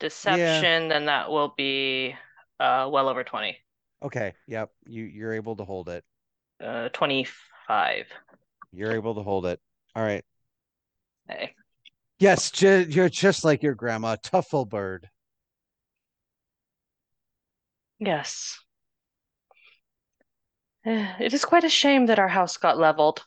deception, 0.00 0.88
then 0.88 1.06
that 1.06 1.30
will 1.30 1.54
be 1.56 2.14
uh 2.58 2.88
well 2.90 3.08
over 3.08 3.22
20. 3.22 3.56
Okay, 4.02 4.34
yep. 4.46 4.70
You 4.86 5.04
you're 5.04 5.34
able 5.34 5.56
to 5.56 5.64
hold 5.64 5.88
it. 5.88 6.04
Uh, 6.62 6.88
25. 6.90 8.06
You're 8.72 8.92
able 8.92 9.14
to 9.14 9.22
hold 9.22 9.46
it. 9.46 9.60
All 9.94 10.02
right. 10.02 10.24
Hey. 11.28 11.54
Yes, 12.18 12.50
ju- 12.50 12.86
you're 12.88 13.08
just 13.08 13.44
like 13.44 13.62
your 13.62 13.74
grandma, 13.74 14.16
Tuffle 14.16 14.68
Bird. 14.68 15.08
Yes. 17.98 18.58
It 20.84 21.34
is 21.34 21.44
quite 21.44 21.64
a 21.64 21.68
shame 21.68 22.06
that 22.06 22.18
our 22.18 22.28
house 22.28 22.56
got 22.56 22.78
leveled. 22.78 23.24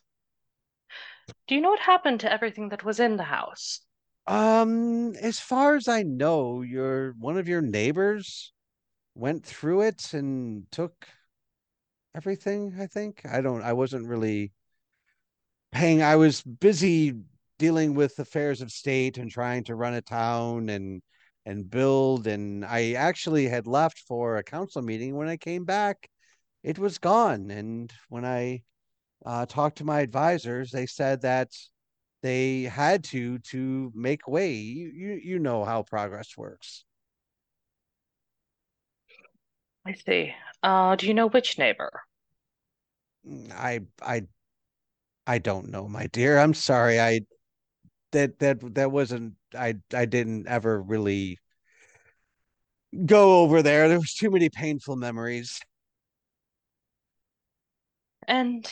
Do 1.48 1.56
you 1.56 1.62
know 1.62 1.70
what 1.70 1.80
happened 1.80 2.20
to 2.22 2.32
everything 2.32 2.70
that 2.70 2.84
was 2.84 3.00
in 3.00 3.18
the 3.18 3.24
house? 3.24 3.82
Um, 4.26 5.16
as 5.16 5.40
far 5.40 5.76
as 5.76 5.88
I 5.88 6.04
know, 6.04 6.62
your 6.62 7.14
one 7.20 7.38
of 7.38 7.48
your 7.48 7.62
neighbors 7.62 8.54
went 9.16 9.46
through 9.46 9.82
it 9.82 10.14
and 10.14 10.66
took 10.72 11.08
everything, 12.16 12.76
I 12.80 12.88
think. 12.88 13.22
I 13.26 13.42
don't 13.42 13.62
I 13.62 13.74
wasn't 13.74 14.08
really 14.08 14.52
paying 15.72 16.02
I 16.02 16.16
was 16.16 16.42
busy 16.42 17.14
dealing 17.60 17.94
with 17.94 18.18
affairs 18.20 18.62
of 18.62 18.72
state 18.72 19.18
and 19.18 19.30
trying 19.30 19.64
to 19.66 19.76
run 19.76 19.94
a 19.94 20.02
town 20.02 20.70
and 20.70 21.02
and 21.46 21.70
build 21.70 22.28
and 22.28 22.64
I 22.66 22.94
actually 22.94 23.48
had 23.48 23.68
left 23.68 24.00
for 24.00 24.38
a 24.38 24.44
council 24.44 24.82
meeting 24.82 25.16
when 25.16 25.28
I 25.28 25.38
came 25.38 25.66
back 25.66 26.10
it 26.64 26.80
was 26.80 26.98
gone 26.98 27.52
and 27.52 27.92
when 28.10 28.26
I 28.26 28.64
uh, 29.26 29.46
talked 29.46 29.78
to 29.78 29.86
my 29.86 30.02
advisors 30.02 30.72
they 30.72 30.86
said 30.86 31.22
that 31.22 31.52
they 32.22 32.64
had 32.64 33.04
to 33.06 33.40
to 33.40 33.92
make 33.96 34.28
way 34.28 34.52
you 34.54 34.90
you, 34.90 35.22
you 35.24 35.40
know 35.40 35.64
how 35.66 35.84
progress 35.84 36.38
works 36.38 36.86
I 39.86 39.94
see. 39.94 40.34
Uh, 40.62 40.96
do 40.96 41.08
you 41.08 41.14
know 41.14 41.28
which 41.28 41.58
neighbor? 41.58 41.92
I 43.52 43.82
I 44.02 44.24
I 45.28 45.40
don't 45.40 45.70
know, 45.70 45.88
my 45.88 46.08
dear. 46.08 46.38
I'm 46.40 46.54
sorry. 46.54 47.00
I 47.00 47.22
that 48.12 48.40
that 48.40 48.76
that 48.76 48.92
wasn't 48.92 49.36
I 49.56 49.76
I 49.94 50.06
didn't 50.06 50.48
ever 50.48 50.82
really 50.82 51.40
go 53.06 53.42
over 53.42 53.62
there. 53.62 53.88
There 53.88 54.00
was 54.00 54.14
too 54.14 54.32
many 54.32 54.50
painful 54.50 54.96
memories. 54.96 55.60
And 58.28 58.72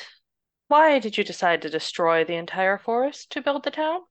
why 0.67 0.99
did 0.99 1.17
you 1.17 1.23
decide 1.23 1.61
to 1.61 1.69
destroy 1.69 2.23
the 2.25 2.35
entire 2.35 2.77
forest 2.77 3.31
to 3.31 3.41
build 3.41 3.63
the 3.63 3.71
town? 3.71 4.01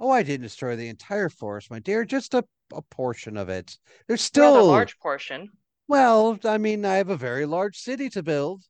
Oh, 0.00 0.10
I 0.10 0.24
didn't 0.24 0.42
destroy 0.42 0.74
the 0.74 0.88
entire 0.88 1.28
forest, 1.28 1.70
my 1.70 1.78
dear. 1.78 2.04
Just 2.04 2.34
a 2.34 2.44
a 2.72 2.82
portion 2.82 3.36
of 3.36 3.48
it. 3.48 3.76
There's 4.08 4.30
Rather 4.34 4.60
a 4.60 4.64
large 4.64 4.98
portion. 4.98 5.50
well, 5.88 6.38
I 6.44 6.58
mean, 6.58 6.84
I 6.84 6.96
have 6.96 7.10
a 7.10 7.16
very 7.16 7.46
large 7.46 7.78
city 7.78 8.08
to 8.10 8.22
build. 8.22 8.64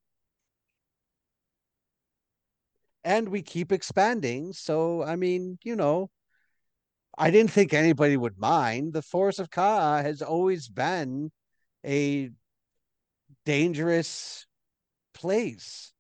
And 3.05 3.29
we 3.29 3.43
keep 3.43 3.73
expanding, 3.73 4.53
so 4.55 5.03
I 5.03 5.17
mean, 5.17 5.59
you 5.63 5.77
know, 5.77 6.11
I 7.17 7.31
didn't 7.31 7.51
think 7.53 7.73
anybody 7.73 8.17
would 8.17 8.39
mind. 8.39 8.93
The 8.93 9.03
Forest 9.03 9.39
of 9.39 9.51
Ka 9.51 10.03
has 10.03 10.23
always 10.23 10.69
been 10.69 11.31
a 11.85 12.31
dangerous 13.45 14.47
place. 15.21 15.93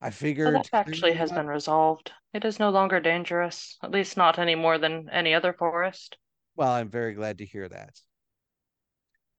I 0.00 0.10
figured 0.10 0.54
that 0.54 0.68
actually 0.72 1.14
has 1.14 1.32
been 1.32 1.46
resolved. 1.46 2.12
It 2.34 2.44
is 2.44 2.58
no 2.58 2.70
longer 2.70 3.00
dangerous, 3.00 3.78
at 3.82 3.90
least 3.90 4.16
not 4.16 4.38
any 4.38 4.54
more 4.54 4.78
than 4.78 5.08
any 5.10 5.34
other 5.34 5.54
forest. 5.54 6.18
Well, 6.54 6.70
I'm 6.70 6.90
very 6.90 7.14
glad 7.14 7.38
to 7.38 7.46
hear 7.46 7.68
that. 7.68 7.94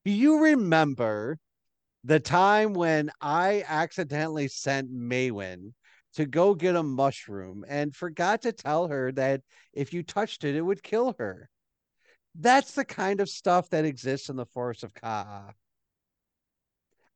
Do 0.04 0.10
you 0.10 0.42
remember 0.44 1.38
the 2.04 2.20
time 2.20 2.74
when 2.74 3.10
I 3.20 3.64
accidentally 3.68 4.48
sent 4.48 4.92
Maywen 4.92 5.74
to 6.14 6.26
go 6.26 6.54
get 6.54 6.76
a 6.76 6.82
mushroom 6.82 7.64
and 7.68 7.94
forgot 7.94 8.42
to 8.42 8.52
tell 8.52 8.88
her 8.88 9.12
that 9.12 9.42
if 9.72 9.92
you 9.92 10.02
touched 10.02 10.44
it, 10.44 10.56
it 10.56 10.62
would 10.62 10.82
kill 10.82 11.14
her? 11.18 11.48
That's 12.34 12.72
the 12.72 12.84
kind 12.84 13.20
of 13.20 13.28
stuff 13.28 13.70
that 13.70 13.84
exists 13.84 14.28
in 14.28 14.36
the 14.36 14.46
forest 14.46 14.84
of 14.84 14.94
Ka'a. 14.94 15.52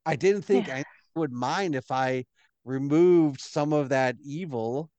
I 0.05 0.17
didn't 0.17 0.43
think 0.43 0.69
Yeah. 0.69 0.83
I 1.17 1.19
would 1.21 1.33
mind 1.33 1.75
if 1.75 1.91
I 1.91 2.25
removed 2.65 3.41
some 3.41 3.73
of 3.73 3.89
that 3.91 4.17
evil. 4.23 4.91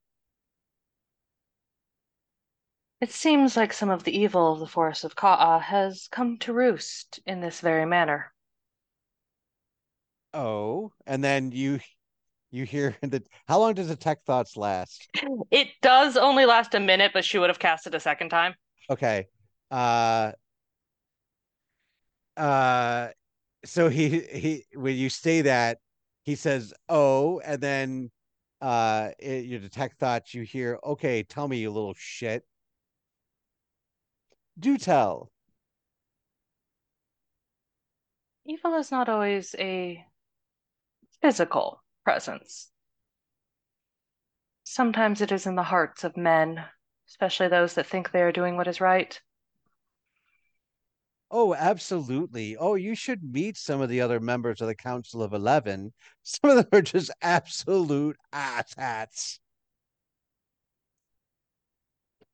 It 3.00 3.12
seems 3.12 3.56
like 3.56 3.72
some 3.72 3.92
of 3.92 4.04
the 4.04 4.18
evil 4.18 4.52
of 4.52 4.60
the 4.60 4.66
Forest 4.66 5.04
of 5.04 5.16
Ka'a 5.16 5.60
has 5.60 6.08
come 6.08 6.40
to 6.40 6.52
roost 6.54 7.20
in 7.24 7.40
this 7.42 7.60
very 7.62 7.86
manner. 7.86 8.34
Oh, 10.34 10.92
and 11.06 11.24
then 11.24 11.52
you 11.52 11.80
you 12.52 12.66
hear 12.66 12.98
that 13.04 13.28
how 13.48 13.60
long 13.60 13.74
does 13.76 13.88
detect 13.88 14.26
thoughts 14.26 14.58
last? 14.58 15.10
It 15.52 15.70
does 15.82 16.18
only 16.18 16.46
last 16.46 16.74
a 16.74 16.80
minute, 16.80 17.12
but 17.14 17.26
she 17.26 17.38
would 17.40 17.50
have 17.50 17.60
cast 17.60 17.88
it 17.88 17.96
a 17.96 18.00
second 18.00 18.30
time. 18.30 18.56
Okay. 18.90 19.28
Uh 19.72 20.34
uh 22.38 23.10
so 23.66 23.90
he 23.90 24.22
he 24.22 24.66
when 24.76 24.96
you 24.96 25.10
say 25.10 25.42
that 25.44 25.80
he 26.24 26.36
says 26.36 26.74
oh 26.90 27.40
and 27.40 27.62
then 27.62 28.12
uh 28.62 29.10
it, 29.20 29.46
your 29.46 29.60
detect 29.60 30.00
thoughts 30.00 30.34
you 30.34 30.44
hear 30.44 30.80
okay 30.84 31.24
tell 31.24 31.48
me 31.48 31.58
you 31.58 31.70
little 31.70 31.96
shit 31.98 32.44
do 34.60 34.78
tell 34.78 35.30
Evil 38.46 38.76
is 38.76 38.92
not 38.92 39.08
always 39.08 39.56
a 39.58 40.06
physical 41.22 41.82
presence. 42.04 42.70
Sometimes 44.66 45.22
it 45.22 45.32
is 45.32 45.46
in 45.46 45.56
the 45.56 45.64
hearts 45.64 46.04
of 46.04 46.18
men, 46.18 46.66
especially 47.08 47.48
those 47.48 47.76
that 47.76 47.88
think 47.88 48.12
they 48.12 48.22
are 48.22 48.34
doing 48.34 48.58
what 48.58 48.68
is 48.68 48.82
right. 48.82 49.22
Oh 51.34 51.54
absolutely. 51.54 52.56
Oh 52.56 52.76
you 52.76 52.96
should 52.96 53.24
meet 53.34 53.58
some 53.58 53.82
of 53.82 53.90
the 53.90 54.00
other 54.00 54.22
members 54.22 54.62
of 54.62 54.68
the 54.68 54.76
council 54.76 55.22
of 55.22 55.34
11 55.34 55.92
some 56.24 56.52
of 56.52 56.56
them 56.58 56.68
are 56.72 56.82
just 56.82 57.12
absolute 57.22 58.16
asshats. 58.34 59.40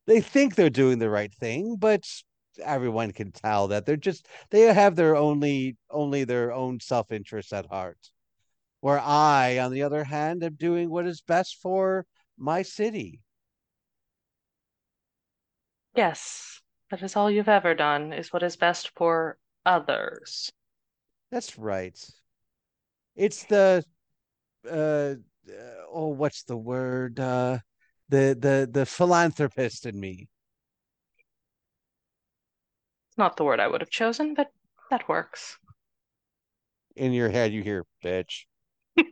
They 0.08 0.20
think 0.22 0.56
they're 0.56 0.70
doing 0.70 1.00
the 1.00 1.10
right 1.10 1.34
thing 1.34 1.78
but 1.78 2.06
everyone 2.62 3.12
can 3.14 3.32
tell 3.32 3.70
that 3.70 3.86
they're 3.86 3.96
just 3.96 4.28
they 4.50 4.62
have 4.74 4.96
their 4.98 5.16
only 5.16 5.78
only 5.90 6.26
their 6.26 6.52
own 6.52 6.80
self-interest 6.80 7.54
at 7.54 7.68
heart. 7.68 8.12
Where 8.82 9.00
i 9.00 9.60
on 9.60 9.72
the 9.72 9.84
other 9.84 10.04
hand 10.04 10.44
am 10.44 10.56
doing 10.56 10.90
what 10.90 11.08
is 11.08 11.22
best 11.22 11.58
for 11.62 12.06
my 12.38 12.62
city. 12.64 13.22
Yes, 15.96 16.59
that 16.92 17.02
is 17.02 17.16
all 17.16 17.32
you've 17.32 17.50
ever 17.50 17.74
done, 17.74 18.14
is 18.14 18.32
what 18.32 18.44
is 18.44 18.56
best 18.56 18.92
for 18.96 19.40
others. 19.66 20.52
that's 21.32 21.58
right 21.58 21.98
it's 23.16 23.44
the 23.46 23.84
uh 24.70 25.16
oh 25.92 26.08
what's 26.10 26.44
the 26.44 26.58
word 26.58 27.20
uh 27.20 27.58
the 28.10 28.36
the 28.40 28.70
the 28.72 28.86
philanthropist 28.86 29.86
in 29.86 30.00
me 30.00 30.28
It's 33.10 33.18
not 33.20 33.38
the 33.38 33.44
word 33.44 33.60
I 33.60 33.68
would 33.68 33.82
have 33.82 33.92
chosen, 33.92 34.34
but 34.34 34.52
that 34.90 35.08
works. 35.08 35.60
in 36.96 37.14
your 37.14 37.30
head 37.30 37.54
you 37.54 37.64
hear 37.64 37.86
bitch 38.04 38.46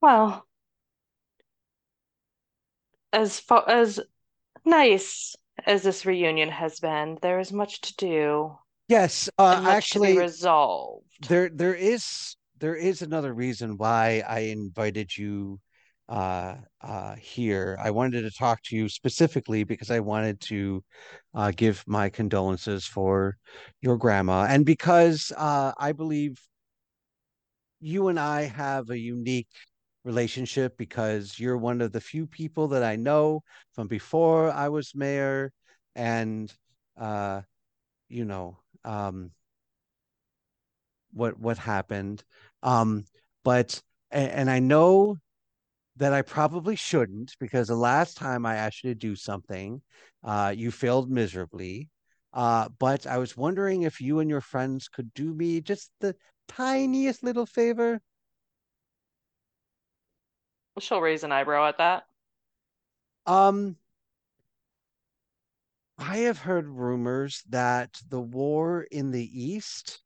Well, 0.00 0.45
as 3.16 3.40
far 3.40 3.68
as 3.68 3.98
nice 4.64 5.34
as 5.64 5.82
this 5.82 6.04
reunion 6.04 6.50
has 6.50 6.78
been, 6.80 7.18
there 7.22 7.40
is 7.40 7.52
much 7.52 7.80
to 7.80 7.96
do 7.96 8.58
yes 8.88 9.28
uh 9.38 9.54
and 9.56 9.64
much 9.64 9.90
to 9.90 10.00
be 10.00 10.06
actually 10.06 10.18
resolved. 10.18 11.28
there 11.28 11.48
there 11.48 11.74
is 11.74 12.36
there 12.60 12.76
is 12.76 13.02
another 13.02 13.34
reason 13.34 13.76
why 13.76 14.22
I 14.28 14.40
invited 14.40 15.16
you 15.16 15.58
uh 16.08 16.56
uh 16.80 17.16
here. 17.16 17.76
I 17.80 17.90
wanted 17.90 18.22
to 18.22 18.30
talk 18.30 18.62
to 18.64 18.76
you 18.76 18.88
specifically 18.88 19.64
because 19.64 19.90
I 19.90 20.00
wanted 20.00 20.40
to 20.42 20.84
uh 21.34 21.52
give 21.56 21.82
my 21.86 22.10
condolences 22.10 22.86
for 22.86 23.38
your 23.80 23.96
grandma 23.96 24.46
and 24.48 24.64
because 24.64 25.32
uh 25.36 25.72
I 25.78 25.92
believe 25.92 26.38
you 27.80 28.08
and 28.08 28.20
I 28.20 28.42
have 28.42 28.90
a 28.90 28.98
unique 28.98 29.48
relationship 30.06 30.78
because 30.78 31.38
you're 31.38 31.58
one 31.58 31.82
of 31.82 31.92
the 31.92 32.00
few 32.00 32.26
people 32.26 32.68
that 32.68 32.84
I 32.84 32.96
know 32.96 33.42
from 33.74 33.88
before 33.88 34.52
I 34.52 34.68
was 34.70 34.94
mayor 34.94 35.52
and 35.96 36.52
uh 36.98 37.42
you 38.08 38.24
know 38.24 38.58
um 38.84 39.32
what 41.12 41.38
what 41.38 41.58
happened. 41.58 42.22
Um 42.62 43.04
but 43.44 43.82
and, 44.10 44.30
and 44.32 44.50
i 44.50 44.58
know 44.60 45.16
that 45.96 46.12
i 46.12 46.22
probably 46.22 46.76
shouldn't 46.76 47.36
because 47.40 47.68
the 47.68 47.76
last 47.76 48.16
time 48.16 48.46
i 48.46 48.56
asked 48.56 48.84
you 48.84 48.90
to 48.92 48.94
do 48.98 49.16
something 49.16 49.82
uh 50.24 50.54
you 50.56 50.70
failed 50.70 51.10
miserably. 51.10 51.90
Uh 52.32 52.68
but 52.78 53.06
i 53.06 53.18
was 53.18 53.36
wondering 53.36 53.82
if 53.82 54.00
you 54.00 54.20
and 54.20 54.30
your 54.30 54.40
friends 54.42 54.88
could 54.88 55.12
do 55.14 55.34
me 55.34 55.60
just 55.60 55.90
the 56.00 56.14
tiniest 56.48 57.22
little 57.24 57.46
favor 57.46 58.00
She'll 60.78 61.00
raise 61.00 61.24
an 61.24 61.32
eyebrow 61.32 61.68
at 61.68 61.78
that. 61.78 62.04
um 63.26 63.76
i 65.98 66.18
have 66.18 66.38
heard 66.38 66.68
rumors 66.68 67.42
that 67.48 67.98
the 68.10 68.20
war 68.20 68.86
in 68.90 69.10
the 69.10 69.30
east 69.42 70.02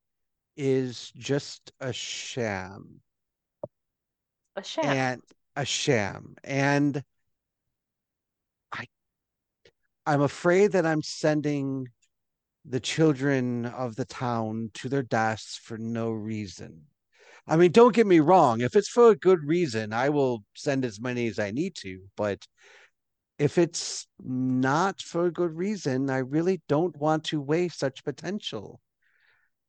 is 0.56 1.10
just 1.16 1.72
a 1.80 1.92
sham 1.92 3.00
A 4.56 4.62
sham. 4.62 4.84
and 4.84 5.22
a 5.56 5.64
sham 5.64 6.36
and 6.44 7.02
i 8.72 8.86
i'm 10.06 10.22
afraid 10.22 10.72
that 10.72 10.86
i'm 10.86 11.02
sending 11.02 11.88
the 12.64 12.80
children 12.80 13.66
of 13.66 13.96
the 13.96 14.04
town 14.04 14.70
to 14.74 14.88
their 14.88 15.02
deaths 15.02 15.56
for 15.60 15.76
no 15.76 16.10
reason 16.12 16.86
i 17.50 17.56
mean 17.56 17.70
don't 17.70 17.94
get 17.94 18.06
me 18.06 18.20
wrong 18.20 18.62
if 18.62 18.74
it's 18.74 18.88
for 18.88 19.10
a 19.10 19.16
good 19.16 19.44
reason 19.44 19.92
i 19.92 20.08
will 20.08 20.42
send 20.54 20.84
as 20.84 21.00
many 21.00 21.26
as 21.26 21.38
i 21.38 21.50
need 21.50 21.74
to 21.74 22.00
but 22.16 22.46
if 23.38 23.58
it's 23.58 24.06
not 24.24 25.00
for 25.02 25.26
a 25.26 25.32
good 25.32 25.54
reason 25.54 26.08
i 26.08 26.18
really 26.18 26.62
don't 26.68 26.96
want 26.96 27.24
to 27.24 27.40
waste 27.40 27.78
such 27.78 28.04
potential 28.04 28.80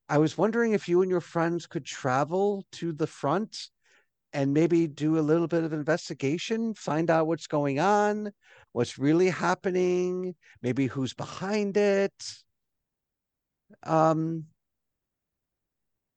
i 0.07 0.17
was 0.17 0.37
wondering 0.37 0.71
if 0.71 0.87
you 0.87 1.01
and 1.01 1.11
your 1.11 1.21
friends 1.21 1.67
could 1.67 1.85
travel 1.85 2.63
to 2.71 2.93
the 2.93 3.07
front 3.07 3.69
and 4.33 4.53
maybe 4.53 4.87
do 4.87 5.19
a 5.19 5.21
little 5.21 5.47
bit 5.47 5.63
of 5.63 5.73
investigation, 5.73 6.73
find 6.73 7.09
out 7.09 7.27
what's 7.27 7.47
going 7.47 7.79
on, 7.79 8.31
what's 8.71 8.97
really 8.97 9.29
happening, 9.29 10.35
maybe 10.61 10.87
who's 10.87 11.13
behind 11.13 11.75
it. 11.75 12.13
Um, 13.83 14.45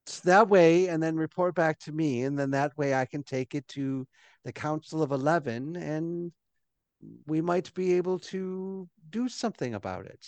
so 0.06 0.20
that 0.24 0.48
way, 0.48 0.88
and 0.88 1.02
then 1.02 1.16
report 1.16 1.54
back 1.54 1.78
to 1.80 1.92
me, 1.92 2.22
and 2.22 2.38
then 2.38 2.50
that 2.50 2.76
way 2.76 2.94
I 2.94 3.06
can 3.06 3.22
take 3.22 3.54
it 3.54 3.66
to 3.68 4.06
the 4.44 4.52
Council 4.52 5.02
of 5.02 5.12
Eleven, 5.12 5.76
and 5.76 6.32
we 7.26 7.40
might 7.40 7.72
be 7.74 7.94
able 7.94 8.18
to 8.18 8.88
do 9.10 9.28
something 9.28 9.74
about 9.74 10.06
it. 10.06 10.26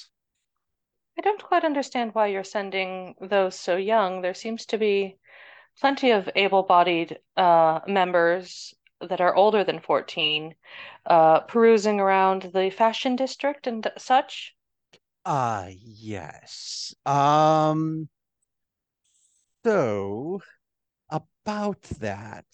I 1.18 1.22
don't 1.22 1.42
quite 1.42 1.64
understand 1.64 2.14
why 2.14 2.26
you're 2.26 2.44
sending 2.44 3.14
those 3.20 3.58
so 3.58 3.76
young. 3.76 4.20
There 4.20 4.34
seems 4.34 4.66
to 4.66 4.78
be 4.78 5.16
plenty 5.80 6.10
of 6.10 6.28
able-bodied 6.34 7.18
uh, 7.36 7.80
members 7.86 8.74
that 9.00 9.20
are 9.20 9.34
older 9.34 9.64
than 9.64 9.80
14 9.80 10.54
uh, 11.06 11.40
perusing 11.40 12.00
around 12.00 12.50
the 12.54 12.70
fashion 12.70 13.16
district 13.16 13.66
and 13.66 13.90
such. 13.98 14.54
Ah, 15.24 15.68
yes. 15.70 16.94
Um, 17.04 18.08
so 19.66 20.40
about 21.10 21.82
that, 21.98 22.46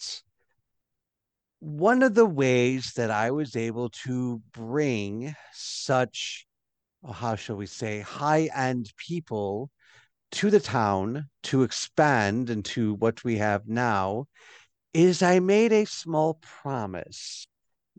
one 1.59 2.01
of 2.01 2.15
the 2.15 2.25
ways 2.25 2.93
that 2.95 3.11
I 3.11 3.29
was 3.29 3.55
able 3.55 3.89
to 4.05 4.41
bring 4.51 5.35
such, 5.53 6.47
oh, 7.03 7.11
how 7.11 7.35
shall 7.35 7.55
we 7.55 7.67
say, 7.67 7.99
high-end 7.99 8.91
people 8.97 9.69
to 10.31 10.49
the 10.49 10.59
town 10.59 11.29
to 11.43 11.61
expand 11.61 12.49
into 12.49 12.95
what 12.95 13.23
we 13.23 13.37
have 13.37 13.67
now 13.67 14.25
is 14.95 15.21
I 15.21 15.37
made 15.37 15.71
a 15.71 15.85
small 15.85 16.39
promise 16.41 17.45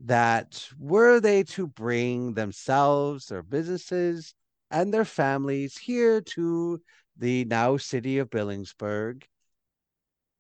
that 0.07 0.69
were 0.77 1.21
they 1.21 1.45
to 1.55 1.69
bring 1.69 2.35
themselves, 2.35 3.27
their 3.27 3.45
businesses, 3.45 4.35
and 4.73 4.93
their 4.93 5.05
families 5.05 5.79
here 5.79 6.21
to 6.21 6.81
the 7.17 7.45
now 7.45 7.77
city 7.77 8.19
of 8.19 8.31
Billingsburg, 8.31 9.23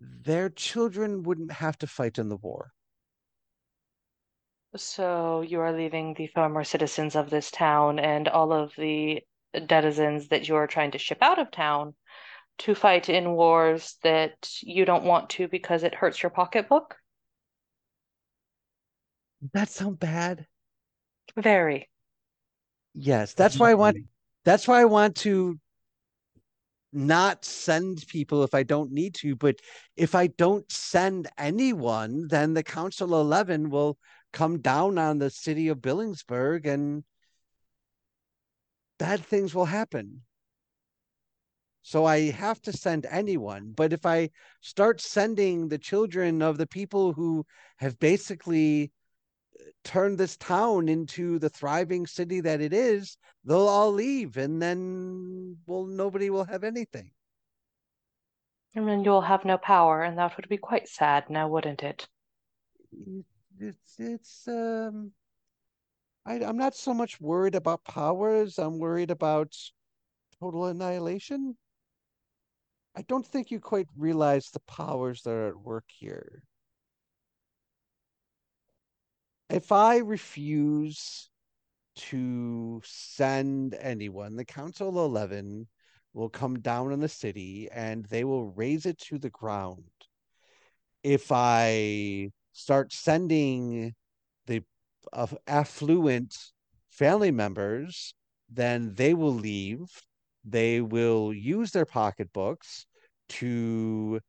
their 0.00 0.48
children 0.50 1.22
wouldn't 1.22 1.52
have 1.52 1.78
to 1.78 1.86
fight 1.86 2.18
in 2.18 2.28
the 2.28 2.36
war. 2.36 2.72
So 4.76 5.42
you 5.42 5.60
are 5.60 5.72
leaving 5.72 6.14
the 6.14 6.26
former 6.26 6.64
citizens 6.64 7.14
of 7.14 7.30
this 7.30 7.50
town 7.50 7.98
and 7.98 8.28
all 8.28 8.52
of 8.52 8.72
the 8.76 9.22
denizens 9.66 10.28
that 10.28 10.48
you 10.48 10.56
are 10.56 10.66
trying 10.66 10.90
to 10.92 10.98
ship 10.98 11.18
out 11.22 11.38
of 11.38 11.50
town 11.50 11.94
to 12.58 12.74
fight 12.74 13.08
in 13.08 13.32
wars 13.32 13.96
that 14.02 14.50
you 14.62 14.84
don't 14.84 15.04
want 15.04 15.30
to 15.30 15.48
because 15.48 15.84
it 15.84 15.94
hurts 15.94 16.22
your 16.22 16.30
pocketbook? 16.30 16.96
Does 19.40 19.50
that 19.52 19.68
sound 19.68 19.98
bad? 19.98 20.46
Very. 21.36 21.88
Yes, 22.94 23.34
that's 23.34 23.58
why 23.58 23.70
I 23.70 23.74
want 23.74 23.98
that's 24.44 24.68
why 24.68 24.80
I 24.80 24.84
want 24.84 25.16
to 25.16 25.58
not 26.94 27.44
send 27.44 28.06
people 28.08 28.44
if 28.44 28.54
I 28.54 28.62
don't 28.62 28.92
need 28.92 29.14
to, 29.16 29.36
but 29.36 29.56
if 29.96 30.14
I 30.14 30.28
don't 30.28 30.70
send 30.70 31.28
anyone, 31.36 32.28
then 32.28 32.54
the 32.54 32.62
Council 32.62 33.20
11 33.20 33.70
will 33.70 33.98
come 34.32 34.60
down 34.60 34.98
on 34.98 35.18
the 35.18 35.30
city 35.30 35.68
of 35.68 35.78
Billingsburg 35.78 36.66
and 36.66 37.04
bad 38.98 39.24
things 39.24 39.54
will 39.54 39.66
happen. 39.66 40.22
So 41.82 42.06
I 42.06 42.30
have 42.30 42.62
to 42.62 42.72
send 42.72 43.06
anyone. 43.10 43.72
But 43.76 43.92
if 43.92 44.06
I 44.06 44.30
start 44.62 45.00
sending 45.00 45.68
the 45.68 45.78
children 45.78 46.40
of 46.40 46.56
the 46.56 46.66
people 46.66 47.12
who 47.12 47.44
have 47.76 47.98
basically 47.98 48.90
turned 49.84 50.18
this 50.18 50.36
town 50.36 50.88
into 50.88 51.38
the 51.38 51.48
thriving 51.48 52.06
city 52.06 52.40
that 52.40 52.60
it 52.60 52.72
is, 52.72 53.16
they'll 53.44 53.68
all 53.68 53.92
leave 53.92 54.36
and 54.36 54.60
then 54.60 55.56
well 55.66 55.84
nobody 55.84 56.30
will 56.30 56.44
have 56.44 56.64
anything. 56.64 57.10
And 58.74 58.88
then 58.88 59.04
you'll 59.04 59.20
have 59.20 59.44
no 59.44 59.56
power, 59.56 60.02
and 60.02 60.18
that 60.18 60.36
would 60.36 60.48
be 60.48 60.56
quite 60.56 60.88
sad 60.88 61.30
now, 61.30 61.46
wouldn't 61.48 61.82
it? 61.82 62.08
It's 63.60 63.98
it's 63.98 64.48
um 64.48 65.12
I, 66.26 66.34
I'm 66.42 66.56
not 66.56 66.74
so 66.74 66.94
much 66.94 67.20
worried 67.20 67.54
about 67.54 67.84
powers, 67.84 68.58
I'm 68.58 68.78
worried 68.78 69.10
about 69.10 69.54
total 70.40 70.66
annihilation. 70.66 71.56
I 72.96 73.02
don't 73.02 73.26
think 73.26 73.50
you 73.50 73.60
quite 73.60 73.88
realize 73.96 74.50
the 74.50 74.60
powers 74.60 75.22
that 75.22 75.30
are 75.30 75.48
at 75.48 75.58
work 75.58 75.84
here. 75.88 76.42
If 79.50 79.72
I 79.72 79.98
refuse 79.98 81.28
to 81.96 82.80
send 82.84 83.74
anyone, 83.74 84.36
the 84.36 84.44
Council 84.44 84.88
11 85.04 85.68
will 86.14 86.30
come 86.30 86.60
down 86.60 86.92
on 86.92 87.00
the 87.00 87.08
city 87.08 87.68
and 87.72 88.06
they 88.06 88.24
will 88.24 88.46
raze 88.46 88.86
it 88.86 88.98
to 88.98 89.18
the 89.18 89.30
ground. 89.30 89.84
If 91.02 91.30
I 91.30 92.30
start 92.52 92.92
sending 92.92 93.94
the 94.46 94.62
uh, 95.12 95.26
affluent 95.46 96.34
family 96.90 97.30
members, 97.30 98.14
then 98.48 98.94
they 98.94 99.12
will 99.12 99.34
leave. 99.34 99.86
They 100.44 100.80
will 100.80 101.34
use 101.34 101.72
their 101.72 101.84
pocketbooks 101.84 102.86
to 103.30 104.20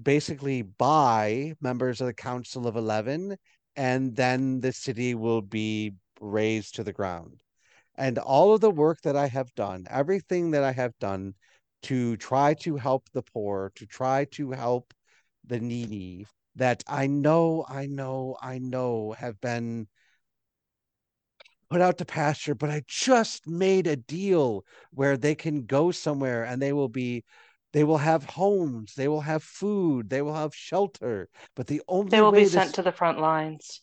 basically 0.00 0.62
buy 0.62 1.54
members 1.60 2.00
of 2.00 2.06
the 2.06 2.14
Council 2.14 2.66
of 2.66 2.76
11, 2.76 3.36
and 3.78 4.16
then 4.16 4.60
the 4.60 4.72
city 4.72 5.14
will 5.14 5.40
be 5.40 5.94
razed 6.20 6.74
to 6.74 6.82
the 6.82 6.92
ground. 6.92 7.40
And 7.94 8.18
all 8.18 8.52
of 8.52 8.60
the 8.60 8.72
work 8.72 9.00
that 9.02 9.14
I 9.16 9.28
have 9.28 9.54
done, 9.54 9.86
everything 9.88 10.50
that 10.50 10.64
I 10.64 10.72
have 10.72 10.98
done 10.98 11.34
to 11.84 12.16
try 12.16 12.54
to 12.54 12.76
help 12.76 13.08
the 13.12 13.22
poor, 13.22 13.70
to 13.76 13.86
try 13.86 14.24
to 14.32 14.50
help 14.50 14.92
the 15.46 15.60
needy, 15.60 16.26
that 16.56 16.82
I 16.88 17.06
know, 17.06 17.64
I 17.68 17.86
know, 17.86 18.36
I 18.42 18.58
know 18.58 19.12
have 19.12 19.40
been 19.40 19.86
put 21.70 21.80
out 21.80 21.98
to 21.98 22.04
pasture, 22.04 22.56
but 22.56 22.70
I 22.70 22.82
just 22.88 23.46
made 23.46 23.86
a 23.86 23.94
deal 23.94 24.64
where 24.90 25.16
they 25.16 25.36
can 25.36 25.66
go 25.66 25.92
somewhere 25.92 26.42
and 26.42 26.60
they 26.60 26.72
will 26.72 26.88
be 26.88 27.22
they 27.72 27.84
will 27.84 27.98
have 27.98 28.24
homes, 28.24 28.94
they 28.94 29.08
will 29.08 29.20
have 29.20 29.42
food, 29.42 30.08
they 30.08 30.22
will 30.22 30.34
have 30.34 30.54
shelter. 30.54 31.28
But 31.54 31.66
the 31.66 31.82
only 31.88 32.10
They 32.10 32.20
will 32.20 32.32
be 32.32 32.46
sent 32.46 32.74
to 32.76 32.82
the 32.82 32.92
front 32.92 33.20
lines. 33.20 33.82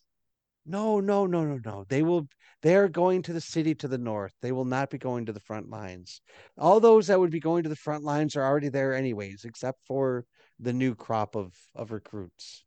no, 0.66 1.00
no, 1.00 1.26
no, 1.26 1.46
no, 1.46 1.60
no. 1.64 1.86
They 1.88 2.02
will 2.02 2.28
they 2.62 2.76
are 2.76 2.90
going 2.90 3.22
to 3.24 3.34
the 3.34 3.42
city 3.42 3.76
to 3.76 3.88
the 3.88 3.98
north. 4.00 4.34
They 4.42 4.52
will 4.52 4.66
not 4.66 4.90
be 4.90 4.98
going 4.98 5.28
to 5.28 5.34
the 5.34 5.40
front 5.40 5.70
lines. 5.70 6.22
All 6.58 6.80
those 6.80 7.08
that 7.08 7.20
would 7.20 7.30
be 7.30 7.40
going 7.40 7.64
to 7.64 7.70
the 7.70 7.76
front 7.76 8.04
lines 8.04 8.36
are 8.36 8.44
already 8.44 8.70
there 8.70 8.96
anyways, 8.96 9.46
except 9.46 9.86
for 9.86 10.26
the 10.60 10.74
new 10.74 10.96
crop 10.96 11.36
of 11.36 11.54
of 11.76 11.92
recruits. 11.92 12.64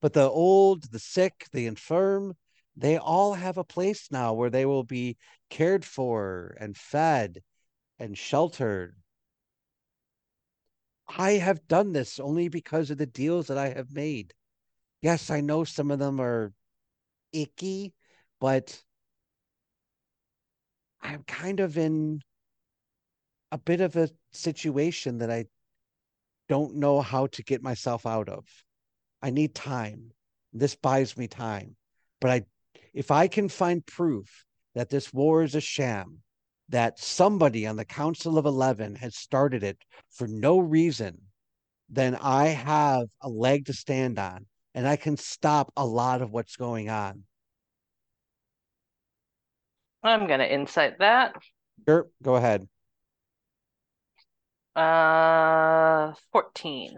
But 0.00 0.12
the 0.12 0.28
old, 0.28 0.90
the 0.90 0.98
sick, 0.98 1.46
the 1.52 1.66
infirm, 1.66 2.34
they 2.76 2.98
all 2.98 3.34
have 3.34 3.58
a 3.58 3.64
place 3.64 4.10
now 4.10 4.34
where 4.34 4.50
they 4.50 4.66
will 4.66 4.84
be 4.84 5.16
cared 5.50 5.84
for 5.84 6.56
and 6.60 6.76
fed 6.76 7.42
and 7.98 8.16
sheltered. 8.16 8.96
I 11.06 11.32
have 11.32 11.66
done 11.68 11.92
this 11.92 12.18
only 12.18 12.48
because 12.48 12.90
of 12.90 12.98
the 12.98 13.06
deals 13.06 13.48
that 13.48 13.58
I 13.58 13.68
have 13.68 13.92
made. 13.92 14.32
Yes, 15.02 15.30
I 15.30 15.40
know 15.40 15.64
some 15.64 15.90
of 15.90 15.98
them 15.98 16.20
are 16.20 16.52
icky, 17.32 17.92
but 18.40 18.82
I'm 21.02 21.22
kind 21.24 21.60
of 21.60 21.76
in 21.76 22.20
a 23.52 23.58
bit 23.58 23.80
of 23.80 23.96
a 23.96 24.08
situation 24.32 25.18
that 25.18 25.30
I 25.30 25.44
don't 26.48 26.76
know 26.76 27.00
how 27.00 27.26
to 27.28 27.42
get 27.42 27.62
myself 27.62 28.06
out 28.06 28.28
of. 28.28 28.44
I 29.22 29.30
need 29.30 29.54
time. 29.54 30.10
This 30.52 30.74
buys 30.74 31.16
me 31.16 31.28
time. 31.28 31.76
But 32.20 32.30
I 32.30 32.42
if 32.92 33.10
I 33.10 33.28
can 33.28 33.48
find 33.48 33.84
proof 33.84 34.44
that 34.74 34.90
this 34.90 35.12
war 35.12 35.42
is 35.42 35.54
a 35.54 35.60
sham, 35.60 36.23
that 36.68 36.98
somebody 36.98 37.66
on 37.66 37.76
the 37.76 37.84
Council 37.84 38.38
of 38.38 38.46
11 38.46 38.96
has 38.96 39.16
started 39.16 39.62
it 39.62 39.78
for 40.10 40.26
no 40.26 40.58
reason, 40.58 41.20
then 41.88 42.16
I 42.16 42.48
have 42.48 43.08
a 43.20 43.28
leg 43.28 43.66
to 43.66 43.72
stand 43.72 44.18
on 44.18 44.46
and 44.74 44.88
I 44.88 44.96
can 44.96 45.16
stop 45.16 45.72
a 45.76 45.86
lot 45.86 46.22
of 46.22 46.30
what's 46.30 46.56
going 46.56 46.88
on. 46.88 47.24
I'm 50.02 50.26
gonna 50.26 50.44
insight 50.44 50.98
that. 50.98 51.34
Sure, 51.86 52.08
go 52.22 52.36
ahead. 52.36 52.68
Uh, 54.76 56.12
14. 56.32 56.96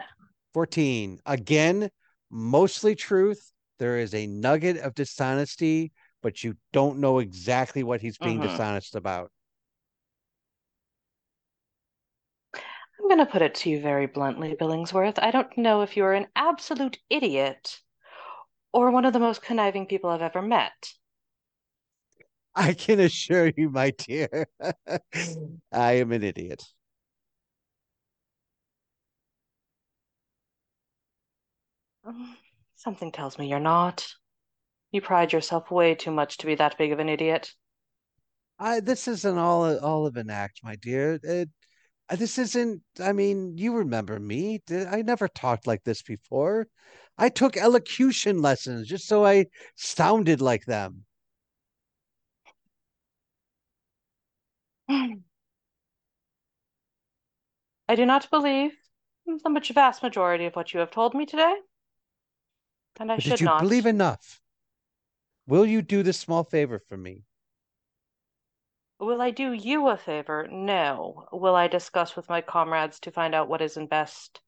14. 0.54 1.20
Again, 1.26 1.90
mostly 2.30 2.94
truth. 2.94 3.52
There 3.78 3.98
is 3.98 4.14
a 4.14 4.26
nugget 4.26 4.78
of 4.78 4.94
dishonesty, 4.94 5.92
but 6.22 6.42
you 6.42 6.56
don't 6.72 6.98
know 6.98 7.18
exactly 7.18 7.82
what 7.82 8.00
he's 8.00 8.16
being 8.16 8.38
Mhm. 8.38 8.48
dishonest 8.48 8.94
about. 8.94 9.30
I'm 13.06 13.10
gonna 13.10 13.24
put 13.24 13.42
it 13.42 13.54
to 13.54 13.70
you 13.70 13.80
very 13.80 14.06
bluntly, 14.06 14.56
Billingsworth. 14.56 15.20
I 15.22 15.30
don't 15.30 15.56
know 15.56 15.82
if 15.82 15.96
you're 15.96 16.12
an 16.12 16.26
absolute 16.34 16.98
idiot 17.08 17.78
or 18.72 18.90
one 18.90 19.04
of 19.04 19.12
the 19.12 19.20
most 19.20 19.42
conniving 19.42 19.86
people 19.86 20.10
I've 20.10 20.22
ever 20.22 20.42
met. 20.42 20.92
I 22.56 22.72
can 22.72 22.98
assure 22.98 23.52
you, 23.56 23.70
my 23.70 23.90
dear, 23.90 24.48
I 25.72 25.92
am 25.92 26.10
an 26.10 26.24
idiot. 26.24 26.64
Something 32.74 33.12
tells 33.12 33.38
me 33.38 33.48
you're 33.48 33.60
not. 33.60 34.04
You 34.90 35.00
pride 35.00 35.32
yourself 35.32 35.70
way 35.70 35.94
too 35.94 36.10
much 36.10 36.38
to 36.38 36.46
be 36.46 36.56
that 36.56 36.76
big 36.76 36.90
of 36.90 36.98
an 36.98 37.08
idiot. 37.08 37.52
I 38.58 38.80
this 38.80 39.06
isn't 39.06 39.38
all 39.38 39.78
all 39.78 40.06
of 40.06 40.16
an 40.16 40.28
act, 40.28 40.62
my 40.64 40.74
dear. 40.74 41.20
It, 41.22 41.50
Uh, 42.08 42.16
this 42.16 42.36
isn't. 42.38 42.82
I 43.00 43.12
mean, 43.12 43.58
you 43.58 43.72
remember 43.74 44.18
me. 44.18 44.60
I 44.70 45.02
never 45.02 45.28
talked 45.28 45.66
like 45.68 45.84
this 45.84 46.02
before. 46.02 46.66
I 47.16 47.28
took 47.28 47.56
elocution 47.56 48.42
lessons 48.42 48.88
just 48.88 49.06
so 49.06 49.24
I 49.24 49.46
sounded 49.76 50.40
like 50.40 50.64
them. 50.66 51.06
I 54.88 55.16
do 57.96 58.06
not 58.06 58.30
believe 58.30 58.76
the 59.26 59.50
much 59.50 59.70
vast 59.70 60.00
majority 60.00 60.44
of 60.46 60.54
what 60.54 60.72
you 60.72 60.78
have 60.78 60.92
told 60.92 61.14
me 61.14 61.26
today, 61.26 61.62
and 62.98 63.10
I 63.10 63.16
But 63.16 63.24
should 63.24 63.40
did 63.40 63.40
you 63.40 63.46
not. 63.46 63.58
believe 63.58 63.84
enough? 63.84 64.40
Will 65.46 65.66
you 65.66 65.82
do 65.82 66.02
this 66.04 66.20
small 66.20 66.44
favor 66.44 66.78
for 66.78 66.96
me? 66.96 67.24
Will 68.98 69.20
I 69.20 69.30
do 69.30 69.52
you 69.52 69.88
a 69.88 69.96
favor? 69.96 70.48
No. 70.50 71.28
Will 71.30 71.54
I 71.54 71.68
discuss 71.68 72.16
with 72.16 72.28
my 72.28 72.40
comrades 72.40 72.98
to 73.00 73.10
find 73.10 73.34
out 73.34 73.48
what 73.48 73.60
is 73.60 73.76
in 73.76 73.86
best, 73.86 74.40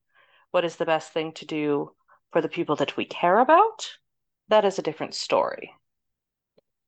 what 0.51 0.65
is 0.65 0.77
the 0.77 0.87
best 0.87 1.13
thing 1.13 1.33
to 1.33 1.45
do 1.45 1.95
for 2.33 2.41
the 2.41 2.49
people 2.49 2.77
that 2.77 2.97
we 2.97 3.05
care 3.05 3.39
about? 3.39 3.99
That 4.49 4.65
is 4.65 4.79
a 4.79 4.83
different 4.83 5.15
story. 5.15 5.75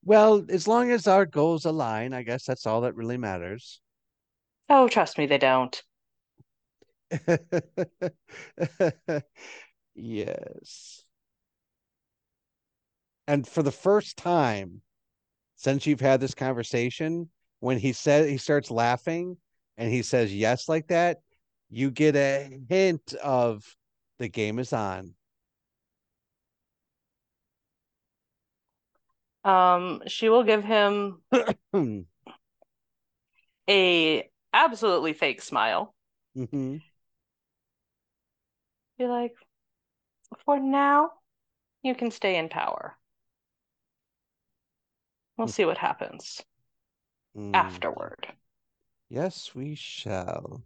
Well, 0.03 0.45
as 0.49 0.67
long 0.67 0.91
as 0.91 1.07
our 1.07 1.27
goals 1.27 1.65
align, 1.65 2.13
I 2.13 2.23
guess 2.23 2.45
that's 2.45 2.65
all 2.65 2.81
that 2.81 2.95
really 2.95 3.17
matters. 3.17 3.81
Oh, 4.67 4.87
trust 4.87 5.17
me, 5.17 5.27
they 5.27 5.37
don't. 5.37 5.81
Yes. 9.93 11.03
And 13.27 13.47
for 13.47 13.61
the 13.61 13.71
first 13.71 14.17
time 14.17 14.81
since 15.55 15.85
you've 15.85 15.99
had 15.99 16.19
this 16.19 16.33
conversation, 16.33 17.29
when 17.61 17.77
he 17.77 17.93
said 17.93 18.27
he 18.27 18.37
starts 18.37 18.69
laughing 18.69 19.37
and 19.77 19.89
he 19.89 20.01
says 20.01 20.33
yes 20.35 20.67
like 20.67 20.87
that, 20.87 21.21
you 21.69 21.89
get 21.89 22.17
a 22.17 22.59
hint 22.67 23.13
of 23.23 23.63
the 24.19 24.27
game 24.27 24.59
is 24.59 24.73
on. 24.73 25.13
Um, 29.43 30.01
she 30.07 30.29
will 30.29 30.43
give 30.43 30.63
him 30.63 31.21
a 33.69 34.29
absolutely 34.53 35.13
fake 35.13 35.41
smile. 35.41 35.95
Mm-hmm. 36.37 36.77
Be 38.97 39.07
like, 39.07 39.33
for 40.45 40.59
now, 40.59 41.11
you 41.83 41.95
can 41.95 42.11
stay 42.11 42.37
in 42.37 42.49
power. 42.49 42.97
We'll 45.37 45.47
see 45.47 45.65
what 45.65 45.77
happens 45.77 46.43
Mm. 47.37 47.53
afterward. 47.53 48.27
Yes, 49.09 49.53
we 49.55 49.75
shall. 49.75 50.63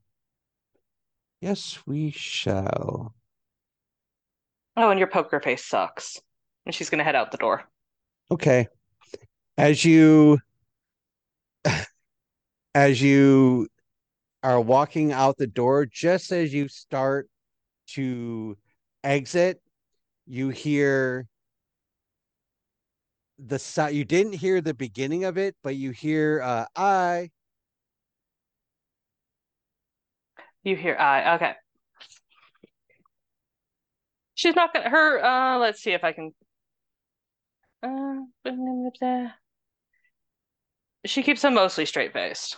Yes, 1.42 1.80
we 1.86 2.12
shall. 2.12 3.14
Oh, 4.78 4.90
and 4.90 5.00
your 5.00 5.08
poker 5.08 5.40
face 5.40 5.64
sucks. 5.64 6.20
And 6.66 6.74
she's 6.74 6.90
gonna 6.90 7.04
head 7.04 7.16
out 7.16 7.32
the 7.32 7.38
door. 7.38 7.64
Okay. 8.32 8.68
As 9.58 9.86
you 9.86 10.40
as 12.76 13.02
you 13.02 13.68
are 14.44 14.60
walking 14.60 15.12
out 15.12 15.38
the 15.38 15.48
door, 15.48 15.86
just 15.86 16.32
as 16.32 16.54
you 16.54 16.68
start 16.68 17.30
to 17.88 18.58
exit, 19.04 19.62
you 20.26 20.50
hear 20.50 21.28
the 23.38 23.60
sound 23.60 23.95
you 23.95 24.06
didn't 24.06 24.34
hear 24.34 24.62
the 24.62 24.74
beginning 24.74 25.24
of 25.26 25.38
it, 25.38 25.56
but 25.64 25.76
you 25.76 25.91
hear 25.91 26.41
uh 26.41 26.66
I 26.76 27.32
You 30.64 30.76
hear 30.76 30.95
I 30.95 31.36
okay. 31.36 31.53
She's 34.34 34.56
not 34.56 34.74
gonna 34.74 34.90
her 34.90 35.24
uh 35.24 35.57
let's 35.60 35.82
see 35.82 35.91
if 35.91 36.03
I 36.03 36.12
can 36.12 36.34
uh 37.84 39.30
she 41.06 41.22
keeps 41.22 41.44
a 41.44 41.52
mostly 41.52 41.86
straight 41.86 42.14
faced. 42.14 42.57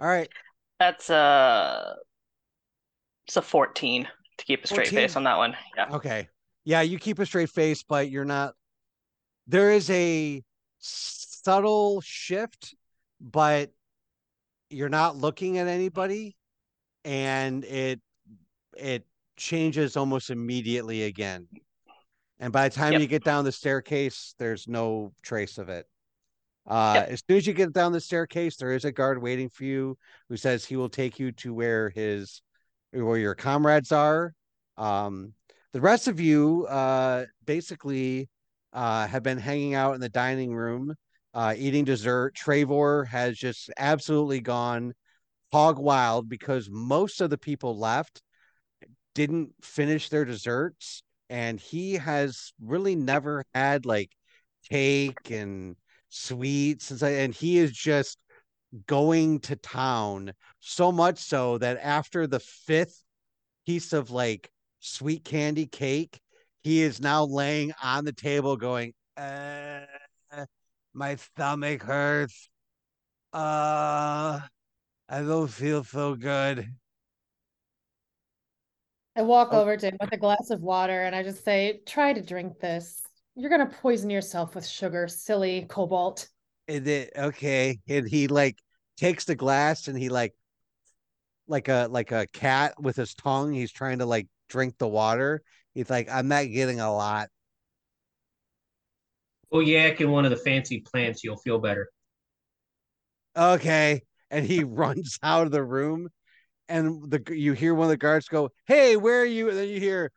all 0.00 0.06
right. 0.06 0.28
That's 0.78 1.10
uh 1.10 1.94
it's 3.26 3.36
a 3.36 3.42
14 3.42 4.08
to 4.38 4.44
keep 4.44 4.64
a 4.64 4.66
straight 4.66 4.88
14? 4.88 4.98
face 4.98 5.16
on 5.16 5.24
that 5.24 5.36
one. 5.36 5.56
Yeah. 5.76 5.94
Okay. 5.94 6.28
Yeah, 6.64 6.80
you 6.80 6.98
keep 6.98 7.18
a 7.18 7.26
straight 7.26 7.50
face, 7.50 7.82
but 7.82 8.10
you're 8.10 8.24
not. 8.24 8.54
There 9.46 9.72
is 9.72 9.90
a 9.90 10.42
subtle 10.78 12.00
shift, 12.00 12.74
but 13.20 13.70
you're 14.70 14.88
not 14.88 15.16
looking 15.16 15.58
at 15.58 15.66
anybody, 15.66 16.36
and 17.04 17.64
it 17.64 18.00
it 18.76 19.06
changes 19.36 19.96
almost 19.96 20.30
immediately 20.30 21.04
again. 21.04 21.48
And 22.40 22.52
by 22.52 22.68
the 22.68 22.74
time 22.74 22.92
Yep. 22.94 23.00
you 23.02 23.06
get 23.06 23.24
down 23.24 23.44
the 23.44 23.52
staircase, 23.52 24.34
there's 24.38 24.66
no 24.66 25.12
trace 25.22 25.58
of 25.58 25.68
it. 25.68 25.86
Uh, 26.66 26.94
Yep. 26.96 27.08
As 27.10 27.22
soon 27.28 27.36
as 27.36 27.46
you 27.46 27.52
get 27.52 27.72
down 27.72 27.92
the 27.92 28.00
staircase, 28.00 28.56
there 28.56 28.72
is 28.72 28.84
a 28.84 28.92
guard 28.92 29.22
waiting 29.22 29.48
for 29.48 29.64
you 29.64 29.96
who 30.28 30.36
says 30.36 30.64
he 30.64 30.76
will 30.76 30.88
take 30.88 31.18
you 31.18 31.30
to 31.32 31.54
where 31.54 31.90
his 31.90 32.42
where 32.92 33.18
your 33.18 33.34
comrades 33.34 33.92
are. 33.92 34.32
Um, 34.76 35.34
the 35.72 35.80
rest 35.80 36.08
of 36.08 36.20
you 36.20 36.66
uh, 36.66 37.26
basically 37.44 38.28
uh, 38.74 39.06
have 39.06 39.22
been 39.22 39.38
hanging 39.38 39.74
out 39.74 39.94
in 39.94 40.00
the 40.00 40.08
dining 40.08 40.54
room, 40.54 40.94
uh, 41.32 41.54
eating 41.56 41.84
dessert. 41.84 42.34
Trevor 42.34 43.04
has 43.04 43.38
just 43.38 43.70
absolutely 43.78 44.40
gone 44.40 44.92
hog 45.52 45.78
wild 45.78 46.28
because 46.28 46.68
most 46.70 47.20
of 47.20 47.30
the 47.30 47.38
people 47.38 47.78
left 47.78 48.20
didn't 49.14 49.52
finish 49.62 50.08
their 50.08 50.24
desserts, 50.24 51.02
and 51.30 51.60
he 51.60 51.94
has 51.94 52.52
really 52.60 52.96
never 52.96 53.44
had 53.54 53.86
like 53.86 54.10
cake 54.68 55.30
and 55.30 55.76
sweets 56.08 56.90
and, 56.90 57.02
and 57.02 57.34
he 57.34 57.58
is 57.58 57.72
just 57.72 58.18
going 58.86 59.40
to 59.40 59.56
town 59.56 60.32
so 60.60 60.90
much 60.90 61.18
so 61.18 61.58
that 61.58 61.78
after 61.82 62.26
the 62.26 62.40
fifth 62.40 63.02
piece 63.66 63.92
of 63.92 64.10
like 64.10 64.50
sweet 64.80 65.24
candy 65.24 65.66
cake, 65.66 66.18
he 66.64 66.82
is 66.82 67.00
now 67.00 67.24
laying 67.24 67.72
on 67.82 68.04
the 68.04 68.12
table 68.12 68.56
going, 68.56 68.94
uh, 69.16 69.80
my 70.94 71.16
stomach 71.16 71.82
hurts. 71.82 72.48
Uh, 73.32 74.40
I 75.08 75.22
don't 75.22 75.48
feel 75.48 75.84
so 75.84 76.14
good. 76.14 76.68
I 79.16 79.22
walk 79.22 79.52
Oh. 79.52 79.60
over 79.60 79.76
to 79.76 79.86
him 79.86 79.96
with 80.00 80.12
a 80.12 80.16
glass 80.16 80.50
of 80.50 80.60
water 80.60 81.02
and 81.02 81.14
I 81.14 81.22
just 81.22 81.44
say, 81.44 81.82
try 81.86 82.12
to 82.12 82.22
drink 82.22 82.58
this. 82.60 83.02
You're 83.36 83.50
gonna 83.50 83.66
poison 83.66 84.10
yourself 84.10 84.54
with 84.54 84.66
sugar, 84.66 85.06
silly 85.06 85.66
kobold. 85.68 86.28
And 86.66 86.86
it 86.88 87.12
okay, 87.16 87.78
and 87.88 88.08
he 88.08 88.26
like 88.28 88.56
takes 88.96 89.24
the 89.26 89.34
glass 89.34 89.86
and 89.88 89.98
he 89.98 90.08
like 90.08 90.34
like 91.46 91.68
a 91.68 91.88
like 91.90 92.12
a 92.12 92.26
cat 92.28 92.80
with 92.80 92.96
his 92.96 93.14
tongue. 93.14 93.52
He's 93.52 93.72
trying 93.72 93.98
to 93.98 94.06
like 94.06 94.28
drink 94.48 94.78
the 94.78 94.88
water. 94.88 95.42
He's 95.74 95.90
like, 95.90 96.08
I'm 96.10 96.28
not 96.28 96.44
getting 96.50 96.80
a 96.80 96.92
lot. 96.92 97.28
Oh, 99.50 99.60
yak 99.60 100.00
in 100.00 100.10
one 100.10 100.24
of 100.24 100.30
the 100.30 100.36
fancy 100.36 100.80
plants, 100.80 101.22
you'll 101.22 101.36
feel 101.36 101.58
better. 101.58 101.88
Okay, 103.36 104.02
and 104.30 104.46
he 104.46 104.64
runs 104.64 105.18
out 105.22 105.46
of 105.46 105.52
the 105.52 105.62
room, 105.62 106.08
and 106.68 107.10
the 107.10 107.22
you 107.36 107.52
hear 107.52 107.74
one 107.74 107.86
of 107.86 107.90
the 107.90 107.96
guards 107.96 108.28
go, 108.28 108.50
"Hey, 108.66 108.96
where 108.96 109.20
are 109.20 109.26
you?" 109.26 109.48
And 109.48 109.58
then 109.58 109.68
you 109.68 109.80
hear, 109.80 110.10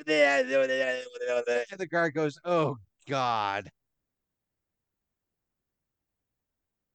and 0.00 0.48
the 0.48 1.88
guard 1.90 2.14
goes, 2.14 2.38
"Oh 2.44 2.76
God." 3.08 3.70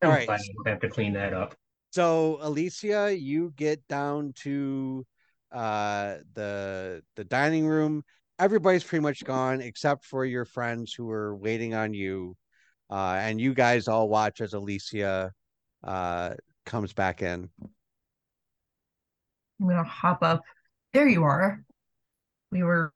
All 0.02 0.10
right. 0.10 0.30
I 0.30 0.38
have 0.70 0.80
to 0.82 0.90
clean 0.90 1.14
that 1.14 1.34
up. 1.34 1.56
So 1.92 2.40
Alessia, 2.42 3.20
you 3.20 3.54
get 3.56 3.88
down 3.88 4.34
to 4.44 5.06
uh 5.56 6.18
the 6.34 7.02
the 7.16 7.24
dining 7.24 7.66
room. 7.66 8.04
Everybody's 8.38 8.84
pretty 8.84 9.02
much 9.02 9.24
gone 9.24 9.62
except 9.62 10.04
for 10.06 10.26
your 10.26 10.44
friends 10.44 10.94
who 10.94 11.10
are 11.10 11.36
waiting 11.36 11.74
on 11.74 11.94
you. 11.94 12.36
Uh 12.90 13.18
and 13.20 13.40
you 13.40 13.54
guys 13.54 13.88
all 13.88 14.10
watch 14.10 14.42
as 14.42 14.54
Alessia 14.54 15.32
uh 15.84 16.34
comes 16.66 16.94
back 16.94 17.22
in. 17.22 17.50
I'm 19.62 19.68
gonna 19.70 19.84
hop 19.84 20.22
up. 20.22 20.44
There 20.94 21.08
you 21.08 21.24
are. 21.24 21.64
We 22.52 22.64
were 22.64 22.94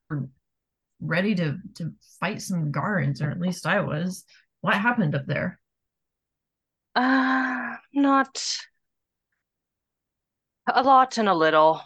ready 1.00 1.36
to 1.36 1.58
to 1.76 1.94
fight 2.20 2.42
some 2.42 2.72
guards, 2.72 3.22
or 3.22 3.32
at 3.32 3.40
least 3.40 3.66
I 3.66 3.80
was. 3.80 4.26
What 4.62 4.76
happened 4.76 5.16
up 5.16 5.26
there? 5.26 5.60
Uh, 6.96 7.78
not 7.94 8.58
a 10.68 10.84
lot 10.84 11.18
and 11.18 11.30
a 11.30 11.34
little. 11.34 11.82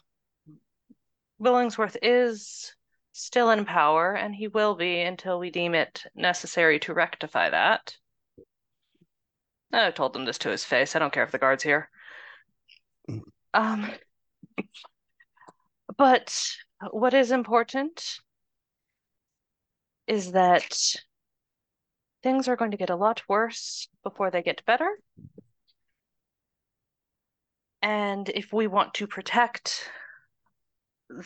Billingsworth 1.44 1.98
is 2.02 2.74
still 3.12 3.52
in 3.52 3.66
power, 3.66 4.14
and 4.14 4.34
he 4.34 4.48
will 4.48 4.76
be 4.76 5.02
until 5.02 5.40
we 5.40 5.52
deem 5.52 5.76
it 5.76 6.04
necessary 6.16 6.80
to 6.80 6.94
rectify 6.94 7.50
that. 7.50 7.96
I 9.72 9.92
told 9.92 10.16
him 10.16 10.26
this 10.26 10.38
to 10.40 10.50
his 10.50 10.64
face. 10.64 10.96
I 10.96 11.00
don't 11.00 11.12
care 11.12 11.24
if 11.24 11.32
the 11.32 11.40
guard's 11.40 11.64
here. 11.64 11.90
Um, 13.54 13.92
but 15.98 16.56
what 16.92 17.14
is 17.14 17.32
important 17.32 18.20
is 20.08 20.32
that 20.32 20.78
things 22.22 22.48
are 22.48 22.56
going 22.56 22.72
to 22.72 22.78
get 22.78 22.90
a 22.90 22.96
lot 22.96 23.22
worse 23.28 23.88
before 24.04 24.32
they 24.32 24.42
get 24.42 24.66
better. 24.66 24.90
And 27.82 28.30
if 28.30 28.54
we 28.54 28.68
want 28.68 28.94
to 28.96 29.08
protect 29.08 29.90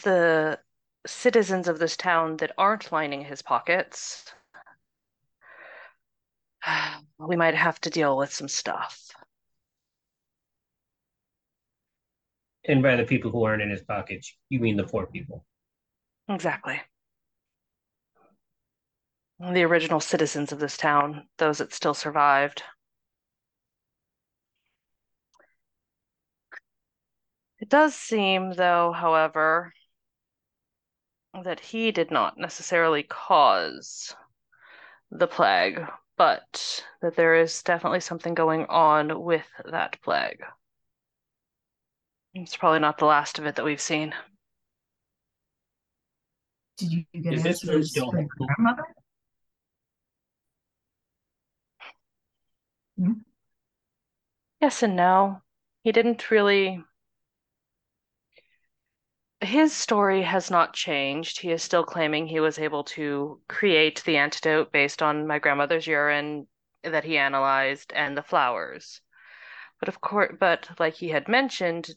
the 0.04 0.60
citizens 1.06 1.68
of 1.68 1.80
this 1.80 1.96
town 1.96 2.38
that 2.38 2.52
aren't 2.58 2.92
lining 2.92 3.24
his 3.24 3.42
pockets, 3.42 4.26
we 7.20 7.36
might 7.36 7.56
have 7.56 7.80
to 7.82 7.90
deal 7.90 8.18
with 8.18 8.34
some 8.34 8.48
stuff. 8.48 9.10
And 12.68 12.84
by 12.84 12.98
the 12.98 13.06
people 13.06 13.32
who 13.32 13.44
aren't 13.44 13.62
in 13.62 13.70
his 13.70 13.82
pockets, 13.82 14.36
you 14.50 14.60
mean 14.60 14.76
the 14.76 14.84
poor 14.84 15.06
people. 15.06 15.46
Exactly. 16.28 16.82
The 19.40 19.64
original 19.64 20.00
citizens 20.00 20.52
of 20.52 20.60
this 20.60 20.76
town, 20.76 21.28
those 21.38 21.60
that 21.60 21.74
still 21.74 21.94
survived. 21.94 22.64
It 27.60 27.70
does 27.70 27.94
seem, 27.96 28.54
though, 28.54 28.94
however, 28.94 29.72
that 31.44 31.62
he 31.62 31.90
did 31.90 32.12
not 32.12 32.38
necessarily 32.38 33.02
cause 33.02 34.14
the 35.12 35.28
plague, 35.28 35.86
but 36.18 36.86
that 37.02 37.16
there 37.16 37.36
is 37.36 37.64
definitely 37.64 38.00
something 38.02 38.34
going 38.34 38.66
on 38.68 39.24
with 39.24 39.48
that 39.66 40.02
plague. 40.02 40.44
It's 42.34 42.56
probably 42.56 42.80
not 42.80 43.00
the 43.00 43.06
last 43.06 43.38
of 43.38 43.46
it 43.46 43.58
that 43.58 43.66
we've 43.66 43.82
seen. 43.82 44.16
Did 46.78 46.92
you 46.92 47.06
get 47.22 47.34
Is 47.34 47.44
this 47.44 47.64
answers 47.64 47.90
still 47.92 48.10
from 48.10 48.20
your 48.20 48.30
helpful? 48.30 48.48
grandmother? 48.48 48.84
Hmm? 52.98 53.22
Yes 54.62 54.84
and 54.84 54.96
no. 54.96 55.42
He 55.82 55.92
didn't 55.92 56.30
really. 56.30 56.84
His 59.42 59.76
story 59.76 60.22
has 60.22 60.52
not 60.52 60.76
changed. 60.76 61.40
He 61.40 61.52
is 61.52 61.64
still 61.64 61.84
claiming 61.84 62.28
he 62.28 62.40
was 62.40 62.60
able 62.60 62.84
to 62.84 63.42
create 63.48 64.04
the 64.04 64.16
antidote 64.16 64.72
based 64.72 65.02
on 65.02 65.26
my 65.26 65.40
grandmother's 65.40 65.88
urine 65.88 66.48
that 66.84 67.04
he 67.04 67.18
analyzed 67.18 67.92
and 67.94 68.16
the 68.16 68.22
flowers. 68.22 69.02
But 69.80 69.90
of 69.90 70.02
course, 70.02 70.36
but 70.40 70.80
like 70.80 70.96
he 70.96 71.10
had 71.10 71.28
mentioned, 71.28 71.96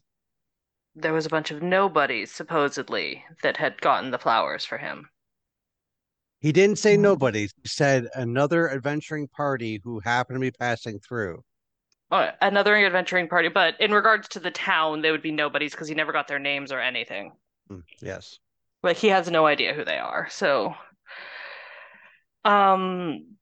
there 0.94 1.12
was 1.12 1.26
a 1.26 1.30
bunch 1.30 1.50
of 1.50 1.62
nobodies 1.62 2.32
supposedly 2.32 3.24
that 3.42 3.56
had 3.56 3.80
gotten 3.80 4.12
the 4.12 4.18
flowers 4.20 4.64
for 4.64 4.78
him. 4.78 5.10
He 6.40 6.52
didn't 6.52 6.76
say 6.78 6.96
Mhm. 6.96 6.98
nobody. 6.98 7.48
He 7.62 7.68
said 7.68 8.08
another 8.14 8.68
adventuring 8.70 9.28
party 9.28 9.80
who 9.82 10.00
happened 10.00 10.36
to 10.36 10.40
be 10.40 10.50
passing 10.50 11.00
through. 11.00 11.44
Oh, 12.12 12.30
another 12.40 12.76
adventuring 12.76 13.26
party, 13.28 13.48
but 13.48 13.80
in 13.80 13.92
regards 13.92 14.28
to 14.28 14.38
the 14.40 14.52
town, 14.52 15.02
they 15.02 15.10
would 15.10 15.22
be 15.22 15.32
nobodies 15.32 15.72
because 15.72 15.88
he 15.88 15.94
never 15.96 16.12
got 16.12 16.28
their 16.28 16.38
names 16.38 16.70
or 16.70 16.78
anything. 16.80 17.32
Mm, 17.70 17.84
Yes. 18.02 18.38
Like 18.82 18.98
he 18.98 19.08
has 19.08 19.30
no 19.30 19.46
idea 19.46 19.72
who 19.72 19.86
they 19.86 19.96
are. 19.98 20.28
So, 20.28 20.74
um, 22.44 23.36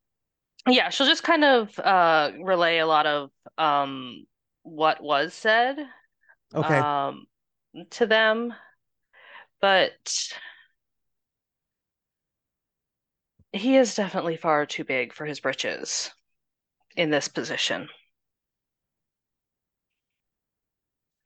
yeah, 0.68 0.90
she'll 0.90 1.06
just 1.06 1.22
kind 1.24 1.44
of 1.44 1.78
uh 1.80 2.32
relay 2.42 2.78
a 2.78 2.86
lot 2.86 3.06
of 3.06 3.30
um 3.58 4.26
what 4.64 5.02
was 5.02 5.34
said 5.34 5.78
Okay. 6.54 6.88
um 7.08 7.26
to 7.90 8.06
them, 8.06 8.54
but 9.60 10.32
he 13.52 13.76
is 13.76 13.94
definitely 13.94 14.38
far 14.38 14.64
too 14.64 14.84
big 14.84 15.12
for 15.12 15.26
his 15.26 15.38
britches 15.40 16.10
in 16.96 17.10
this 17.10 17.28
position. 17.28 17.88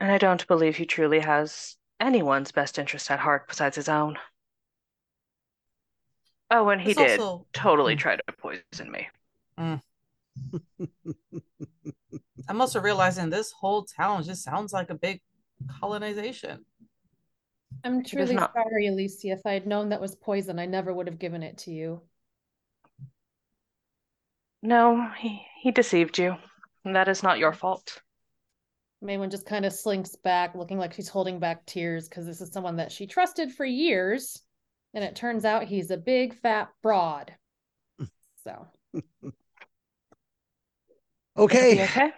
And 0.02 0.10
I 0.10 0.18
don't 0.18 0.44
believe 0.48 0.74
he 0.76 0.84
truly 0.84 1.20
has 1.20 1.76
anyone's 2.00 2.50
best 2.50 2.76
interest 2.76 3.08
at 3.08 3.20
heart 3.20 3.46
besides 3.46 3.76
his 3.76 3.88
own. 3.88 4.18
Oh, 6.50 6.70
and 6.70 6.80
he 6.80 6.90
It's 6.90 6.98
did 6.98 7.20
also- 7.20 7.46
totally 7.52 7.94
Mm. 7.94 7.98
try 8.00 8.16
to 8.16 8.22
poison 8.36 8.90
me. 8.90 9.08
I'm 12.48 12.60
also 12.60 12.80
realizing 12.80 13.30
this 13.30 13.52
whole 13.52 13.84
town 13.84 14.24
just 14.24 14.42
sounds 14.42 14.72
like 14.72 14.90
a 14.90 14.94
big 14.96 15.22
colonization. 15.78 16.66
I'm 17.84 18.02
truly 18.02 18.34
not. 18.34 18.52
sorry, 18.54 18.86
Alessia. 18.88 19.34
If 19.34 19.46
I 19.46 19.52
had 19.52 19.68
known 19.68 19.90
that 19.90 20.00
was 20.00 20.16
poison, 20.16 20.58
I 20.58 20.66
never 20.66 20.92
would 20.92 21.06
have 21.06 21.20
given 21.20 21.44
it 21.44 21.58
to 21.58 21.70
you. 21.70 22.02
No, 24.62 25.10
he, 25.16 25.46
he 25.60 25.70
deceived 25.70 26.18
you. 26.18 26.38
That 26.84 27.06
is 27.06 27.22
not 27.22 27.38
your 27.38 27.52
fault. 27.52 28.02
Maywen 29.02 29.30
just 29.30 29.46
kind 29.46 29.64
of 29.64 29.72
slinks 29.72 30.14
back, 30.16 30.54
looking 30.54 30.78
like 30.78 30.92
she's 30.92 31.08
holding 31.08 31.38
back 31.38 31.66
tears 31.66 32.08
because 32.08 32.26
this 32.26 32.40
is 32.40 32.52
someone 32.52 32.76
that 32.76 32.92
she 32.92 33.06
trusted 33.06 33.52
for 33.52 33.64
years. 33.64 34.40
And 34.94 35.02
it 35.02 35.16
turns 35.16 35.44
out 35.44 35.64
he's 35.64 35.90
a 35.90 35.96
big 35.96 36.34
fat 36.40 36.68
broad. 36.82 37.34
So 38.44 38.66
Okay. 41.36 41.82
Okay. 41.84 42.10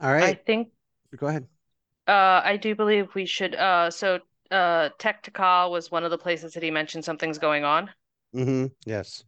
All 0.00 0.12
I 0.12 0.34
think 0.34 0.68
Go 1.16 1.26
ahead. 1.26 1.46
uh 2.06 2.40
I 2.44 2.56
do 2.56 2.74
believe 2.74 3.14
we 3.14 3.26
should 3.26 3.54
uh 3.54 3.90
so 3.90 4.20
uh 4.50 4.90
Tektika 4.98 5.70
was 5.70 5.90
one 5.90 6.04
of 6.04 6.10
the 6.10 6.18
places 6.18 6.52
that 6.54 6.62
he 6.62 6.70
mentioned 6.70 7.04
something's 7.04 7.38
going 7.38 7.64
on. 7.64 7.90
Mm-hmm. 8.34 8.66
Yes. 8.86 9.24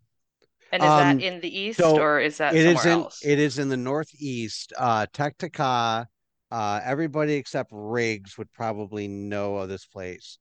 And 0.71 0.83
is 0.83 0.89
Um, 0.89 1.19
that 1.19 1.25
in 1.25 1.41
the 1.41 1.59
east 1.59 1.79
so 1.79 1.99
or 1.99 2.21
is 2.21 2.39
that 2.39 2.55
It 2.55 2.65
is 2.65 2.83
somewhere 2.83 2.99
in 2.99 3.03
else? 3.05 3.25
it 3.25 3.39
is 3.39 3.59
in 3.59 3.69
the 3.69 3.77
northeast. 3.77 4.73
Uh 4.79 5.07
Tectica, 5.13 6.07
uh 6.53 6.81
everybody 6.85 7.35
except 7.35 7.71
Riggs 7.73 8.37
would 8.37 8.53
probably 8.53 9.09
know 9.09 9.57
of 9.57 9.69
this 9.69 9.87
place. 9.87 10.39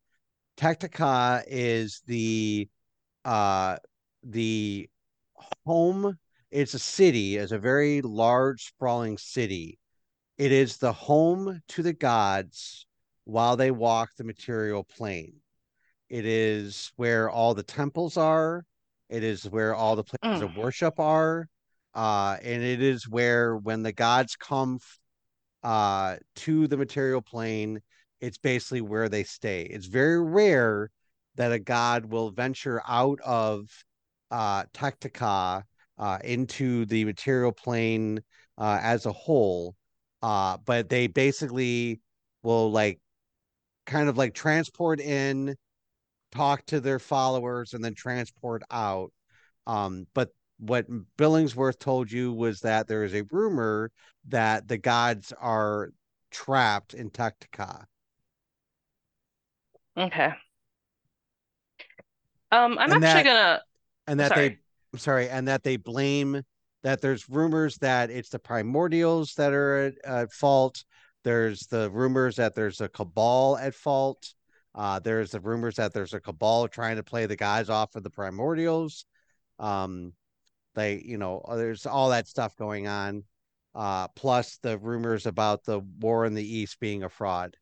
Tectica 0.57 1.43
is 1.47 2.01
the 2.05 2.67
uh 3.25 3.77
the 4.23 4.89
home 5.65 6.17
it's 6.51 6.73
a 6.73 6.79
city, 6.79 7.38
it's 7.38 7.53
a 7.53 7.57
very 7.57 8.01
large 8.01 8.65
sprawling 8.65 9.17
city. 9.17 9.79
It 10.38 10.51
is 10.51 10.77
the 10.77 10.91
home 10.91 11.61
to 11.69 11.83
the 11.83 11.93
gods 11.93 12.85
while 13.23 13.55
they 13.55 13.71
walk 13.71 14.09
the 14.17 14.25
material 14.25 14.83
plane. 14.83 15.35
It 16.09 16.25
is 16.25 16.91
where 16.97 17.29
all 17.29 17.53
the 17.53 17.63
temples 17.63 18.17
are. 18.17 18.65
It 19.09 19.23
is 19.23 19.45
where 19.49 19.73
all 19.73 19.95
the 19.95 20.03
places 20.03 20.41
of 20.41 20.57
worship 20.57 20.99
are. 20.99 21.47
Uh, 21.93 22.38
and 22.43 22.63
it 22.63 22.81
is 22.81 23.07
where 23.07 23.55
when 23.55 23.83
the 23.83 23.93
gods 23.93 24.35
come 24.35 24.79
uh, 25.63 26.17
to 26.38 26.67
the 26.67 26.77
material 26.77 27.21
plane, 27.21 27.81
it's 28.19 28.38
basically 28.38 28.81
where 28.81 29.09
they 29.09 29.23
stay. 29.23 29.63
It's 29.63 29.88
very 29.88 30.21
rare 30.21 30.89
that 31.35 31.51
a 31.51 31.59
god 31.59 32.05
will 32.05 32.31
venture 32.31 32.81
out 32.88 33.19
of 33.25 33.67
uh, 34.29 34.63
Tectica 34.73 35.63
uh, 35.97 36.17
into 36.23 36.85
the 36.85 37.05
material 37.05 37.51
plane 37.51 38.21
uh, 38.57 38.79
as 38.81 39.05
a 39.05 39.11
whole. 39.11 39.75
Uh, 40.21 40.57
but 40.65 40.89
they 40.89 41.07
basically 41.07 41.99
will 42.43 42.71
like 42.71 42.99
kind 43.85 44.09
of 44.09 44.17
like 44.17 44.33
transport 44.33 44.99
in, 44.99 45.55
talk 46.31 46.65
to 46.67 46.79
their 46.79 46.99
followers, 46.99 47.73
and 47.73 47.83
then 47.83 47.93
transport 47.93 48.63
out. 48.71 49.11
Um, 49.67 50.07
but 50.13 50.29
what 50.61 50.85
Billingsworth 51.17 51.79
told 51.79 52.11
you 52.11 52.31
was 52.31 52.61
that 52.61 52.88
there 52.88 53.03
is 53.03 53.13
a 53.15 53.23
rumor 53.31 53.91
that 54.29 54.67
the 54.67 54.77
gods 54.77 55.33
are 55.39 55.91
trapped 56.29 56.93
in 56.93 57.09
Tectica. 57.09 57.83
Okay. 59.97 60.31
Um, 62.51 62.77
I'm 62.77 62.91
And 62.91 63.03
actually 63.03 63.23
that- 63.23 63.23
gonna 63.23 63.61
and 64.07 64.19
that 64.19 64.29
Sorry. 64.29 64.49
they 64.49 64.57
I'm 64.93 64.99
sorry 64.99 65.29
and 65.29 65.47
that 65.47 65.63
they 65.63 65.77
blame 65.77 66.41
that 66.83 66.99
there's 67.01 67.29
rumors 67.29 67.77
that 67.77 68.09
it's 68.09 68.29
the 68.29 68.39
primordials 68.39 69.33
that 69.35 69.53
are 69.53 69.77
at, 69.88 69.93
at 70.03 70.31
fault 70.33 70.83
there's 71.23 71.61
the 71.67 71.89
rumors 71.91 72.35
that 72.38 72.55
there's 72.55 72.81
a 72.81 72.89
cabal 72.89 73.57
at 73.57 73.73
fault 73.73 74.33
uh 74.75 74.99
there's 74.99 75.31
the 75.31 75.39
rumors 75.39 75.75
that 75.75 75.93
there's 75.93 76.13
a 76.13 76.19
cabal 76.19 76.67
trying 76.67 76.97
to 76.97 77.03
play 77.03 77.25
the 77.25 77.35
guys 77.38 77.69
off 77.69 77.95
of 77.95 78.03
the 78.03 78.09
primordials 78.09 79.05
um 79.59 80.11
they 80.76 81.02
you 81.06 81.18
know 81.18 81.43
there's 81.56 81.85
all 81.85 82.10
that 82.10 82.27
stuff 82.27 82.56
going 82.56 82.88
on 82.88 83.23
uh 83.76 84.07
plus 84.10 84.57
the 84.57 84.77
rumors 84.77 85.26
about 85.26 85.64
the 85.64 85.80
war 85.99 86.26
in 86.26 86.34
the 86.34 86.56
east 86.57 86.80
being 86.80 87.03
a 87.03 87.10
fraud 87.10 87.56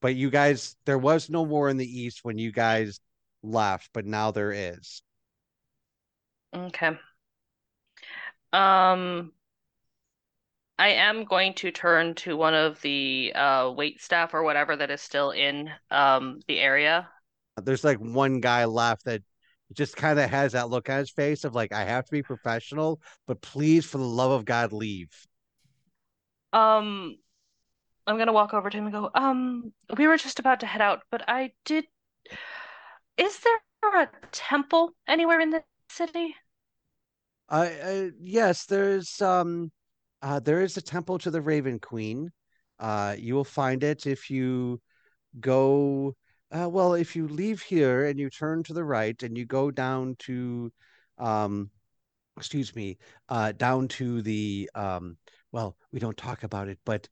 but 0.00 0.14
you 0.14 0.30
guys 0.30 0.76
there 0.86 0.98
was 0.98 1.28
no 1.30 1.42
war 1.42 1.68
in 1.68 1.76
the 1.76 2.00
east 2.00 2.20
when 2.22 2.38
you 2.38 2.52
guys 2.52 3.00
left 3.42 3.90
but 3.92 4.04
now 4.06 4.30
there 4.30 4.52
is 4.52 5.02
Okay. 6.54 6.98
Um, 8.52 9.32
I 10.78 10.88
am 10.88 11.24
going 11.24 11.54
to 11.54 11.70
turn 11.70 12.14
to 12.16 12.36
one 12.36 12.54
of 12.54 12.80
the 12.80 13.32
uh 13.34 13.70
wait 13.76 14.00
staff 14.00 14.34
or 14.34 14.42
whatever 14.42 14.76
that 14.76 14.90
is 14.90 15.00
still 15.00 15.30
in 15.30 15.70
um 15.90 16.40
the 16.48 16.58
area. 16.58 17.08
there's 17.62 17.84
like 17.84 17.98
one 17.98 18.40
guy 18.40 18.64
left 18.64 19.04
that 19.04 19.22
just 19.72 19.96
kind 19.96 20.18
of 20.18 20.28
has 20.28 20.52
that 20.52 20.68
look 20.68 20.88
on 20.88 20.98
his 20.98 21.10
face 21.10 21.44
of 21.44 21.54
like 21.54 21.72
I 21.72 21.84
have 21.84 22.04
to 22.06 22.12
be 22.12 22.22
professional, 22.22 23.00
but 23.26 23.40
please, 23.40 23.84
for 23.84 23.98
the 23.98 24.04
love 24.04 24.32
of 24.32 24.44
God, 24.44 24.72
leave. 24.72 25.10
Um, 26.52 27.16
I'm 28.06 28.18
gonna 28.18 28.32
walk 28.32 28.54
over 28.54 28.70
to 28.70 28.76
him 28.76 28.84
and 28.84 28.92
go, 28.92 29.10
um, 29.14 29.72
we 29.96 30.06
were 30.06 30.16
just 30.16 30.38
about 30.38 30.60
to 30.60 30.66
head 30.66 30.80
out, 30.80 31.02
but 31.10 31.22
I 31.28 31.52
did. 31.64 31.84
Is 33.16 33.38
there 33.40 34.02
a 34.02 34.08
temple 34.32 34.92
anywhere 35.06 35.40
in 35.40 35.50
the 35.50 35.62
city? 35.90 36.34
Uh, 37.48 37.68
uh 37.82 38.06
yes, 38.18 38.66
there's 38.66 39.20
um, 39.20 39.70
uh, 40.22 40.40
there 40.40 40.60
is 40.60 40.76
a 40.76 40.82
temple 40.82 41.18
to 41.18 41.30
the 41.30 41.40
Raven 41.40 41.78
Queen. 41.78 42.30
Uh, 42.78 43.14
you 43.18 43.34
will 43.34 43.44
find 43.44 43.82
it 43.84 44.06
if 44.06 44.30
you 44.30 44.80
go. 45.38 46.14
Uh, 46.52 46.68
well, 46.68 46.94
if 46.94 47.14
you 47.14 47.28
leave 47.28 47.62
here 47.62 48.06
and 48.06 48.18
you 48.18 48.28
turn 48.28 48.62
to 48.64 48.72
the 48.72 48.84
right 48.84 49.22
and 49.22 49.38
you 49.38 49.46
go 49.46 49.70
down 49.70 50.16
to, 50.18 50.72
um, 51.18 51.70
excuse 52.36 52.74
me, 52.74 52.98
uh, 53.28 53.52
down 53.52 53.86
to 53.86 54.20
the 54.22 54.68
um, 54.74 55.16
well, 55.52 55.76
we 55.92 55.98
don't 55.98 56.16
talk 56.16 56.42
about 56.42 56.68
it, 56.68 56.78
but 56.84 57.08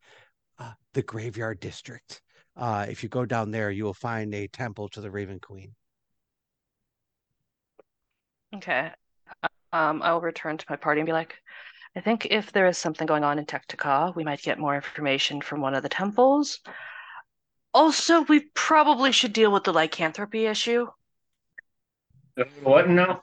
uh, 0.59 0.73
the 0.95 1.03
graveyard 1.03 1.61
district. 1.61 2.23
Uh, 2.57 2.87
if 2.89 3.03
you 3.03 3.09
go 3.09 3.25
down 3.25 3.51
there, 3.51 3.71
you 3.71 3.85
will 3.85 3.95
find 3.95 4.35
a 4.35 4.49
temple 4.49 4.89
to 4.89 5.01
the 5.01 5.11
Raven 5.11 5.39
Queen. 5.41 5.75
Okay. 8.55 8.91
um, 9.73 10.03
I'll 10.03 10.21
return 10.21 10.57
to 10.57 10.67
my 10.69 10.77
party 10.77 11.01
and 11.01 11.07
be 11.07 11.13
like, 11.13 11.37
I 11.97 12.01
think 12.01 12.27
if 12.31 12.53
there 12.53 12.67
is 12.67 12.79
something 12.79 13.07
going 13.07 13.25
on 13.25 13.39
in 13.39 13.47
Tektika, 13.47 14.15
we 14.15 14.25
might 14.25 14.43
get 14.43 14.59
more 14.59 14.75
information 14.75 15.41
from 15.41 15.61
one 15.61 15.75
of 15.75 15.83
the 15.83 15.89
temples. 15.89 16.61
Also, 17.75 18.23
we 18.23 18.41
probably 18.55 19.13
should 19.13 19.33
deal 19.33 19.53
with 19.53 19.65
the 19.65 19.73
lycanthropy 19.73 20.47
issue. 20.47 20.87
What 22.63 22.89
now? 22.89 23.23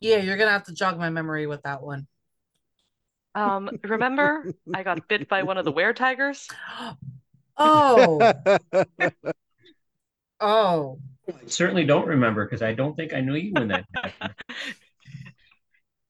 Yeah, 0.00 0.18
you're 0.18 0.36
gonna 0.36 0.50
have 0.50 0.64
to 0.64 0.74
jog 0.74 0.98
my 0.98 1.10
memory 1.10 1.46
with 1.46 1.62
that 1.62 1.82
one. 1.82 2.06
Um, 3.34 3.70
remember, 3.84 4.52
I 4.74 4.82
got 4.82 5.06
bit 5.08 5.28
by 5.28 5.42
one 5.42 5.58
of 5.58 5.64
the 5.64 5.72
were 5.72 5.92
tigers. 5.92 6.48
Oh, 7.58 8.20
oh. 10.40 10.98
I 11.26 11.46
certainly 11.46 11.86
don't 11.86 12.06
remember 12.06 12.44
because 12.44 12.60
I 12.60 12.74
don't 12.74 12.94
think 12.94 13.14
I 13.14 13.22
knew 13.22 13.34
you 13.34 13.54
when 13.54 13.68
that 13.68 13.86
happened. 13.94 14.34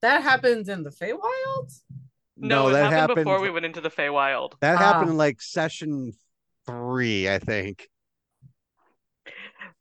That 0.02 0.22
happens 0.22 0.68
in 0.68 0.82
the 0.82 0.90
Feywild? 0.90 1.80
No, 2.36 2.64
no, 2.64 2.68
it 2.68 2.72
that 2.72 2.78
happened, 2.84 2.98
happened. 3.00 3.24
before 3.24 3.40
we 3.40 3.50
went 3.50 3.64
into 3.66 3.80
the 3.80 3.90
Feywild. 3.90 4.52
That 4.60 4.78
happened 4.78 5.08
Ah. 5.08 5.12
in 5.12 5.16
like 5.18 5.40
session 5.40 6.12
three, 6.66 7.28
I 7.28 7.38
think. 7.38 7.88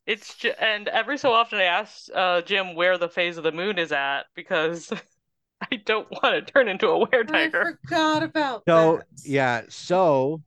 It's 0.06 0.36
ju- 0.38 0.53
and 0.60 0.88
every 0.88 1.18
so 1.18 1.34
often 1.34 1.60
I 1.60 1.64
ask 1.64 2.07
uh, 2.14 2.41
Jim 2.41 2.76
where 2.76 2.98
the 2.98 3.10
phase 3.10 3.38
of 3.38 3.44
the 3.44 3.52
moon 3.52 3.80
is 3.80 3.91
at 3.91 4.23
because 4.36 4.91
I 5.72 5.77
don't 5.77 6.07
want 6.11 6.45
to 6.45 6.53
turn 6.53 6.68
into 6.68 6.88
a 6.90 6.99
were 6.99 7.26
I 7.34 7.49
forgot 7.49 8.22
about 8.23 8.65
that. 8.65 8.72
So 8.72 8.98
that. 8.98 9.06
yeah, 9.26 9.61
so 9.69 10.41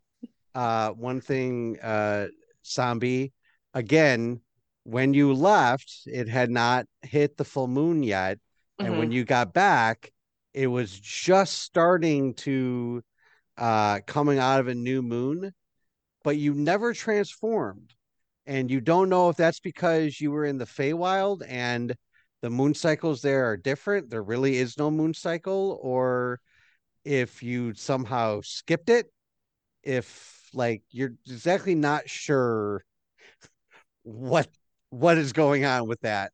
uh 0.54 0.90
one 0.90 1.20
thing 1.20 1.78
uh 1.82 2.28
Sambi, 2.64 3.32
again, 3.74 4.40
when 4.84 5.12
you 5.14 5.32
left, 5.34 6.02
it 6.06 6.28
had 6.28 6.50
not 6.50 6.86
hit 7.02 7.36
the 7.36 7.44
full 7.44 7.68
moon 7.68 8.02
yet. 8.02 8.38
And 8.78 8.96
when 8.98 9.10
you 9.10 9.24
got 9.24 9.52
back, 9.52 10.12
it 10.58 10.66
was 10.66 10.98
just 10.98 11.60
starting 11.62 12.34
to 12.34 13.00
uh 13.56 14.00
coming 14.08 14.40
out 14.40 14.58
of 14.58 14.66
a 14.66 14.74
new 14.74 15.02
moon, 15.02 15.52
but 16.24 16.36
you 16.36 16.52
never 16.52 16.92
transformed. 16.92 17.94
And 18.44 18.68
you 18.68 18.80
don't 18.80 19.08
know 19.08 19.28
if 19.28 19.36
that's 19.36 19.60
because 19.60 20.20
you 20.20 20.32
were 20.32 20.44
in 20.44 20.58
the 20.58 20.64
Feywild 20.66 21.42
and 21.46 21.94
the 22.42 22.50
moon 22.50 22.74
cycles 22.74 23.22
there 23.22 23.44
are 23.48 23.56
different. 23.56 24.10
There 24.10 24.22
really 24.22 24.56
is 24.56 24.76
no 24.78 24.90
moon 24.90 25.14
cycle, 25.14 25.78
or 25.80 26.40
if 27.04 27.40
you 27.40 27.74
somehow 27.74 28.40
skipped 28.42 28.90
it, 28.90 29.12
if 29.84 30.50
like 30.54 30.82
you're 30.90 31.14
exactly 31.28 31.76
not 31.76 32.08
sure 32.10 32.82
what 34.02 34.48
what 34.90 35.18
is 35.18 35.32
going 35.32 35.64
on 35.64 35.86
with 35.86 36.00
that. 36.00 36.32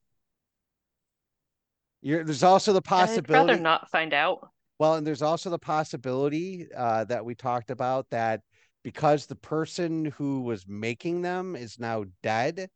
You're, 2.05 2.23
there's 2.23 2.43
also 2.43 2.75
the 2.75 2.83
possibility. 2.83 3.33
I'd 3.33 3.49
rather 3.49 3.63
not 3.63 3.91
find 3.91 4.13
out. 4.13 4.51
Well, 4.79 4.97
and 4.97 5.07
there's 5.07 5.23
also 5.23 5.49
the 5.49 5.59
possibility 5.59 6.67
uh, 6.77 7.05
that 7.05 7.25
we 7.25 7.35
talked 7.35 7.71
about 7.71 8.07
that 8.11 8.43
because 8.83 9.25
the 9.25 9.37
person 9.37 10.05
who 10.05 10.43
was 10.43 10.67
making 10.69 11.23
them 11.23 11.57
is 11.57 11.79
now 11.79 12.05
dead, 12.23 12.69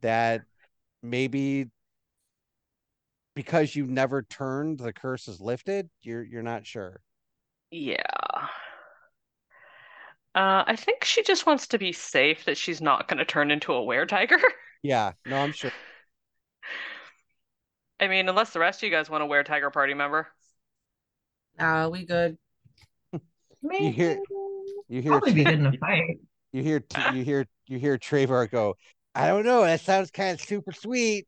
that 0.00 0.40
maybe 1.02 1.66
because 3.34 3.76
you 3.76 3.86
never 3.86 4.22
turned, 4.22 4.78
the 4.78 4.94
curse 4.94 5.28
is 5.28 5.42
lifted. 5.42 5.90
You're 6.02 6.22
you're 6.22 6.42
not 6.42 6.66
sure. 6.66 7.02
Yeah. 7.70 7.98
Uh, 10.34 10.64
I 10.66 10.76
think 10.76 11.04
she 11.04 11.22
just 11.22 11.44
wants 11.44 11.66
to 11.68 11.78
be 11.78 11.92
safe 11.92 12.44
that 12.46 12.56
she's 12.56 12.80
not 12.80 13.08
going 13.08 13.18
to 13.18 13.26
turn 13.26 13.50
into 13.50 13.74
a 13.74 13.84
were 13.84 14.06
tiger. 14.06 14.38
Yeah, 14.82 15.12
no, 15.26 15.36
I'm 15.36 15.52
sure. 15.52 15.70
I 18.00 18.08
mean, 18.08 18.28
unless 18.28 18.50
the 18.50 18.60
rest 18.60 18.80
of 18.82 18.84
you 18.84 18.90
guys 18.90 19.10
want 19.10 19.22
to 19.22 19.26
wear 19.26 19.44
tiger 19.44 19.70
party 19.70 19.94
member. 19.94 20.26
Nah, 21.58 21.88
we 21.88 22.04
good. 22.04 22.38
You 23.68 23.90
hear 23.92 24.18
you 24.88 25.02
hear 25.02 25.12
Probably 25.12 25.32
be 25.32 25.44
good 25.44 25.54
in 25.54 25.66
a 25.66 25.72
fight. 25.72 26.18
you 26.52 26.62
hear 26.62 26.80
T- 26.80 27.16
you 27.16 27.24
hear 27.24 27.46
you 27.66 27.78
hear 27.78 27.98
Trevor 27.98 28.46
go. 28.46 28.76
I 29.14 29.28
don't 29.28 29.44
know. 29.44 29.62
That 29.62 29.80
sounds 29.80 30.10
kind 30.10 30.34
of 30.34 30.40
super 30.40 30.72
sweet. 30.72 31.26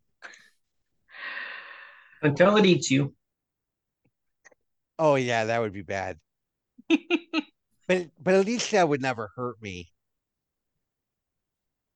Until 2.22 2.56
it 2.56 2.66
eats 2.66 2.90
you. 2.90 3.14
Oh 4.98 5.16
yeah, 5.16 5.44
that 5.46 5.60
would 5.60 5.72
be 5.72 5.82
bad. 5.82 6.18
But 7.86 8.10
but 8.20 8.34
Alessia 8.34 8.88
would 8.88 9.00
never 9.00 9.30
hurt 9.36 9.62
me. 9.62 9.92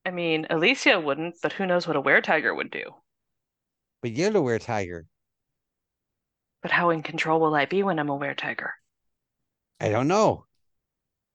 I 0.07 0.11
mean, 0.11 0.47
Alessia 0.49 1.03
wouldn't, 1.03 1.43
but 1.43 1.53
who 1.53 1.67
knows 1.67 1.87
what 1.87 1.97
a 1.97 2.01
were 2.01 2.21
tiger 2.23 2.55
would 2.55 2.71
do? 2.71 2.95
But 4.07 4.17
you're 4.17 4.31
the 4.31 4.41
were 4.41 4.61
tiger. 4.61 5.05
But 6.63 6.71
how 6.71 6.91
in 6.91 7.03
control 7.03 7.41
will 7.41 7.57
I 7.57 7.65
be 7.65 7.83
when 7.83 7.99
I'm 7.99 8.09
a 8.09 8.15
were 8.15 8.35
tiger? 8.35 8.75
I 9.81 9.89
don't 9.89 10.07
know. 10.07 10.47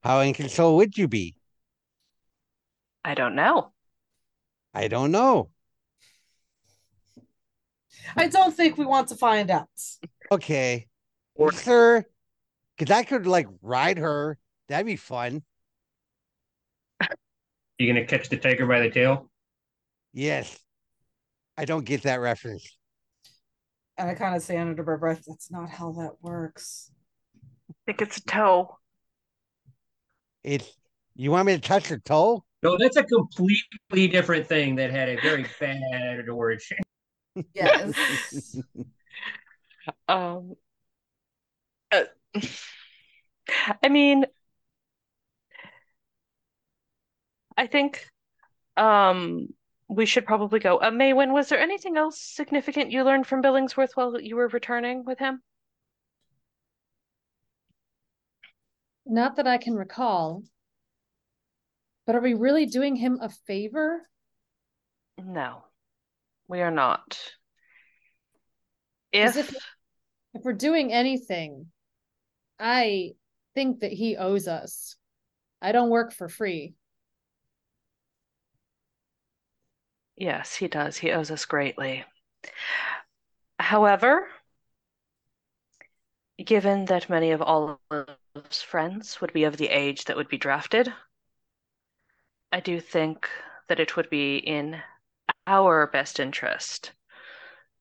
How 0.03 0.21
in 0.21 0.33
control 0.33 0.77
would 0.77 0.97
you 0.97 1.09
be? 1.09 1.35
I 3.03 3.13
don't 3.13 3.35
know. 3.35 3.73
I 4.73 4.87
don't 4.87 5.11
know. 5.11 5.49
I 8.15 8.27
don't 8.29 8.55
think 8.55 8.77
we 8.77 8.85
want 8.85 9.09
to 9.09 9.17
find 9.17 9.51
out. 9.51 9.67
Okay. 10.31 10.87
Or- 11.35 11.51
Sir, 11.51 12.05
because 12.77 12.95
I 12.95 13.03
could 13.03 13.27
like 13.27 13.47
ride 13.61 13.97
her. 13.97 14.37
That'd 14.69 14.85
be 14.85 14.95
fun. 14.95 15.43
You 17.77 17.91
gonna 17.91 18.05
catch 18.05 18.29
the 18.29 18.37
tiger 18.37 18.65
by 18.65 18.79
the 18.79 18.89
tail? 18.89 19.29
Yes. 20.13 20.57
I 21.61 21.65
don't 21.65 21.85
get 21.85 22.01
that 22.03 22.19
reference. 22.19 22.75
And 23.95 24.09
I 24.09 24.15
kind 24.15 24.35
of 24.35 24.41
say 24.41 24.57
under 24.57 24.83
my 24.83 24.95
breath, 24.95 25.21
that's 25.27 25.51
not 25.51 25.69
how 25.69 25.91
that 25.91 26.13
works. 26.19 26.91
I 27.69 27.73
think 27.85 28.01
it's 28.01 28.17
a 28.17 28.23
toe. 28.23 28.77
It's 30.43 30.75
you 31.13 31.29
want 31.29 31.45
me 31.45 31.53
to 31.53 31.61
touch 31.61 31.89
her 31.89 31.99
toe? 31.99 32.43
No, 32.63 32.79
that's 32.79 32.97
a 32.97 33.03
completely 33.03 34.07
different 34.07 34.47
thing 34.47 34.75
that 34.77 34.89
had 34.89 35.07
a 35.07 35.21
very 35.21 35.45
bad 35.59 36.27
origin. 36.27 36.77
Yes. 37.53 38.57
Um, 40.07 40.55
uh, 41.91 42.03
I 43.83 43.89
mean, 43.89 44.25
I 47.57 47.65
think 47.65 48.07
um 48.77 49.47
we 49.91 50.05
should 50.05 50.25
probably 50.25 50.59
go. 50.59 50.77
Uh, 50.77 50.89
Maywen, 50.89 51.33
was 51.33 51.49
there 51.49 51.59
anything 51.59 51.97
else 51.97 52.19
significant 52.21 52.91
you 52.91 53.03
learned 53.03 53.27
from 53.27 53.43
Billingsworth 53.43 53.91
while 53.95 54.19
you 54.19 54.37
were 54.37 54.47
returning 54.47 55.03
with 55.03 55.19
him? 55.19 55.41
Not 59.05 59.35
that 59.35 59.47
I 59.47 59.57
can 59.57 59.75
recall. 59.75 60.43
But 62.07 62.15
are 62.15 62.21
we 62.21 62.33
really 62.33 62.65
doing 62.65 62.95
him 62.95 63.19
a 63.21 63.29
favor? 63.47 64.07
No, 65.17 65.65
we 66.47 66.61
are 66.61 66.71
not. 66.71 67.19
If 69.11 69.35
if- 69.35 69.55
If 70.33 70.43
we're 70.45 70.53
doing 70.53 70.93
anything, 70.93 71.69
I 72.57 73.15
think 73.53 73.81
that 73.81 73.91
he 73.91 74.15
owes 74.15 74.47
us. 74.47 74.95
I 75.61 75.73
don't 75.73 75.89
work 75.89 76.13
for 76.13 76.29
free. 76.29 76.75
Yes, 80.21 80.57
he 80.57 80.67
does. 80.67 80.97
He 80.99 81.11
owes 81.11 81.31
us 81.31 81.45
greatly. 81.45 82.05
However, 83.59 84.29
given 86.37 86.85
that 86.85 87.09
many 87.09 87.31
of 87.31 87.41
Olive's 87.41 88.61
friends 88.61 89.19
would 89.19 89.33
be 89.33 89.43
of 89.45 89.57
the 89.57 89.69
age 89.69 90.05
that 90.05 90.15
would 90.15 90.27
be 90.27 90.37
drafted, 90.37 90.93
I 92.51 92.59
do 92.59 92.79
think 92.79 93.27
that 93.67 93.79
it 93.79 93.95
would 93.95 94.11
be 94.11 94.37
in 94.37 94.83
our 95.47 95.87
best 95.87 96.19
interest 96.19 96.91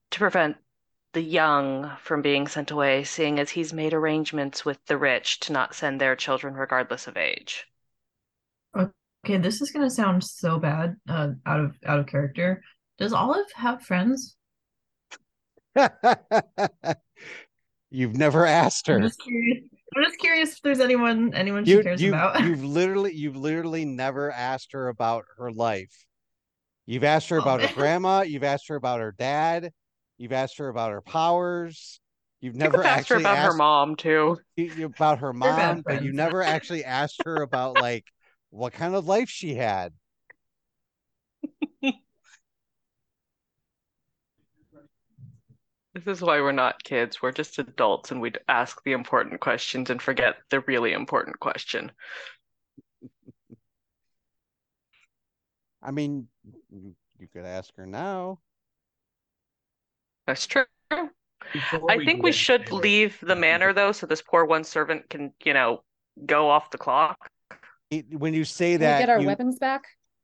to 0.09 0.17
prevent 0.17 0.57
the 1.13 1.21
young 1.21 1.95
from 1.97 2.23
being 2.23 2.47
sent 2.47 2.71
away, 2.71 3.03
seeing 3.03 3.37
as 3.39 3.51
he's 3.51 3.71
made 3.71 3.93
arrangements 3.93 4.65
with 4.65 4.83
the 4.87 4.97
rich 4.97 5.39
to 5.41 5.53
not 5.53 5.75
send 5.75 6.01
their 6.01 6.15
children 6.15 6.55
regardless 6.55 7.05
of 7.05 7.17
age. 7.17 7.67
Okay, 9.25 9.37
this 9.37 9.61
is 9.61 9.71
gonna 9.71 9.89
sound 9.89 10.23
so 10.23 10.57
bad, 10.59 10.95
uh, 11.07 11.29
out 11.45 11.59
of 11.59 11.75
out 11.85 11.99
of 11.99 12.07
character. 12.07 12.63
Does 12.97 13.13
Olive 13.13 13.51
have 13.55 13.83
friends? 13.83 14.35
You've 17.91 18.15
never 18.15 18.45
asked 18.45 18.89
I'm 18.89 18.95
her. 19.01 19.07
just 19.07 19.21
curious. 19.21 19.63
I'm 19.95 20.03
just 20.03 20.19
curious 20.19 20.53
if 20.53 20.61
there's 20.61 20.79
anyone 20.79 21.33
anyone 21.33 21.65
she 21.65 21.71
You 21.71 21.83
cares 21.83 22.01
you 22.01 22.09
about. 22.09 22.41
you've 22.43 22.63
literally 22.63 23.13
you've 23.13 23.35
literally 23.35 23.85
never 23.85 24.31
asked 24.31 24.71
her 24.71 24.87
about 24.87 25.25
her 25.37 25.51
life. 25.51 26.05
You've 26.85 27.03
asked 27.03 27.29
her 27.29 27.37
Oh, 27.37 27.41
about 27.41 27.61
her 27.61 27.67
grandma, 27.75 28.21
you've 28.21 28.43
asked 28.43 28.69
her 28.69 28.75
about 28.75 29.01
her 29.01 29.13
dad, 29.17 29.71
you've 30.17 30.31
asked 30.33 30.57
her 30.57 30.69
about 30.69 30.91
her 30.91 31.01
powers. 31.01 31.99
You've 32.39 32.55
You 32.55 32.61
could 32.61 32.71
never 32.71 32.83
ask 32.83 33.09
her 33.09 33.15
actually 33.17 33.23
about 33.23 33.37
her 33.37 33.53
mom 33.53 33.95
too. 33.97 34.39
you- 34.55 34.65
you- 34.65 34.85
about 34.87 35.19
her 35.19 35.31
mom, 35.33 35.83
but 35.85 36.03
you 36.03 36.11
never 36.13 36.41
actually 36.43 36.83
asked 36.85 37.21
her 37.25 37.41
about 37.41 37.75
like 37.77 38.05
what 38.51 38.73
kind 38.73 38.93
of 38.95 39.07
life 39.07 39.29
she 39.29 39.55
had. 39.55 39.93
This 45.93 46.07
is 46.07 46.21
why 46.21 46.39
we're 46.39 46.53
not 46.53 46.83
kids. 46.83 47.21
We're 47.21 47.33
just 47.33 47.59
adults 47.59 48.11
and 48.11 48.21
we'd 48.21 48.39
ask 48.47 48.81
the 48.85 48.93
important 48.93 49.41
questions 49.41 49.89
and 49.89 50.01
forget 50.01 50.35
the 50.49 50.61
really 50.61 50.93
important 50.93 51.39
question. 51.41 51.91
I 55.81 55.91
mean, 55.91 56.27
you 56.69 56.95
you 57.19 57.27
could 57.27 57.45
ask 57.45 57.75
her 57.75 57.85
now. 57.85 58.39
That's 60.25 60.47
true. 60.47 60.63
Before 61.51 61.91
I 61.91 61.97
we 61.97 62.05
think 62.05 62.23
we 62.23 62.31
should 62.31 62.61
anyway, 62.61 62.81
leave 62.81 63.17
the 63.21 63.35
manor 63.35 63.73
though, 63.73 63.91
so 63.91 64.07
this 64.07 64.21
poor 64.21 64.45
one 64.45 64.63
servant 64.63 65.09
can, 65.09 65.33
you 65.43 65.53
know, 65.53 65.83
go 66.25 66.49
off 66.49 66.69
the 66.69 66.77
clock. 66.77 67.29
It- 67.91 68.17
When 68.17 68.33
you 68.33 68.45
say 68.45 68.71
Can 68.73 68.79
we 68.79 68.85
that, 68.85 68.99
get 68.99 69.09
our 69.09 69.19
you, 69.19 69.27
weapons 69.27 69.59
back? 69.59 69.83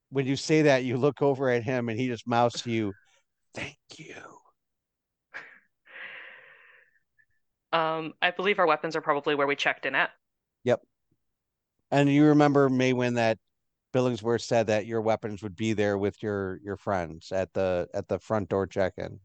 when 0.10 0.26
you 0.26 0.36
say 0.38 0.64
that, 0.64 0.86
you 0.86 0.98
look 0.98 1.22
over 1.22 1.50
at 1.50 1.64
him 1.64 1.90
and 1.90 2.00
he 2.00 2.08
just 2.08 2.26
mouths 2.26 2.62
to 2.64 2.72
you, 2.72 2.94
"Thank 3.54 3.78
you." 3.98 4.16
Um, 7.74 8.14
I 8.22 8.32
believe 8.32 8.58
our 8.60 8.66
weapons 8.66 8.96
are 8.96 9.02
probably 9.02 9.36
where 9.36 9.46
we 9.46 9.56
checked 9.58 9.86
in 9.86 9.94
at. 9.94 10.12
Yep. 10.64 10.82
And 11.92 12.10
you 12.10 12.26
remember 12.28 12.70
Maywen 12.70 13.16
that 13.16 13.38
Billingsworth 13.94 14.42
said 14.42 14.68
that 14.68 14.86
your 14.86 15.02
weapons 15.02 15.44
would 15.44 15.56
be 15.56 15.74
there 15.74 15.98
with 15.98 16.24
your 16.24 16.60
your 16.64 16.78
friends 16.78 17.32
at 17.34 17.54
the 17.54 17.90
at 17.94 18.08
the 18.08 18.20
front 18.20 18.48
door 18.48 18.66
check-in. 18.68 19.20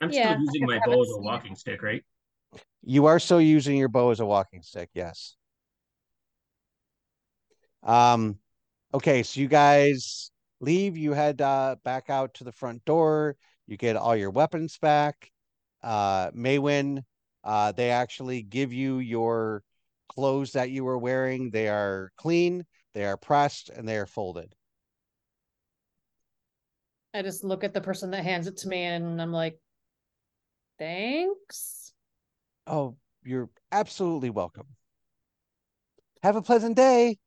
I'm 0.00 0.10
Yeah, 0.12 0.34
still 0.34 0.40
using 0.40 0.66
my 0.66 0.78
bow 0.84 1.02
as 1.02 1.08
a 1.08 1.14
seen 1.14 1.22
it. 1.22 1.24
walking 1.24 1.56
stick, 1.56 1.82
right? 1.82 2.04
You 2.82 3.06
are 3.06 3.18
still 3.18 3.40
using 3.40 3.76
your 3.76 3.88
bow 3.88 4.10
as 4.10 4.20
a 4.20 4.26
walking 4.26 4.62
stick, 4.62 4.90
yes. 4.94 5.36
Um, 7.84 8.38
okay, 8.92 9.22
so 9.22 9.40
you 9.40 9.48
guys 9.48 10.30
leave, 10.60 10.96
you 10.96 11.12
head 11.12 11.40
uh 11.40 11.76
back 11.84 12.10
out 12.10 12.34
to 12.34 12.44
the 12.44 12.52
front 12.52 12.84
door, 12.84 13.36
you 13.66 13.76
get 13.76 13.96
all 13.96 14.16
your 14.16 14.30
weapons 14.30 14.78
back. 14.78 15.30
Uh 15.82 16.30
Maywen, 16.32 17.02
uh 17.44 17.72
they 17.72 17.90
actually 17.90 18.42
give 18.42 18.72
you 18.72 18.98
your 18.98 19.62
clothes 20.08 20.52
that 20.52 20.70
you 20.70 20.84
were 20.84 20.98
wearing. 20.98 21.50
They 21.50 21.68
are 21.68 22.10
clean, 22.16 22.64
they 22.94 23.04
are 23.04 23.16
pressed, 23.16 23.68
and 23.68 23.86
they 23.88 23.96
are 23.98 24.06
folded. 24.06 24.54
I 27.12 27.22
just 27.22 27.44
look 27.44 27.62
at 27.62 27.72
the 27.74 27.80
person 27.80 28.10
that 28.10 28.24
hands 28.24 28.48
it 28.48 28.56
to 28.58 28.68
me 28.68 28.82
and 28.82 29.22
I'm 29.22 29.32
like, 29.32 29.58
thanks. 30.78 31.92
Oh, 32.66 32.96
you're 33.22 33.50
absolutely 33.70 34.30
welcome. 34.30 34.66
Have 36.22 36.36
a 36.36 36.42
pleasant 36.42 36.76
day. 36.76 37.18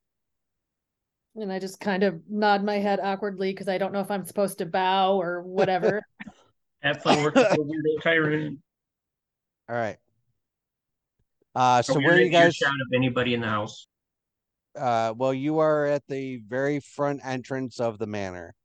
And 1.37 1.53
I 1.53 1.59
just 1.59 1.79
kind 1.79 2.01
of 2.01 2.19
nod 2.27 2.63
my 2.63 2.79
head 2.79 2.99
awkwardly 2.99 3.51
because 3.51 3.67
I 3.67 3.77
don't 3.77 3.93
know 3.93 3.99
if 3.99 4.09
I'm 4.09 4.25
supposed 4.25 4.57
to 4.57 4.65
bow 4.65 5.21
or 5.21 5.43
whatever. 5.43 6.01
Have 6.81 7.03
fun 7.03 7.23
working 7.23 7.43
for 7.43 7.57
Weirdo 7.57 8.01
Tyrant. 8.01 8.57
All 9.69 9.75
right. 9.75 9.97
Uh, 11.53 11.81
so 11.83 11.95
Are 11.95 12.01
where 12.01 12.15
are 12.15 12.19
you 12.21 12.29
guys? 12.29 12.59
earshot 12.61 12.69
of 12.73 12.87
anybody 12.95 13.35
in 13.35 13.41
the 13.41 13.47
house? 13.47 13.85
Uh, 14.75 15.13
well, 15.15 15.33
you 15.33 15.59
are 15.59 15.85
at 15.85 16.03
the 16.07 16.41
very 16.47 16.79
front 16.79 17.21
entrance 17.23 17.79
of 17.79 17.99
the 17.99 18.07
manor. 18.07 18.55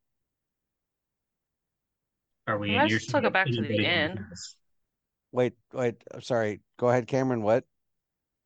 Are 2.47 2.59
we 2.59 2.69
We 2.69 2.75
in 2.75 2.79
might 2.79 2.87
as 2.87 2.93
earshot 2.93 3.23
go 3.23 3.31
back 3.31 3.47
to 3.47 3.53
the 3.53 3.59
anybody 3.59 3.85
in 3.85 4.11
inn. 4.13 4.27
Wait, 5.31 5.53
wait. 5.73 5.97
Sorry. 6.21 6.61
Go 6.79 6.89
ahead, 6.89 7.07
Cameron. 7.07 7.43
What? 7.43 7.65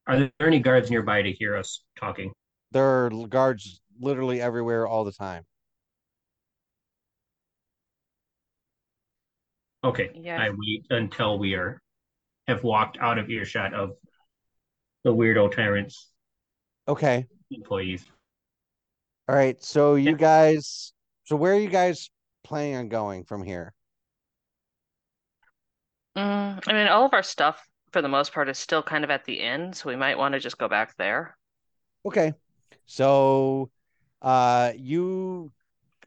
Are 0.06 0.16
there 0.16 0.30
any 0.40 0.60
guards 0.60 0.90
nearby 0.90 1.22
to 1.22 1.32
hear 1.32 1.56
us 1.56 1.82
talking? 1.98 2.32
There 2.72 3.06
are 3.06 3.10
guards 3.28 3.80
literally 4.01 4.40
everywhere 4.40 4.86
all 4.86 5.05
the 5.05 5.12
time. 5.12 5.44
Okay, 9.85 10.10
Yeah. 10.14 10.40
I 10.40 10.51
wait 10.51 10.85
until 10.90 11.39
we 11.39 11.55
are 11.55 11.81
have 12.48 12.64
walked 12.64 12.98
out 12.98 13.18
of 13.18 13.31
earshot 13.31 13.74
of 13.74 13.93
the 15.05 15.14
weirdo 15.14 15.55
tyrants 15.55 16.10
Okay. 16.89 17.27
employees. 17.51 18.05
All 19.28 19.35
right. 19.35 19.62
So 19.62 19.94
you 19.97 20.12
Yeah. 20.12 20.16
guys. 20.16 20.93
So 21.24 21.36
where 21.36 21.52
are 21.52 21.59
you 21.59 21.68
guys 21.68 22.10
planning 22.44 22.77
on 22.77 22.89
going 22.89 23.24
from 23.24 23.43
here? 23.43 23.73
Mm, 26.16 26.62
I 26.66 26.73
mean, 26.73 26.89
all 26.89 27.05
of 27.05 27.14
our 27.14 27.23
stuff 27.23 27.68
for 27.93 28.02
the 28.02 28.09
most 28.09 28.32
part 28.32 28.48
is 28.48 28.59
still 28.59 28.82
kind 28.82 29.05
of 29.05 29.10
at 29.10 29.24
the 29.24 29.40
inn, 29.40 29.73
so 29.73 29.89
we 29.89 29.97
might 29.97 30.18
want 30.18 30.32
to 30.35 30.40
just 30.40 30.59
go 30.59 30.68
back 30.68 30.97
there. 30.97 31.36
Okay. 32.05 32.32
So 32.86 33.70
uh 34.22 34.72
you 34.76 35.52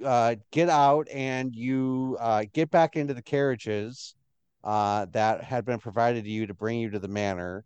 uh 0.04 0.36
get 0.52 0.70
out 0.70 1.08
and 1.14 1.56
you 1.56 2.18
uh 2.20 2.44
get 2.54 2.70
back 2.72 2.96
into 2.96 3.14
the 3.14 3.22
carriages 3.22 4.16
uh 4.64 5.06
that 5.12 5.44
had 5.44 5.66
been 5.66 5.80
provided 5.80 6.24
to 6.24 6.30
you 6.30 6.48
to 6.48 6.54
bring 6.54 6.80
you 6.80 6.90
to 6.90 7.00
the 7.00 7.08
manor. 7.08 7.64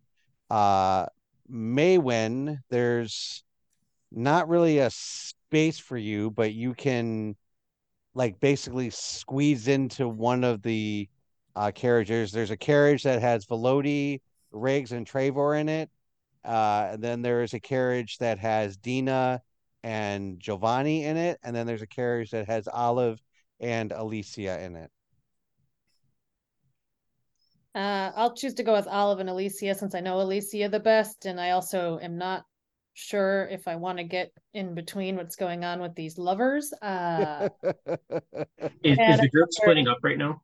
Uh 0.49 1.05
Maywen, 1.51 2.59
there's 2.69 3.43
not 4.11 4.47
really 4.47 4.79
a 4.79 4.89
space 4.89 5.77
for 5.79 5.97
you, 5.97 6.31
but 6.31 6.53
you 6.53 6.73
can 6.73 7.35
like 8.15 8.39
basically 8.39 8.89
squeeze 8.89 9.67
into 9.67 10.07
one 10.07 10.43
of 10.43 10.61
the 10.61 11.09
uh 11.55 11.71
carriages. 11.73 12.31
There's 12.31 12.51
a 12.51 12.57
carriage 12.57 13.03
that 13.03 13.21
has 13.21 13.45
Velody, 13.45 14.21
Riggs, 14.51 14.91
and 14.91 15.05
Trevor 15.05 15.55
in 15.55 15.69
it. 15.69 15.89
Uh, 16.45 16.89
and 16.93 17.03
then 17.03 17.21
there 17.21 17.41
is 17.41 17.53
a 17.53 17.59
carriage 17.59 18.17
that 18.17 18.37
has 18.39 18.75
Dina 18.77 19.41
and 19.83 20.39
Giovanni 20.39 21.03
in 21.03 21.17
it, 21.17 21.39
and 21.43 21.55
then 21.55 21.67
there's 21.67 21.81
a 21.81 21.87
carriage 21.87 22.31
that 22.31 22.47
has 22.47 22.67
Olive 22.67 23.21
and 23.59 23.91
Alessia 23.91 24.61
in 24.61 24.75
it. 24.75 24.91
Uh, 27.75 28.11
I'll 28.15 28.35
choose 28.35 28.53
to 28.55 28.63
go 28.63 28.73
with 28.73 28.87
Olive 28.87 29.19
and 29.19 29.29
Alessia 29.29 29.75
since 29.75 29.95
I 29.95 29.99
know 29.99 30.17
Alessia 30.17 30.69
the 30.69 30.79
best, 30.79 31.25
and 31.25 31.39
I 31.41 31.51
also 31.51 31.99
am 32.01 32.17
not 32.17 32.43
sure 32.93 33.47
if 33.51 33.67
I 33.67 33.75
want 33.75 33.97
to 33.97 34.03
get 34.03 34.31
in 34.53 34.75
between 34.75 35.15
what's 35.15 35.35
going 35.35 35.63
on 35.63 35.81
with 35.81 35.95
these 35.95 36.17
lovers. 36.17 36.71
Uh, 36.81 37.49
Is, 38.83 38.97
is 38.99 39.19
the 39.19 39.29
group 39.33 39.49
splitting 39.51 39.87
up 39.87 39.97
right 40.03 40.17
now? 40.17 40.41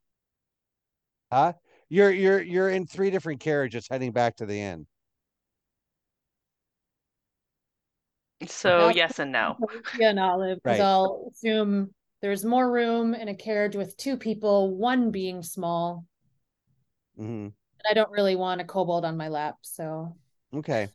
huh? 1.31 1.53
You're 1.89 2.11
you're 2.11 2.41
you're 2.41 2.69
in 2.69 2.85
three 2.85 3.09
different 3.09 3.39
carriages 3.39 3.87
heading 3.89 4.11
back 4.11 4.37
to 4.37 4.45
the 4.45 4.59
inn. 4.59 4.87
So 8.47 8.87
Now- 8.87 8.89
yes 8.89 9.19
and 9.19 9.31
no. 9.31 9.57
Alessia 9.61 10.09
and 10.09 10.19
Olive, 10.19 10.59
because 10.63 10.79
Right. 10.79 10.85
I'll 10.85 11.29
assume 11.31 11.93
there's 12.21 12.45
more 12.45 12.71
room 12.71 13.13
in 13.13 13.27
a 13.27 13.35
carriage 13.35 13.75
with 13.75 13.97
two 13.97 14.17
people, 14.17 14.75
one 14.75 15.11
being 15.11 15.43
small. 15.43 16.05
hmm 17.17 17.47
and 17.81 17.87
I 17.89 17.93
don't 17.93 18.11
really 18.11 18.35
want 18.35 18.59
a 18.59 18.65
kobold 18.65 19.05
on 19.05 19.15
my 19.17 19.29
lap, 19.29 19.55
so 19.61 20.15
Okay. 20.53 20.89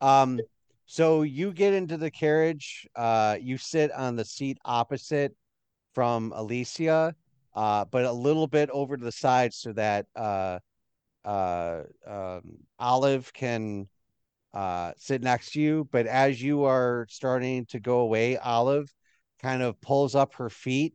Um, 0.00 0.40
so 0.86 1.22
you 1.22 1.52
get 1.52 1.72
into 1.74 1.96
the 1.96 2.10
carriage, 2.10 2.86
uh, 2.96 3.38
you 3.40 3.56
sit 3.58 3.90
on 3.92 4.16
the 4.16 4.24
seat 4.24 4.58
opposite 4.64 5.34
from 5.94 6.32
Alessia, 6.32 7.14
uh, 7.54 7.84
but 7.86 8.04
a 8.04 8.12
little 8.12 8.46
bit 8.46 8.68
over 8.70 8.96
to 8.96 9.04
the 9.04 9.12
side 9.12 9.52
so 9.54 9.72
that 9.72 10.06
uh 10.16 10.58
uh 11.24 11.82
um 12.06 12.58
Olive 12.78 13.32
can 13.32 13.88
uh 14.54 14.92
sit 14.96 15.22
next 15.22 15.52
to 15.52 15.60
you. 15.60 15.88
But 15.90 16.06
as 16.06 16.42
you 16.42 16.64
are 16.64 17.06
starting 17.10 17.66
to 17.66 17.80
go 17.80 18.00
away, 18.00 18.36
Olive 18.38 18.92
kind 19.40 19.62
of 19.62 19.80
pulls 19.80 20.14
up 20.14 20.34
her 20.34 20.50
feet 20.50 20.94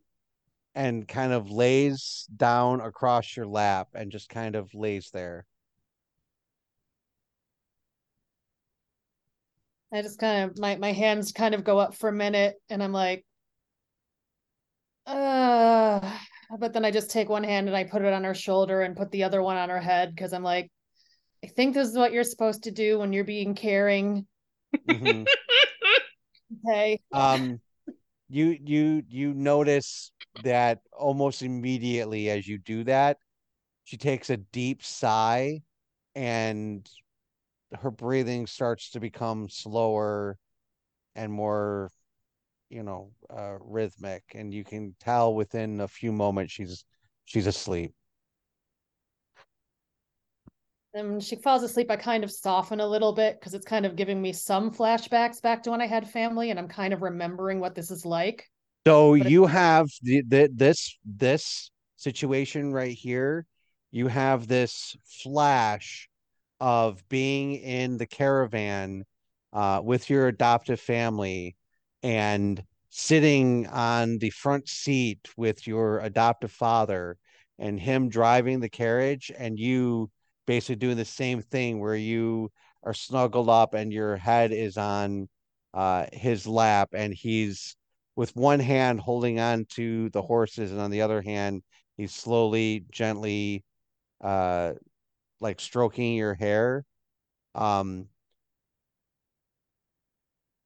and 0.74 1.06
kind 1.06 1.32
of 1.32 1.50
lays 1.50 2.26
down 2.36 2.80
across 2.80 3.36
your 3.36 3.46
lap 3.46 3.88
and 3.94 4.10
just 4.10 4.28
kind 4.28 4.56
of 4.56 4.74
lays 4.74 5.10
there. 5.12 5.46
I 9.92 10.02
just 10.02 10.18
kind 10.18 10.50
of 10.50 10.58
my 10.58 10.76
my 10.76 10.92
hands 10.92 11.30
kind 11.32 11.54
of 11.54 11.62
go 11.62 11.78
up 11.78 11.94
for 11.94 12.08
a 12.08 12.12
minute, 12.12 12.56
and 12.68 12.82
I'm 12.82 12.92
like, 12.92 13.24
uh, 15.06 16.18
but 16.58 16.72
then 16.72 16.84
I 16.84 16.90
just 16.90 17.10
take 17.10 17.28
one 17.28 17.44
hand 17.44 17.68
and 17.68 17.76
I 17.76 17.84
put 17.84 18.02
it 18.02 18.12
on 18.12 18.24
her 18.24 18.34
shoulder 18.34 18.82
and 18.82 18.96
put 18.96 19.10
the 19.10 19.24
other 19.24 19.42
one 19.42 19.56
on 19.56 19.68
her 19.68 19.80
head 19.80 20.14
because 20.14 20.32
I'm 20.32 20.42
like, 20.42 20.70
I 21.44 21.46
think 21.48 21.74
this 21.74 21.90
is 21.90 21.96
what 21.96 22.12
you're 22.14 22.24
supposed 22.24 22.62
to 22.62 22.70
do 22.70 22.98
when 22.98 23.12
you're 23.12 23.22
being 23.22 23.54
caring. 23.54 24.26
Mhm. 24.88 25.26
Okay. 26.66 27.00
um 27.12 27.60
you 28.28 28.56
you 28.64 29.02
you 29.08 29.34
notice 29.34 30.12
that 30.42 30.80
almost 30.92 31.42
immediately 31.42 32.30
as 32.30 32.46
you 32.46 32.58
do 32.58 32.84
that 32.84 33.18
she 33.84 33.96
takes 33.96 34.30
a 34.30 34.36
deep 34.36 34.82
sigh 34.82 35.60
and 36.14 36.88
her 37.80 37.90
breathing 37.90 38.46
starts 38.46 38.90
to 38.90 39.00
become 39.00 39.48
slower 39.48 40.38
and 41.16 41.32
more 41.32 41.90
you 42.70 42.82
know 42.82 43.10
uh 43.30 43.56
rhythmic 43.60 44.22
and 44.34 44.54
you 44.54 44.64
can 44.64 44.94
tell 45.00 45.34
within 45.34 45.80
a 45.80 45.88
few 45.88 46.12
moments 46.12 46.52
she's 46.52 46.84
she's 47.24 47.46
asleep 47.46 47.92
And 50.94 51.10
when 51.10 51.20
she 51.20 51.36
falls 51.36 51.62
asleep, 51.62 51.90
I 51.90 51.96
kind 51.96 52.22
of 52.22 52.30
soften 52.30 52.80
a 52.80 52.86
little 52.86 53.12
bit 53.12 53.38
because 53.40 53.52
it's 53.54 53.66
kind 53.66 53.84
of 53.84 53.96
giving 53.96 54.22
me 54.22 54.32
some 54.32 54.70
flashbacks 54.70 55.42
back 55.42 55.62
to 55.64 55.70
when 55.72 55.80
I 55.82 55.86
had 55.86 56.08
family, 56.08 56.50
and 56.50 56.58
I'm 56.58 56.68
kind 56.68 56.94
of 56.94 57.02
remembering 57.02 57.58
what 57.60 57.74
this 57.74 57.90
is 57.90 58.06
like. 58.06 58.48
So 58.86 59.16
But 59.18 59.26
it- 59.26 59.30
you 59.30 59.46
have 59.46 59.88
the, 60.02 60.22
the 60.22 60.50
this 60.52 60.96
this 61.04 61.70
situation 61.96 62.72
right 62.72 62.92
here. 62.96 63.46
you 63.90 64.08
have 64.08 64.46
this 64.48 64.96
flash 65.22 66.08
of 66.60 67.06
being 67.08 67.54
in 67.54 67.96
the 67.96 68.06
caravan 68.06 69.04
uh, 69.52 69.80
with 69.84 70.10
your 70.10 70.26
adoptive 70.28 70.80
family 70.80 71.56
and 72.02 72.62
sitting 72.90 73.66
on 73.68 74.18
the 74.18 74.30
front 74.30 74.68
seat 74.68 75.28
with 75.36 75.66
your 75.66 76.00
adoptive 76.00 76.50
father 76.52 77.16
and 77.58 77.78
him 77.80 78.08
driving 78.08 78.60
the 78.60 78.68
carriage 78.68 79.30
and 79.36 79.58
you 79.58 80.10
basically 80.46 80.76
doing 80.76 80.96
the 80.96 81.04
same 81.04 81.42
thing 81.42 81.80
where 81.80 81.96
you 81.96 82.50
are 82.82 82.94
snuggled 82.94 83.48
up 83.48 83.74
and 83.74 83.92
your 83.92 84.16
head 84.16 84.52
is 84.52 84.76
on 84.76 85.28
uh, 85.72 86.06
his 86.12 86.46
lap 86.46 86.90
and 86.94 87.14
he's 87.14 87.76
with 88.16 88.34
one 88.36 88.60
hand 88.60 89.00
holding 89.00 89.40
on 89.40 89.64
to 89.70 90.08
the 90.10 90.22
horses 90.22 90.70
and 90.70 90.80
on 90.80 90.90
the 90.90 91.02
other 91.02 91.20
hand 91.20 91.62
he's 91.96 92.14
slowly 92.14 92.84
gently 92.90 93.64
uh 94.20 94.72
like 95.40 95.60
stroking 95.60 96.14
your 96.14 96.34
hair 96.34 96.84
um 97.54 98.06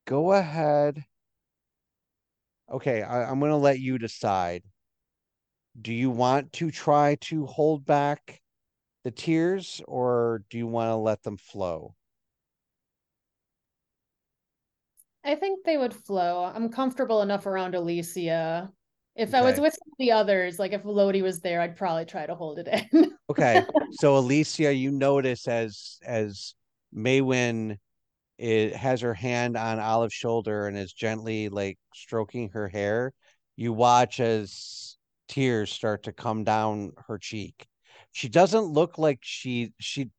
go 0.05 0.31
ahead. 0.33 1.03
Okay 2.71 3.01
I, 3.01 3.29
i'm 3.29 3.39
going 3.39 3.51
to 3.51 3.57
let 3.57 3.79
you 3.79 3.97
decide. 3.97 4.63
Do 5.79 5.93
you 5.93 6.09
want 6.09 6.53
to 6.53 6.71
try 6.71 7.15
to 7.21 7.45
hold 7.45 7.85
back 7.85 8.38
the 9.09 9.15
tears 9.15 9.81
or 9.87 10.43
do 10.51 10.59
you 10.59 10.67
want 10.67 10.89
to 10.89 10.95
let 10.95 11.23
them 11.23 11.35
flow 11.35 11.95
I 15.23 15.35
think 15.35 15.65
they 15.65 15.77
would 15.77 15.93
flow. 15.93 16.43
I'm 16.43 16.69
comfortable 16.69 17.21
enough 17.21 17.45
around 17.45 17.73
Alessia. 17.73 18.71
If 19.15 19.33
I 19.33 19.41
was 19.41 19.53
Okay. 19.53 19.61
with 19.63 19.77
the 19.97 20.11
others, 20.11 20.59
like 20.59 20.71
if 20.71 20.85
Lodi 20.85 21.21
was 21.21 21.39
there, 21.41 21.59
I'd 21.59 21.75
probably 21.75 22.05
try 22.05 22.25
to 22.25 22.35
hold 22.35 22.59
it 22.59 22.67
in. 22.67 23.11
Okay, 23.29 23.61
so 23.91 24.19
Alessia, 24.19 24.71
you 24.77 24.91
notice 24.91 25.47
as 25.47 25.99
as 26.03 26.55
Maywen 26.95 27.77
it 28.39 28.75
has 28.75 29.01
her 29.01 29.13
hand 29.13 29.57
on 29.57 29.79
Olive's 29.79 30.13
shoulder 30.13 30.67
and 30.67 30.77
is 30.77 30.93
gently 30.93 31.49
like 31.49 31.77
stroking 31.93 32.49
her 32.49 32.67
hair. 32.67 33.13
You 33.55 33.73
watch 33.73 34.19
as 34.19 34.97
tears 35.27 35.71
start 35.71 36.03
to 36.03 36.13
come 36.13 36.43
down 36.43 36.93
her 37.07 37.17
cheek. 37.19 37.67
She 38.11 38.29
doesn't 38.29 38.65
look 38.65 38.97
like 38.97 39.19
she 39.21 39.73
she 39.79 40.09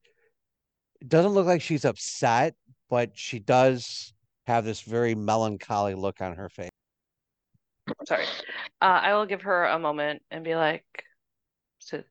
doesn't 1.07 1.33
look 1.33 1.47
like 1.47 1.63
she's 1.63 1.85
upset, 1.85 2.55
but 2.89 3.11
she 3.15 3.39
does 3.39 4.13
have 4.47 4.65
this 4.65 4.83
very 4.83 5.15
melancholy 5.15 5.95
look 5.95 6.21
on 6.21 6.35
her 6.37 6.49
face. 6.49 6.71
Sorry. 8.07 8.25
Uh, 8.81 9.01
I 9.03 9.15
will 9.15 9.27
give 9.27 9.43
her 9.43 9.65
a 9.65 9.79
moment 9.79 10.23
and 10.31 10.45
be 10.45 10.55
like, 10.55 10.85
is 11.83 11.93
it 11.93 12.07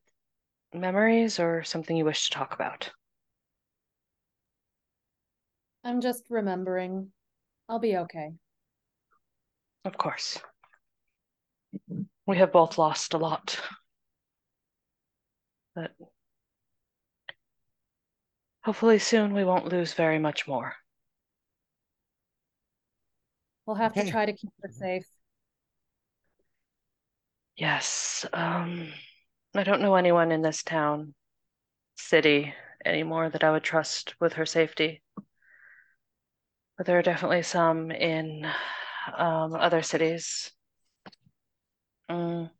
memories 0.74 1.40
or 1.40 1.62
something 1.64 1.96
you 1.96 2.04
wish 2.04 2.28
to 2.28 2.36
talk 2.36 2.54
about? 2.54 2.90
I'm 5.84 6.00
just 6.00 6.24
remembering. 6.28 7.08
I'll 7.68 7.78
be 7.78 7.96
okay. 7.96 8.32
Of 9.84 9.96
course. 9.96 10.38
We 12.26 12.36
have 12.36 12.52
both 12.52 12.78
lost 12.78 13.14
a 13.14 13.18
lot. 13.18 13.58
But 15.74 15.92
hopefully 18.64 18.98
soon 18.98 19.34
we 19.34 19.44
won't 19.44 19.68
lose 19.68 19.94
very 19.94 20.18
much 20.18 20.46
more. 20.48 20.74
We'll 23.66 23.76
have 23.76 23.92
Okay. 23.92 24.04
to 24.04 24.10
try 24.10 24.26
to 24.26 24.32
keep 24.32 24.50
her 24.62 24.70
safe. 24.72 25.06
Yes, 27.56 28.26
um, 28.32 28.92
I 29.54 29.62
don't 29.64 29.82
know 29.82 29.94
anyone 29.94 30.32
in 30.32 30.42
this 30.42 30.62
town, 30.62 31.14
city 31.96 32.54
anymore 32.84 33.28
that 33.30 33.44
I 33.44 33.50
would 33.50 33.62
trust 33.62 34.14
with 34.20 34.34
her 34.34 34.46
safety. 34.46 35.02
But 36.76 36.86
there 36.86 36.98
are 36.98 37.02
definitely 37.02 37.42
some 37.42 37.90
in 37.90 38.46
um, 39.16 39.54
other 39.54 39.82
cities. 39.82 40.50
Mm. 42.10 42.50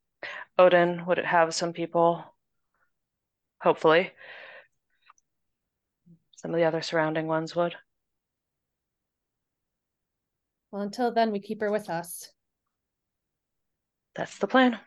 Odin 0.58 1.06
would 1.06 1.18
have 1.18 1.54
some 1.54 1.72
people, 1.72 2.24
hopefully. 3.60 4.12
Some 6.36 6.52
of 6.52 6.56
the 6.56 6.64
other 6.64 6.82
surrounding 6.82 7.26
ones 7.26 7.54
would. 7.54 7.74
Well, 10.70 10.82
until 10.82 11.12
then, 11.12 11.32
we 11.32 11.40
keep 11.40 11.60
her 11.60 11.70
with 11.70 11.90
us. 11.90 12.30
That's 14.14 14.38
the 14.38 14.46
plan. 14.46 14.78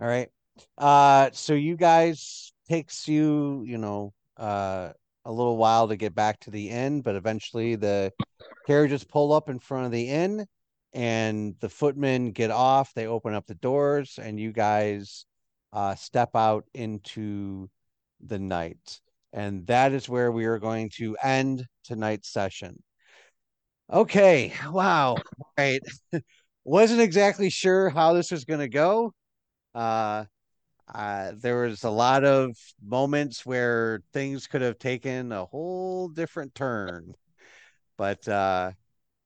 All 0.00 0.08
right. 0.08 0.28
Uh, 0.76 1.30
so 1.32 1.54
you 1.54 1.76
guys 1.76 2.52
takes 2.68 3.08
you, 3.08 3.62
you 3.66 3.78
know, 3.78 4.12
uh, 4.36 4.90
a 5.24 5.32
little 5.32 5.56
while 5.56 5.88
to 5.88 5.96
get 5.96 6.14
back 6.14 6.40
to 6.40 6.50
the 6.50 6.70
inn, 6.70 7.02
but 7.02 7.16
eventually 7.16 7.76
the 7.76 8.12
carriages 8.66 9.04
pull 9.04 9.32
up 9.32 9.48
in 9.48 9.58
front 9.58 9.86
of 9.86 9.92
the 9.92 10.08
inn 10.08 10.46
and 10.92 11.54
the 11.60 11.68
footmen 11.68 12.32
get 12.32 12.50
off. 12.50 12.92
They 12.94 13.06
open 13.06 13.34
up 13.34 13.46
the 13.46 13.54
doors 13.54 14.18
and 14.20 14.40
you 14.40 14.52
guys 14.52 15.26
uh, 15.72 15.94
step 15.94 16.30
out 16.34 16.64
into 16.74 17.68
the 18.20 18.38
night. 18.38 19.00
And 19.32 19.66
that 19.66 19.92
is 19.92 20.08
where 20.08 20.32
we 20.32 20.46
are 20.46 20.58
going 20.58 20.90
to 20.96 21.16
end 21.22 21.66
tonight's 21.84 22.32
session. 22.32 22.82
Okay. 23.92 24.52
Wow. 24.70 25.14
All 25.14 25.46
right. 25.58 25.80
Wasn't 26.64 27.00
exactly 27.00 27.50
sure 27.50 27.90
how 27.90 28.12
this 28.12 28.30
was 28.30 28.44
going 28.44 28.60
to 28.60 28.68
go. 28.68 29.12
Uh, 29.74 30.24
uh, 30.92 31.32
there 31.36 31.62
was 31.62 31.84
a 31.84 31.90
lot 31.90 32.24
of 32.24 32.56
moments 32.84 33.46
where 33.46 34.00
things 34.12 34.46
could 34.46 34.62
have 34.62 34.78
taken 34.78 35.32
a 35.32 35.44
whole 35.44 36.08
different 36.08 36.54
turn, 36.54 37.14
but 37.96 38.26
uh, 38.28 38.72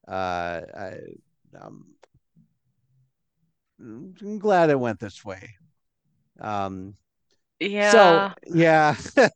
uh, 0.06 0.60
I, 0.76 0.98
um, 1.60 1.86
I'm 3.80 4.38
glad 4.38 4.70
it 4.70 4.78
went 4.78 5.00
this 5.00 5.24
way. 5.24 5.54
Um, 6.40 6.94
Yeah. 7.60 8.34
so 8.34 8.34
yeah, 8.46 8.96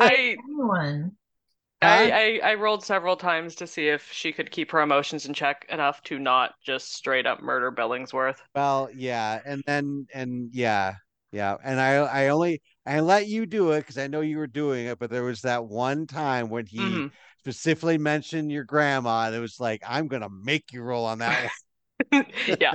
I, 0.00 0.36
I, 1.82 2.40
I 2.42 2.50
I 2.50 2.54
rolled 2.54 2.84
several 2.84 3.16
times 3.16 3.56
to 3.56 3.66
see 3.66 3.88
if 3.88 4.12
she 4.12 4.32
could 4.32 4.52
keep 4.52 4.70
her 4.70 4.80
emotions 4.80 5.26
in 5.26 5.34
check 5.34 5.66
enough 5.68 6.00
to 6.04 6.16
not 6.20 6.54
just 6.60 6.92
straight 6.94 7.26
up 7.26 7.40
murder 7.42 7.72
Billingsworth. 7.72 8.42
well, 8.54 8.88
yeah, 8.94 9.40
and 9.44 9.62
then 9.66 10.06
and 10.14 10.50
yeah, 10.52 10.94
yeah, 11.32 11.56
and 11.64 11.80
I 11.80 11.94
I 11.96 12.28
only 12.28 12.62
I 12.86 13.00
let 13.00 13.28
you 13.28 13.46
do 13.46 13.72
it 13.72 13.80
because 13.80 13.98
I 13.98 14.06
know 14.08 14.20
you 14.20 14.38
were 14.38 14.46
doing 14.46 14.86
it, 14.86 14.98
but 14.98 15.10
there 15.10 15.24
was 15.24 15.42
that 15.42 15.64
one 15.66 16.06
time 16.06 16.48
when 16.50 16.66
he 16.66 17.06
Mhm. 17.06 17.12
specifically 17.40 17.98
mentioned 17.98 18.50
your 18.52 18.64
grandma, 18.64 19.26
and 19.26 19.34
it 19.34 19.40
was 19.40 19.60
like 19.60 19.82
I'm 19.86 20.08
gonna 20.08 20.30
make 20.30 20.72
you 20.72 20.82
roll 20.82 21.04
on 21.06 21.18
that 21.20 21.40
one. 22.12 22.24
yeah. 22.60 22.74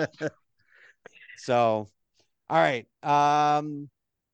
So, 1.35 1.89
all 2.49 2.57
right. 2.59 2.85
Um, 3.03 3.89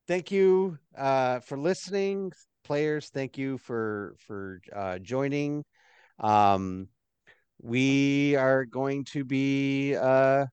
thank 0.08 0.32
you 0.32 0.78
uh 0.98 1.40
for 1.42 1.58
listening, 1.58 2.32
players. 2.64 3.10
Thank 3.10 3.38
you 3.38 3.58
for 3.58 4.16
for 4.20 4.62
uh 4.76 5.00
joining. 5.00 5.64
Um, 6.20 6.90
we 7.62 8.36
are 8.36 8.66
going 8.66 9.06
to 9.06 9.24
be 9.26 9.96
uh 9.96 10.46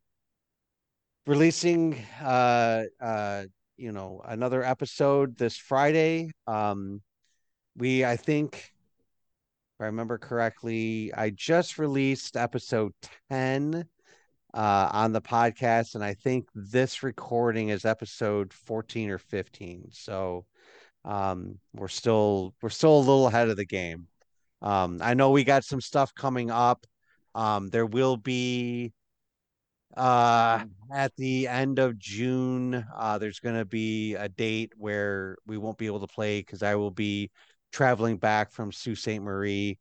releasing 1.26 1.94
uh 2.22 2.84
uh 3.00 3.44
you 3.76 3.92
know 3.92 4.22
another 4.24 4.62
episode 4.62 5.36
this 5.36 5.56
Friday. 5.56 6.30
Um, 6.46 7.02
we 7.76 8.04
I 8.04 8.16
think 8.16 8.72
if 9.76 9.80
I 9.80 9.86
remember 9.86 10.18
correctly, 10.18 11.12
I 11.14 11.30
just 11.30 11.78
released 11.78 12.36
episode 12.36 12.92
10 13.30 13.84
uh, 14.56 14.88
on 14.90 15.12
the 15.12 15.20
podcast, 15.20 15.94
and 15.94 16.02
I 16.02 16.14
think 16.14 16.48
this 16.54 17.02
recording 17.02 17.68
is 17.68 17.84
episode 17.84 18.54
14 18.54 19.10
or 19.10 19.18
15. 19.18 19.88
So 19.92 20.46
um, 21.04 21.58
we're 21.74 21.88
still 21.88 22.54
we're 22.62 22.70
still 22.70 22.96
a 22.96 23.00
little 23.00 23.26
ahead 23.26 23.50
of 23.50 23.58
the 23.58 23.66
game. 23.66 24.06
Um, 24.62 25.00
I 25.02 25.12
know 25.12 25.30
we 25.30 25.44
got 25.44 25.64
some 25.64 25.82
stuff 25.82 26.14
coming 26.14 26.50
up. 26.50 26.86
Um, 27.34 27.68
there 27.68 27.84
will 27.84 28.16
be 28.16 28.92
uh 29.94 30.64
at 30.92 31.14
the 31.16 31.48
end 31.48 31.78
of 31.78 31.98
June, 31.98 32.84
uh, 32.96 33.18
there's 33.18 33.40
going 33.40 33.56
to 33.56 33.64
be 33.64 34.14
a 34.14 34.28
date 34.28 34.72
where 34.76 35.36
we 35.46 35.58
won't 35.58 35.78
be 35.78 35.86
able 35.86 36.00
to 36.00 36.06
play 36.06 36.40
because 36.40 36.62
I 36.62 36.76
will 36.76 36.90
be 36.90 37.30
traveling 37.72 38.16
back 38.16 38.52
from 38.52 38.72
Sault 38.72 38.96
Ste. 38.96 39.20
Marie. 39.20 39.78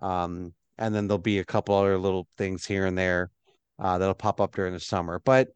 Um, 0.00 0.52
and 0.76 0.94
then 0.94 1.08
there'll 1.08 1.18
be 1.18 1.38
a 1.38 1.44
couple 1.44 1.74
other 1.74 1.98
little 1.98 2.28
things 2.36 2.66
here 2.66 2.86
and 2.86 2.96
there 2.96 3.30
uh, 3.78 3.98
that'll 3.98 4.14
pop 4.14 4.40
up 4.40 4.54
during 4.54 4.72
the 4.72 4.80
summer. 4.80 5.20
But 5.24 5.48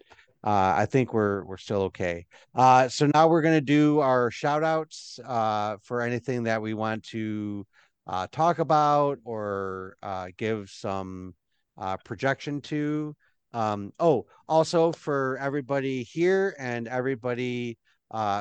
uh, 0.45 0.75
I 0.77 0.87
think 0.87 1.15
we're 1.15 1.45
we're 1.45 1.57
still 1.57 1.83
okay. 1.83 2.27
Uh, 2.55 2.89
so 2.89 3.09
now 3.15 3.29
we're 3.29 3.43
gonna 3.43 3.61
do 3.61 4.01
our 4.01 4.31
shout 4.31 4.65
outs 4.65 5.21
uh, 5.25 5.77
for 5.83 6.01
anything 6.01 6.45
that 6.45 6.61
we 6.61 6.75
want 6.75 7.05
to 7.05 7.65
uh, 8.07 8.27
talk 8.33 8.59
about 8.59 9.19
or 9.25 9.97
uh, 10.03 10.29
give 10.37 10.69
some 10.71 11.35
uh, 11.79 11.97
projection 11.99 12.61
to. 12.63 13.15
Um, 13.53 13.93
oh, 14.01 14.27
also 14.49 14.93
for 14.93 15.39
everybody 15.39 16.03
here 16.03 16.57
and 16.59 16.89
everybody 16.89 17.79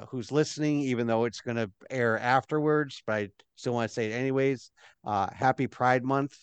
who's 0.09 0.31
listening, 0.31 0.81
even 0.81 1.05
though 1.05 1.25
it's 1.25 1.41
going 1.41 1.57
to 1.57 1.69
air 1.89 2.17
afterwards, 2.19 3.03
but 3.05 3.13
I 3.13 3.29
still 3.55 3.73
want 3.73 3.89
to 3.89 3.93
say 3.93 4.09
it 4.09 4.13
anyways. 4.13 4.71
Happy 5.05 5.67
Pride 5.67 6.03
Month 6.03 6.37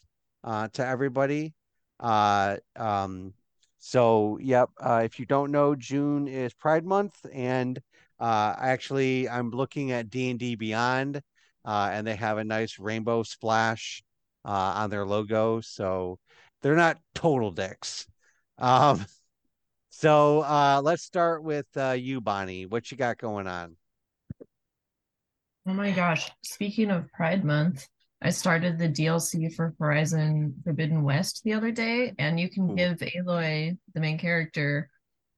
to 0.44 0.86
everybody. 0.86 1.54
Uh, 2.00 2.56
um, 2.76 3.32
so, 3.78 4.38
yep. 4.40 4.70
Uh, 4.80 5.02
if 5.04 5.18
you 5.18 5.26
don't 5.26 5.50
know, 5.50 5.74
June 5.74 6.28
is 6.28 6.52
Pride 6.54 6.84
Month, 6.84 7.24
and 7.32 7.78
uh, 8.18 8.54
actually, 8.58 9.28
I'm 9.28 9.50
looking 9.50 9.92
at 9.92 10.10
D 10.10 10.30
and 10.30 10.38
D 10.38 10.56
Beyond, 10.56 11.22
uh, 11.64 11.90
and 11.92 12.06
they 12.06 12.16
have 12.16 12.38
a 12.38 12.44
nice 12.44 12.78
rainbow 12.78 13.22
splash 13.22 14.02
uh, 14.44 14.72
on 14.76 14.90
their 14.90 15.06
logo. 15.06 15.60
So 15.60 16.18
they're 16.62 16.74
not 16.74 16.98
total 17.14 17.50
dicks. 17.50 18.06
Um, 18.58 19.04
so 19.90 20.40
uh, 20.40 20.80
let's 20.82 21.04
start 21.04 21.42
with 21.42 21.66
uh, 21.76 21.92
you, 21.92 22.20
Bonnie. 22.20 22.66
What 22.66 22.90
you 22.90 22.96
got 22.96 23.18
going 23.18 23.46
on? 23.46 23.76
Oh 25.66 25.74
my 25.74 25.90
gosh. 25.90 26.30
Speaking 26.42 26.90
of 26.90 27.12
Pride 27.12 27.44
Month, 27.44 27.86
I 28.20 28.30
started 28.30 28.78
the 28.78 28.88
DLC 28.88 29.54
for 29.54 29.74
Horizon 29.78 30.54
Forbidden 30.64 31.02
West 31.02 31.42
the 31.44 31.52
other 31.52 31.70
day, 31.70 32.14
and 32.18 32.38
you 32.38 32.50
can 32.50 32.70
Ooh. 32.70 32.74
give 32.74 32.98
Aloy, 32.98 33.78
the 33.94 34.00
main 34.00 34.18
character, 34.18 34.90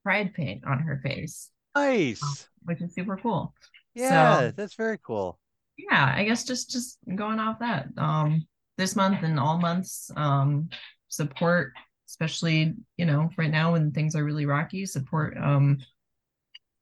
pride 0.03 0.33
paint 0.33 0.65
on 0.65 0.79
her 0.81 0.99
face, 1.03 1.51
Nice. 1.75 2.49
which 2.63 2.81
is 2.81 2.95
super 2.95 3.19
cool. 3.19 3.55
Yeah, 3.95 4.39
So- 4.41 4.51
that's 4.53 4.75
very 4.75 4.99
cool. 4.99 5.39
Yeah, 5.77 6.13
I 6.15 6.25
guess 6.25 6.45
just 6.45 6.71
just 6.71 6.99
going 7.15 7.39
off 7.39 7.61
that. 7.61 7.89
Um, 7.97 8.47
this 8.77 8.97
month 8.97 9.23
and 9.23 9.39
all 9.41 9.59
months, 9.59 10.11
um, 10.17 10.69
support, 11.09 11.73
especially, 12.09 12.75
you 12.97 13.07
know, 13.07 13.31
right 13.39 13.51
now 13.51 13.73
when 13.73 13.91
things 13.93 14.15
are 14.15 14.25
really 14.25 14.47
rocky, 14.47 14.85
support 14.87 15.37
um 15.39 15.79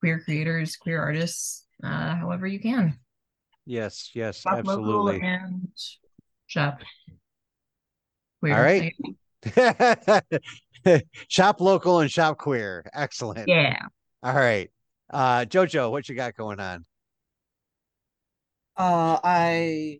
queer 0.00 0.20
creators, 0.20 0.76
queer 0.76 1.00
artists, 1.02 1.66
uh, 1.82 2.14
however 2.16 2.46
you 2.46 2.60
can. 2.60 2.98
Yes, 3.68 4.10
yes, 4.14 4.40
Shop 4.40 4.64
local 4.64 5.10
absolutely. 5.10 5.20
and 5.20 5.68
shop. 6.46 6.80
All 8.42 8.48
Queer. 8.54 8.94
right. 9.54 10.22
shop 11.28 11.60
local 11.60 12.00
and 12.00 12.10
shop 12.10 12.38
queer. 12.38 12.88
Excellent. 12.94 13.46
Yeah. 13.46 13.78
All 14.22 14.32
right. 14.34 14.70
Uh 15.10 15.44
Jojo, 15.44 15.90
what 15.90 16.08
you 16.08 16.14
got 16.14 16.34
going 16.34 16.58
on? 16.60 16.86
Uh, 18.74 19.18
I 19.22 19.98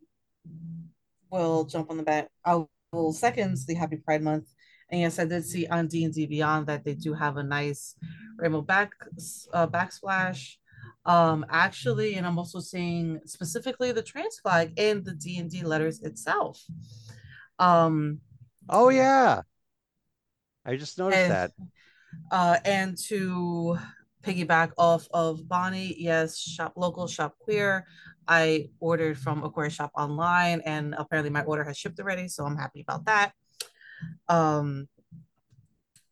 will 1.30 1.64
jump 1.64 1.90
on 1.90 1.98
the 1.98 2.04
back. 2.04 2.28
I 2.46 2.64
will 2.92 3.12
seconds 3.12 3.66
the 3.66 3.74
Happy 3.74 3.96
Pride 3.96 4.22
Month. 4.22 4.46
And 4.90 5.02
yes, 5.02 5.18
I 5.18 5.26
did 5.26 5.44
see 5.44 5.66
on 5.66 5.88
D 5.88 6.04
and 6.04 6.14
D 6.14 6.24
Beyond 6.24 6.68
that 6.68 6.84
they 6.84 6.94
do 6.94 7.12
have 7.12 7.36
a 7.36 7.42
nice 7.42 7.96
rainbow 8.38 8.62
back 8.62 8.92
uh, 9.52 9.66
backsplash. 9.66 10.56
Um, 11.06 11.46
actually, 11.48 12.14
and 12.16 12.26
I'm 12.26 12.38
also 12.38 12.60
seeing 12.60 13.20
specifically 13.24 13.92
the 13.92 14.02
trans 14.02 14.38
flag 14.40 14.74
and 14.78 15.04
the 15.04 15.14
D 15.14 15.38
and 15.38 15.50
D 15.50 15.62
letters 15.62 16.00
itself. 16.02 16.62
Um, 17.58 18.20
Oh 18.68 18.88
yeah. 18.90 19.42
I 20.64 20.76
just 20.76 20.98
noticed 20.98 21.20
and 21.20 21.32
that. 21.32 21.50
uh, 22.30 22.58
and 22.64 22.96
to 23.06 23.78
piggyback 24.22 24.72
off 24.76 25.08
of 25.12 25.48
Bonnie, 25.48 25.94
yes, 25.98 26.38
shop 26.38 26.74
local, 26.76 27.06
shop 27.06 27.38
queer. 27.38 27.86
I 28.26 28.68
ordered 28.80 29.16
from 29.18 29.42
Aquarius 29.42 29.74
Shop 29.74 29.90
online, 29.96 30.60
and 30.66 30.94
apparently 30.98 31.30
my 31.30 31.42
order 31.44 31.64
has 31.64 31.78
shipped 31.78 31.98
already, 31.98 32.28
so 32.28 32.44
I'm 32.44 32.56
happy 32.56 32.82
about 32.82 33.06
that. 33.06 33.32
Um, 34.28 34.88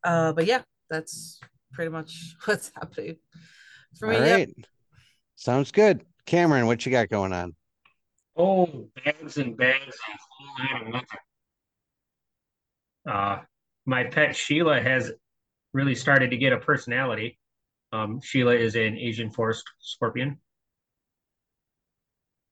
uh, 0.03 0.33
but 0.33 0.47
yeah, 0.47 0.63
that's 0.89 1.41
pretty 1.73 1.91
much 1.91 2.37
what's 2.47 2.73
happening 2.75 3.17
for 3.99 4.09
me. 4.09 4.17
right. 4.19 4.49
Sounds 5.37 5.71
good. 5.71 6.05
Cameron, 6.25 6.67
what 6.67 6.85
you 6.85 6.91
got 6.91 7.09
going 7.09 7.33
on? 7.33 7.55
Oh, 8.37 8.89
bags 9.05 9.37
and 9.37 9.57
bags 9.57 9.97
and 10.09 10.19
whole 10.29 10.67
lot 10.67 10.83
of 10.83 10.93
nothing. 10.93 11.19
Uh, 13.09 13.39
my 13.87 14.05
pet 14.05 14.35
Sheila 14.35 14.81
has 14.81 15.13
really 15.73 15.95
started 15.95 16.31
to 16.31 16.37
get 16.37 16.53
a 16.53 16.59
personality. 16.59 17.39
Um, 17.93 18.21
Sheila 18.21 18.55
is 18.55 18.75
an 18.75 18.99
Asian 18.99 19.31
forest 19.31 19.65
scorpion. 19.79 20.39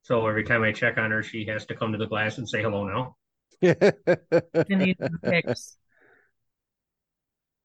So 0.02 0.26
every 0.26 0.44
time 0.44 0.62
I 0.62 0.72
check 0.72 0.98
on 0.98 1.10
her, 1.10 1.22
she 1.22 1.46
has 1.46 1.66
to 1.66 1.74
come 1.74 1.92
to 1.92 1.98
the 1.98 2.06
glass 2.06 2.38
and 2.38 2.48
say 2.48 2.62
hello 2.62 2.86
now. 2.86 3.16
Gonna 3.62 4.84
need 4.84 4.98
some 4.98 5.18
pics. 5.22 5.76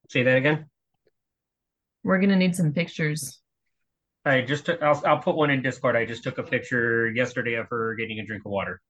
Say 0.08 0.22
that 0.22 0.38
again. 0.38 0.66
We're 2.02 2.18
gonna 2.18 2.36
need 2.36 2.56
some 2.56 2.72
pictures. 2.72 3.40
I 4.24 4.42
just 4.42 4.66
took, 4.66 4.82
I'll, 4.82 5.02
I'll 5.06 5.18
put 5.18 5.36
one 5.36 5.50
in 5.50 5.62
Discord. 5.62 5.96
I 5.96 6.04
just 6.04 6.22
took 6.22 6.38
a 6.38 6.42
picture 6.42 7.10
yesterday 7.10 7.54
of 7.54 7.68
her 7.70 7.94
getting 7.94 8.18
a 8.18 8.26
drink 8.26 8.44
of 8.44 8.52
water. 8.52 8.80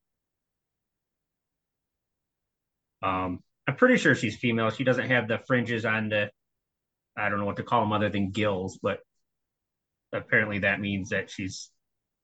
Um, 3.03 3.41
I'm 3.67 3.77
pretty 3.77 3.97
sure 3.97 4.15
she's 4.15 4.37
female. 4.37 4.71
She 4.71 4.85
doesn't 4.85 5.09
have 5.09 5.29
the 5.29 5.39
fringes 5.47 5.85
on 5.85 6.09
the, 6.09 6.31
I 7.17 7.29
don't 7.29 7.39
know 7.39 7.45
what 7.47 7.57
to 7.57 7.63
call 7.63 7.81
them 7.81 7.93
other 7.93 8.09
than 8.09 8.31
gills, 8.31 8.79
but 8.83 8.99
apparently 10.13 10.61
that 10.61 10.81
means 10.81 11.11
that 11.11 11.31
she's 11.31 11.71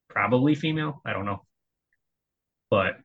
probably 0.08 0.54
female. 0.54 1.00
I 1.06 1.12
don't 1.12 1.24
know. 1.24 1.44
But 2.70 2.96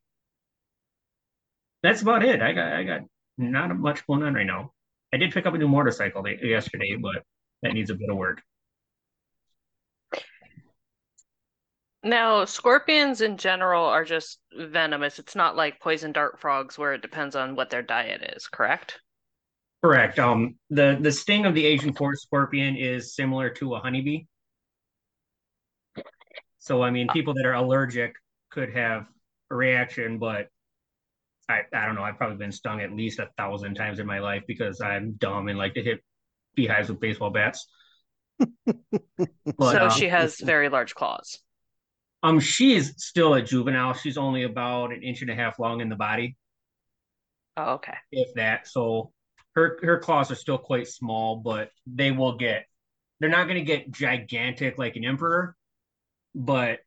that's 1.84 2.02
about 2.02 2.24
it. 2.26 2.42
I 2.42 2.54
got, 2.54 2.74
I 2.74 2.84
got 2.84 3.02
not 3.38 3.76
much 3.78 4.06
going 4.08 4.24
on 4.24 4.34
right 4.34 4.46
now. 4.46 4.72
I 5.14 5.18
did 5.18 5.32
pick 5.32 5.46
up 5.46 5.54
a 5.54 5.58
new 5.58 5.68
motorcycle 5.68 6.24
day- 6.24 6.40
yesterday, 6.42 6.98
but 7.00 7.24
that 7.62 7.74
needs 7.74 7.90
a 7.92 7.96
bit 7.96 8.10
of 8.10 8.18
work. 8.18 8.42
Now, 12.04 12.46
scorpions 12.46 13.22
in 13.22 13.38
general 13.38 13.86
are 13.86 14.04
just 14.04 14.40
venomous. 14.54 15.20
It's 15.20 15.36
not 15.36 15.56
like 15.56 15.80
poison 15.80 16.12
dart 16.12 16.40
frogs 16.40 16.78
where 16.78 16.94
it 16.94 17.02
depends 17.02 17.36
on 17.36 17.56
what 17.56 17.70
their 17.70 17.84
diet 17.84 18.34
is, 18.36 18.48
correct? 18.48 19.00
Correct. 19.84 20.20
Um, 20.20 20.56
the 20.70 20.98
the 21.00 21.12
sting 21.12 21.46
of 21.46 21.56
the 21.56 21.66
Asian 21.66 21.94
forest 21.94 22.24
scorpion 22.24 22.76
is 22.76 23.16
similar 23.16 23.50
to 23.52 23.76
a 23.76 23.80
honeybee. 23.80 24.26
So, 26.60 26.84
I 26.84 26.92
mean, 26.92 27.08
people 27.10 27.34
that 27.34 27.46
are 27.46 27.54
allergic 27.54 28.16
could 28.52 28.74
have 28.74 29.06
a 29.50 29.56
reaction, 29.56 30.20
but 30.20 30.48
I 31.50 31.62
I 31.74 31.86
don't 31.86 31.96
know. 31.96 32.04
I've 32.04 32.18
probably 32.18 32.38
been 32.38 32.52
stung 32.52 32.82
at 32.82 32.92
least 32.92 33.20
a 33.20 33.30
thousand 33.38 33.76
times 33.76 34.00
in 34.00 34.06
my 34.06 34.20
life 34.20 34.44
because 34.48 34.82
I'm 34.82 35.14
dumb 35.14 35.48
and 35.48 35.58
like 35.58 35.74
to 35.76 35.84
hit 35.84 36.04
beehives 36.56 36.90
with 36.90 37.00
baseball 37.00 37.32
bats. 37.32 37.68
But 39.58 39.74
So 39.74 39.84
um, 39.86 39.90
she 39.90 40.08
has 40.08 40.40
very 40.40 40.70
large 40.70 40.96
claws. 40.96 41.40
Um, 42.24 42.40
she 42.40 42.74
is 42.74 42.94
still 42.98 43.34
a 43.34 43.42
juvenile. 43.42 43.94
She's 43.94 44.18
only 44.18 44.44
about 44.44 44.94
an 44.94 45.02
inch 45.02 45.22
and 45.22 45.32
a 45.32 45.36
half 45.36 45.60
long 45.60 45.82
in 45.82 45.90
the 45.90 45.96
body. 45.96 46.38
Oh, 47.58 47.74
okay. 47.74 47.96
if 48.12 48.34
that. 48.36 48.68
So 48.68 49.12
her 49.56 49.80
her 49.84 50.00
claws 50.00 50.32
are 50.32 50.36
still 50.36 50.58
quite 50.58 50.88
small, 50.88 51.38
but 51.38 51.72
they 51.86 52.12
will 52.12 52.38
get. 52.38 52.66
They're 53.20 53.30
not 53.30 53.46
going 53.46 53.60
to 53.60 53.66
get 53.66 53.92
gigantic 53.92 54.78
like 54.78 54.96
an 54.96 55.06
emperor, 55.06 55.56
but 56.34 56.80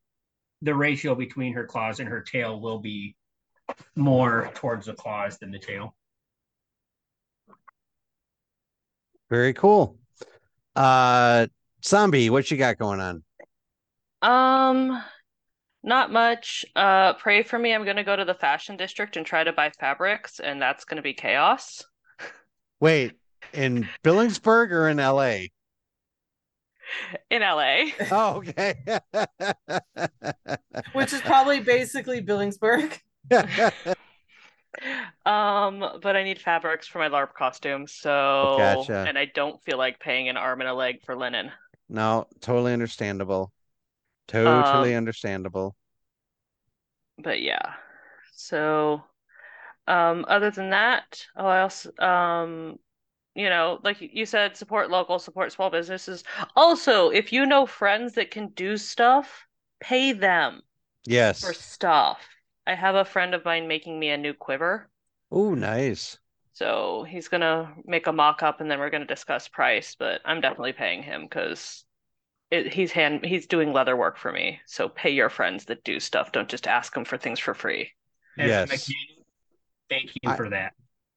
the 0.62 0.74
ratio 0.74 1.14
between 1.14 1.52
her 1.52 1.64
claws 1.64 2.00
and 2.00 2.08
her 2.08 2.22
tail 2.22 2.60
will 2.60 2.78
be 2.78 3.14
more 3.94 4.50
towards 4.54 4.86
the 4.86 4.94
claws 4.94 5.38
than 5.38 5.50
the 5.52 5.58
tail. 5.58 5.94
Very 9.30 9.52
cool. 9.52 9.98
Uh 10.74 11.46
Zombie, 11.84 12.30
what 12.30 12.50
you 12.50 12.56
got 12.56 12.78
going 12.78 13.00
on? 13.00 13.22
Um, 14.22 15.02
not 15.84 16.10
much. 16.10 16.64
Uh, 16.74 17.12
pray 17.14 17.42
for 17.42 17.58
me. 17.58 17.72
I'm 17.74 17.84
gonna 17.84 18.02
go 18.04 18.16
to 18.16 18.24
the 18.24 18.34
fashion 18.34 18.76
district 18.76 19.16
and 19.16 19.24
try 19.24 19.44
to 19.44 19.52
buy 19.52 19.70
fabrics, 19.70 20.40
and 20.40 20.60
that's 20.60 20.84
gonna 20.84 21.02
be 21.02 21.14
chaos. 21.14 21.84
Wait, 22.80 23.12
in 23.52 23.88
Billingsburg 24.02 24.70
or 24.72 24.88
in 24.88 24.96
LA? 24.96 25.46
In 27.30 27.40
LA. 27.42 27.86
Oh, 28.10 28.42
okay. 28.42 28.74
Which 30.92 31.12
is 31.12 31.20
probably 31.22 31.60
basically 31.60 32.20
Billingsburg. 32.22 32.98
Um, 35.24 35.84
but 36.02 36.16
I 36.16 36.24
need 36.24 36.40
fabrics 36.40 36.88
for 36.88 36.98
my 36.98 37.08
LARP 37.08 37.32
costume, 37.34 37.86
so 37.86 38.56
Gotcha. 38.58 39.06
and 39.08 39.16
I 39.16 39.26
don't 39.26 39.62
feel 39.62 39.78
like 39.78 40.00
paying 40.00 40.28
an 40.28 40.36
arm 40.36 40.60
and 40.60 40.68
a 40.68 40.74
leg 40.74 40.96
for 41.06 41.16
linen. 41.16 41.52
no, 41.88 42.26
totally 42.40 42.72
understandable. 42.72 43.52
Totally 44.26 44.94
Um, 44.94 44.94
understandable. 44.94 45.76
But 47.18 47.40
yeah. 47.42 47.74
So, 48.36 49.04
um, 49.88 50.24
other 50.28 50.50
than 50.50 50.70
that, 50.70 51.26
oh, 51.36 51.46
I 51.46 51.60
also, 51.62 51.92
um, 51.98 52.78
you 53.34 53.48
know, 53.50 53.80
like 53.84 54.00
you 54.00 54.26
said, 54.26 54.56
support 54.56 54.90
local, 54.90 55.18
support 55.20 55.52
small 55.52 55.70
businesses. 55.70 56.24
Also, 56.56 57.10
if 57.10 57.32
you 57.32 57.46
know 57.46 57.66
friends 57.66 58.14
that 58.14 58.30
can 58.32 58.48
do 58.50 58.76
stuff, 58.78 59.46
pay 59.80 60.12
them 60.12 60.62
Yes. 61.06 61.40
for 61.40 61.54
stuff. 61.54 62.28
I 62.66 62.74
have 62.76 62.96
a 62.96 63.04
friend 63.06 63.34
of 63.34 63.44
mine 63.44 63.68
making 63.68 63.98
me 64.00 64.10
a 64.10 64.18
new 64.18 64.34
quiver. 64.34 64.90
Oh, 65.30 65.54
nice. 65.54 66.18
So 66.54 67.02
he's 67.04 67.28
gonna 67.28 67.74
make 67.84 68.06
a 68.06 68.12
mock-up 68.12 68.60
and 68.60 68.70
then 68.70 68.78
we're 68.78 68.88
gonna 68.90 69.04
discuss 69.04 69.48
price, 69.48 69.94
but 69.94 70.22
I'm 70.24 70.40
definitely 70.40 70.72
paying 70.72 71.02
him 71.02 71.22
because 71.24 71.84
it, 72.50 72.72
he's 72.72 72.92
hand 72.92 73.24
he's 73.24 73.46
doing 73.46 73.72
leather 73.72 73.96
work 73.96 74.16
for 74.18 74.32
me. 74.32 74.60
So 74.66 74.88
pay 74.88 75.10
your 75.10 75.28
friends 75.30 75.64
that 75.66 75.84
do 75.84 76.00
stuff. 76.00 76.32
Don't 76.32 76.48
just 76.48 76.66
ask 76.66 76.94
them 76.94 77.04
for 77.04 77.16
things 77.16 77.38
for 77.38 77.54
free. 77.54 77.90
As 78.38 78.48
Yes. 78.48 78.68
mechanic, 78.68 79.26
thank 79.90 80.10
you 80.22 80.30
I- 80.30 80.36
for 80.36 80.50
that. 80.50 80.72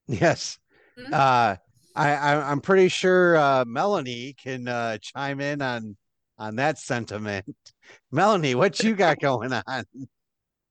Yes. 0.08 0.58
Mhm. 0.98 1.14
Uh, 1.14 1.56
I, 1.96 2.12
I 2.14 2.52
I'm 2.52 2.62
pretty 2.62 2.88
sure 2.90 3.36
uh, 3.38 3.66
Melanie 3.66 4.36
can 4.42 4.68
uh, 4.68 4.98
chime 5.00 5.42
in 5.42 5.62
on 5.62 5.98
on 6.38 6.56
that 6.58 6.78
sentiment. 6.78 7.46
Melanie, 8.12 8.56
what 8.56 8.82
you 8.84 8.96
got 8.96 9.20
going 9.22 9.52
on? 9.54 9.86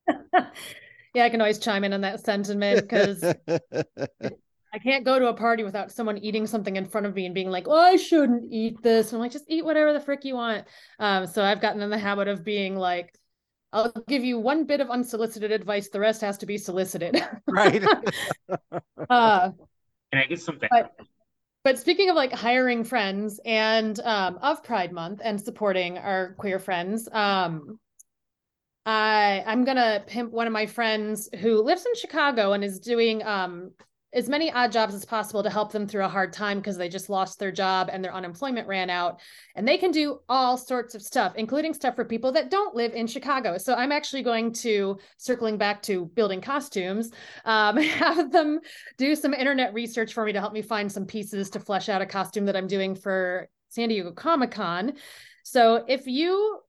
yeah, 1.13 1.23
I 1.25 1.29
can 1.29 1.41
always 1.41 1.59
chime 1.59 1.83
in 1.83 1.93
on 1.93 2.01
that 2.01 2.23
sentiment 2.23 2.81
because 2.81 3.23
I 4.73 4.79
can't 4.79 5.05
go 5.05 5.17
to 5.17 5.27
a 5.27 5.33
party 5.33 5.63
without 5.63 5.91
someone 5.91 6.17
eating 6.17 6.45
something 6.45 6.75
in 6.75 6.85
front 6.85 7.07
of 7.07 7.15
me 7.15 7.25
and 7.25 7.33
being 7.33 7.49
like, 7.49 7.67
"Oh, 7.67 7.77
I 7.77 7.95
shouldn't 7.95 8.51
eat 8.51 8.81
this." 8.81 9.13
I'm 9.13 9.19
like, 9.19 9.31
"Just 9.31 9.45
eat 9.47 9.63
whatever 9.65 9.93
the 9.93 9.99
frick 9.99 10.25
you 10.25 10.35
want." 10.35 10.67
Um, 10.99 11.25
so 11.25 11.43
I've 11.43 11.61
gotten 11.61 11.81
in 11.81 11.89
the 11.89 11.97
habit 11.97 12.27
of 12.27 12.43
being 12.43 12.75
like, 12.75 13.17
"I'll 13.71 13.91
give 14.07 14.23
you 14.23 14.39
one 14.39 14.65
bit 14.65 14.81
of 14.81 14.89
unsolicited 14.89 15.51
advice. 15.51 15.89
The 15.89 15.99
rest 15.99 16.21
has 16.21 16.37
to 16.39 16.45
be 16.45 16.57
solicited." 16.57 17.21
right. 17.47 17.83
uh, 19.09 19.51
Can 20.11 20.21
I 20.21 20.25
get 20.25 20.41
some 20.41 20.57
back? 20.57 20.69
But- 20.71 20.95
but 21.63 21.77
speaking 21.77 22.09
of 22.09 22.15
like 22.15 22.31
hiring 22.31 22.85
friends 22.85 23.41
and 23.43 23.99
um, 23.99 24.39
of 24.41 24.63
Pride 24.63 24.93
Month 24.93 25.19
and 25.21 25.41
supporting 25.41 25.97
our 25.97 26.33
queer 26.35 26.59
friends, 26.59 27.09
um, 27.11 27.77
I 28.85 29.43
I'm 29.45 29.65
gonna 29.65 30.01
pimp 30.07 30.31
one 30.31 30.47
of 30.47 30.53
my 30.53 30.65
friends 30.65 31.27
who 31.41 31.61
lives 31.61 31.85
in 31.85 31.93
Chicago 31.95 32.53
and 32.53 32.63
is 32.63 32.79
doing 32.79 33.21
um, 33.25 33.71
as 34.17 34.27
many 34.27 34.51
odd 34.51 34.71
jobs 34.71 34.95
as 34.95 35.05
possible 35.05 35.43
to 35.43 35.49
help 35.49 35.71
them 35.71 35.87
through 35.87 36.03
a 36.03 36.09
hard 36.09 36.33
time 36.33 36.57
because 36.57 36.75
they 36.75 36.89
just 36.89 37.07
lost 37.07 37.37
their 37.37 37.51
job 37.51 37.87
and 37.91 38.03
their 38.03 38.13
unemployment 38.13 38.67
ran 38.67 38.89
out. 38.89 39.19
And 39.55 39.67
they 39.67 39.77
can 39.77 39.91
do 39.91 40.19
all 40.27 40.57
sorts 40.57 40.95
of 40.95 41.03
stuff, 41.03 41.33
including 41.35 41.75
stuff 41.75 41.95
for 41.95 42.03
people 42.03 42.31
that 42.31 42.49
don't 42.49 42.73
live 42.73 42.93
in 42.93 43.05
Chicago. 43.05 43.59
So 43.59 43.75
I'm 43.75 43.91
actually 43.91 44.23
going 44.23 44.53
to 44.53 44.97
circling 45.17 45.59
back 45.59 45.83
to 45.83 46.05
building 46.15 46.41
costumes, 46.41 47.11
um, 47.45 47.77
have 47.77 48.31
them 48.31 48.59
do 48.97 49.15
some 49.15 49.35
internet 49.35 49.75
research 49.75 50.13
for 50.13 50.25
me 50.25 50.33
to 50.33 50.39
help 50.39 50.53
me 50.53 50.63
find 50.63 50.91
some 50.91 51.05
pieces 51.05 51.51
to 51.51 51.59
flesh 51.59 51.87
out 51.87 52.01
a 52.01 52.05
costume 52.07 52.45
that 52.45 52.57
I'm 52.57 52.67
doing 52.67 52.95
for 52.95 53.47
San 53.69 53.89
Diego 53.89 54.11
Comic 54.11 54.49
Con. 54.49 54.93
So 55.43 55.85
if 55.87 56.07
you 56.07 56.59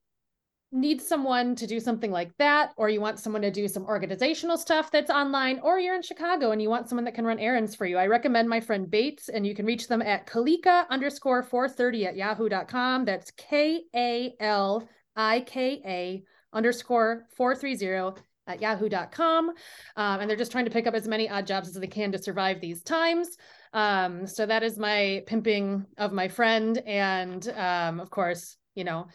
need 0.70 1.01
someone 1.01 1.55
to 1.57 1.66
do 1.66 1.81
something 1.81 2.11
like 2.11 2.36
that, 2.39 2.73
or 2.77 2.89
you 2.89 3.01
want 3.01 3.19
someone 3.19 3.43
to 3.43 3.51
do 3.51 3.69
some 3.69 3.85
organizational 3.85 4.59
stuff 4.59 4.90
that's 4.90 5.11
online, 5.11 5.61
or 5.61 5.78
you're 5.78 5.95
in 5.95 6.03
Chicago 6.03 6.51
and 6.51 6.61
you 6.61 6.69
want 6.69 6.89
someone 6.89 7.05
that 7.05 7.15
can 7.15 7.24
run 7.24 7.39
errands 7.39 7.74
for 7.74 7.86
you, 7.86 7.97
I 7.97 8.07
recommend 8.07 8.49
my 8.49 8.61
friend 8.61 8.90
Bates, 8.90 9.28
and 9.28 9.47
you 9.47 9.55
can 9.55 9.66
reach 9.66 9.89
them 9.89 10.03
at 10.03 10.27
kalika 10.27 10.89
underscore 10.90 11.43
430 11.43 12.07
at 12.07 12.16
yahoo.com. 12.16 13.05
That's 13.05 13.31
K 13.32 13.82
A 13.95 14.35
L 14.40 14.89
I 15.16 15.40
K 15.40 15.81
A 15.85 16.23
underscore 16.53 17.27
430 17.36 18.20
at 18.47 18.61
yahoo.com. 18.61 19.51
Um, 19.97 20.20
and 20.20 20.28
they're 20.28 20.36
just 20.36 20.53
trying 20.53 20.65
to 20.65 20.70
pick 20.70 20.86
up 20.86 20.95
as 20.95 21.07
many 21.07 21.28
odd 21.28 21.47
jobs 21.47 21.69
as 21.69 21.74
they 21.74 21.86
can 21.86 22.12
to 22.12 22.19
survive 22.19 22.61
these 22.61 22.82
times. 22.82 23.36
Um, 23.73 24.27
so 24.27 24.47
that 24.47 24.62
is 24.62 24.78
my 24.78 25.23
pimping 25.27 25.86
of 25.99 26.12
my 26.12 26.28
friend. 26.28 26.78
And 26.86 27.47
um, 27.51 28.01
of 28.01 28.11
course, 28.11 28.57
you 28.74 28.85
know, 28.85 29.09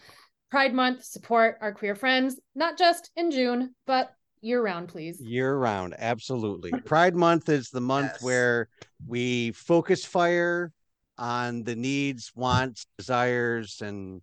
Pride 0.53 0.75
Month, 0.75 1.03
support 1.03 1.57
our 1.61 1.73
queer 1.73 1.95
friends, 1.95 2.39
not 2.53 2.77
just 2.77 3.09
in 3.15 3.31
June, 3.31 3.73
but 3.87 4.13
year 4.39 4.61
round, 4.61 4.87
please. 4.87 5.19
Year 5.19 5.57
round, 5.57 5.95
absolutely. 5.97 6.71
Pride 6.85 7.15
Month 7.15 7.49
is 7.49 7.71
the 7.71 7.81
month 7.81 8.11
Yes. 8.13 8.21
where 8.21 8.67
we 9.07 9.51
focus 9.53 10.05
fire 10.05 10.71
on 11.17 11.63
the 11.63 11.75
needs, 11.75 12.31
wants, 12.35 12.85
desires, 12.99 13.81
and 13.81 14.21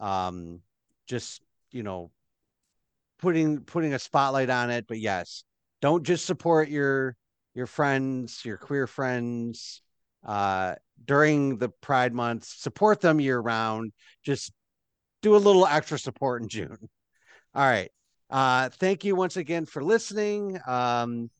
um, 0.00 0.62
just 1.06 1.42
you 1.72 1.82
know, 1.82 2.10
putting 3.18 3.60
putting 3.60 3.92
a 3.92 3.98
spotlight 3.98 4.48
on 4.48 4.70
it. 4.70 4.86
But 4.86 4.98
yes, 4.98 5.44
don't 5.82 6.04
just 6.04 6.24
support 6.24 6.70
your 6.70 7.16
your 7.54 7.66
friends, 7.66 8.46
your 8.46 8.56
queer 8.56 8.86
friends 8.86 9.82
uh, 10.24 10.76
during 11.04 11.58
the 11.58 11.68
Pride 11.68 12.14
Month. 12.14 12.44
Support 12.46 13.02
them 13.02 13.20
year 13.20 13.38
round. 13.38 13.92
Just 14.24 14.54
do 15.22 15.36
a 15.36 15.38
little 15.38 15.66
extra 15.66 15.98
support 15.98 16.42
in 16.42 16.48
June. 16.48 16.88
All 17.54 17.66
right. 17.66 17.90
Uh, 18.28 18.68
thank 18.70 19.04
you 19.04 19.14
once 19.14 19.36
again 19.36 19.66
for 19.66 19.82
listening. 19.82 20.58
Um, 20.66 21.30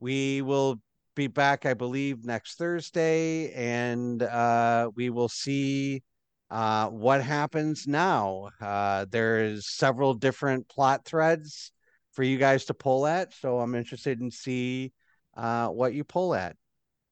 we 0.00 0.42
will 0.42 0.80
be 1.14 1.26
back, 1.28 1.66
I 1.66 1.74
believe, 1.74 2.24
next 2.24 2.56
Thursday, 2.58 3.52
and 3.52 4.22
uh, 4.22 4.90
we 4.96 5.10
will 5.10 5.28
see 5.28 6.02
uh, 6.50 6.88
what 6.88 7.22
happens 7.22 7.86
now. 7.86 8.48
Uh, 8.60 9.06
there's 9.10 9.68
several 9.68 10.14
different 10.14 10.68
plot 10.68 11.04
threads 11.04 11.72
for 12.12 12.22
you 12.22 12.38
guys 12.38 12.64
to 12.66 12.74
pull 12.74 13.06
at, 13.06 13.32
so 13.34 13.60
I'm 13.60 13.74
interested 13.74 14.20
in 14.20 14.30
see 14.30 14.92
uh, 15.36 15.68
what 15.68 15.94
you 15.94 16.04
pull 16.04 16.34
at. 16.34 16.56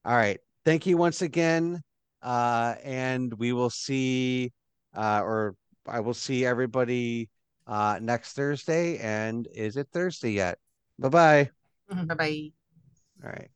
All 0.05 0.17
right. 0.17 0.39
Thank 0.65 0.87
you 0.87 0.97
once 0.97 1.23
again, 1.23 1.81
uh, 2.23 2.75
and 2.83 3.33
we 3.35 3.53
will 3.53 3.71
see, 3.71 4.53
uh, 4.95 5.23
or 5.25 5.55
I 5.87 6.01
will 6.01 6.15
see 6.15 6.45
everybody 6.47 7.31
uh, 7.67 7.99
next 8.01 8.35
Thursday. 8.35 8.99
And 8.99 9.49
is 9.55 9.77
it 9.77 9.89
Thursday 9.93 10.33
yet? 10.33 10.59
Bye 10.99 11.09
bye. 11.09 11.51
Bye 11.91 12.15
bye. 12.15 12.53
All 13.25 13.31
right. 13.31 13.51